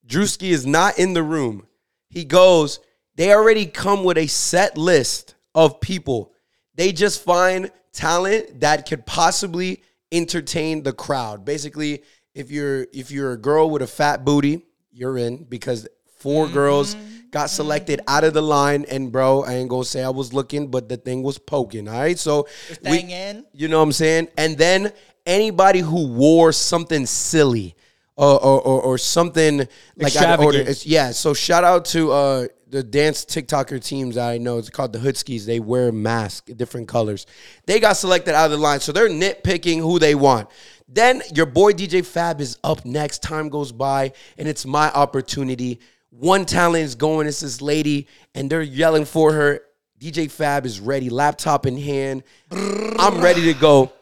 Drewski 0.06 0.50
is 0.50 0.66
not 0.66 0.98
in 0.98 1.14
the 1.14 1.22
room. 1.22 1.66
He 2.08 2.24
goes 2.24 2.78
they 3.16 3.32
already 3.32 3.66
come 3.66 4.04
with 4.04 4.16
a 4.16 4.28
set 4.28 4.78
list 4.78 5.34
of 5.54 5.80
people. 5.80 6.32
They 6.76 6.92
just 6.92 7.24
find 7.24 7.72
talent 7.92 8.60
that 8.60 8.88
could 8.88 9.04
possibly 9.04 9.82
entertain 10.12 10.84
the 10.84 10.92
crowd. 10.92 11.44
Basically 11.44 12.04
if 12.34 12.52
you're 12.52 12.86
if 12.92 13.10
you're 13.10 13.32
a 13.32 13.36
girl 13.36 13.68
with 13.68 13.82
a 13.82 13.88
fat 13.88 14.24
booty 14.24 14.62
you're 14.92 15.18
in 15.18 15.42
because 15.44 15.88
4 16.18 16.44
mm-hmm. 16.44 16.54
girls 16.54 16.94
got 17.30 17.48
selected 17.48 18.00
out 18.08 18.24
of 18.24 18.34
the 18.34 18.42
line 18.42 18.84
and 18.90 19.12
bro 19.12 19.42
i 19.44 19.54
ain't 19.54 19.68
gonna 19.68 19.84
say 19.84 20.02
i 20.02 20.08
was 20.08 20.32
looking 20.32 20.68
but 20.68 20.88
the 20.88 20.96
thing 20.96 21.22
was 21.22 21.38
poking 21.38 21.88
all 21.88 21.98
right 21.98 22.18
so 22.18 22.46
we, 22.84 22.98
in. 22.98 23.44
you 23.52 23.68
know 23.68 23.78
what 23.78 23.84
i'm 23.84 23.92
saying 23.92 24.28
and 24.36 24.56
then 24.58 24.92
anybody 25.26 25.80
who 25.80 26.08
wore 26.08 26.52
something 26.52 27.06
silly 27.06 27.74
or 28.16 28.42
or, 28.42 28.60
or, 28.60 28.82
or 28.82 28.98
something 28.98 29.58
like 29.96 30.16
out 30.16 30.38
of 30.38 30.44
order 30.44 30.58
Extravagant. 30.58 30.68
it's, 30.68 30.86
yeah 30.86 31.10
so 31.10 31.32
shout 31.32 31.64
out 31.64 31.84
to 31.86 32.10
uh 32.12 32.46
the 32.70 32.82
dance 32.82 33.24
TikToker 33.24 33.84
teams 33.84 34.16
I 34.16 34.38
know 34.38 34.58
it's 34.58 34.70
called 34.70 34.92
the 34.92 35.00
Hoodskis. 35.00 35.44
They 35.44 35.58
wear 35.58 35.90
masks, 35.90 36.52
different 36.52 36.88
colors. 36.88 37.26
They 37.66 37.80
got 37.80 37.94
selected 37.94 38.34
out 38.34 38.46
of 38.46 38.52
the 38.52 38.58
line, 38.58 38.80
so 38.80 38.92
they're 38.92 39.08
nitpicking 39.08 39.78
who 39.78 39.98
they 39.98 40.14
want. 40.14 40.48
Then 40.88 41.22
your 41.34 41.46
boy 41.46 41.72
DJ 41.72 42.04
Fab 42.04 42.40
is 42.40 42.58
up 42.64 42.84
next. 42.84 43.22
Time 43.22 43.48
goes 43.48 43.72
by, 43.72 44.12
and 44.38 44.48
it's 44.48 44.64
my 44.64 44.90
opportunity. 44.90 45.80
One 46.10 46.44
talent 46.44 46.84
is 46.84 46.94
going. 46.94 47.26
It's 47.26 47.40
this 47.40 47.62
lady, 47.62 48.08
and 48.34 48.50
they're 48.50 48.62
yelling 48.62 49.04
for 49.04 49.32
her. 49.32 49.60
DJ 50.00 50.30
Fab 50.30 50.64
is 50.66 50.80
ready, 50.80 51.10
laptop 51.10 51.66
in 51.66 51.76
hand. 51.76 52.22
I'm 52.50 53.20
ready 53.20 53.52
to 53.52 53.54
go. 53.58 53.92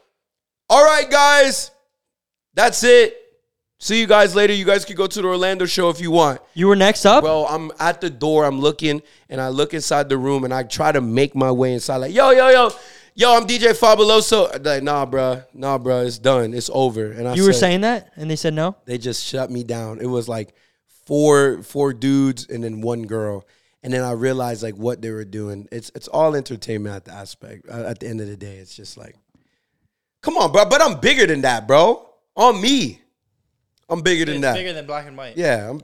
All 0.69 0.83
right, 0.85 1.09
guys, 1.09 1.71
that's 2.53 2.83
it. 2.83 3.15
See 3.81 3.99
you 3.99 4.07
guys 4.07 4.35
later. 4.35 4.53
You 4.53 4.65
guys 4.65 4.85
can 4.85 4.95
go 4.95 5.07
to 5.07 5.21
the 5.21 5.27
Orlando 5.27 5.65
show 5.65 5.89
if 5.89 6.01
you 6.01 6.11
want. 6.11 6.41
You 6.53 6.67
were 6.67 6.75
next 6.75 7.05
up. 7.05 7.23
Bro, 7.23 7.45
I'm 7.47 7.71
at 7.79 8.01
the 8.01 8.09
door. 8.09 8.45
I'm 8.45 8.59
looking, 8.59 9.01
and 9.29 9.39
I 9.39 9.49
look 9.49 9.73
inside 9.73 10.09
the 10.09 10.17
room, 10.17 10.43
and 10.43 10.53
I 10.53 10.63
try 10.63 10.91
to 10.91 11.01
make 11.01 11.35
my 11.35 11.51
way 11.51 11.73
inside. 11.73 11.97
Like, 11.97 12.13
yo, 12.13 12.31
yo, 12.31 12.49
yo, 12.49 12.71
yo, 13.15 13.35
I'm 13.37 13.45
DJ 13.47 13.77
Fabuloso. 13.77 14.63
Like, 14.65 14.83
nah, 14.83 15.05
bro, 15.05 15.43
nah, 15.53 15.77
bro, 15.77 16.01
it's 16.01 16.17
done. 16.17 16.53
It's 16.53 16.69
over. 16.73 17.11
And 17.11 17.27
I 17.27 17.35
you 17.35 17.43
were 17.43 17.53
said- 17.53 17.59
saying 17.59 17.81
that, 17.81 18.11
and 18.15 18.29
they 18.29 18.35
said 18.35 18.53
no. 18.53 18.75
they 18.85 18.97
just 18.97 19.23
shut 19.25 19.49
me 19.51 19.63
down. 19.63 19.99
It 20.01 20.07
was 20.07 20.27
like 20.27 20.53
four 21.09 21.63
four 21.63 21.91
dudes 21.91 22.45
and 22.47 22.63
then 22.63 22.81
one 22.81 23.03
girl. 23.07 23.45
And 23.81 23.91
then 23.91 24.03
I 24.03 24.11
realized 24.11 24.61
like 24.61 24.75
what 24.75 25.01
they 25.01 25.09
were 25.09 25.25
doing. 25.25 25.67
It's 25.71 25.89
it's 25.95 26.07
all 26.07 26.35
entertainment 26.35 26.95
at 26.95 27.05
the 27.05 27.13
aspect. 27.13 27.65
Uh, 27.67 27.83
At 27.91 27.99
the 27.99 28.07
end 28.07 28.21
of 28.21 28.27
the 28.27 28.35
day, 28.37 28.57
it's 28.57 28.75
just 28.75 28.95
like, 28.97 29.15
come 30.21 30.37
on, 30.37 30.51
bro. 30.51 30.65
But 30.65 30.81
I'm 30.81 30.99
bigger 30.99 31.25
than 31.25 31.41
that, 31.41 31.67
bro. 31.67 32.07
On 32.35 32.61
me, 32.61 33.01
I'm 33.89 34.01
bigger 34.01 34.25
than 34.25 34.35
It's 34.35 34.41
that. 34.43 34.53
bigger 34.55 34.73
than 34.73 34.85
black 34.85 35.07
and 35.07 35.17
white. 35.17 35.35
yeah, 35.37 35.69
I'm. 35.69 35.81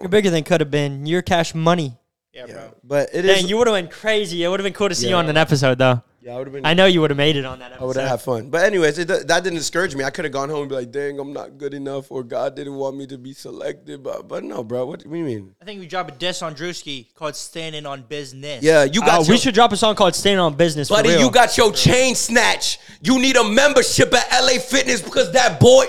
You're 0.00 0.08
bigger 0.08 0.30
than 0.30 0.44
could 0.44 0.60
have 0.60 0.70
been. 0.70 1.04
You're 1.06 1.22
cash 1.22 1.54
money. 1.54 1.96
Yeah, 2.32 2.46
bro. 2.46 2.74
But 2.84 3.10
it 3.12 3.24
is. 3.24 3.40
Dang, 3.40 3.48
you 3.48 3.56
would 3.58 3.66
have 3.66 3.72
went 3.74 3.90
crazy. 3.90 4.42
It 4.44 4.48
would 4.48 4.60
have 4.60 4.64
been 4.64 4.72
cool 4.74 4.88
to 4.88 4.94
see 4.94 5.08
you 5.08 5.16
on 5.16 5.28
an 5.28 5.36
episode, 5.36 5.78
though. 5.78 6.02
Yeah, 6.26 6.34
I 6.34 6.38
would 6.38 6.48
have 6.48 6.54
been. 6.54 6.66
I 6.66 6.74
know 6.74 6.86
you 6.86 7.00
would 7.02 7.10
have 7.10 7.16
made 7.16 7.36
it 7.36 7.44
on 7.44 7.60
that 7.60 7.80
I 7.80 7.84
would 7.84 7.94
have 7.94 8.08
had 8.08 8.20
fun. 8.20 8.50
But 8.50 8.64
anyways, 8.64 8.98
it, 8.98 9.06
that 9.06 9.28
didn't 9.44 9.54
discourage 9.54 9.94
me. 9.94 10.02
I 10.02 10.10
could 10.10 10.24
have 10.24 10.32
gone 10.32 10.48
home 10.48 10.62
and 10.62 10.68
be 10.68 10.74
like, 10.74 10.90
"Dang, 10.90 11.20
I'm 11.20 11.32
not 11.32 11.56
good 11.56 11.72
enough," 11.72 12.10
or 12.10 12.24
God 12.24 12.56
didn't 12.56 12.74
want 12.74 12.96
me 12.96 13.06
to 13.06 13.16
be 13.16 13.32
selected. 13.32 14.02
But 14.02 14.26
but 14.26 14.42
no, 14.42 14.64
bro. 14.64 14.86
What, 14.86 15.04
do 15.04 15.08
you 15.08 15.24
mean? 15.24 15.54
I 15.62 15.64
think 15.64 15.78
we 15.78 15.86
drop 15.86 16.08
a 16.08 16.10
diss 16.12 16.42
on 16.42 16.56
Drewski 16.56 17.14
called 17.14 17.36
"Standing 17.36 17.86
on 17.86 18.02
Business." 18.02 18.64
Yeah, 18.64 18.82
you 18.82 19.02
got. 19.02 19.20
Uh, 19.20 19.22
your- 19.22 19.34
we 19.34 19.38
should 19.38 19.54
drop 19.54 19.70
a 19.70 19.76
song 19.76 19.94
called 19.94 20.16
"Standing 20.16 20.40
on 20.40 20.56
Business." 20.56 20.88
for 20.88 20.94
Buddy, 20.94 21.10
real. 21.10 21.20
you 21.20 21.30
got 21.30 21.56
your 21.56 21.72
chain 21.72 22.16
snatch. 22.16 22.80
You 23.02 23.20
need 23.20 23.36
a 23.36 23.48
membership 23.48 24.12
at 24.12 24.26
LA 24.42 24.58
Fitness 24.58 25.00
because 25.02 25.30
that 25.32 25.60
boy 25.60 25.86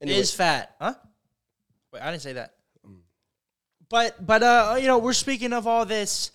Anyway. 0.00 0.18
is 0.20 0.32
fat, 0.32 0.76
huh? 0.80 0.94
Wait, 1.92 2.00
I 2.00 2.12
didn't 2.12 2.22
say 2.22 2.34
that. 2.34 2.52
But 3.88 4.24
but 4.24 4.42
uh, 4.44 4.76
you 4.80 4.86
know, 4.86 4.98
we're 4.98 5.12
speaking 5.14 5.52
of 5.52 5.66
all 5.66 5.84
this, 5.84 6.30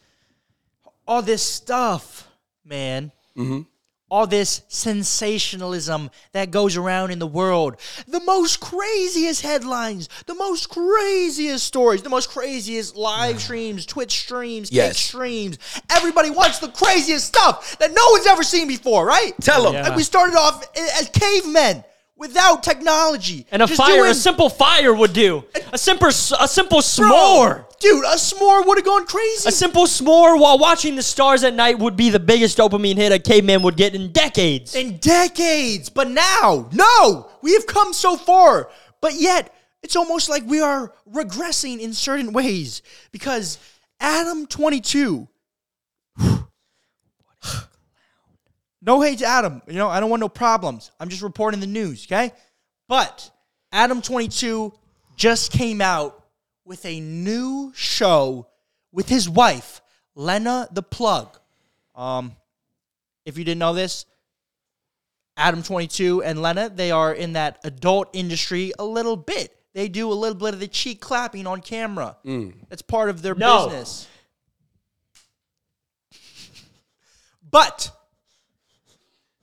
all 1.10 1.22
this 1.22 1.42
stuff, 1.44 2.28
man. 2.64 3.12
Mm-hmm. 3.38 3.62
all 4.12 4.26
this 4.28 4.64
sensationalism 4.68 6.10
that 6.34 6.50
goes 6.52 6.76
around 6.78 7.12
in 7.12 7.20
the 7.20 7.28
world. 7.28 7.76
The 8.08 8.20
most 8.22 8.60
craziest 8.60 9.42
headlines, 9.44 10.10
the 10.26 10.34
most 10.36 10.68
craziest 10.70 11.66
stories, 11.66 12.02
the 12.02 12.10
most 12.10 12.30
craziest 12.30 12.96
live 12.96 13.40
streams, 13.40 13.86
Twitch 13.86 14.20
streams, 14.20 14.72
Yes. 14.72 14.88
Kick 14.90 14.98
streams. 14.98 15.58
Everybody 15.92 16.32
wants 16.32 16.60
the 16.60 16.70
craziest 16.70 17.28
stuff 17.28 17.78
that 17.80 17.94
no 17.94 18.02
one's 18.12 18.26
ever 18.28 18.44
seen 18.44 18.68
before, 18.68 19.06
right? 19.06 19.34
Tell 19.42 19.68
'em. 19.68 19.74
Yeah. 19.74 19.84
Like 19.88 19.96
we 19.96 20.04
started 20.04 20.36
off 20.36 20.66
as 21.00 21.10
cavemen 21.10 21.84
without 22.20 22.62
technology. 22.62 23.48
And 23.50 23.64
a 23.64 23.66
Just 23.66 23.78
fire, 23.82 23.96
doing- 23.98 24.12
a 24.12 24.14
simple 24.14 24.50
fire 24.50 24.94
would 24.94 25.14
do. 25.14 25.44
A 25.74 25.78
simple, 25.78 26.10
a 26.10 26.48
simple 26.48 26.80
s'more. 26.82 27.66
Dude, 27.80 28.04
a 28.04 28.16
s'more 28.18 28.68
would 28.68 28.78
have 28.78 28.86
gone 28.86 29.06
crazy. 29.08 29.48
A 29.48 29.52
simple 29.54 29.86
s'more 29.86 30.38
while 30.40 30.60
watching 30.60 30.98
the 30.98 31.02
stars 31.02 31.46
at 31.46 31.54
night 31.54 31.80
would 31.80 31.96
be 31.96 32.10
the 32.10 32.20
biggest 32.20 32.58
dopamine 32.58 32.98
hit 32.98 33.14
a 33.14 33.20
caveman 33.20 33.62
would 33.64 33.78
get 33.78 33.96
in 33.96 34.12
decades. 34.12 34.76
in 34.76 34.98
decades. 34.98 35.90
But 35.90 36.10
now, 36.10 36.70
no, 36.74 37.30
we 37.42 37.54
have 37.54 37.66
come 37.66 37.94
so 37.94 38.18
far. 38.18 38.70
But 39.00 39.14
yet, 39.14 39.54
it's 39.82 39.96
almost 39.96 40.28
like 40.30 40.44
we 40.46 40.60
are 40.60 40.94
regressing 41.10 41.80
in 41.80 41.94
certain 41.94 42.34
ways 42.34 42.82
because 43.14 43.58
Adam 44.02 44.46
22. 44.46 45.30
No 48.90 49.00
hate 49.02 49.20
to 49.20 49.26
Adam. 49.28 49.62
You 49.68 49.76
know, 49.76 49.88
I 49.88 50.00
don't 50.00 50.10
want 50.10 50.20
no 50.22 50.30
problems. 50.30 50.90
I'm 51.00 51.10
just 51.10 51.22
reporting 51.22 51.60
the 51.60 51.68
news, 51.68 52.08
okay? 52.08 52.32
But 52.88 53.30
Adam 53.72 54.02
22 54.02 54.74
just 55.16 55.52
came 55.52 55.80
out 55.80 56.26
with 56.66 56.84
a 56.88 57.00
new 57.00 57.72
show 57.76 58.48
with 58.92 59.08
his 59.08 59.30
wife, 59.30 59.82
Lena 60.16 60.68
the 60.72 60.82
Plug. 60.82 61.38
Um, 61.94 62.36
if 63.26 63.38
you 63.38 63.44
didn't 63.44 63.60
know 63.60 63.76
this, 63.76 64.08
Adam 65.38 65.62
22 65.62 66.24
and 66.24 66.42
Lena, 66.42 66.70
they 66.70 66.90
are 66.90 67.14
in 67.14 67.34
that 67.34 67.60
adult 67.64 68.10
industry 68.14 68.72
a 68.80 68.84
little 68.84 69.16
bit. 69.16 69.56
They 69.76 69.88
do 69.88 70.12
a 70.12 70.16
little 70.16 70.36
bit 70.38 70.56
of 70.56 70.60
the 70.60 70.68
cheek 70.68 71.00
clapping 71.00 71.46
on 71.46 71.62
camera. 71.62 72.18
That's 72.70 72.82
part 72.82 73.12
of 73.12 73.22
their 73.22 73.36
No. 73.36 73.68
business. 73.68 74.08
But 77.52 77.92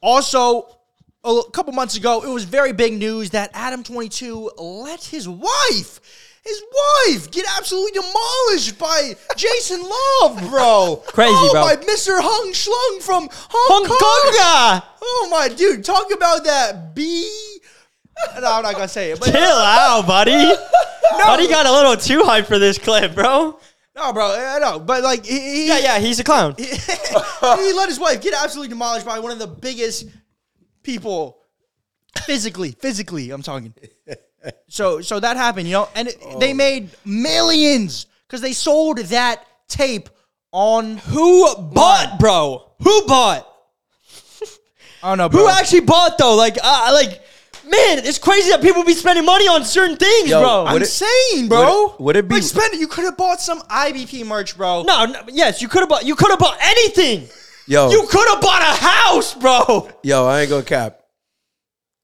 also, 0.00 0.76
a 1.24 1.42
couple 1.52 1.72
months 1.72 1.96
ago, 1.96 2.22
it 2.22 2.28
was 2.28 2.44
very 2.44 2.72
big 2.72 2.94
news 2.94 3.30
that 3.30 3.50
Adam 3.54 3.82
22 3.82 4.52
let 4.58 5.04
his 5.04 5.28
wife, 5.28 6.00
his 6.44 6.62
wife, 7.06 7.30
get 7.30 7.44
absolutely 7.58 8.00
demolished 8.00 8.78
by 8.78 9.14
Jason 9.36 9.82
Luv, 9.82 10.40
bro. 10.50 11.02
Crazy, 11.06 11.32
oh, 11.34 11.52
bro. 11.52 11.62
my 11.62 11.76
Mr. 11.76 12.18
Hung 12.20 12.52
Schlung 12.52 13.02
from 13.02 13.28
Hong 13.32 13.86
Hong, 13.86 13.98
Kong. 13.98 14.80
Konga! 14.80 14.84
Oh 15.02 15.28
my 15.30 15.48
dude, 15.48 15.84
talk 15.84 16.12
about 16.12 16.44
that 16.44 16.94
B. 16.94 17.28
No, 18.40 18.50
I'm 18.50 18.62
not 18.62 18.72
gonna 18.72 18.88
say 18.88 19.10
it, 19.10 19.20
but 19.20 19.30
Chill 19.30 19.42
out, 19.42 20.06
buddy. 20.06 20.32
Buddy 21.18 21.48
got 21.48 21.66
a 21.66 21.72
little 21.72 21.96
too 21.96 22.22
hyped 22.22 22.46
for 22.46 22.58
this 22.58 22.78
clip, 22.78 23.14
bro. 23.14 23.58
No, 23.96 24.12
bro, 24.12 24.26
I 24.26 24.58
know, 24.58 24.78
but 24.78 25.02
like 25.02 25.24
he, 25.24 25.38
he, 25.40 25.68
Yeah, 25.68 25.78
yeah, 25.78 25.98
he's 25.98 26.20
a 26.20 26.24
clown. 26.24 26.54
he 26.58 26.64
let 27.72 27.88
his 27.88 27.98
wife 27.98 28.20
get 28.20 28.34
absolutely 28.34 28.68
demolished 28.68 29.06
by 29.06 29.18
one 29.18 29.32
of 29.32 29.38
the 29.38 29.46
biggest 29.46 30.06
people 30.82 31.38
physically 32.24 32.70
physically 32.70 33.30
i'm 33.30 33.42
talking 33.42 33.74
so 34.68 35.02
so 35.02 35.20
that 35.20 35.36
happened 35.36 35.66
you 35.66 35.72
know 35.74 35.88
and 35.94 36.08
it, 36.08 36.16
they 36.40 36.54
made 36.54 36.88
millions 37.04 38.06
because 38.26 38.40
they 38.40 38.52
sold 38.52 38.96
that 38.98 39.44
tape 39.68 40.08
on 40.52 40.96
Who 40.96 41.54
bought, 41.54 42.18
bro? 42.18 42.70
Who 42.82 43.06
bought? 43.06 43.46
i 45.02 45.08
don't 45.10 45.18
know 45.18 45.28
bro. 45.28 45.42
Who 45.42 45.48
actually 45.50 45.80
bought 45.80 46.16
though? 46.16 46.34
Like, 46.34 46.56
uh, 46.62 46.90
like, 46.94 47.20
man, 47.66 47.98
it's 48.04 48.18
crazy 48.18 48.50
that 48.50 48.60
people 48.62 48.84
be 48.84 48.92
spending 48.94 49.24
money 49.24 49.46
on 49.48 49.64
certain 49.64 49.96
things, 49.96 50.28
Yo, 50.30 50.40
bro. 50.40 50.62
would 50.64 50.70
i'm 50.76 50.82
it- 50.82 50.86
saying 50.86 51.48
bro 51.48 51.60
would 51.60 51.90
it- 51.92 52.00
would 52.00 52.16
it 52.16 52.28
be- 52.28 52.34
like 52.36 52.42
spend 52.44 52.74
it 52.74 52.80
you 52.80 52.86
could 52.88 53.04
have 53.04 53.16
bought 53.16 53.40
some 53.40 53.60
ibp 53.62 54.24
merch 54.26 54.56
bro 54.56 54.82
no, 54.82 55.04
no, 55.06 55.20
yes, 55.28 55.60
you 55.62 55.68
could 55.68 55.80
have 55.80 55.88
bought. 55.88 56.04
You 56.06 56.14
could 56.14 56.30
have 56.30 56.38
bought 56.38 56.56
anything. 56.60 57.28
Yo, 57.68 57.90
You 57.90 58.06
could 58.08 58.28
have 58.28 58.40
bought 58.40 58.62
a 58.62 58.76
house, 58.80 59.34
bro. 59.34 59.88
yo, 60.02 60.26
I 60.26 60.42
ain't 60.42 60.50
gonna 60.50 60.62
cap. 60.62 61.00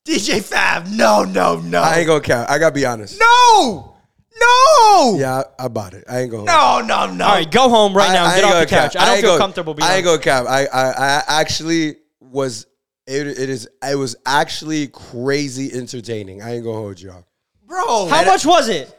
dj 0.09 0.43
fab 0.43 0.87
no 0.89 1.23
no 1.23 1.61
no 1.61 1.81
I 1.81 1.99
ain't 1.99 2.07
gonna 2.09 2.21
cap. 2.21 2.51
I 2.51 2.59
gotta 2.59 2.75
be 2.75 2.85
honest. 2.85 3.19
no 3.21 3.95
no 4.41 5.17
Yeah, 5.19 5.43
I, 5.59 5.65
I 5.67 5.69
bought 5.69 5.95
it. 5.95 6.05
I 6.11 6.21
ain't 6.21 6.31
gonna. 6.33 6.45
no 6.45 6.81
no 6.81 7.13
no 7.13 7.25
All 7.27 7.35
right, 7.35 7.49
go 7.51 7.69
home 7.69 7.95
right 7.97 8.13
now 8.13 8.25
and 8.25 8.33
I 8.33 8.37
get 8.37 8.45
ain't 8.45 8.55
off 8.55 8.61
the 8.61 8.67
gonna 8.75 8.83
couch. 8.83 8.93
cap. 8.95 9.03
I 9.03 9.05
don't 9.07 9.15
ain't 9.15 9.23
feel 9.23 9.31
gonna- 9.33 9.39
comfortable 9.41 9.75
being. 9.75 9.89
I 9.89 9.97
ain't 9.97 10.07
on- 10.07 10.15
gonna 10.17 10.23
cap. 10.23 10.47
I, 10.49 10.67
I, 10.67 10.89
I 10.91 11.23
actually 11.41 11.97
was. 12.21 12.67
It, 13.07 13.27
it 13.27 13.49
is. 13.51 13.69
It 13.83 13.97
was 13.97 14.17
actually 14.25 14.89
crazy 14.89 15.73
entertaining. 15.73 16.43
I 16.43 16.55
ain't 16.55 16.65
gonna 16.65 16.77
hold 16.77 17.01
y'all. 17.01 17.27
bro 17.67 18.07
How 18.07 18.25
much 18.25 18.47
was 18.47 18.69
it? 18.69 18.97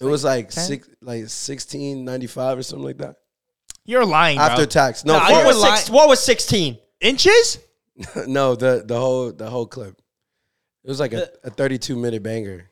It 0.00 0.06
was 0.06 0.24
like 0.24 0.50
six, 0.50 0.88
like 1.02 1.28
sixteen 1.28 2.04
ninety 2.04 2.26
five 2.26 2.56
or 2.56 2.62
something 2.62 2.86
like 2.86 2.98
that 2.98 3.16
you're 3.84 4.06
lying 4.06 4.36
bro. 4.36 4.46
after 4.46 4.66
tax. 4.66 5.04
No, 5.04 5.14
Nah, 5.14 5.26
for- 5.26 5.32
What 5.32 5.46
was 5.46 5.62
six? 5.62 5.90
What 5.90 6.08
was 6.08 6.20
sixteen? 6.20 6.78
inches 7.00 7.58
no, 8.26 8.54
the 8.54 8.82
the 8.86 8.98
whole 8.98 9.32
the 9.32 9.48
whole 9.48 9.66
clip. 9.66 10.00
It 10.84 10.88
was 10.88 11.00
like 11.00 11.12
a, 11.12 11.28
a 11.44 11.50
thirty 11.50 11.76
two 11.78 11.96
minute 11.96 12.22
banger. 12.22 12.69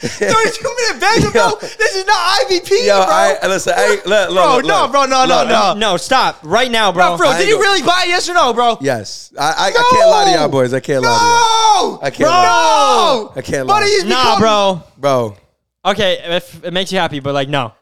32 0.00 0.76
minute 0.76 1.00
banger, 1.00 1.30
bro. 1.32 1.56
This 1.60 1.96
is 1.96 2.06
not 2.06 2.40
IBP, 2.46 2.86
Yo, 2.86 3.04
bro. 3.04 3.14
I 3.14 3.46
listen. 3.48 3.72
I 3.76 3.88
look, 3.88 4.06
look, 4.06 4.28
Bro, 4.30 4.54
look, 4.56 4.64
no, 4.64 4.82
look. 4.82 4.90
bro, 4.92 5.04
no, 5.06 5.24
no, 5.26 5.38
Look, 5.40 5.48
no. 5.48 5.74
No, 5.74 5.96
stop 5.96 6.38
right 6.44 6.70
now, 6.70 6.92
bro. 6.92 7.16
Bro, 7.16 7.28
bro, 7.30 7.38
did 7.38 7.48
you 7.48 7.58
really 7.58 7.82
buy 7.82 8.04
it? 8.06 8.08
Yes 8.10 8.28
or 8.28 8.34
no, 8.34 8.52
bro? 8.52 8.78
Yes, 8.80 9.32
I 9.38 9.42
I, 9.44 9.66
I 9.68 9.70
can't 9.90 10.08
lie 10.10 10.24
to 10.32 10.38
y'all 10.38 10.48
boys. 10.48 10.72
I 10.72 10.80
can't 10.80 11.02
lie 11.02 11.10
No, 11.10 11.98
I 12.00 12.10
can't 12.10 12.18
bro. 12.18 12.28
lie. 12.30 13.28
I 13.36 13.42
can't 13.42 13.66
lie. 13.66 13.80
Buddy, 13.80 13.90
he's 13.90 14.04
nah, 14.04 14.36
become- 14.36 14.40
bro. 14.40 14.82
bro. 14.98 15.36
Okay, 15.84 16.18
if 16.36 16.64
it 16.64 16.72
makes 16.72 16.92
you 16.92 16.98
happy, 16.98 17.18
but 17.20 17.34
like, 17.34 17.48
no. 17.48 17.72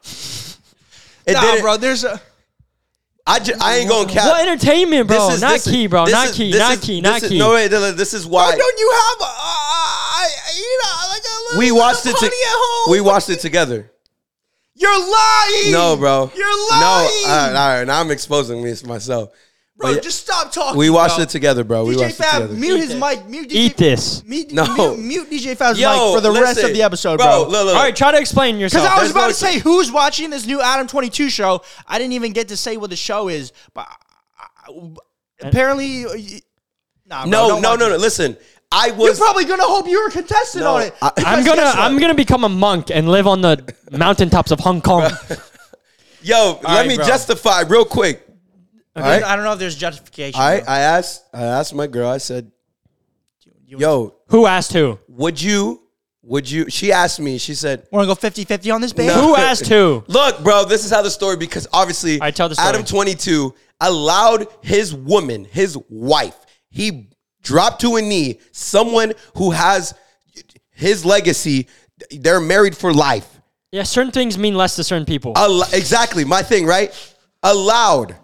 It 1.27 1.33
Nah, 1.33 1.41
didn't- 1.41 1.61
bro. 1.61 1.77
There's 1.77 2.03
a. 2.03 2.19
I, 3.27 3.37
ju- 3.39 3.53
I 3.61 3.77
ain't 3.77 3.89
gonna 3.89 4.09
cap. 4.11 4.25
What 4.25 4.41
entertainment, 4.47 5.07
bro? 5.07 5.27
This 5.27 5.35
is- 5.35 5.41
not 5.41 5.51
this 5.53 5.63
key, 5.65 5.85
bro. 5.85 6.05
Not 6.05 6.29
is- 6.29 6.35
key. 6.35 6.51
Not 6.57 6.73
is- 6.73 6.79
key. 6.79 7.01
this 7.01 7.21
Not 7.21 7.29
key. 7.29 7.37
No, 7.37 7.53
wait, 7.53 7.67
this 7.67 8.15
is 8.15 8.25
Why 8.25 8.45
why 8.49 8.55
don't 8.57 8.79
you 8.79 8.91
have 8.91 9.21
a, 9.21 9.31
uh, 9.31 9.70
you 10.55 10.79
know, 10.83 11.07
like 11.09 11.21
a 11.21 11.43
little 11.45 11.59
we 11.59 11.71
watched 11.71 12.05
it. 12.05 12.15
To, 12.17 12.25
at 12.25 12.31
home? 12.33 12.91
we 12.91 13.01
watched 13.01 13.29
it 13.29 13.39
together. 13.39 13.91
You're 14.75 14.91
lying. 14.99 15.71
No, 15.71 15.95
bro. 15.97 16.31
You're 16.35 16.47
No, 16.47 16.67
lying. 16.71 17.09
all 17.25 17.27
right, 17.27 17.47
all 17.49 17.53
right. 17.79 17.83
Now 17.87 17.99
I'm 17.99 18.09
exposing 18.11 18.63
this 18.63 18.83
myself. 18.85 19.31
bro. 19.77 19.93
But 19.93 20.03
Just 20.03 20.21
stop 20.21 20.51
talking. 20.51 20.77
we 20.77 20.89
watched 20.89 21.17
bro. 21.17 21.23
it 21.23 21.29
together, 21.29 21.63
bro. 21.63 21.85
We 21.85 21.95
DJ 21.95 21.99
watched 22.01 22.13
it 22.13 22.23
Fab, 22.23 22.41
together. 22.43 22.53
mute 22.59 22.77
his 22.79 22.95
mic. 22.95 23.27
Mute 23.27 23.49
DJ, 23.49 23.53
Eat 23.53 23.77
this. 23.77 24.23
Mute, 24.25 24.51
No. 24.53 24.95
mute, 24.95 25.27
mute 25.27 25.29
DJ 25.29 25.55
Fab's 25.55 25.79
Yo, 25.79 25.89
mic 25.91 26.17
for 26.17 26.21
the 26.21 26.31
rest 26.41 26.63
of 26.63 26.73
the 26.73 26.81
episode, 26.81 27.17
bro. 27.17 27.25
bro. 27.25 27.39
Look, 27.41 27.49
look, 27.51 27.65
look. 27.65 27.75
All 27.75 27.81
right, 27.83 27.95
try 27.95 28.11
to 28.11 28.17
explain 28.19 28.57
yourself. 28.57 28.83
Because 28.85 28.97
I 28.97 29.01
was 29.03 29.13
There's 29.13 29.23
about 29.23 29.27
no- 29.27 29.49
to 29.49 29.53
say 29.53 29.59
who's 29.59 29.91
watching 29.91 30.29
this 30.31 30.47
new 30.47 30.61
Adam 30.61 30.87
22 30.87 31.29
show. 31.29 31.61
I 31.87 31.97
didn't 31.99 32.13
even 32.13 32.31
get 32.31 32.47
to 32.47 32.57
say 32.57 32.77
what 32.77 32.89
the 32.89 32.95
show 32.95 33.27
is, 33.27 33.51
but 33.73 33.87
I- 33.87 34.71
I- 34.71 35.47
apparently, 35.47 36.05
nah, 37.05 37.23
bro, 37.23 37.29
No, 37.29 37.47
don't 37.49 37.61
no, 37.61 37.75
no, 37.75 37.89
no. 37.89 37.97
Listen, 37.97 38.37
I 38.71 38.87
You're 38.97 39.15
probably 39.15 39.45
gonna 39.45 39.63
hope 39.63 39.87
you're 39.87 40.07
a 40.07 40.11
contestant 40.11 40.63
No, 40.63 40.75
on 40.75 40.81
it. 40.83 40.95
I- 41.01 41.11
I'm 41.17 41.43
gonna 41.43 41.57
guess 41.61 41.75
what? 41.75 41.83
I'm 41.83 41.97
gonna 41.99 42.15
become 42.15 42.43
a 42.45 42.49
monk 42.49 42.89
and 42.89 43.09
live 43.09 43.27
on 43.27 43.41
the 43.41 43.73
mountaintops 43.91 44.51
of 44.51 44.59
Hong 44.61 44.81
Kong. 44.81 45.11
yo, 46.21 46.53
let 46.53 46.63
right, 46.63 46.87
me 46.87 46.95
bro. 46.95 47.05
justify 47.05 47.61
real 47.61 47.83
quick. 47.85 48.25
All 48.95 49.03
right. 49.03 49.23
I 49.23 49.35
don't 49.35 49.43
know 49.45 49.53
if 49.53 49.59
there's 49.59 49.75
justification. 49.75 50.39
I 50.39 50.59
bro. 50.61 50.67
I 50.73 50.79
asked 50.79 51.23
I 51.33 51.43
asked 51.43 51.73
my 51.73 51.87
girl. 51.87 52.09
I 52.09 52.17
said, 52.17 52.51
"Yo, 53.65 54.15
Who 54.27 54.45
asked 54.45 54.73
who? 54.73 54.99
would 55.07 55.41
you? 55.41 55.83
Would 56.23 56.49
you?" 56.49 56.69
She 56.69 56.91
asked 56.93 57.19
me. 57.19 57.37
She 57.37 57.55
said, 57.55 57.87
Want 57.91 58.07
to 58.07 58.15
go 58.15 58.29
50-50 58.29 58.73
on 58.73 58.81
this, 58.81 58.93
babe? 58.93 59.07
No. 59.07 59.21
Who 59.21 59.35
asked 59.35 59.67
who? 59.67 60.03
Look, 60.07 60.43
bro, 60.43 60.65
this 60.65 60.85
is 60.85 60.91
how 60.91 61.01
the 61.01 61.09
story 61.11 61.35
because 61.37 61.67
obviously 61.73 62.13
All 62.15 62.25
right, 62.27 62.35
tell 62.35 62.47
the 62.49 62.55
story. 62.55 62.69
Adam 62.69 62.85
22 62.85 63.53
allowed 63.81 64.47
his 64.61 64.93
woman, 64.93 65.45
his 65.45 65.77
wife, 65.89 66.37
he 66.69 67.09
dropped 67.41 67.81
to 67.81 67.95
a 67.95 68.01
knee, 68.01 68.39
someone 68.51 69.13
who 69.35 69.51
has 69.51 69.93
his 70.71 71.05
legacy, 71.05 71.67
they're 72.11 72.39
married 72.41 72.75
for 72.75 72.93
life. 72.93 73.27
Yeah, 73.71 73.83
certain 73.83 74.11
things 74.11 74.37
mean 74.37 74.55
less 74.55 74.75
to 74.75 74.83
certain 74.83 75.05
people. 75.05 75.33
Al- 75.37 75.63
exactly, 75.73 76.25
my 76.25 76.41
thing, 76.43 76.65
right? 76.65 76.91
Allowed 77.43 78.15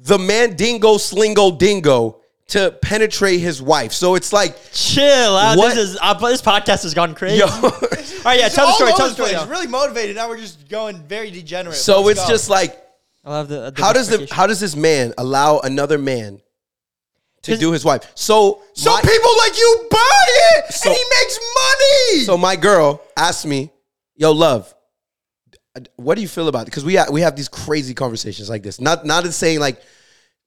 the 0.00 0.18
man 0.18 0.54
dingo 0.56 0.96
slingo 0.96 1.50
dingo 1.58 2.20
to 2.48 2.70
penetrate 2.80 3.40
his 3.40 3.60
wife. 3.60 3.92
So 3.92 4.14
it's 4.14 4.32
like, 4.32 4.56
Chill 4.72 5.04
out. 5.36 5.58
What- 5.58 5.74
This 5.74 5.90
is 5.90 5.98
uh, 6.00 6.14
this 6.14 6.40
podcast 6.40 6.82
has 6.84 6.94
gone 6.94 7.14
crazy. 7.14 7.38
yo. 7.38 7.46
All 7.62 7.70
right, 8.24 8.38
yeah, 8.40 8.48
tell 8.48 8.66
the 8.68 8.72
story. 8.72 8.92
Tell 8.92 9.08
the 9.08 9.14
story. 9.14 9.32
now. 9.32 9.46
Really 9.46 9.66
motivated. 9.66 10.16
Now 10.16 10.28
we're 10.28 10.38
just 10.38 10.68
going 10.68 10.96
very 11.02 11.30
degenerate. 11.30 11.76
so 11.76 12.00
Let's 12.02 12.18
it's 12.20 12.26
go. 12.28 12.32
just 12.34 12.48
like, 12.50 12.82
I 13.24 13.30
love 13.30 13.48
the. 13.48 13.70
the 13.70 13.82
how 13.82 13.92
does 13.92 14.08
the 14.08 14.26
how 14.32 14.46
does 14.46 14.60
this 14.60 14.74
man 14.74 15.12
allow 15.18 15.58
another 15.58 15.98
man 15.98 16.40
to 17.42 17.56
do 17.56 17.72
his 17.72 17.84
wife? 17.84 18.10
So 18.14 18.62
So 18.74 18.90
my- 18.90 19.00
people 19.00 19.36
like 19.38 19.56
you 19.58 19.86
buy 19.90 20.26
it, 20.56 20.74
So- 20.74 20.90
and 20.90 20.96
he 20.98 21.04
makes 21.20 21.38
money. 21.54 22.24
So 22.24 22.36
my 22.36 22.56
girl 22.56 23.00
asked 23.16 23.46
me, 23.46 23.70
"Yo, 24.16 24.32
love, 24.32 24.74
what 25.96 26.16
do 26.16 26.22
you 26.22 26.28
feel 26.28 26.48
about 26.48 26.62
it?" 26.62 26.64
Because 26.66 26.84
we 26.84 26.96
ha- 26.96 27.06
we 27.10 27.20
have 27.22 27.36
these 27.36 27.48
crazy 27.48 27.94
conversations 27.94 28.48
like 28.50 28.62
this. 28.62 28.80
Not 28.80 29.04
not 29.06 29.24
in 29.24 29.32
saying 29.32 29.60
like 29.60 29.80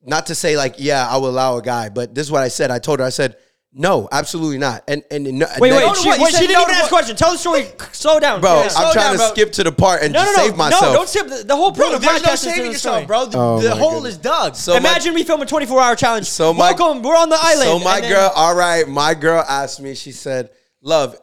not 0.04 0.26
to 0.28 0.36
say 0.36 0.58
like, 0.58 0.76
yeah, 0.80 1.08
I 1.08 1.18
will 1.18 1.30
allow 1.30 1.58
a 1.58 1.62
guy, 1.62 1.90
but 1.90 2.16
this 2.16 2.26
is 2.26 2.32
what 2.32 2.42
I 2.42 2.48
said. 2.48 2.72
I 2.72 2.80
told 2.80 3.00
her, 3.00 3.06
I 3.06 3.10
said, 3.10 3.38
no, 3.74 4.10
absolutely 4.12 4.58
not. 4.58 4.84
And 4.88 5.04
and 5.10 5.24
no, 5.24 5.48
Wait, 5.60 5.70
then- 5.70 5.78
wait, 5.80 5.86
No, 5.86 5.88
no, 5.88 5.94
she, 5.94 6.10
what? 6.10 6.20
Wait, 6.20 6.34
she 6.34 6.40
didn't 6.48 6.54
no 6.54 6.62
even 6.64 6.76
ask 6.76 6.80
a 6.80 6.84
what? 6.84 6.90
question. 6.90 7.16
Tell 7.16 7.32
the 7.32 7.38
story. 7.38 7.68
Slow 7.94 8.20
down, 8.20 8.42
bro, 8.42 8.56
Yeah. 8.64 8.70
I'm 8.76 8.92
trying 8.92 8.94
down, 8.94 9.12
to 9.14 9.18
bro. 9.20 9.28
skip 9.30 9.52
to 9.54 9.64
the 9.64 9.72
part 9.72 10.02
and 10.04 10.12
No, 10.14 10.20
just 10.20 10.36
no, 10.38 10.44
no, 10.44 10.48
save 10.50 10.58
myself. 10.58 10.82
no! 10.84 10.94
Don't 10.94 11.10
skip 11.10 11.28
the, 11.28 11.44
the 11.46 11.56
whole 11.56 11.72
Bro, 11.72 11.90
point. 11.92 12.02
there's 12.02 12.22
no 12.24 12.30
podcast 12.30 12.34
is 12.34 12.40
saving 12.42 12.64
the 12.66 12.72
yourself, 12.74 13.08
bro. 13.08 13.26
The, 13.28 13.38
Oh 13.38 13.60
the 13.62 13.74
hole 13.76 13.94
goodness. 13.96 14.14
is 14.14 14.18
dug. 14.18 14.56
So 14.56 14.74
my- 14.74 14.78
Imagine 14.80 15.14
we 15.14 15.24
film 15.24 15.42
a 15.42 15.46
24 15.46 15.82
hour 15.82 15.96
challenge. 15.96 16.26
So 16.28 16.54
my- 16.54 16.72
Welcome, 16.74 17.02
we're 17.04 17.16
on 17.16 17.30
the 17.30 17.38
island. 17.40 17.70
So 17.70 17.80
my 17.80 18.02
then- 18.02 18.10
girl, 18.12 18.32
all 18.36 18.56
right, 18.56 18.88
my 18.88 19.14
girl 19.14 19.44
asked 19.48 19.80
me. 19.80 19.96
She 19.96 20.12
said, 20.12 20.50
"Love, 20.82 21.16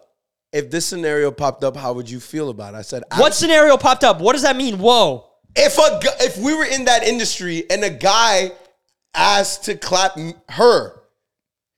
if 0.53 0.71
this 0.71 0.87
scenario 0.87 1.31
popped 1.31 1.63
up, 1.65 1.77
how 1.77 1.93
would 1.93 2.09
you 2.09 2.19
feel 2.21 2.49
about 2.49 2.73
it?" 2.75 2.79
I 2.79 2.83
said, 2.83 3.03
What 3.17 3.35
scenario 3.35 3.77
popped 3.77 4.05
up? 4.05 4.21
What 4.23 4.33
does 4.33 4.43
that 4.43 4.57
mean? 4.57 4.79
Whoa. 4.79 5.27
If 5.55 5.77
a 5.77 6.01
gu- 6.01 6.25
if 6.25 6.39
we 6.39 6.55
were 6.55 6.65
in 6.65 6.87
that 6.87 7.03
industry 7.03 7.65
and 7.71 7.85
a 7.85 7.91
guy 7.91 8.53
asked 9.15 9.65
to 9.65 9.75
clap 9.77 10.17
her, 10.51 10.98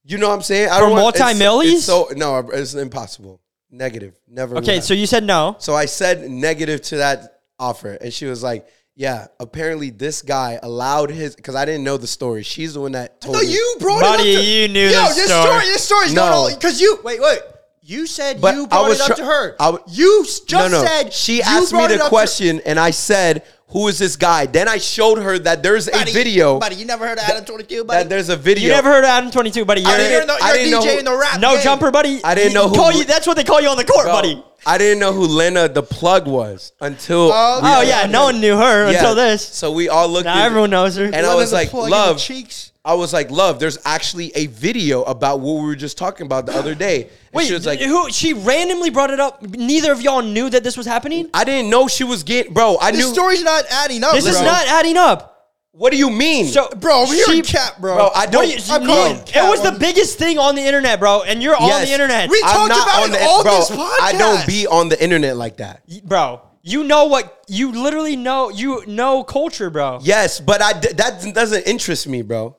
you 0.05 0.18
know 0.18 0.28
what 0.28 0.34
I'm 0.36 0.42
saying? 0.42 0.68
I 0.70 0.78
For 0.78 0.90
want- 0.90 1.14
it's- 1.16 1.20
multi-millies? 1.38 1.74
it's 1.74 1.84
So 1.84 2.09
no, 2.16 2.38
it's 2.53 2.74
impossible. 2.74 3.40
Negative. 3.70 4.14
Never. 4.28 4.55
would 4.55 4.64
Okay, 4.64 4.74
happen. 4.74 4.86
so 4.86 4.94
you 4.94 5.07
said 5.07 5.24
no. 5.24 5.57
So 5.59 5.74
I 5.74 5.86
said 5.86 6.28
negative 6.28 6.82
to 6.82 6.96
that 6.96 7.40
offer, 7.59 7.92
and 8.01 8.12
she 8.12 8.26
was 8.26 8.42
like, 8.42 8.66
"Yeah, 8.96 9.28
apparently 9.38 9.90
this 9.90 10.22
guy 10.22 10.59
allowed 10.62 11.11
his 11.11 11.36
because 11.36 11.55
I 11.55 11.64
didn't 11.66 11.84
know 11.84 11.96
the 11.96 12.09
story. 12.09 12.42
She's 12.42 12.74
the 12.74 12.80
one 12.80 12.92
that 12.92 13.20
told 13.20 13.36
No, 13.36 13.42
me. 13.42 13.46
you 13.53 13.76
brought 13.78 14.01
Buddy, 14.01 14.30
it 14.32 14.36
up. 14.36 14.42
To, 14.42 14.48
you 14.51 14.68
knew 14.68 14.88
Yo, 14.88 15.03
this 15.05 15.14
this 15.16 15.26
story. 15.26 15.42
story. 15.46 15.64
This 15.66 15.84
story's 15.84 16.12
No. 16.14 16.22
going 16.22 16.32
on 16.53 16.55
because 16.59 16.80
you 16.80 16.98
wait, 17.05 17.20
wait. 17.20 17.38
You 17.82 18.07
said 18.07 18.40
But 18.40 18.55
you 18.57 18.64
I 18.64 18.66
brought 18.66 18.88
was 18.88 18.98
it 19.01 19.03
up 19.03 19.07
try- 19.09 19.16
to 19.16 19.24
her. 19.24 19.57
I 19.61 19.64
w- 19.72 19.84
you 19.88 20.22
s- 20.24 20.40
just 20.40 20.70
no, 20.72 20.80
no. 20.82 20.86
said 20.86 21.12
she 21.12 21.36
you 21.36 21.42
asked 21.44 21.72
me 21.72 21.78
brought 21.78 21.90
it 21.92 21.98
the 21.98 22.05
up 22.05 22.07
to- 22.07 22.11
question, 22.11 22.61
and 22.64 22.78
I 22.78 22.90
said, 22.90 23.42
"Who 23.71 23.89
is 23.89 23.99
this 23.99 24.16
guy?" 24.16 24.47
Then 24.47 24.68
I 24.68 24.79
showed 24.79 25.18
her 25.18 25.39
that 25.41 25.62
there's 25.62 25.89
a 25.89 26.05
video 26.12 26.59
buddy. 26.59 26.77
You 26.77 26.85
never 26.85 27.07
heard 27.07 27.18
of 27.18 27.25
Adam 27.25 27.45
Twenty 27.45 27.64
Two, 27.64 27.85
buddy. 27.85 28.03
that 28.03 28.09
there's 28.09 28.29
a 28.29 28.37
video. 28.37 28.64
You 28.64 28.71
never 28.71 28.89
heard 28.91 29.05
of 29.05 29.11
Adam 29.11 29.31
22, 29.31 29.64
buddy. 29.64 29.81
You're, 29.83 29.91
I 29.91 29.97
didn't- 29.97 30.27
the, 30.27 30.33
I 30.35 30.49
you're 30.49 30.57
didn't 30.57 30.71
know 30.73 30.81
DJ 30.81 30.93
who- 30.93 30.99
in 30.99 31.05
the 31.05 31.16
rap. 31.16 31.41
no 31.41 31.55
game. 31.55 31.62
jumper, 31.64 31.91
buddy. 31.91 32.21
I 32.25 32.35
didn't 32.35 32.55
know 32.55 32.68
who- 32.68 32.75
Call 32.77 32.93
you, 32.93 33.05
that's 33.05 33.27
what 33.27 33.37
they 33.37 33.45
call 33.45 33.61
you 33.61 33.68
on 33.68 33.77
the 33.77 33.85
court, 33.85 34.05
Bro, 34.05 34.12
buddy. 34.12 34.43
I 34.67 34.79
didn't 34.79 34.99
know 34.99 35.13
who 35.13 35.23
Lena 35.27 35.69
the 35.69 35.83
plug 35.83 36.27
was 36.27 36.73
until. 36.81 37.31
Oh, 37.33 37.61
Oh, 37.63 37.81
yeah, 37.83 38.07
no 38.07 38.25
one 38.25 38.41
knew 38.41 38.57
her 38.57 38.87
until 38.87 39.15
this. 39.15 39.45
So 39.47 39.73
we 39.73 39.89
all 39.89 40.09
looked. 40.09 40.25
Now 40.27 40.39
at- 40.41 40.47
everyone 40.47 40.71
knows 40.71 40.97
her. 40.97 41.05
And 41.05 41.27
I 41.27 41.35
was 41.35 41.53
like, 41.53 41.71
the 41.71 41.77
"Love." 41.77 42.19
cheeks. 42.19 42.73
I 42.85 42.95
was 42.95 43.13
like, 43.13 43.31
"Love." 43.31 43.59
There's 43.61 43.79
actually 43.85 44.33
a 44.35 44.47
video 44.47 45.03
about 45.03 45.41
what 45.41 45.61
we 45.61 45.67
were 45.67 45.77
just 45.77 45.99
talking 45.99 46.25
about 46.27 46.47
the 46.47 46.55
other 46.55 46.75
day. 46.75 47.03
And 47.03 47.11
Wait, 47.35 47.47
she 47.47 47.53
was 47.55 47.67
like, 47.67 47.79
who? 47.81 48.11
She 48.11 48.33
randomly 48.33 48.89
brought 48.91 49.11
it 49.11 49.21
up. 49.21 49.43
Neither 49.43 49.93
of 49.93 50.01
y'all 50.03 50.23
knew 50.23 50.49
that 50.51 50.65
this 50.65 50.77
was 50.77 50.87
happening. 50.87 51.29
"I 51.35 51.45
didn't 51.45 51.69
know 51.71 51.89
she 51.89 52.05
was 52.05 52.23
getting, 52.23 52.53
bro. 52.55 52.79
I 52.81 52.91
This 52.91 53.07
knew." 53.07 53.13
story's 53.13 53.43
not 53.43 53.65
adding 53.71 54.03
up. 54.03 54.13
This 54.15 54.27
is 54.27 54.37
bro. 54.37 54.45
not 54.47 54.67
adding 54.67 54.97
up. 54.97 55.39
What 55.73 55.93
do 55.93 55.97
you 55.99 56.11
mean, 56.11 56.47
So, 56.49 56.68
bro. 56.77 57.03
We're 57.03 57.14
she- 57.14 57.25
hearing 57.25 57.43
cap, 57.43 57.79
bro. 57.81 57.95
bro? 57.97 58.11
I 58.14 58.27
don't. 58.27 58.45
do 58.45 58.51
you- 58.51 58.59
I'm 58.71 58.83
you- 58.83 58.89
calling 58.89 59.16
it 59.16 59.27
cat 59.27 59.49
was 59.51 59.62
the 59.62 59.73
biggest 59.73 60.18
thing 60.18 60.39
on 60.39 60.55
the 60.55 60.62
internet, 60.62 60.99
bro, 61.01 61.23
and 61.23 61.43
you're 61.43 61.57
on 61.57 61.68
Yes. 61.68 61.87
the 61.87 61.93
internet. 61.93 62.29
We 62.29 62.41
I'm 62.45 62.55
talked 62.55 62.68
not 62.71 62.83
about 62.89 63.03
on 63.05 63.11
it 63.11 63.18
the 63.18 63.25
all 63.25 63.43
bro. 63.43 63.57
this 63.59 63.71
I 64.03 64.12
don't 64.18 64.47
be 64.47 64.66
on 64.66 64.89
the 64.89 65.01
internet 65.03 65.37
like 65.37 65.59
that. 65.59 65.83
bro. 66.05 66.43
You 66.62 66.85
know 66.85 67.07
what? 67.07 67.43
You 67.49 67.73
literally 67.73 68.16
know. 68.16 68.51
You 68.51 68.83
know 68.87 69.23
culture, 69.25 69.71
bro. 69.71 69.99
Yes, 70.03 70.41
but 70.41 70.61
I 70.61 70.75
d- 70.75 70.93
that 70.97 71.33
doesn't 71.35 71.62
interest 71.66 72.07
me, 72.07 72.21
bro. 72.21 72.57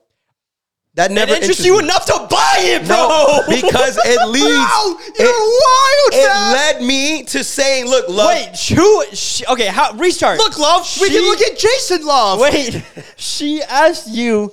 That 0.96 1.10
never 1.12 1.34
interests 1.34 1.64
you 1.66 1.78
me. 1.78 1.86
enough 1.86 2.06
to 2.08 2.28
buy 2.30 2.56
it, 2.60 2.86
bro. 2.86 2.96
No, 2.98 3.44
because 3.48 3.98
it 4.04 4.28
leads. 4.28 4.44
Bro, 4.44 4.98
you're 5.18 5.30
it, 5.30 5.62
wild, 5.64 6.14
it 6.14 6.54
led 6.54 6.82
me 6.84 7.24
to 7.24 7.44
saying, 7.46 7.86
"Look, 7.86 8.10
love." 8.10 8.28
Wait, 8.28 8.58
who? 8.76 9.06
She, 9.16 9.46
okay, 9.48 9.68
how? 9.68 9.94
Restart. 9.94 10.38
Look, 10.38 10.60
love. 10.60 10.82
we 11.02 11.08
She- 11.08 11.14
can 11.14 11.24
look 11.24 11.42
at 11.42 11.58
Jason 11.58 12.06
Luv. 12.06 12.40
Wait, 12.42 12.84
she 13.16 13.62
asked 13.64 14.10
you 14.10 14.52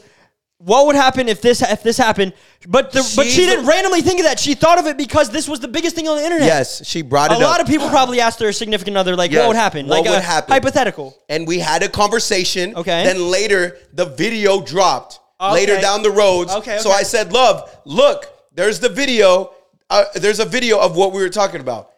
what 0.58 0.86
would 0.86 0.94
happen 0.96 1.28
if 1.28 1.40
this 1.40 1.60
if 1.60 1.82
this 1.82 1.96
happened, 1.98 2.34
but 2.68 2.92
the, 2.92 3.02
but 3.16 3.26
she 3.26 3.44
didn't 3.44 3.66
randomly 3.66 4.00
think 4.02 4.20
of 4.20 4.26
that. 4.26 4.38
She 4.38 4.54
thought 4.54 4.78
of 4.78 4.86
it 4.86 4.96
because 4.96 5.30
this 5.30 5.48
was 5.48 5.58
the 5.58 5.68
biggest 5.68 5.96
thing 5.96 6.06
on 6.06 6.18
the 6.18 6.24
internet. 6.24 6.46
Yes, 6.46 6.86
she 6.86 7.02
brought 7.02 7.32
it. 7.32 7.34
Up. 7.34 7.40
A 7.40 7.42
it 7.42 7.46
lot 7.46 7.60
of 7.60 7.66
people 7.66 7.88
probably 7.88 8.20
asked 8.20 8.38
their 8.38 8.52
significant 8.52 8.96
other, 8.96 9.16
like, 9.16 9.32
Yes, 9.32 9.40
what 9.40 9.48
would 9.48 9.56
happen? 9.56 9.88
what 9.88 10.04
like 10.04 10.10
would 10.10 10.22
happen? 10.22 10.52
hypothetical. 10.52 11.16
and 11.28 11.48
we 11.48 11.58
had 11.58 11.82
a 11.82 11.88
conversation. 11.88 12.76
Okay. 12.76 13.02
Then 13.04 13.28
later, 13.28 13.76
the 13.92 14.04
video 14.06 14.60
dropped. 14.60 15.18
Okay. 15.40 15.52
Later 15.52 15.80
down 15.80 16.02
the 16.02 16.10
roads. 16.10 16.52
Okay, 16.52 16.78
So. 16.78 16.90
I 16.90 17.02
said, 17.02 17.32
"Love, 17.32 17.70
look, 17.84 18.26
there's 18.52 18.80
the 18.80 18.88
video. 18.88 19.54
Uh, 19.88 20.04
there's 20.16 20.40
a 20.40 20.44
video 20.44 20.78
of 20.80 20.96
what 20.96 21.12
we 21.12 21.20
were 21.22 21.28
talking 21.28 21.60
about." 21.60 21.90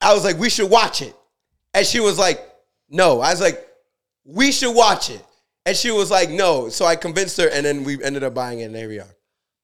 I 0.00 0.14
was 0.14 0.24
like, 0.24 0.38
"We 0.38 0.48
should 0.48 0.70
watch 0.70 1.02
it," 1.02 1.14
and 1.74 1.86
she 1.86 2.00
was 2.00 2.18
like, 2.18 2.40
"No." 2.88 3.20
I 3.20 3.30
was 3.30 3.40
like, 3.40 3.66
"We 4.24 4.50
should 4.50 4.74
watch 4.74 5.10
it," 5.10 5.22
and 5.66 5.76
she 5.76 5.90
was 5.90 6.10
like, 6.10 6.30
"No." 6.30 6.70
So 6.70 6.86
I 6.86 6.96
convinced 6.96 7.36
her, 7.36 7.48
and 7.48 7.66
then 7.66 7.84
we 7.84 8.02
ended 8.02 8.24
up 8.24 8.32
buying 8.34 8.60
it, 8.60 8.64
and 8.64 8.74
there 8.74 8.88
we 8.88 8.98
are. 8.98 9.16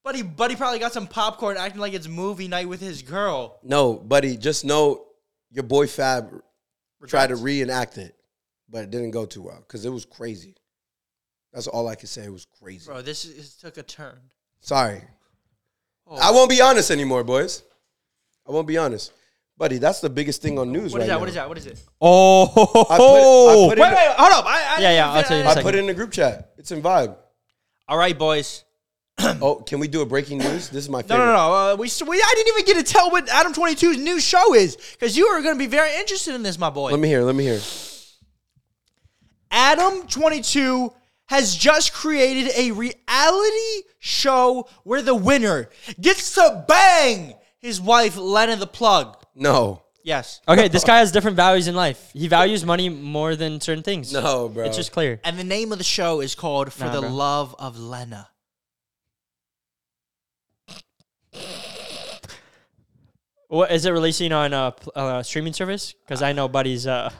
Buddy, 0.05 0.23
buddy 0.23 0.57
probably 0.57 0.81
got 0.81 0.93
some 0.93 1.07
popcorn 1.07 1.57
acting 1.57 1.81
like 1.81 1.95
it's 1.95 2.09
movie 2.09 2.49
night 2.49 2.69
with 2.69 2.81
his 2.81 3.03
girl. 3.03 3.61
No, 3.63 3.95
buddy, 3.95 4.37
just 4.37 4.65
know 4.65 5.07
your 5.51 5.63
boy 5.63 5.87
Fab 5.87 6.43
tried 7.07 7.29
to 7.29 7.37
reenact 7.37 7.99
it, 7.99 8.15
but 8.69 8.83
it 8.83 8.91
didn't 8.91 9.13
go 9.13 9.27
too 9.27 9.43
well 9.43 9.61
because 9.61 9.85
it 9.85 9.91
was 9.91 10.05
crazy. 10.05 10.57
That's 11.53 11.67
all 11.67 11.89
I 11.89 11.95
can 11.95 12.07
say. 12.07 12.25
It 12.25 12.33
was 12.33 12.47
crazy. 12.61 12.87
Bro, 12.87 13.03
this 13.03 13.25
is, 13.25 13.55
took 13.57 13.77
a 13.77 13.83
turn. 13.83 14.19
Sorry. 14.61 15.03
Oh. 16.07 16.17
I 16.17 16.31
won't 16.31 16.51
be 16.51 16.61
honest 16.61 16.91
anymore, 16.91 17.25
boys. 17.25 17.63
I 18.49 18.53
won't 18.53 18.67
be 18.67 18.79
honest. 18.79 19.13
Buddy, 19.59 19.79
that's 19.79 20.01
the 20.01 20.09
biggest 20.11 20.41
thing 20.43 20.59
on 20.59 20.73
news 20.73 20.93
What 20.93 21.01
right 21.01 21.07
that? 21.07 21.13
now. 21.15 21.19
What 21.21 21.29
is 21.29 21.35
that? 21.35 21.49
What 21.49 21.59
is 21.59 21.67
it? 21.67 21.79
Oh, 22.01 22.45
I 22.45 22.57
put 22.57 22.65
it- 22.65 22.79
I 22.87 23.69
put 23.69 23.79
it- 23.79 23.83
Wait, 23.83 23.95
wait, 23.95 24.17
hold 24.17 24.33
up. 24.33 24.45
I, 24.47 24.77
I 24.77 24.81
Yeah, 24.81 24.93
yeah, 24.93 25.11
I'll 25.13 25.23
tell 25.23 25.37
you 25.37 25.43
in 25.43 25.47
a 25.47 25.51
I 25.51 25.55
second. 25.55 25.63
put 25.69 25.75
it 25.75 25.79
in 25.79 25.87
the 25.87 25.95
group 25.95 26.11
chat. 26.11 26.53
It's 26.57 26.73
in 26.73 26.83
vibe. 26.83 27.17
All 27.87 27.99
right, 27.99 28.17
boys. 28.19 28.65
Oh, 29.41 29.57
can 29.57 29.79
we 29.79 29.89
do 29.89 30.01
a 30.01 30.07
breaking 30.07 30.39
news? 30.39 30.69
This 30.71 30.85
is 30.85 30.89
my 30.89 31.03
No, 31.03 31.07
favorite. 31.07 31.27
no, 31.27 31.33
no. 31.35 31.53
Uh, 31.55 31.77
we, 31.77 31.89
we 32.09 32.17
I 32.17 32.33
didn't 32.35 32.49
even 32.49 32.65
get 32.65 32.85
to 32.87 32.93
tell 32.93 33.11
what 33.11 33.29
Adam 33.29 33.53
22's 33.53 33.99
new 33.99 34.19
show 34.21 34.55
is 34.55 34.75
because 34.93 35.17
you 35.17 35.27
are 35.27 35.41
going 35.43 35.55
to 35.55 35.59
be 35.59 35.67
very 35.69 35.95
interested 35.97 36.35
in 36.35 36.43
this, 36.43 36.59
my 36.59 36.71
boy. 36.71 36.91
Let 36.91 36.99
me 36.99 37.09
hear. 37.09 37.23
Let 37.23 37.35
me 37.37 37.45
hear. 37.45 37.61
Adam 39.51 40.07
22 40.09 40.93
has 41.33 41.57
just 41.57 41.95
created 41.95 42.53
a 42.55 42.73
reality 42.73 43.83
show 43.99 44.69
where 44.85 45.01
the 45.01 45.15
winner 45.15 45.71
gets 45.99 46.35
to 46.35 46.65
bang 46.69 47.35
his 47.59 47.81
wife, 47.81 48.19
Lena 48.19 48.57
the 48.57 48.67
Plug. 48.67 49.17
No. 49.35 49.83
Yes. 50.05 50.43
okay. 50.47 50.69
This 50.69 50.85
guy 50.85 50.99
has 50.99 51.11
different 51.11 51.37
values 51.37 51.69
in 51.69 51.75
life. 51.75 52.11
He 52.13 52.29
values 52.29 52.67
money 52.67 52.91
more 52.91 53.35
than 53.35 53.61
certain 53.63 53.83
things. 53.83 54.13
No, 54.13 54.49
bro. 54.51 54.65
it's 54.65 54.77
just 54.77 54.93
clear. 54.93 55.21
And 55.25 55.39
the 55.39 55.45
name 55.45 55.73
of 55.73 55.79
the 55.79 55.85
show 55.85 56.21
is 56.21 56.35
called 56.35 56.71
For 56.71 56.85
Nah, 56.85 56.93
the 56.93 57.01
bro. 57.01 57.11
Love 57.11 57.55
of 57.59 57.79
Lena. 57.79 58.29
What 63.49 63.71
is 63.71 63.85
it 63.85 63.91
releasing 63.91 64.33
on 64.33 64.53
a 64.53 64.73
pl- 64.73 64.93
uh, 64.95 65.23
streaming 65.23 65.53
service? 65.53 65.93
Because 65.93 66.21
I 66.23 66.33
know 66.33 66.49
Buddy's 66.49 66.87
uh, 66.87 67.11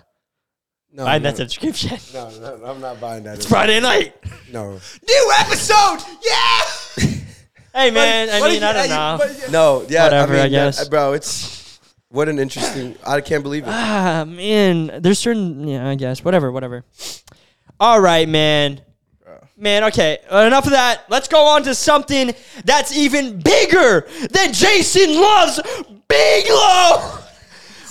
no, 0.93 1.05
buying 1.05 1.23
no, 1.23 1.31
that 1.31 1.37
subscription. 1.37 1.99
no, 2.15 2.31
no, 2.39 2.65
I'm 2.65 2.81
not 2.81 3.01
buying 3.01 3.25
that. 3.25 3.37
It's 3.37 3.47
Friday 3.47 3.81
night. 3.81 4.15
No. 4.53 4.73
New 5.09 5.33
episode! 5.39 5.99
Yeah! 6.25 6.61
Hey 7.75 7.91
man, 7.91 8.29
I 8.29 8.47
mean 8.47 8.59
is- 8.59 8.63
I 8.63 8.73
don't 8.75 8.83
hey, 8.83 8.89
know. 8.91 9.17
but- 9.19 9.51
No, 9.51 9.87
yeah, 9.89 10.05
Whatever, 10.05 10.33
I, 10.35 10.37
mean, 10.37 10.45
I 10.45 10.49
guess. 10.51 10.79
that- 10.79 10.91
bro, 10.91 11.15
it's 11.15 11.81
what 12.11 12.29
an 12.29 12.39
interesting. 12.39 12.97
I 13.07 13.23
can't 13.23 13.43
believe 13.43 13.63
it. 13.63 13.71
Ah 13.71 14.27
man, 14.29 15.01
there's 15.01 15.19
certain 15.19 15.67
yeah, 15.67 15.89
I 15.89 15.95
guess 15.95 16.23
whatever, 16.23 16.53
whatever. 16.53 16.85
All 17.81 17.99
right, 17.99 18.29
man. 18.29 18.83
Man, 19.57 19.85
okay, 19.85 20.19
enough 20.31 20.67
of 20.67 20.73
that. 20.73 21.05
Let's 21.09 21.29
go 21.29 21.47
on 21.47 21.63
to 21.63 21.75
something 21.75 22.35
that's 22.67 22.95
even 22.95 23.41
bigger 23.41 24.07
than 24.31 24.53
Jason 24.53 25.11
Luv's 25.11 25.61
Big 26.09 26.45
Low. 26.51 27.19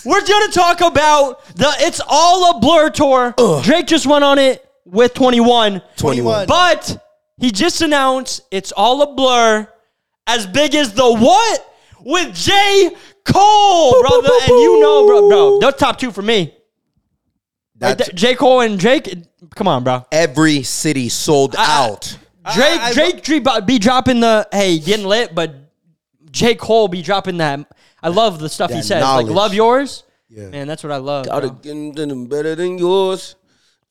We're 0.05 0.25
gonna 0.25 0.51
talk 0.51 0.81
about 0.81 1.45
the 1.55 1.71
It's 1.79 2.01
All 2.07 2.55
a 2.55 2.59
Blur 2.59 2.89
tour. 2.89 3.33
Drake 3.63 3.87
just 3.87 4.05
went 4.07 4.23
on 4.23 4.39
it 4.39 4.67
with 4.85 5.13
21. 5.13 5.81
21. 5.97 6.47
But 6.47 7.03
he 7.37 7.51
just 7.51 7.81
announced 7.81 8.41
It's 8.51 8.71
All 8.71 9.01
a 9.01 9.13
Blur 9.13 9.67
as 10.27 10.47
big 10.47 10.75
as 10.75 10.93
the 10.93 11.13
what? 11.13 11.67
With 12.03 12.33
J. 12.33 12.89
Cole, 13.25 14.01
brother. 14.01 14.29
And 14.41 14.49
you 14.49 14.79
know, 14.81 15.05
bro, 15.05 15.29
bro, 15.29 15.59
those 15.59 15.75
top 15.75 15.99
two 15.99 16.11
for 16.11 16.23
me. 16.23 16.55
Like, 17.79 17.97
That's 17.97 18.09
th- 18.09 18.19
J. 18.19 18.35
Cole 18.35 18.61
and 18.61 18.79
Drake, 18.79 19.13
come 19.55 19.67
on, 19.67 19.83
bro. 19.83 20.05
every 20.11 20.63
city 20.63 21.09
sold 21.09 21.55
out. 21.57 22.17
Drake, 22.55 22.79
I- 22.79 22.89
I- 22.89 22.93
Drake, 22.93 23.23
Drake 23.23 23.65
be 23.67 23.77
dropping 23.77 24.19
the 24.19 24.47
hey, 24.51 24.79
getting 24.79 25.05
lit, 25.05 25.35
but 25.35 25.53
J. 26.31 26.55
Cole 26.55 26.87
be 26.87 27.01
dropping 27.03 27.37
that. 27.37 27.59
I 28.03 28.09
love 28.09 28.39
the 28.39 28.49
stuff 28.49 28.69
he 28.71 28.77
That 28.77 28.83
says. 28.83 29.01
knowledge. 29.01 29.27
Like, 29.27 29.35
love 29.35 29.53
yours. 29.53 30.03
Yeah. 30.29 30.47
Man, 30.49 30.67
that's 30.67 30.83
what 30.83 30.91
I 30.91 30.97
love. 30.97 31.25
Gotta 31.25 31.47
bro. 31.49 31.57
get 31.57 31.95
them 32.07 32.25
better 32.27 32.55
than 32.55 32.77
yours. 32.77 33.35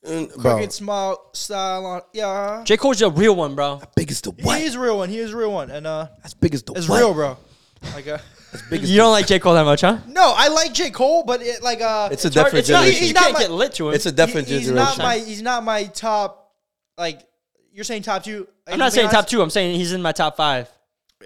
And, 0.03 0.29
bro, 0.29 0.55
Crooked 0.55 0.73
small 0.73 1.29
style 1.33 1.85
on. 1.85 2.01
Yeah. 2.13 2.63
J. 2.65 2.75
Cole's 2.77 3.01
a 3.03 3.09
real 3.11 3.35
one, 3.35 3.53
bro. 3.53 3.79
big 3.95 4.09
as 4.09 4.19
the 4.21 4.31
He 4.35 4.41
what? 4.43 4.59
is 4.59 4.73
a 4.75 4.79
real 4.79 4.97
one. 4.97 5.09
He 5.09 5.19
is 5.19 5.31
a 5.31 5.37
real 5.37 5.51
one. 5.51 5.69
And 5.69 5.85
uh, 5.85 6.07
As 6.23 6.33
big 6.33 6.55
as 6.55 6.63
the 6.63 6.73
it's 6.73 6.89
what? 6.89 6.97
real, 6.97 7.13
bro. 7.13 7.37
Like, 7.93 8.07
uh, 8.07 8.17
As 8.53 8.61
big 8.63 8.81
as 8.83 8.89
You 8.91 8.97
don't 8.97 9.11
like 9.11 9.27
J. 9.27 9.37
Cole 9.39 9.53
that 9.53 9.63
much, 9.63 9.81
huh? 9.81 9.99
no, 10.07 10.33
I 10.35 10.47
like 10.49 10.73
J. 10.73 10.89
Cole, 10.89 11.23
but 11.23 11.41
it, 11.41 11.61
like, 11.63 11.79
uh, 11.81 12.09
It's 12.11 12.25
a 12.25 12.27
It's 12.27 12.35
hard- 12.35 12.47
different 12.47 12.59
it's 12.63 12.69
not, 12.69 12.79
generation. 12.79 13.01
you 13.01 13.05
He's 13.07 13.13
not 13.13 13.21
can't 13.23 13.33
my- 13.35 13.39
get 13.41 13.51
lit 13.51 13.73
to 13.75 13.89
him. 13.89 13.93
It's 13.95 14.05
a 14.07 14.11
different 14.11 14.47
he- 14.47 14.57
he's 14.57 14.67
generation. 14.67 14.97
not 14.97 15.05
my 15.05 15.17
he's 15.19 15.41
not 15.41 15.63
my 15.63 15.83
top 15.85 16.51
like 16.97 17.21
you're 17.71 17.85
saying 17.85 18.01
top 18.01 18.23
two. 18.23 18.47
I'm 18.67 18.77
not 18.79 18.91
saying 18.91 19.09
top 19.09 19.27
two. 19.27 19.41
I'm 19.41 19.49
saying 19.51 19.77
he's 19.77 19.93
in 19.93 20.01
my 20.01 20.11
top 20.11 20.35
five. 20.35 20.67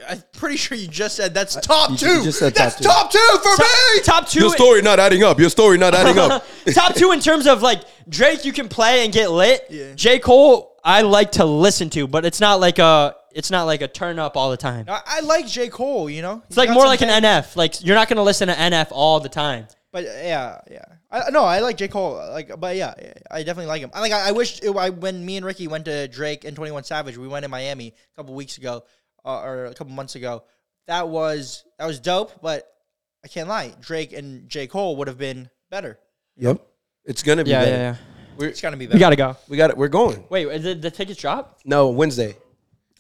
I'm 0.08 0.24
pretty 0.34 0.58
sure 0.58 0.78
you 0.78 0.88
just 0.88 1.16
said 1.16 1.34
that's 1.34 1.56
top 1.56 1.92
you- 1.92 1.98
two. 1.98 2.18
you 2.18 2.24
just 2.24 2.40
said 2.40 2.56
top 2.56 2.66
that's 2.66 2.78
two. 2.78 2.84
top 2.84 3.12
two 3.12 3.38
for 3.42 3.58
me. 3.58 4.02
Top 4.04 4.28
two. 4.28 4.40
Your 4.42 4.50
story 4.52 4.82
not 4.82 5.00
adding 5.00 5.24
up. 5.24 5.40
Your 5.40 5.50
story 5.50 5.78
not 5.78 5.94
adding 5.94 6.18
up. 6.18 6.46
top 6.74 6.96
two 6.96 7.12
in 7.12 7.20
terms 7.20 7.48
of 7.48 7.62
like 7.62 7.82
Drake, 8.08 8.46
you 8.46 8.54
can 8.54 8.68
play 8.70 9.04
and 9.04 9.14
get 9.14 9.32
lit. 9.32 9.66
Yeah. 9.70 9.94
J 9.96 10.20
Cole, 10.20 10.78
I 10.84 11.02
like 11.02 11.34
to 11.34 11.46
listen 11.46 11.90
to, 11.92 12.08
but 12.08 12.26
it's 12.26 12.40
not 12.40 12.60
like 12.60 12.80
a 12.80 13.16
it's 13.32 13.52
not 13.52 13.64
like 13.64 13.82
a 13.82 13.88
turn 13.88 14.20
up 14.20 14.38
all 14.38 14.50
the 14.50 14.58
time. 14.58 14.86
I, 14.88 15.02
I 15.06 15.20
like 15.22 15.48
J 15.48 15.70
Cole. 15.70 16.10
You 16.10 16.22
know, 16.22 16.44
It's 16.48 16.58
like 16.58 16.70
more 16.70 16.86
like 16.86 17.02
an 17.02 17.10
NF. 17.10 17.56
Like 17.56 17.84
you're 17.84 17.96
not 17.96 18.08
gonna 18.08 18.24
listen 18.24 18.48
to 18.48 18.54
NF 18.54 18.88
all 18.92 19.20
the 19.20 19.30
time. 19.30 19.68
But 19.92 20.04
yeah, 20.04 20.60
yeah. 20.70 20.84
I 21.10 21.30
no, 21.30 21.44
I 21.46 21.60
like 21.60 21.78
J 21.78 21.88
Cole. 21.88 22.16
Like, 22.16 22.60
but 22.60 22.76
yeah, 22.76 22.94
yeah, 23.02 23.14
I 23.32 23.44
definitely 23.44 23.68
like 23.68 23.82
him. 23.82 23.92
I 23.94 24.02
like. 24.02 24.12
I, 24.12 24.30
I 24.30 24.32
wish 24.32 24.62
it, 24.62 24.76
I, 24.76 24.90
when 24.90 25.26
me 25.26 25.38
and 25.38 25.46
Ricky 25.46 25.68
went 25.68 25.86
to 25.86 26.08
Drake 26.10 26.44
and 26.44 26.56
Twenty 26.56 26.72
One 26.72 26.84
Savage, 26.84 27.18
we 27.18 27.28
went 27.28 27.46
in 27.46 27.52
Miami 27.52 27.94
a 28.14 28.16
couple 28.16 28.36
weeks 28.36 28.58
ago, 28.58 28.84
uh, 29.26 29.42
or 29.42 29.66
a 29.66 29.74
couple 29.74 29.94
months 29.94 30.16
ago. 30.16 30.44
That 30.88 31.08
was 31.10 31.64
that 31.80 31.86
was 31.88 32.00
dope. 32.00 32.32
But 32.42 32.64
I 33.24 33.28
can't 33.28 33.50
lie, 33.50 33.74
Drake 33.82 34.14
and 34.14 34.48
J 34.50 34.68
Cole 34.68 34.96
would 34.98 35.08
have 35.08 35.18
been 35.18 35.50
better. 35.70 36.00
yep. 36.38 36.62
It's 37.06 37.22
gonna 37.24 37.44
be 37.44 37.52
Yeah, 37.52 37.60
better. 37.66 37.72
yeah, 37.72 37.96
yeah. 38.40 38.48
It's 38.48 38.62
gonna 38.62 38.78
be 38.78 38.86
better. 38.88 38.96
We 38.98 39.00
gotta 39.00 39.16
go. 39.16 39.38
We 39.48 39.58
got 39.58 39.70
it. 39.70 39.78
We're 39.78 39.88
going. 39.88 40.24
Wait, 40.30 40.46
did 40.62 40.82
the 40.82 40.92
tickets 40.92 41.20
drop? 41.20 41.60
No, 41.66 41.90
Wednesday. 41.90 42.36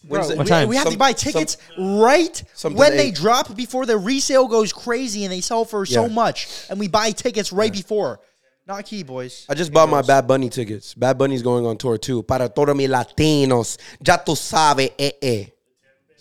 Bro, 0.04 0.20
Wednesday. 0.20 0.36
What 0.38 0.46
we, 0.46 0.50
time? 0.50 0.70
we 0.70 0.76
have 0.76 0.90
to 0.92 0.98
buy 0.98 1.14
tickets 1.14 1.58
right 1.80 2.44
something 2.54 2.78
when 2.78 2.96
they 2.96 3.08
eight. 3.08 3.16
drop 3.16 3.56
before 3.56 3.88
the 3.88 3.98
resale 3.98 4.48
goes 4.48 4.72
crazy 4.72 5.24
and 5.24 5.34
they 5.34 5.42
sell 5.42 5.66
for 5.66 5.86
so 5.86 6.06
Yeah. 6.06 6.14
much, 6.14 6.48
and 6.70 6.80
we 6.80 6.88
buy 6.88 7.10
tickets 7.12 7.52
right 7.52 7.72
before. 7.74 8.20
Not 8.68 8.86
key, 8.86 9.04
boys. 9.04 9.46
I 9.50 9.54
just 9.56 9.72
bought 9.74 9.90
my 9.90 10.02
Bad 10.02 10.28
Bunny 10.28 10.50
tickets. 10.50 10.94
Bad 10.96 11.18
Bunny's 11.18 11.42
going 11.44 11.66
on 11.66 11.78
tour 11.78 11.98
too. 11.98 12.24
Para 12.24 12.48
todos 12.50 12.76
mis 12.76 12.90
latinos. 12.90 13.78
Ya 14.06 14.18
tú 14.18 14.36
sabes, 14.36 14.92
eh, 14.98 15.12
eh. 15.22 15.46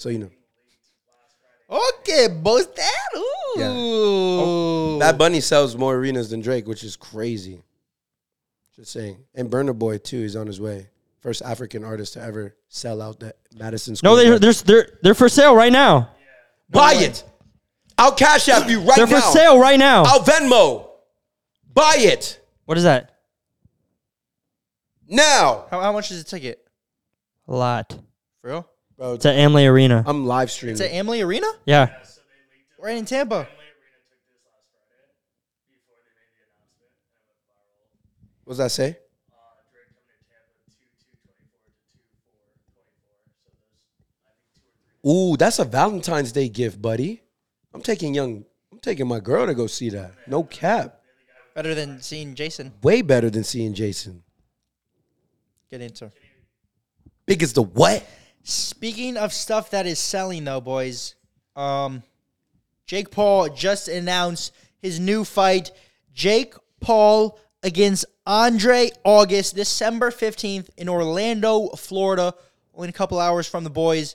So 0.04 0.10
you 0.10 0.18
know. 0.18 0.30
Okay, 1.70 2.28
boys. 2.28 2.66
Oh. 3.16 3.54
That 3.56 3.70
ooh. 3.70 4.98
Bad 5.00 5.16
Bunny 5.16 5.40
sells 5.40 5.78
more 5.78 5.96
arenas 5.96 6.28
than 6.28 6.42
Drake, 6.42 6.66
which 6.66 6.84
is 6.84 6.94
crazy. 6.94 7.62
Just 8.76 8.92
saying. 8.92 9.16
And 9.34 9.50
Burna 9.50 9.74
Boy 9.74 9.96
too. 9.96 10.20
He's 10.20 10.36
on 10.36 10.46
his 10.46 10.60
way. 10.60 10.90
First 11.20 11.40
African 11.40 11.84
artist 11.84 12.12
to 12.12 12.20
ever 12.20 12.54
sell 12.68 13.00
out 13.00 13.18
the 13.18 13.34
Madison 13.56 13.96
Square. 13.96 14.10
No, 14.12 14.16
they're 14.16 14.38
Garden. 14.38 14.42
they're 14.42 14.52
they're, 14.84 14.98
they're 15.00 15.14
for 15.14 15.30
sale 15.30 15.56
right 15.56 15.72
now. 15.72 16.10
buy 16.68 16.96
it. 16.96 17.24
I'll 17.96 18.12
cash 18.12 18.50
app 18.50 18.68
you 18.68 18.80
right 18.82 18.96
They're 18.96 19.06
now. 19.06 19.20
for 19.20 19.32
sale 19.32 19.58
right 19.58 19.78
now. 19.78 20.02
I'll 20.04 20.20
Venmo. 20.20 20.90
Buy 21.72 21.94
it 21.96 22.40
What 22.66 22.76
is 22.76 22.84
that? 22.84 23.20
now. 25.08 25.64
How, 25.70 25.80
how 25.80 25.92
much 25.92 26.10
is 26.10 26.20
a 26.20 26.24
ticket? 26.24 26.62
A 27.48 27.54
lot. 27.54 27.96
For 28.42 28.48
real? 28.48 28.68
Bro, 28.96 29.14
It's 29.14 29.26
at 29.26 29.36
Amalie 29.36 29.66
Arena. 29.66 30.04
I'm 30.06 30.26
live 30.26 30.50
streaming. 30.50 30.74
It's 30.74 30.80
at 30.80 30.92
Amalie 30.92 31.22
Arena? 31.22 31.46
Yeah. 31.66 31.94
Right 32.78 32.96
in 32.96 33.04
Tampa. 33.04 33.48
what 38.44 38.50
does 38.52 38.58
that 38.58 38.70
say? 38.70 38.98
Ooh, 45.06 45.36
that's 45.36 45.58
a 45.58 45.64
Valentine's 45.64 46.32
Day 46.32 46.48
gift, 46.48 46.80
buddy. 46.80 47.22
I'm 47.74 47.82
taking 47.82 48.14
young. 48.14 48.44
I'm 48.72 48.78
taking 48.78 49.06
my 49.06 49.20
girl 49.20 49.46
to 49.46 49.54
go 49.54 49.66
see 49.66 49.90
that. 49.90 50.12
No 50.26 50.44
cap. 50.44 51.00
Better 51.54 51.74
than 51.74 52.00
seeing 52.00 52.34
Jason 52.34 52.72
Way 52.82 53.02
better 53.02 53.30
than 53.30 53.44
seeing 53.44 53.74
Jason. 53.74 54.22
get 55.70 55.80
into. 55.80 56.10
Big 57.26 57.42
as 57.42 57.52
the 57.52 57.62
what? 57.62 58.04
Speaking 58.44 59.16
of 59.16 59.32
stuff 59.32 59.70
that 59.70 59.86
is 59.86 59.98
selling 59.98 60.44
though, 60.44 60.60
boys, 60.60 61.14
um, 61.56 62.02
Jake 62.86 63.10
Paul 63.10 63.48
just 63.48 63.88
announced 63.88 64.52
his 64.82 65.00
new 65.00 65.24
fight. 65.24 65.70
Jake 66.12 66.54
Paul 66.78 67.38
against 67.62 68.04
Andre 68.26 68.90
August, 69.02 69.56
December 69.56 70.10
15th 70.10 70.68
in 70.76 70.90
Orlando, 70.90 71.68
Florida. 71.70 72.34
Only 72.74 72.90
a 72.90 72.92
couple 72.92 73.18
hours 73.18 73.48
from 73.48 73.64
the 73.64 73.70
boys. 73.70 74.14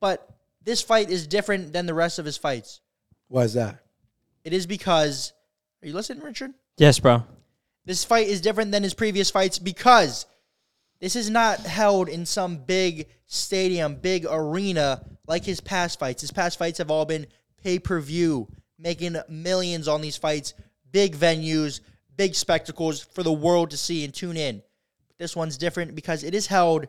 But 0.00 0.28
this 0.62 0.82
fight 0.82 1.08
is 1.08 1.26
different 1.26 1.72
than 1.72 1.86
the 1.86 1.94
rest 1.94 2.18
of 2.18 2.26
his 2.26 2.36
fights. 2.36 2.82
Why 3.28 3.44
is 3.44 3.54
that? 3.54 3.78
It 4.44 4.52
is 4.52 4.66
because 4.66 5.32
are 5.82 5.88
you 5.88 5.94
listening, 5.94 6.22
Richard? 6.22 6.52
Yes, 6.76 6.98
bro. 6.98 7.24
This 7.86 8.04
fight 8.04 8.28
is 8.28 8.42
different 8.42 8.70
than 8.70 8.82
his 8.82 8.92
previous 8.92 9.30
fights 9.30 9.58
because 9.58 10.26
this 11.02 11.16
is 11.16 11.28
not 11.28 11.58
held 11.58 12.08
in 12.08 12.24
some 12.24 12.58
big 12.58 13.08
stadium, 13.26 13.96
big 13.96 14.24
arena 14.24 15.04
like 15.26 15.44
his 15.44 15.60
past 15.60 15.98
fights. 15.98 16.20
His 16.20 16.30
past 16.30 16.60
fights 16.60 16.78
have 16.78 16.92
all 16.92 17.04
been 17.04 17.26
pay 17.60 17.80
per 17.80 17.98
view, 17.98 18.46
making 18.78 19.16
millions 19.28 19.88
on 19.88 20.00
these 20.00 20.16
fights, 20.16 20.54
big 20.92 21.16
venues, 21.16 21.80
big 22.16 22.36
spectacles 22.36 23.00
for 23.00 23.24
the 23.24 23.32
world 23.32 23.70
to 23.72 23.76
see 23.76 24.04
and 24.04 24.14
tune 24.14 24.36
in. 24.36 24.62
This 25.18 25.34
one's 25.34 25.58
different 25.58 25.96
because 25.96 26.22
it 26.22 26.36
is 26.36 26.46
held 26.46 26.86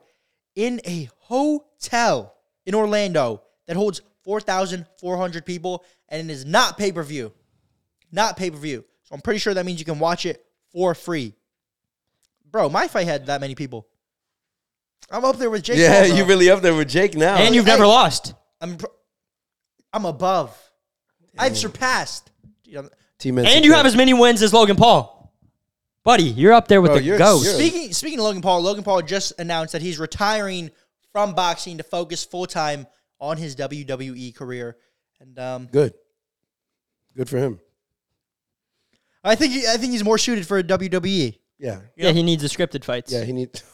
in 0.55 0.79
a 0.85 1.09
hotel 1.17 2.35
in 2.67 2.75
Orlando 2.75 3.41
that 3.65 3.75
holds 3.75 4.03
4,400 4.25 5.43
people 5.43 5.83
and 6.07 6.29
it 6.29 6.31
is 6.31 6.45
not 6.45 6.77
pay 6.77 6.91
per 6.91 7.01
view. 7.01 7.33
Not 8.11 8.37
pay 8.37 8.51
per 8.51 8.57
view. 8.57 8.85
So 9.05 9.15
I'm 9.15 9.21
pretty 9.21 9.39
sure 9.39 9.55
that 9.55 9.65
means 9.65 9.79
you 9.79 9.85
can 9.85 9.97
watch 9.97 10.27
it 10.27 10.45
for 10.71 10.93
free. 10.93 11.33
Bro, 12.51 12.69
my 12.69 12.87
fight 12.87 13.07
had 13.07 13.25
that 13.25 13.41
many 13.41 13.55
people. 13.55 13.87
I'm 15.11 15.23
up 15.25 15.37
there 15.37 15.49
with 15.49 15.63
Jake. 15.63 15.77
Yeah, 15.77 16.01
Paul, 16.01 16.07
bro. 16.09 16.17
you 16.17 16.25
really 16.25 16.49
up 16.49 16.61
there 16.61 16.73
with 16.75 16.89
Jake 16.89 17.15
now. 17.15 17.35
And 17.35 17.53
you've 17.53 17.65
Hey. 17.65 17.71
never 17.71 17.87
lost. 17.87 18.33
I'm. 18.61 18.77
Pro- 18.77 18.91
I'm 19.93 20.05
above. 20.05 20.57
I've 21.37 21.57
surpassed. 21.57 22.31
Dude, 22.63 22.75
I'm- 22.77 22.89
Team 23.19 23.37
And 23.37 23.63
you 23.63 23.73
have 23.73 23.85
as 23.85 23.95
many 23.95 24.13
wins 24.13 24.41
as 24.41 24.53
Logan 24.53 24.75
Paul. 24.75 25.31
Buddy, 26.03 26.23
you're 26.23 26.51
up 26.51 26.67
there 26.67 26.81
with 26.81 26.89
Bro, 26.89 26.97
the 26.97 27.03
you're- 27.03 27.17
ghost. 27.17 27.45
you're- 27.45 27.55
Speaking 27.57 27.93
speaking 27.93 28.19
of 28.19 28.25
Logan 28.25 28.41
Paul, 28.41 28.61
Logan 28.61 28.83
Paul 28.83 29.01
just 29.03 29.33
announced 29.39 29.71
that 29.73 29.81
he's 29.81 29.99
retiring 29.99 30.71
from 31.11 31.33
boxing 31.33 31.77
to 31.77 31.83
focus 31.83 32.23
full 32.25 32.45
time 32.47 32.87
on 33.21 33.37
his 33.37 33.55
WWE 33.55 34.31
career, 34.35 34.75
and 35.21 35.37
um, 35.39 35.67
good. 35.71 35.93
Good 37.15 37.29
for 37.29 37.37
him. 37.37 37.59
I 39.23 39.35
think 39.35 39.53
he, 39.53 39.65
I 39.67 39.77
think 39.77 39.91
he's 39.93 40.03
more 40.03 40.17
suited 40.17 40.45
for. 40.45 40.61
WWE. 40.61 41.37
Yeah. 41.59 41.79
yeah, 41.95 42.11
he 42.11 42.23
needs 42.23 42.41
the 42.41 42.49
scripted 42.49 42.83
fights. 42.83 43.13
Yeah, 43.13 43.23
he 43.23 43.31
needs. 43.31 43.63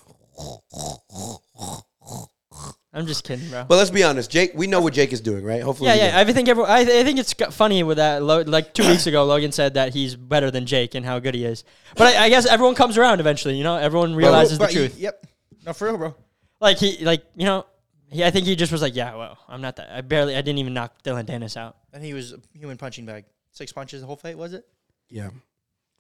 I'm 2.92 3.06
just 3.06 3.24
kidding, 3.24 3.48
bro. 3.50 3.66
But 3.68 3.76
let's 3.76 3.92
be 3.92 4.04
honest, 4.04 4.32
Jake. 4.32 4.52
We 4.56 4.66
know 4.66 4.82
what 4.82 4.94
Jake 4.94 5.14
is 5.14 5.22
doing, 5.22 5.44
right? 5.44 5.62
Hopefully, 5.62 5.90
yeah, 5.90 6.08
yeah. 6.08 6.20
I 6.20 6.34
think 6.34 6.50
everyone, 6.50 6.72
I, 6.72 6.80
I 6.80 7.04
think 7.04 7.20
it's 7.20 7.34
funny 7.34 7.84
with 7.84 7.98
that. 7.98 8.24
Lo- 8.24 8.42
Like 8.42 8.74
two 8.74 8.88
weeks 8.88 9.06
ago, 9.06 9.24
Logan 9.26 9.52
said 9.52 9.76
that 9.76 9.94
he's 9.94 10.16
better 10.16 10.50
than 10.50 10.66
Jake 10.66 10.96
and 10.96 11.06
how 11.06 11.20
good 11.20 11.36
he 11.36 11.46
is. 11.46 11.64
But 11.96 12.16
I, 12.16 12.26
I 12.26 12.30
guess 12.30 12.48
everyone 12.48 12.74
comes 12.76 12.98
around 12.98 13.20
eventually. 13.20 13.56
You 13.58 13.64
know, 13.64 13.76
everyone 13.76 14.16
realizes 14.16 14.58
Bro, 14.58 14.68
the 14.68 14.74
he- 14.74 14.80
truth. 14.80 14.98
Yep. 14.98 15.26
No, 15.68 15.74
for 15.74 15.88
real, 15.88 15.98
bro. 15.98 16.16
Like 16.60 16.78
he, 16.78 17.06
like 17.06 17.24
you 17.36 17.46
know, 17.46 17.66
he, 18.10 18.24
I 18.24 18.32
think 18.32 18.48
he 18.48 18.56
just 18.56 18.72
was 18.72 18.82
like, 18.82 18.96
yeah, 18.96 19.16
well, 19.16 19.38
I'm 19.48 19.62
not 19.62 19.76
that. 19.76 19.90
I 19.92 20.02
barely, 20.02 20.36
I 20.36 20.42
didn't 20.42 20.58
even 20.58 20.74
knock 20.74 21.04
Dillon 21.04 21.26
Danis 21.28 21.56
out. 21.58 21.78
And 21.94 22.04
he 22.04 22.14
was 22.16 22.34
a 22.34 22.40
human 22.58 22.78
punching 22.78 23.06
bag. 23.06 23.26
Six 23.52 23.72
punches 23.72 24.02
the 24.02 24.08
whole 24.08 24.16
fight, 24.16 24.38
was 24.38 24.54
it? 24.54 24.66
Yeah. 25.10 25.30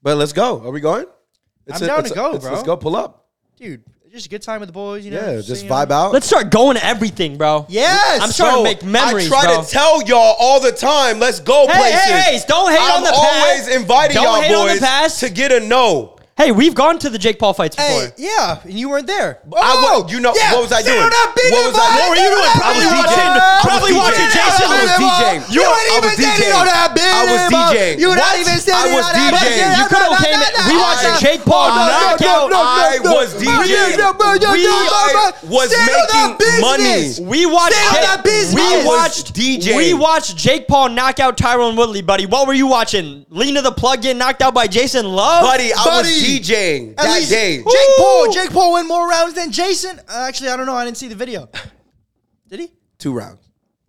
But 0.01 0.17
let's 0.17 0.33
go. 0.33 0.59
Are 0.65 0.71
we 0.71 0.79
going? 0.79 1.05
I'm 1.71 1.79
down 1.79 2.03
to 2.03 2.13
go, 2.15 2.31
let's, 2.31 2.43
bro. 2.43 2.53
Let's 2.53 2.65
go. 2.65 2.75
Pull 2.77 2.95
up. 2.95 3.27
Dude, 3.57 3.83
just 4.11 4.25
a 4.25 4.29
good 4.29 4.41
time 4.41 4.59
with 4.59 4.69
the 4.69 4.73
boys, 4.73 5.05
you 5.05 5.11
know. 5.11 5.17
Yeah, 5.33 5.41
just 5.41 5.61
seeing 5.61 5.71
vibe 5.71 5.89
them. 5.89 5.97
out. 5.97 6.11
Let's 6.13 6.25
start 6.25 6.49
going 6.49 6.77
to 6.77 6.85
everything, 6.85 7.37
bro. 7.37 7.65
Yes. 7.69 8.21
I'm 8.21 8.31
trying 8.31 8.57
to 8.57 8.63
make 8.63 8.83
memories, 8.83 9.27
I 9.31 9.41
try 9.43 9.53
bro. 9.55 9.63
to 9.63 9.69
tell 9.69 10.01
y'all 10.03 10.35
all 10.39 10.59
the 10.59 10.71
time. 10.71 11.19
Let's 11.19 11.39
go 11.39 11.67
Hey, 11.67 11.77
places. 11.77 11.99
hey, 12.01 12.37
hey, 12.37 12.39
don't 12.47 12.71
hate 12.71 12.79
I'm 12.81 12.97
on 12.97 13.03
the 13.03 13.09
past. 13.11 13.23
I'm 13.23 13.41
always 13.41 13.75
inviting 13.75 14.15
Don't 14.15 14.23
y'all 14.23 14.41
hate 14.41 14.55
on 14.55 14.75
the 14.75 14.79
past. 14.81 15.19
to 15.19 15.29
get 15.29 15.51
a 15.51 15.59
no. 15.59 16.15
Hey, 16.39 16.55
we've 16.55 16.71
gone 16.71 16.95
to 17.03 17.11
the 17.11 17.19
Jake 17.19 17.35
Paul 17.35 17.51
fights 17.51 17.75
before. 17.75 18.15
Hey, 18.15 18.15
yeah, 18.15 18.63
and 18.63 18.71
you 18.71 18.87
weren't 18.87 19.11
there. 19.11 19.43
I 19.43 19.75
wa- 19.83 19.99
oh, 19.99 20.07
you 20.07 20.23
know- 20.23 20.31
what 20.31 20.63
was 20.63 20.71
I 20.71 20.79
doing? 20.79 20.95
on 20.95 21.11
that 21.11 21.35
big 21.35 21.51
What 21.51 21.67
was 21.67 21.75
I 21.75 21.83
doing? 21.83 21.99
What 21.99 22.07
were 22.15 22.21
you 22.23 22.31
doing? 22.31 22.39
on 22.39 22.47
that 22.47 22.63
I 22.63 22.71
was 22.71 22.79
big 22.79 22.95
DJing. 22.95 23.27
I 23.27 23.35
was 23.35 23.67
Probably 23.67 23.93
watching 23.99 24.29
Jason 24.31 24.63
I 24.63 24.75
was 24.79 24.91
DJing. 25.03 25.39
You 25.51 25.61
weren't 25.67 25.91
even 25.99 26.11
standing 26.15 26.47
DJing. 26.47 26.55
on 26.63 26.65
that 26.71 26.89
big 26.95 27.11
I 27.11 27.23
was. 27.27 27.41
DJing. 27.51 27.95
You 27.99 28.07
were 28.07 28.15
not 28.23 28.33
even 28.39 28.55
standing 28.55 28.87
I 28.87 28.95
was 28.95 29.03
on 29.03 29.11
that 29.19 29.35
DJing. 29.35 29.67
You 29.67 29.85
could 29.91 29.99
have 29.99 30.15
came. 30.23 30.39
We 30.71 30.75
watched 30.79 31.11
Jake 31.19 31.43
Paul 31.43 31.75
I- 31.75 32.15
knock 32.15 32.23
out. 32.23 32.47
I 32.55 33.03
was 33.03 33.35
DJing. 33.35 33.98
We 33.99 34.65
was 35.49 35.69
making 35.71 36.61
money. 36.61 37.13
We 37.21 37.45
watched. 37.45 37.75
Jake- 37.75 38.23
business. 38.23 38.55
We 38.55 38.85
watched 38.85 39.33
DJing. 39.33 39.77
We 39.77 39.93
watched 39.93 40.37
Jake 40.37 40.67
Paul 40.67 40.89
knock 40.89 41.19
out 41.19 41.37
Tyron 41.37 41.77
Woodley, 41.77 42.01
buddy. 42.01 42.25
What 42.25 42.47
were 42.47 42.53
you 42.53 42.67
watching? 42.67 43.25
Lena 43.29 43.61
the 43.61 43.71
Plug 43.71 44.01
getting 44.01 44.17
knocked 44.17 44.41
out 44.41 44.53
by 44.53 44.67
Jason 44.67 45.05
Luv, 45.05 45.41
Buddy, 45.43 45.73
I 45.73 45.77
was 45.85 46.03
Buddy. 46.03 46.39
DJing 46.39 46.91
At 46.91 46.97
that 46.97 47.15
least 47.15 47.29
day. 47.29 47.57
Jake 47.57 47.65
Woo. 47.65 47.73
Paul. 47.97 48.31
Jake 48.33 48.51
Paul 48.51 48.73
win 48.73 48.87
more 48.87 49.07
rounds 49.07 49.33
than 49.33 49.51
Jason. 49.51 49.99
Uh, 49.99 50.25
actually, 50.27 50.49
I 50.49 50.57
don't 50.57 50.65
know. 50.65 50.75
I 50.75 50.85
didn't 50.85 50.97
see 50.97 51.07
the 51.07 51.15
video. 51.15 51.49
Did 52.49 52.59
he? 52.61 52.71
Two 52.97 53.13
rounds. 53.13 53.47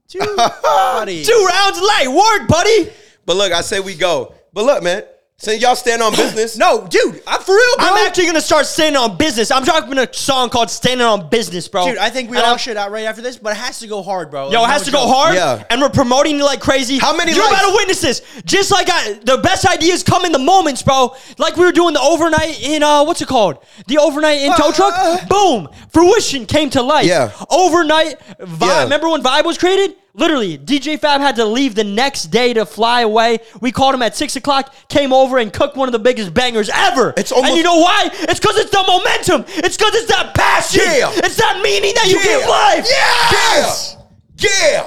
Two. 0.08 0.18
buddy. 0.18 1.24
Two 1.26 1.46
rounds 1.48 1.80
light 1.80 2.08
work, 2.08 2.48
buddy. 2.48 2.90
But 3.26 3.36
look, 3.36 3.52
I 3.52 3.60
say 3.60 3.80
we 3.80 3.94
go. 3.94 4.34
But 4.52 4.64
look, 4.64 4.82
man, 4.82 5.04
Since 5.42 5.62
y'all 5.62 5.74
stand 5.74 6.02
on 6.02 6.14
business, 6.14 6.56
No, 6.58 6.86
dude, 6.86 7.22
I'm 7.26 7.40
for 7.40 7.54
real, 7.54 7.76
bro. 7.78 7.86
I'm 7.86 8.06
actually 8.06 8.26
gonna 8.26 8.42
start 8.42 8.66
standing 8.66 9.00
on 9.00 9.16
business. 9.16 9.50
I'm 9.50 9.64
dropping 9.64 9.96
a 9.96 10.12
song 10.12 10.50
called 10.50 10.68
"Standing 10.68 11.06
on 11.06 11.30
Business," 11.30 11.66
bro. 11.66 11.86
Dude, 11.86 11.96
I 11.96 12.10
think 12.10 12.28
we 12.30 12.36
And 12.36 12.44
all 12.44 12.50
I'm- 12.50 12.58
should 12.58 12.76
out 12.76 12.90
right 12.90 13.06
after 13.06 13.22
this, 13.22 13.38
but 13.38 13.52
it 13.52 13.56
has 13.56 13.78
to 13.78 13.86
go 13.86 14.02
hard, 14.02 14.30
bro. 14.30 14.50
Yo, 14.50 14.60
Like, 14.60 14.68
it 14.68 14.72
has 14.74 14.82
no 14.82 14.84
to 14.86 14.90
go 14.92 14.98
joke. 15.06 15.14
hard. 15.16 15.34
Yeah. 15.34 15.64
And 15.70 15.80
we're 15.80 15.88
promoting 15.88 16.38
it 16.38 16.44
like 16.44 16.60
crazy. 16.60 16.98
How 16.98 17.16
many 17.16 17.32
You're 17.32 17.42
likes? 17.42 17.58
about 17.58 17.70
to 17.70 17.76
witness 17.76 18.00
this. 18.02 18.22
Just 18.44 18.70
like 18.70 18.88
I, 18.92 19.14
the 19.24 19.38
best 19.38 19.66
ideas 19.66 20.02
come 20.02 20.26
in 20.26 20.32
the 20.32 20.38
moments, 20.38 20.82
bro. 20.82 21.16
Like 21.38 21.56
we 21.56 21.64
were 21.64 21.72
doing 21.72 21.94
the 21.94 22.00
overnight 22.02 22.60
in 22.62 22.82
uh, 22.82 23.04
what's 23.04 23.22
it 23.22 23.28
called? 23.28 23.56
The 23.86 23.96
overnight 23.96 24.42
in 24.42 24.52
tow 24.56 24.68
Uh, 24.68 24.72
truck. 24.72 25.26
Boom! 25.28 25.68
Fruition 25.88 26.44
came 26.44 26.68
to 26.70 26.82
life. 26.82 27.06
Yeah. 27.06 27.30
Overnight 27.48 28.18
vibe. 28.40 28.60
Yeah. 28.60 28.82
Remember 28.82 29.08
when 29.08 29.22
Vibe 29.22 29.46
was 29.46 29.56
created? 29.56 29.94
Literally, 30.14 30.58
DJ 30.58 30.98
Fab 30.98 31.20
had 31.20 31.36
to 31.36 31.44
leave 31.44 31.74
the 31.74 31.84
next 31.84 32.24
day 32.24 32.52
to 32.54 32.66
fly 32.66 33.02
away. 33.02 33.38
We 33.60 33.70
called 33.70 33.94
him 33.94 34.02
at 34.02 34.16
six 34.16 34.34
o'clock, 34.36 34.74
came 34.88 35.12
over 35.12 35.38
and 35.38 35.52
cooked 35.52 35.76
one 35.76 35.88
of 35.88 35.92
the 35.92 35.98
biggest 36.00 36.34
bangers 36.34 36.68
ever. 36.72 37.14
It's 37.16 37.30
almost- 37.30 37.48
and 37.50 37.56
you 37.56 37.62
know 37.62 37.78
why? 37.78 38.10
It's 38.12 38.40
because 38.40 38.56
it's 38.58 38.70
the 38.70 38.82
momentum. 38.86 39.44
It's 39.64 39.76
because 39.76 39.94
it's 39.94 40.08
that 40.10 40.34
passion. 40.34 40.82
Yeah. 40.84 41.12
It's 41.14 41.36
that 41.36 41.60
meaning 41.62 41.94
that 41.94 42.08
you 42.08 42.16
Yeah. 42.18 42.24
give 42.40 42.48
life. 42.48 42.86
Yes! 42.88 43.96
Yeah! 44.38 44.48
Yeah! 44.72 44.86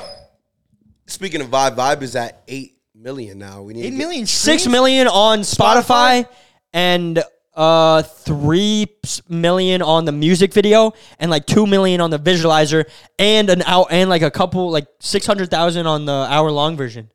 Speaking 1.07 1.41
of 1.41 1.47
Vibe, 1.47 1.75
Vibe 1.75 2.01
is 2.01 2.15
at 2.15 2.43
8 2.47 2.73
million 2.95 3.37
now. 3.37 3.61
We 3.61 3.73
need 3.73 3.85
Eight 3.85 3.93
million 3.93 4.25
six 4.25 4.65
million 4.67 5.07
on 5.07 5.39
Spotify, 5.41 6.25
Spotify? 6.25 6.27
and 6.73 7.23
uh 7.55 8.01
three 8.01 8.88
million 9.30 9.81
on 9.81 10.05
the 10.05 10.11
music 10.11 10.53
video 10.53 10.91
and 11.19 11.30
like 11.30 11.45
two 11.45 11.67
million 11.67 12.01
on 12.01 12.09
the 12.09 12.17
visualizer 12.17 12.85
and 13.19 13.49
an 13.49 13.61
hour 13.63 13.85
and 13.91 14.09
like 14.09 14.23
a 14.23 14.31
couple 14.31 14.71
like 14.71 14.88
six 14.99 15.25
hundred 15.25 15.51
thousand 15.51 15.85
on 15.85 16.05
the 16.05 16.11
hour 16.30 16.49
long 16.51 16.75
version. 16.75 17.09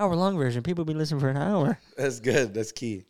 Hour 0.00 0.14
long 0.16 0.36
version. 0.36 0.62
People 0.62 0.84
be 0.84 0.94
listening 0.94 1.20
for 1.20 1.28
an 1.28 1.36
hour. 1.36 1.78
That's 1.96 2.20
good. 2.20 2.54
That's 2.54 2.72
key. 2.72 3.04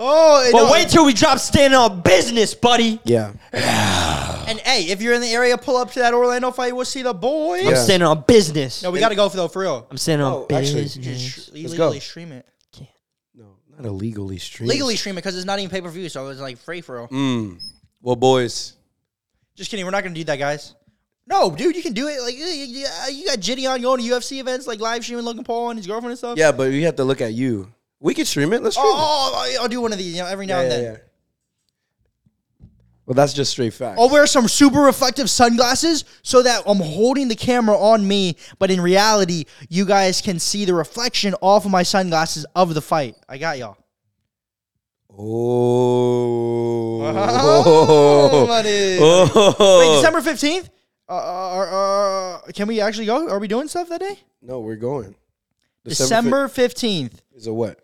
Oh, 0.00 0.48
But 0.52 0.58
no, 0.66 0.70
wait 0.72 0.88
till 0.88 1.04
we 1.04 1.12
drop 1.12 1.38
standing 1.38 1.76
on 1.76 2.02
business, 2.02 2.54
buddy. 2.54 3.00
Yeah. 3.04 3.32
And 4.48 4.58
hey, 4.60 4.84
if 4.84 5.02
you're 5.02 5.12
in 5.12 5.20
the 5.20 5.30
area, 5.30 5.58
pull 5.58 5.76
up 5.76 5.90
to 5.92 5.98
that 5.98 6.14
Orlando 6.14 6.50
fight. 6.52 6.74
We'll 6.74 6.86
see 6.86 7.02
the 7.02 7.12
boys. 7.12 7.66
I'm 7.66 7.72
Yeah. 7.72 7.82
standing 7.82 8.08
on 8.08 8.24
business. 8.26 8.82
No, 8.82 8.90
we 8.90 8.98
got 8.98 9.10
to 9.10 9.14
go 9.14 9.28
for 9.28 9.36
though, 9.36 9.48
for 9.48 9.60
real. 9.60 9.86
I'm 9.90 9.98
standing 9.98 10.26
on 10.26 10.32
Oh, 10.32 10.46
actually, 10.50 10.82
business. 10.84 11.04
Just 11.04 11.36
Let's 11.52 11.52
legally 11.72 11.76
go. 11.76 11.98
stream 11.98 12.32
it. 12.32 12.46
No, 13.78 13.84
not 13.84 13.90
illegally 13.90 14.38
streamed. 14.38 14.70
Legally 14.70 14.96
stream 14.96 15.14
it 15.14 15.22
because 15.22 15.36
it's 15.36 15.46
not 15.46 15.58
even 15.58 15.70
pay 15.70 15.80
per 15.80 15.88
view, 15.88 16.08
so 16.08 16.28
it's 16.28 16.40
like 16.40 16.58
free 16.58 16.80
for 16.80 17.00
all. 17.00 17.08
Mm. 17.08 17.62
Well, 18.02 18.16
boys. 18.16 18.74
Just 19.54 19.70
kidding. 19.70 19.84
We're 19.84 19.92
not 19.92 20.02
gonna 20.02 20.14
do 20.14 20.24
that, 20.24 20.38
guys. 20.38 20.74
No, 21.26 21.54
dude, 21.54 21.76
you 21.76 21.82
can 21.82 21.92
do 21.92 22.08
it. 22.08 22.20
Like 22.22 22.34
uh, 22.34 22.46
you 22.46 22.86
you 23.12 23.26
got 23.26 23.38
Jitty 23.38 23.70
on 23.70 23.82
going 23.82 24.00
to 24.02 24.10
UFC 24.10 24.40
events, 24.40 24.66
like 24.66 24.80
live 24.80 25.02
streaming 25.02 25.24
Logan 25.24 25.44
Paul 25.44 25.70
and 25.70 25.78
his 25.78 25.86
girlfriend 25.86 26.12
and 26.12 26.18
stuff. 26.18 26.38
Yeah, 26.38 26.52
but 26.52 26.70
we 26.70 26.82
have 26.82 26.96
to 26.96 27.04
look 27.04 27.20
at 27.20 27.34
you. 27.34 27.72
We 28.00 28.14
can 28.14 28.24
stream 28.24 28.52
it. 28.52 28.62
Let's 28.62 28.76
stream 28.76 28.86
it. 28.86 28.96
Oh, 28.96 29.32
oh, 29.34 29.62
I'll 29.62 29.68
do 29.68 29.80
one 29.80 29.92
of 29.92 29.98
these, 29.98 30.14
you 30.16 30.22
know, 30.22 30.28
every 30.28 30.46
now 30.46 30.60
and 30.60 30.70
then. 30.70 31.00
Well, 33.08 33.14
that's 33.14 33.32
just 33.32 33.52
straight 33.52 33.72
facts. 33.72 33.98
I'll 33.98 34.10
wear 34.10 34.26
some 34.26 34.46
super 34.46 34.80
reflective 34.80 35.30
sunglasses 35.30 36.04
so 36.22 36.42
that 36.42 36.62
I'm 36.66 36.76
holding 36.76 37.28
the 37.28 37.34
camera 37.36 37.74
on 37.74 38.06
me, 38.06 38.36
but 38.58 38.70
in 38.70 38.82
reality, 38.82 39.46
you 39.70 39.86
guys 39.86 40.20
can 40.20 40.38
see 40.38 40.66
the 40.66 40.74
reflection 40.74 41.34
off 41.40 41.64
of 41.64 41.70
my 41.70 41.82
sunglasses 41.84 42.44
of 42.54 42.74
the 42.74 42.82
fight. 42.82 43.16
I 43.26 43.38
got 43.38 43.56
y'all. 43.56 43.78
Oh. 45.10 46.74
Oh. 47.10 48.46
Oh. 49.00 49.78
Wait, 49.80 49.96
December 49.96 50.20
15th? 50.20 50.68
Uh, 51.08 51.12
uh, 51.12 51.64
uh, 51.64 52.52
can 52.52 52.68
we 52.68 52.82
actually 52.82 53.06
go? 53.06 53.26
Are 53.30 53.38
we 53.38 53.48
doing 53.48 53.68
stuff 53.68 53.88
that 53.88 54.00
day? 54.00 54.18
No, 54.42 54.60
we're 54.60 54.76
going. 54.76 55.14
December 55.84 56.48
15th. 56.48 57.12
is 57.34 57.46
a 57.46 57.54
what? 57.54 57.80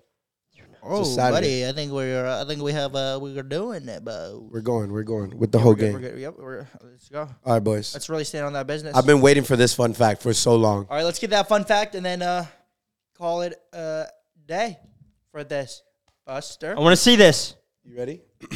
Oh, 0.87 1.03
Saturday. 1.05 1.63
buddy, 1.63 1.69
I 1.69 1.73
think 1.73 1.93
we're 1.93 2.27
I 2.27 2.45
think 2.45 2.63
we 2.63 2.73
have 2.73 2.95
uh 2.95 3.19
we're 3.21 3.43
doing 3.43 3.89
it, 3.89 4.05
but 4.05 4.41
We're 4.51 4.61
going. 4.61 4.93
We're 4.93 5.03
going 5.03 5.39
with 5.39 5.51
the 5.51 5.59
whole 5.59 5.73
we're 5.73 5.77
good, 5.77 5.93
game. 5.93 6.03
we're. 6.03 6.17
Yep, 6.19 6.35
we're, 6.39 6.69
let's 6.83 7.09
go. 7.09 7.29
All 7.45 7.55
right, 7.55 7.65
boys. 7.65 7.95
Let's 7.95 8.09
really 8.09 8.25
stand 8.25 8.45
on 8.45 8.53
that 8.53 8.67
business. 8.67 8.95
I've 8.97 9.07
been 9.07 9.21
waiting 9.21 9.45
for 9.45 9.57
this 9.57 9.75
fun 9.75 9.95
fact 9.95 10.23
for 10.23 10.35
so 10.35 10.57
long. 10.57 10.87
All 10.91 10.97
right, 10.97 11.05
let's 11.05 11.19
get 11.19 11.31
that 11.31 11.49
fun 11.49 11.65
fact 11.65 11.95
and 11.95 12.05
then 12.05 12.21
uh 12.23 12.47
call 13.17 13.43
it 13.43 13.55
a 13.73 14.07
day 14.47 14.79
for 15.31 15.45
this. 15.45 15.83
Buster. 16.27 16.75
I 16.77 16.81
want 16.81 16.93
to 16.93 17.03
see 17.03 17.17
this. 17.17 17.55
You 17.85 17.97
ready? 17.99 18.21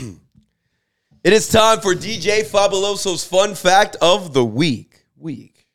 it 1.25 1.33
is 1.33 1.49
time 1.49 1.81
for 1.81 1.95
DJ 1.95 2.43
Fabuloso's 2.45 3.25
fun 3.25 3.55
fact 3.55 3.97
of 4.01 4.33
the 4.33 4.45
week. 4.45 5.05
Week. 5.17 5.67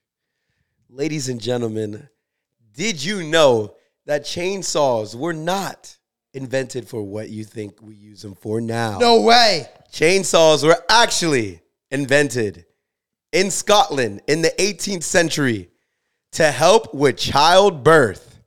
Ladies 0.89 1.30
and 1.30 1.39
gentlemen, 1.41 2.07
did 2.73 3.03
you 3.03 3.23
know 3.23 3.75
that 4.05 4.23
chainsaws 4.23 5.15
were 5.15 5.34
not 5.34 5.97
invented 6.34 6.88
for 6.88 7.03
what 7.03 7.30
you 7.30 7.43
think 7.43 7.81
we 7.81 7.95
use 7.95 8.22
them 8.22 8.35
for 8.35 8.60
now? 8.60 8.97
No 8.97 9.22
way. 9.22 9.68
Chainsaws 9.91 10.65
were 10.65 10.84
actually 10.89 11.61
invented 11.91 12.65
in 13.31 13.51
Scotland 13.51 14.22
in 14.27 14.41
the 14.41 14.53
18th 14.57 15.03
century 15.03 15.69
to 16.34 16.51
help 16.51 16.93
with 16.93 17.18
childbirth. 17.18 18.39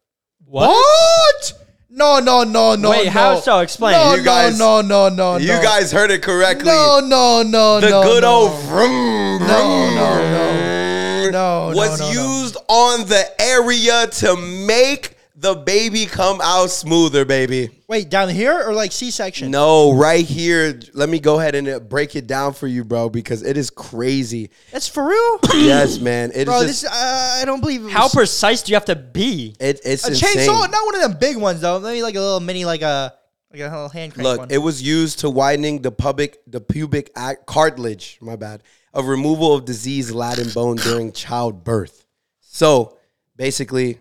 What? 0.45 1.53
No, 1.89 2.19
no, 2.19 2.45
no, 2.45 2.75
no. 2.75 2.91
Wait, 2.91 3.07
no. 3.07 3.11
how 3.11 3.41
so? 3.41 3.61
Explain. 3.61 3.93
No, 3.93 4.15
You 4.15 4.23
guys- 4.23 4.59
no, 4.59 4.81
no, 4.83 5.09
no, 5.09 5.37
no. 5.37 5.37
You 5.39 5.63
guys 5.63 5.91
heard 5.93 6.11
it 6.11 6.23
correctly. 6.23 6.67
No, 6.67 7.01
no, 7.01 7.43
no, 7.43 7.81
the 7.81 7.91
no. 7.91 8.03
good 8.03 8.23
no. 8.23 8.35
old 8.35 8.61
vroom, 8.65 9.39
vroom, 9.39 9.49
No, 9.49 9.95
no, 9.95 10.31
no. 10.31 11.31
No, 11.31 11.71
no, 11.71 11.77
was 11.77 11.99
no, 11.99 12.13
no. 12.13 12.39
used 12.43 12.57
on 12.69 13.07
the 13.09 13.25
area 13.41 14.07
to 14.07 14.37
make 14.37 15.16
the 15.55 15.55
baby 15.63 16.07
come 16.07 16.41
out 16.43 16.71
smoother, 16.71 17.25
baby. 17.25 17.71
Wait, 17.89 18.09
down 18.11 18.29
here 18.29 18.69
or 18.69 18.75
like 18.75 18.91
C-section? 18.91 19.51
No, 19.51 19.93
right 19.95 20.25
here. 20.25 20.81
Let 20.93 21.09
me 21.09 21.21
go 21.21 21.39
ahead 21.39 21.55
and 21.55 21.69
uh, 21.69 21.79
break 21.81 22.17
it 22.17 22.27
down 22.27 22.53
for 22.53 22.67
you, 22.67 22.85
bro, 22.85 23.09
because 23.09 23.43
it 23.43 23.57
is 23.57 23.71
crazy. 23.71 24.51
That's 24.73 24.89
for 24.89 25.07
real, 25.09 25.39
yes, 25.55 25.99
man. 26.01 26.31
It 26.31 26.39
is 26.39 26.45
bro. 26.47 26.63
just 26.63 26.83
This 26.83 26.91
uh, 26.91 27.39
I 27.41 27.45
don't 27.45 27.61
believe. 27.61 27.87
It 27.87 27.91
How 27.93 28.05
was- 28.05 28.15
precise 28.15 28.63
do 28.63 28.73
you 28.73 28.77
have 28.77 28.87
to 28.87 28.97
be? 28.97 29.55
it, 29.61 29.81
it's 29.85 30.05
a 30.05 30.09
insane. 30.09 30.49
chainsaw? 30.49 30.71
Not 30.71 30.85
one 30.85 30.95
of 30.97 31.03
them 31.03 31.19
big 31.19 31.37
ones 31.37 31.61
though. 31.61 31.79
Maybe 31.79 32.03
like 32.03 32.17
a 32.17 32.21
little 32.21 32.41
mini, 32.41 32.65
like 32.65 32.83
a 32.83 33.15
like 33.53 33.61
a 33.61 33.65
little 33.65 33.89
hand 33.89 34.15
crank 34.15 34.25
Look, 34.25 34.39
one. 34.41 34.51
it 34.51 34.59
was 34.59 34.83
used 34.83 35.21
to 35.21 35.31
widening 35.31 35.83
the 35.83 35.93
pubic 35.93 36.39
the 36.49 36.61
pubic 36.61 37.11
ac- 37.17 37.39
cartilage, 37.47 38.19
my 38.21 38.35
bad, 38.37 38.63
of 38.93 39.07
removal 39.07 39.55
of 39.55 39.65
diseased 39.65 40.11
Latin 40.11 40.49
bone 40.51 40.77
during 40.77 41.13
childbirth. 41.13 42.05
So, 42.41 42.97
basically, 43.37 44.01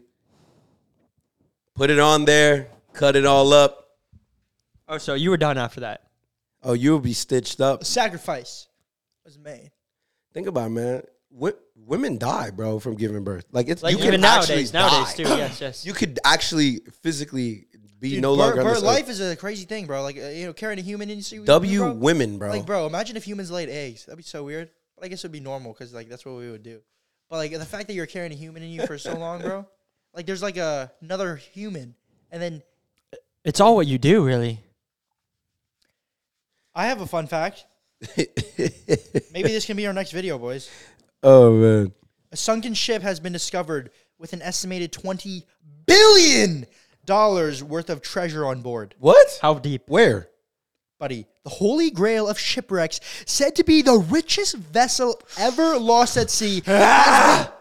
put 1.76 1.89
it 1.89 1.99
on 1.99 2.26
there, 2.26 2.68
cut 2.93 3.15
it 3.15 3.26
all 3.26 3.53
up. 3.53 3.88
Oh, 4.88 4.97
so 4.97 5.14
you 5.14 5.30
were 5.30 5.38
done 5.38 5.57
after 5.57 5.81
that. 5.81 6.03
Oh, 6.64 6.73
you'll 6.73 6.99
be 6.99 7.14
stitched 7.14 7.61
up. 7.61 7.84
sacrifice 7.84 8.68
was 9.23 9.38
made. 9.38 9.72
Think 10.34 10.47
about 10.47 10.68
it, 10.68 10.69
man. 10.69 11.03
Wo- 11.30 11.53
women 11.76 12.18
die, 12.18 12.49
bro, 12.52 12.80
from 12.80 12.95
giving 12.95 13.23
birth. 13.23 13.45
Like 13.52 13.68
it's 13.68 13.84
Like 13.84 13.93
you 13.93 13.99
even 13.99 14.11
can 14.11 14.22
nowadays, 14.22 14.73
actually 14.73 14.80
nowadays 14.80 15.14
die. 15.15 15.23
too. 15.23 15.30
Yes, 15.30 15.61
yes. 15.61 15.85
You 15.85 15.93
could 15.93 16.19
actually 16.23 16.80
physically 17.03 17.68
be 17.99 18.11
Dude, 18.11 18.22
no 18.22 18.31
birth, 18.35 18.39
longer 18.39 18.60
on 18.61 18.65
birth 18.65 18.84
life 18.84 19.10
is 19.10 19.22
a 19.22 19.35
crazy 19.35 19.65
thing, 19.65 19.85
bro. 19.85 20.02
Like 20.03 20.18
uh, 20.18 20.27
you 20.30 20.45
know, 20.47 20.53
carrying 20.53 20.80
a 20.80 20.84
human 20.84 21.10
in 21.10 21.22
you. 21.23 21.45
W 21.45 21.80
bro. 21.80 21.93
women, 21.93 22.38
bro. 22.38 22.49
Like, 22.49 22.65
bro, 22.65 22.85
imagine 22.88 23.18
if 23.18 23.26
humans 23.26 23.52
laid 23.52 23.69
eggs. 23.69 24.06
That'd 24.06 24.18
be 24.18 24.23
so 24.23 24.43
weird. 24.43 24.69
But 24.95 25.06
I 25.06 25.07
guess 25.10 25.19
it'd 25.22 25.31
be 25.31 25.39
normal 25.39 25.73
because 25.73 25.93
like 25.93 26.10
that's 26.10 26.26
what 26.26 26.35
we 26.35 26.49
would 26.49 26.64
do. 26.64 26.81
But 27.30 27.38
like 27.38 27.52
the 27.52 27.65
fact 27.65 27.88
that 27.88 27.93
you're 27.93 28.06
carrying 28.06 28.31
a 28.31 28.35
human 28.35 28.64
in 28.64 28.69
you 28.69 28.85
for 28.85 28.97
so 28.97 29.18
long, 29.18 29.41
bro. 29.41 29.68
Like 30.16 30.26
there's 30.26 30.42
like 30.42 30.58
a 30.58 30.92
another 31.02 31.36
human, 31.36 31.96
and 32.32 32.42
then 32.42 32.64
It's 33.44 33.60
all 33.60 33.76
what 33.76 33.86
you 33.86 33.98
do, 33.98 34.26
really. 34.26 34.62
I 36.74 36.88
have 36.88 37.02
a 37.02 37.06
fun 37.06 37.28
fact. 37.28 37.66
Maybe 38.18 39.50
this 39.50 39.66
can 39.66 39.78
be 39.78 39.88
our 39.88 39.94
next 39.94 40.12
video, 40.12 40.38
boys. 40.38 40.70
oh 41.22 41.52
man. 41.54 41.94
A 42.32 42.38
sunken 42.38 42.74
ship 42.74 43.02
has 43.02 43.20
been 43.20 43.34
discovered 43.34 43.92
with 44.18 44.34
an 44.34 44.42
estimated 44.42 44.94
twenty 44.94 45.46
billion 45.86 46.66
dollars 47.06 47.64
worth 47.64 47.90
of 47.90 48.02
treasure 48.02 48.46
on 48.46 48.62
board. 48.62 48.96
What? 49.00 49.40
How 49.42 49.56
deep? 49.56 49.84
Where? 49.88 50.30
buddy. 51.00 51.28
The 51.44 51.50
holy 51.50 51.92
grail 51.92 52.28
of 52.28 52.40
shipwrecks, 52.40 53.00
said 53.26 53.56
to 53.58 53.64
be 53.64 53.82
the 53.82 53.98
richest 53.98 54.56
vessel 54.56 55.22
ever 55.38 55.78
lost 55.78 56.18
at 56.18 56.32
sea, 56.32 56.64
has, 56.66 57.46
been, 57.48 57.55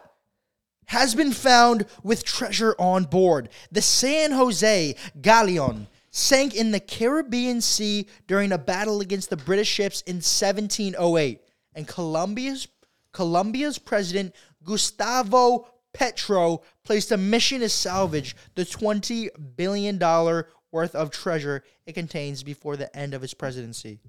has 0.94 1.14
been 1.14 1.32
found 1.32 1.86
with 2.04 2.24
treasure 2.24 2.76
on 2.78 3.02
board. 3.04 3.48
The 3.72 3.82
San 3.82 4.30
Jose 4.30 4.94
Galleon 5.20 5.88
sank 6.12 6.54
in 6.54 6.70
the 6.70 6.78
Caribbean 6.78 7.60
Sea 7.60 8.06
during 8.28 8.52
a 8.52 8.58
battle 8.58 9.00
against 9.00 9.28
the 9.28 9.36
British 9.36 9.68
ships 9.68 10.02
in 10.02 10.16
1708, 10.16 11.40
and 11.74 11.88
Colombia's 11.88 12.68
Colombia's 13.12 13.76
president 13.78 14.34
Gustavo 14.62 15.66
Petro 15.92 16.62
placed 16.84 17.10
a 17.10 17.16
mission 17.16 17.60
to 17.60 17.68
salvage 17.68 18.36
the 18.54 18.64
20 18.64 19.30
billion 19.56 19.98
dollar 19.98 20.48
worth 20.70 20.94
of 20.94 21.10
treasure 21.10 21.64
it 21.86 21.94
contains 21.94 22.44
before 22.44 22.76
the 22.76 22.96
end 22.96 23.14
of 23.14 23.22
his 23.22 23.34
presidency 23.34 24.00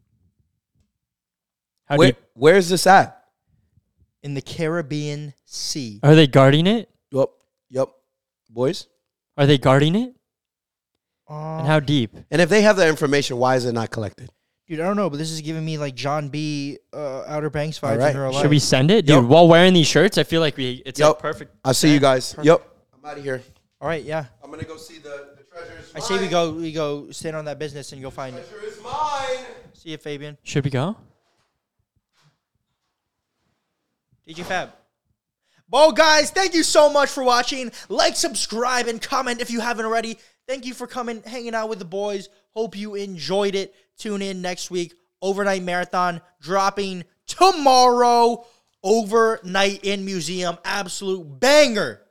How 1.86 1.98
Where, 1.98 2.10
deep? 2.10 2.18
where's 2.34 2.70
this 2.70 2.88
at? 2.88 3.25
In 4.26 4.34
the 4.34 4.42
Caribbean 4.42 5.36
Sea. 5.46 6.00
Are 6.02 6.16
they 6.16 6.26
guarding 6.26 6.66
it? 6.66 6.90
Yup. 7.12 7.32
Yup. 7.70 7.96
Boys? 8.50 8.88
Are 9.38 9.46
they 9.46 9.60
guarding 9.60 9.96
it? 9.96 10.16
and 11.30 11.68
how 11.68 11.80
deep? 11.80 12.16
And 12.32 12.42
if 12.42 12.50
they 12.50 12.64
have 12.64 12.76
that 12.78 12.88
information, 12.88 13.38
why 13.38 13.56
is 13.56 13.66
it 13.66 13.74
not 13.74 13.92
collected? 13.92 14.32
Dude, 14.68 14.80
I 14.80 14.84
don't 14.84 14.96
know, 14.96 15.12
but 15.12 15.18
this 15.18 15.32
is 15.32 15.42
giving 15.42 15.64
me 15.64 15.78
like 15.78 15.94
John 15.94 16.30
B. 16.30 16.80
Uh, 16.92 17.24
Outer 17.28 17.52
Banks 17.52 17.80
vibes 17.80 18.00
right. 18.00 18.16
in 18.16 18.20
real 18.20 18.32
life. 18.32 18.42
Should 18.42 18.50
we 18.50 18.58
send 18.58 18.90
it, 18.90 19.06
dude? 19.06 19.16
Yup. 19.16 19.26
While 19.26 19.48
wearing 19.48 19.74
these 19.74 19.88
shirts, 19.88 20.18
I 20.18 20.24
feel 20.24 20.42
like 20.42 20.58
we 20.58 20.82
it's 20.86 21.00
Yup. 21.00 21.18
like 21.18 21.22
perfect. 21.22 21.56
I'll 21.64 21.76
see 21.76 21.94
you 21.94 22.00
guys. 22.00 22.36
Yep. 22.42 22.68
I'm 22.96 23.10
out 23.10 23.18
of 23.20 23.24
here. 23.24 23.44
All 23.80 23.88
right, 23.88 24.04
yeah. 24.04 24.26
I'm 24.44 24.50
gonna 24.50 24.64
go 24.64 24.78
see 24.78 24.98
the, 24.98 25.36
the 25.38 25.44
treasures. 25.44 25.92
I 25.96 26.00
say 26.00 26.20
we 26.20 26.28
go, 26.28 26.52
we 26.52 26.72
go 26.72 27.12
stand 27.12 27.36
on 27.36 27.46
that 27.46 27.60
business 27.60 27.92
and 27.92 28.02
go 28.02 28.10
find 28.10 28.36
it. 28.36 28.50
Treasure 28.50 28.66
is 28.66 28.82
mine. 28.82 29.46
See 29.74 29.92
you, 29.92 29.98
Fabian. 29.98 30.36
Should 30.42 30.66
we 30.66 30.72
go? 30.72 30.98
DJ 34.28 34.44
Fab. 34.44 34.72
Well, 35.70 35.92
guys, 35.92 36.32
thank 36.32 36.54
you 36.54 36.64
so 36.64 36.92
much 36.92 37.10
for 37.10 37.24
watching. 37.24 37.72
Like, 37.90 38.16
subscribe, 38.16 38.88
and 38.88 39.02
comment 39.02 39.42
if 39.42 39.50
you 39.50 39.60
haven't 39.60 39.86
already. 39.86 40.18
Thank 40.48 40.66
you 40.66 40.74
for 40.74 40.86
coming, 40.86 41.24
hanging 41.24 41.56
out 41.56 41.70
with 41.70 41.80
the 41.80 41.86
boys. 41.86 42.30
Hope 42.56 42.78
you 42.78 42.96
enjoyed 42.96 43.56
it. 43.56 43.74
Tune 43.98 44.22
in 44.22 44.42
next 44.42 44.70
week. 44.70 44.94
Overnight 45.22 45.64
Marathon 45.64 46.22
dropping 46.40 47.04
tomorrow. 47.26 48.46
Overnight 48.84 49.84
in 49.84 50.06
Museum. 50.06 50.58
Absolute 50.64 51.40
banger. 51.40 52.02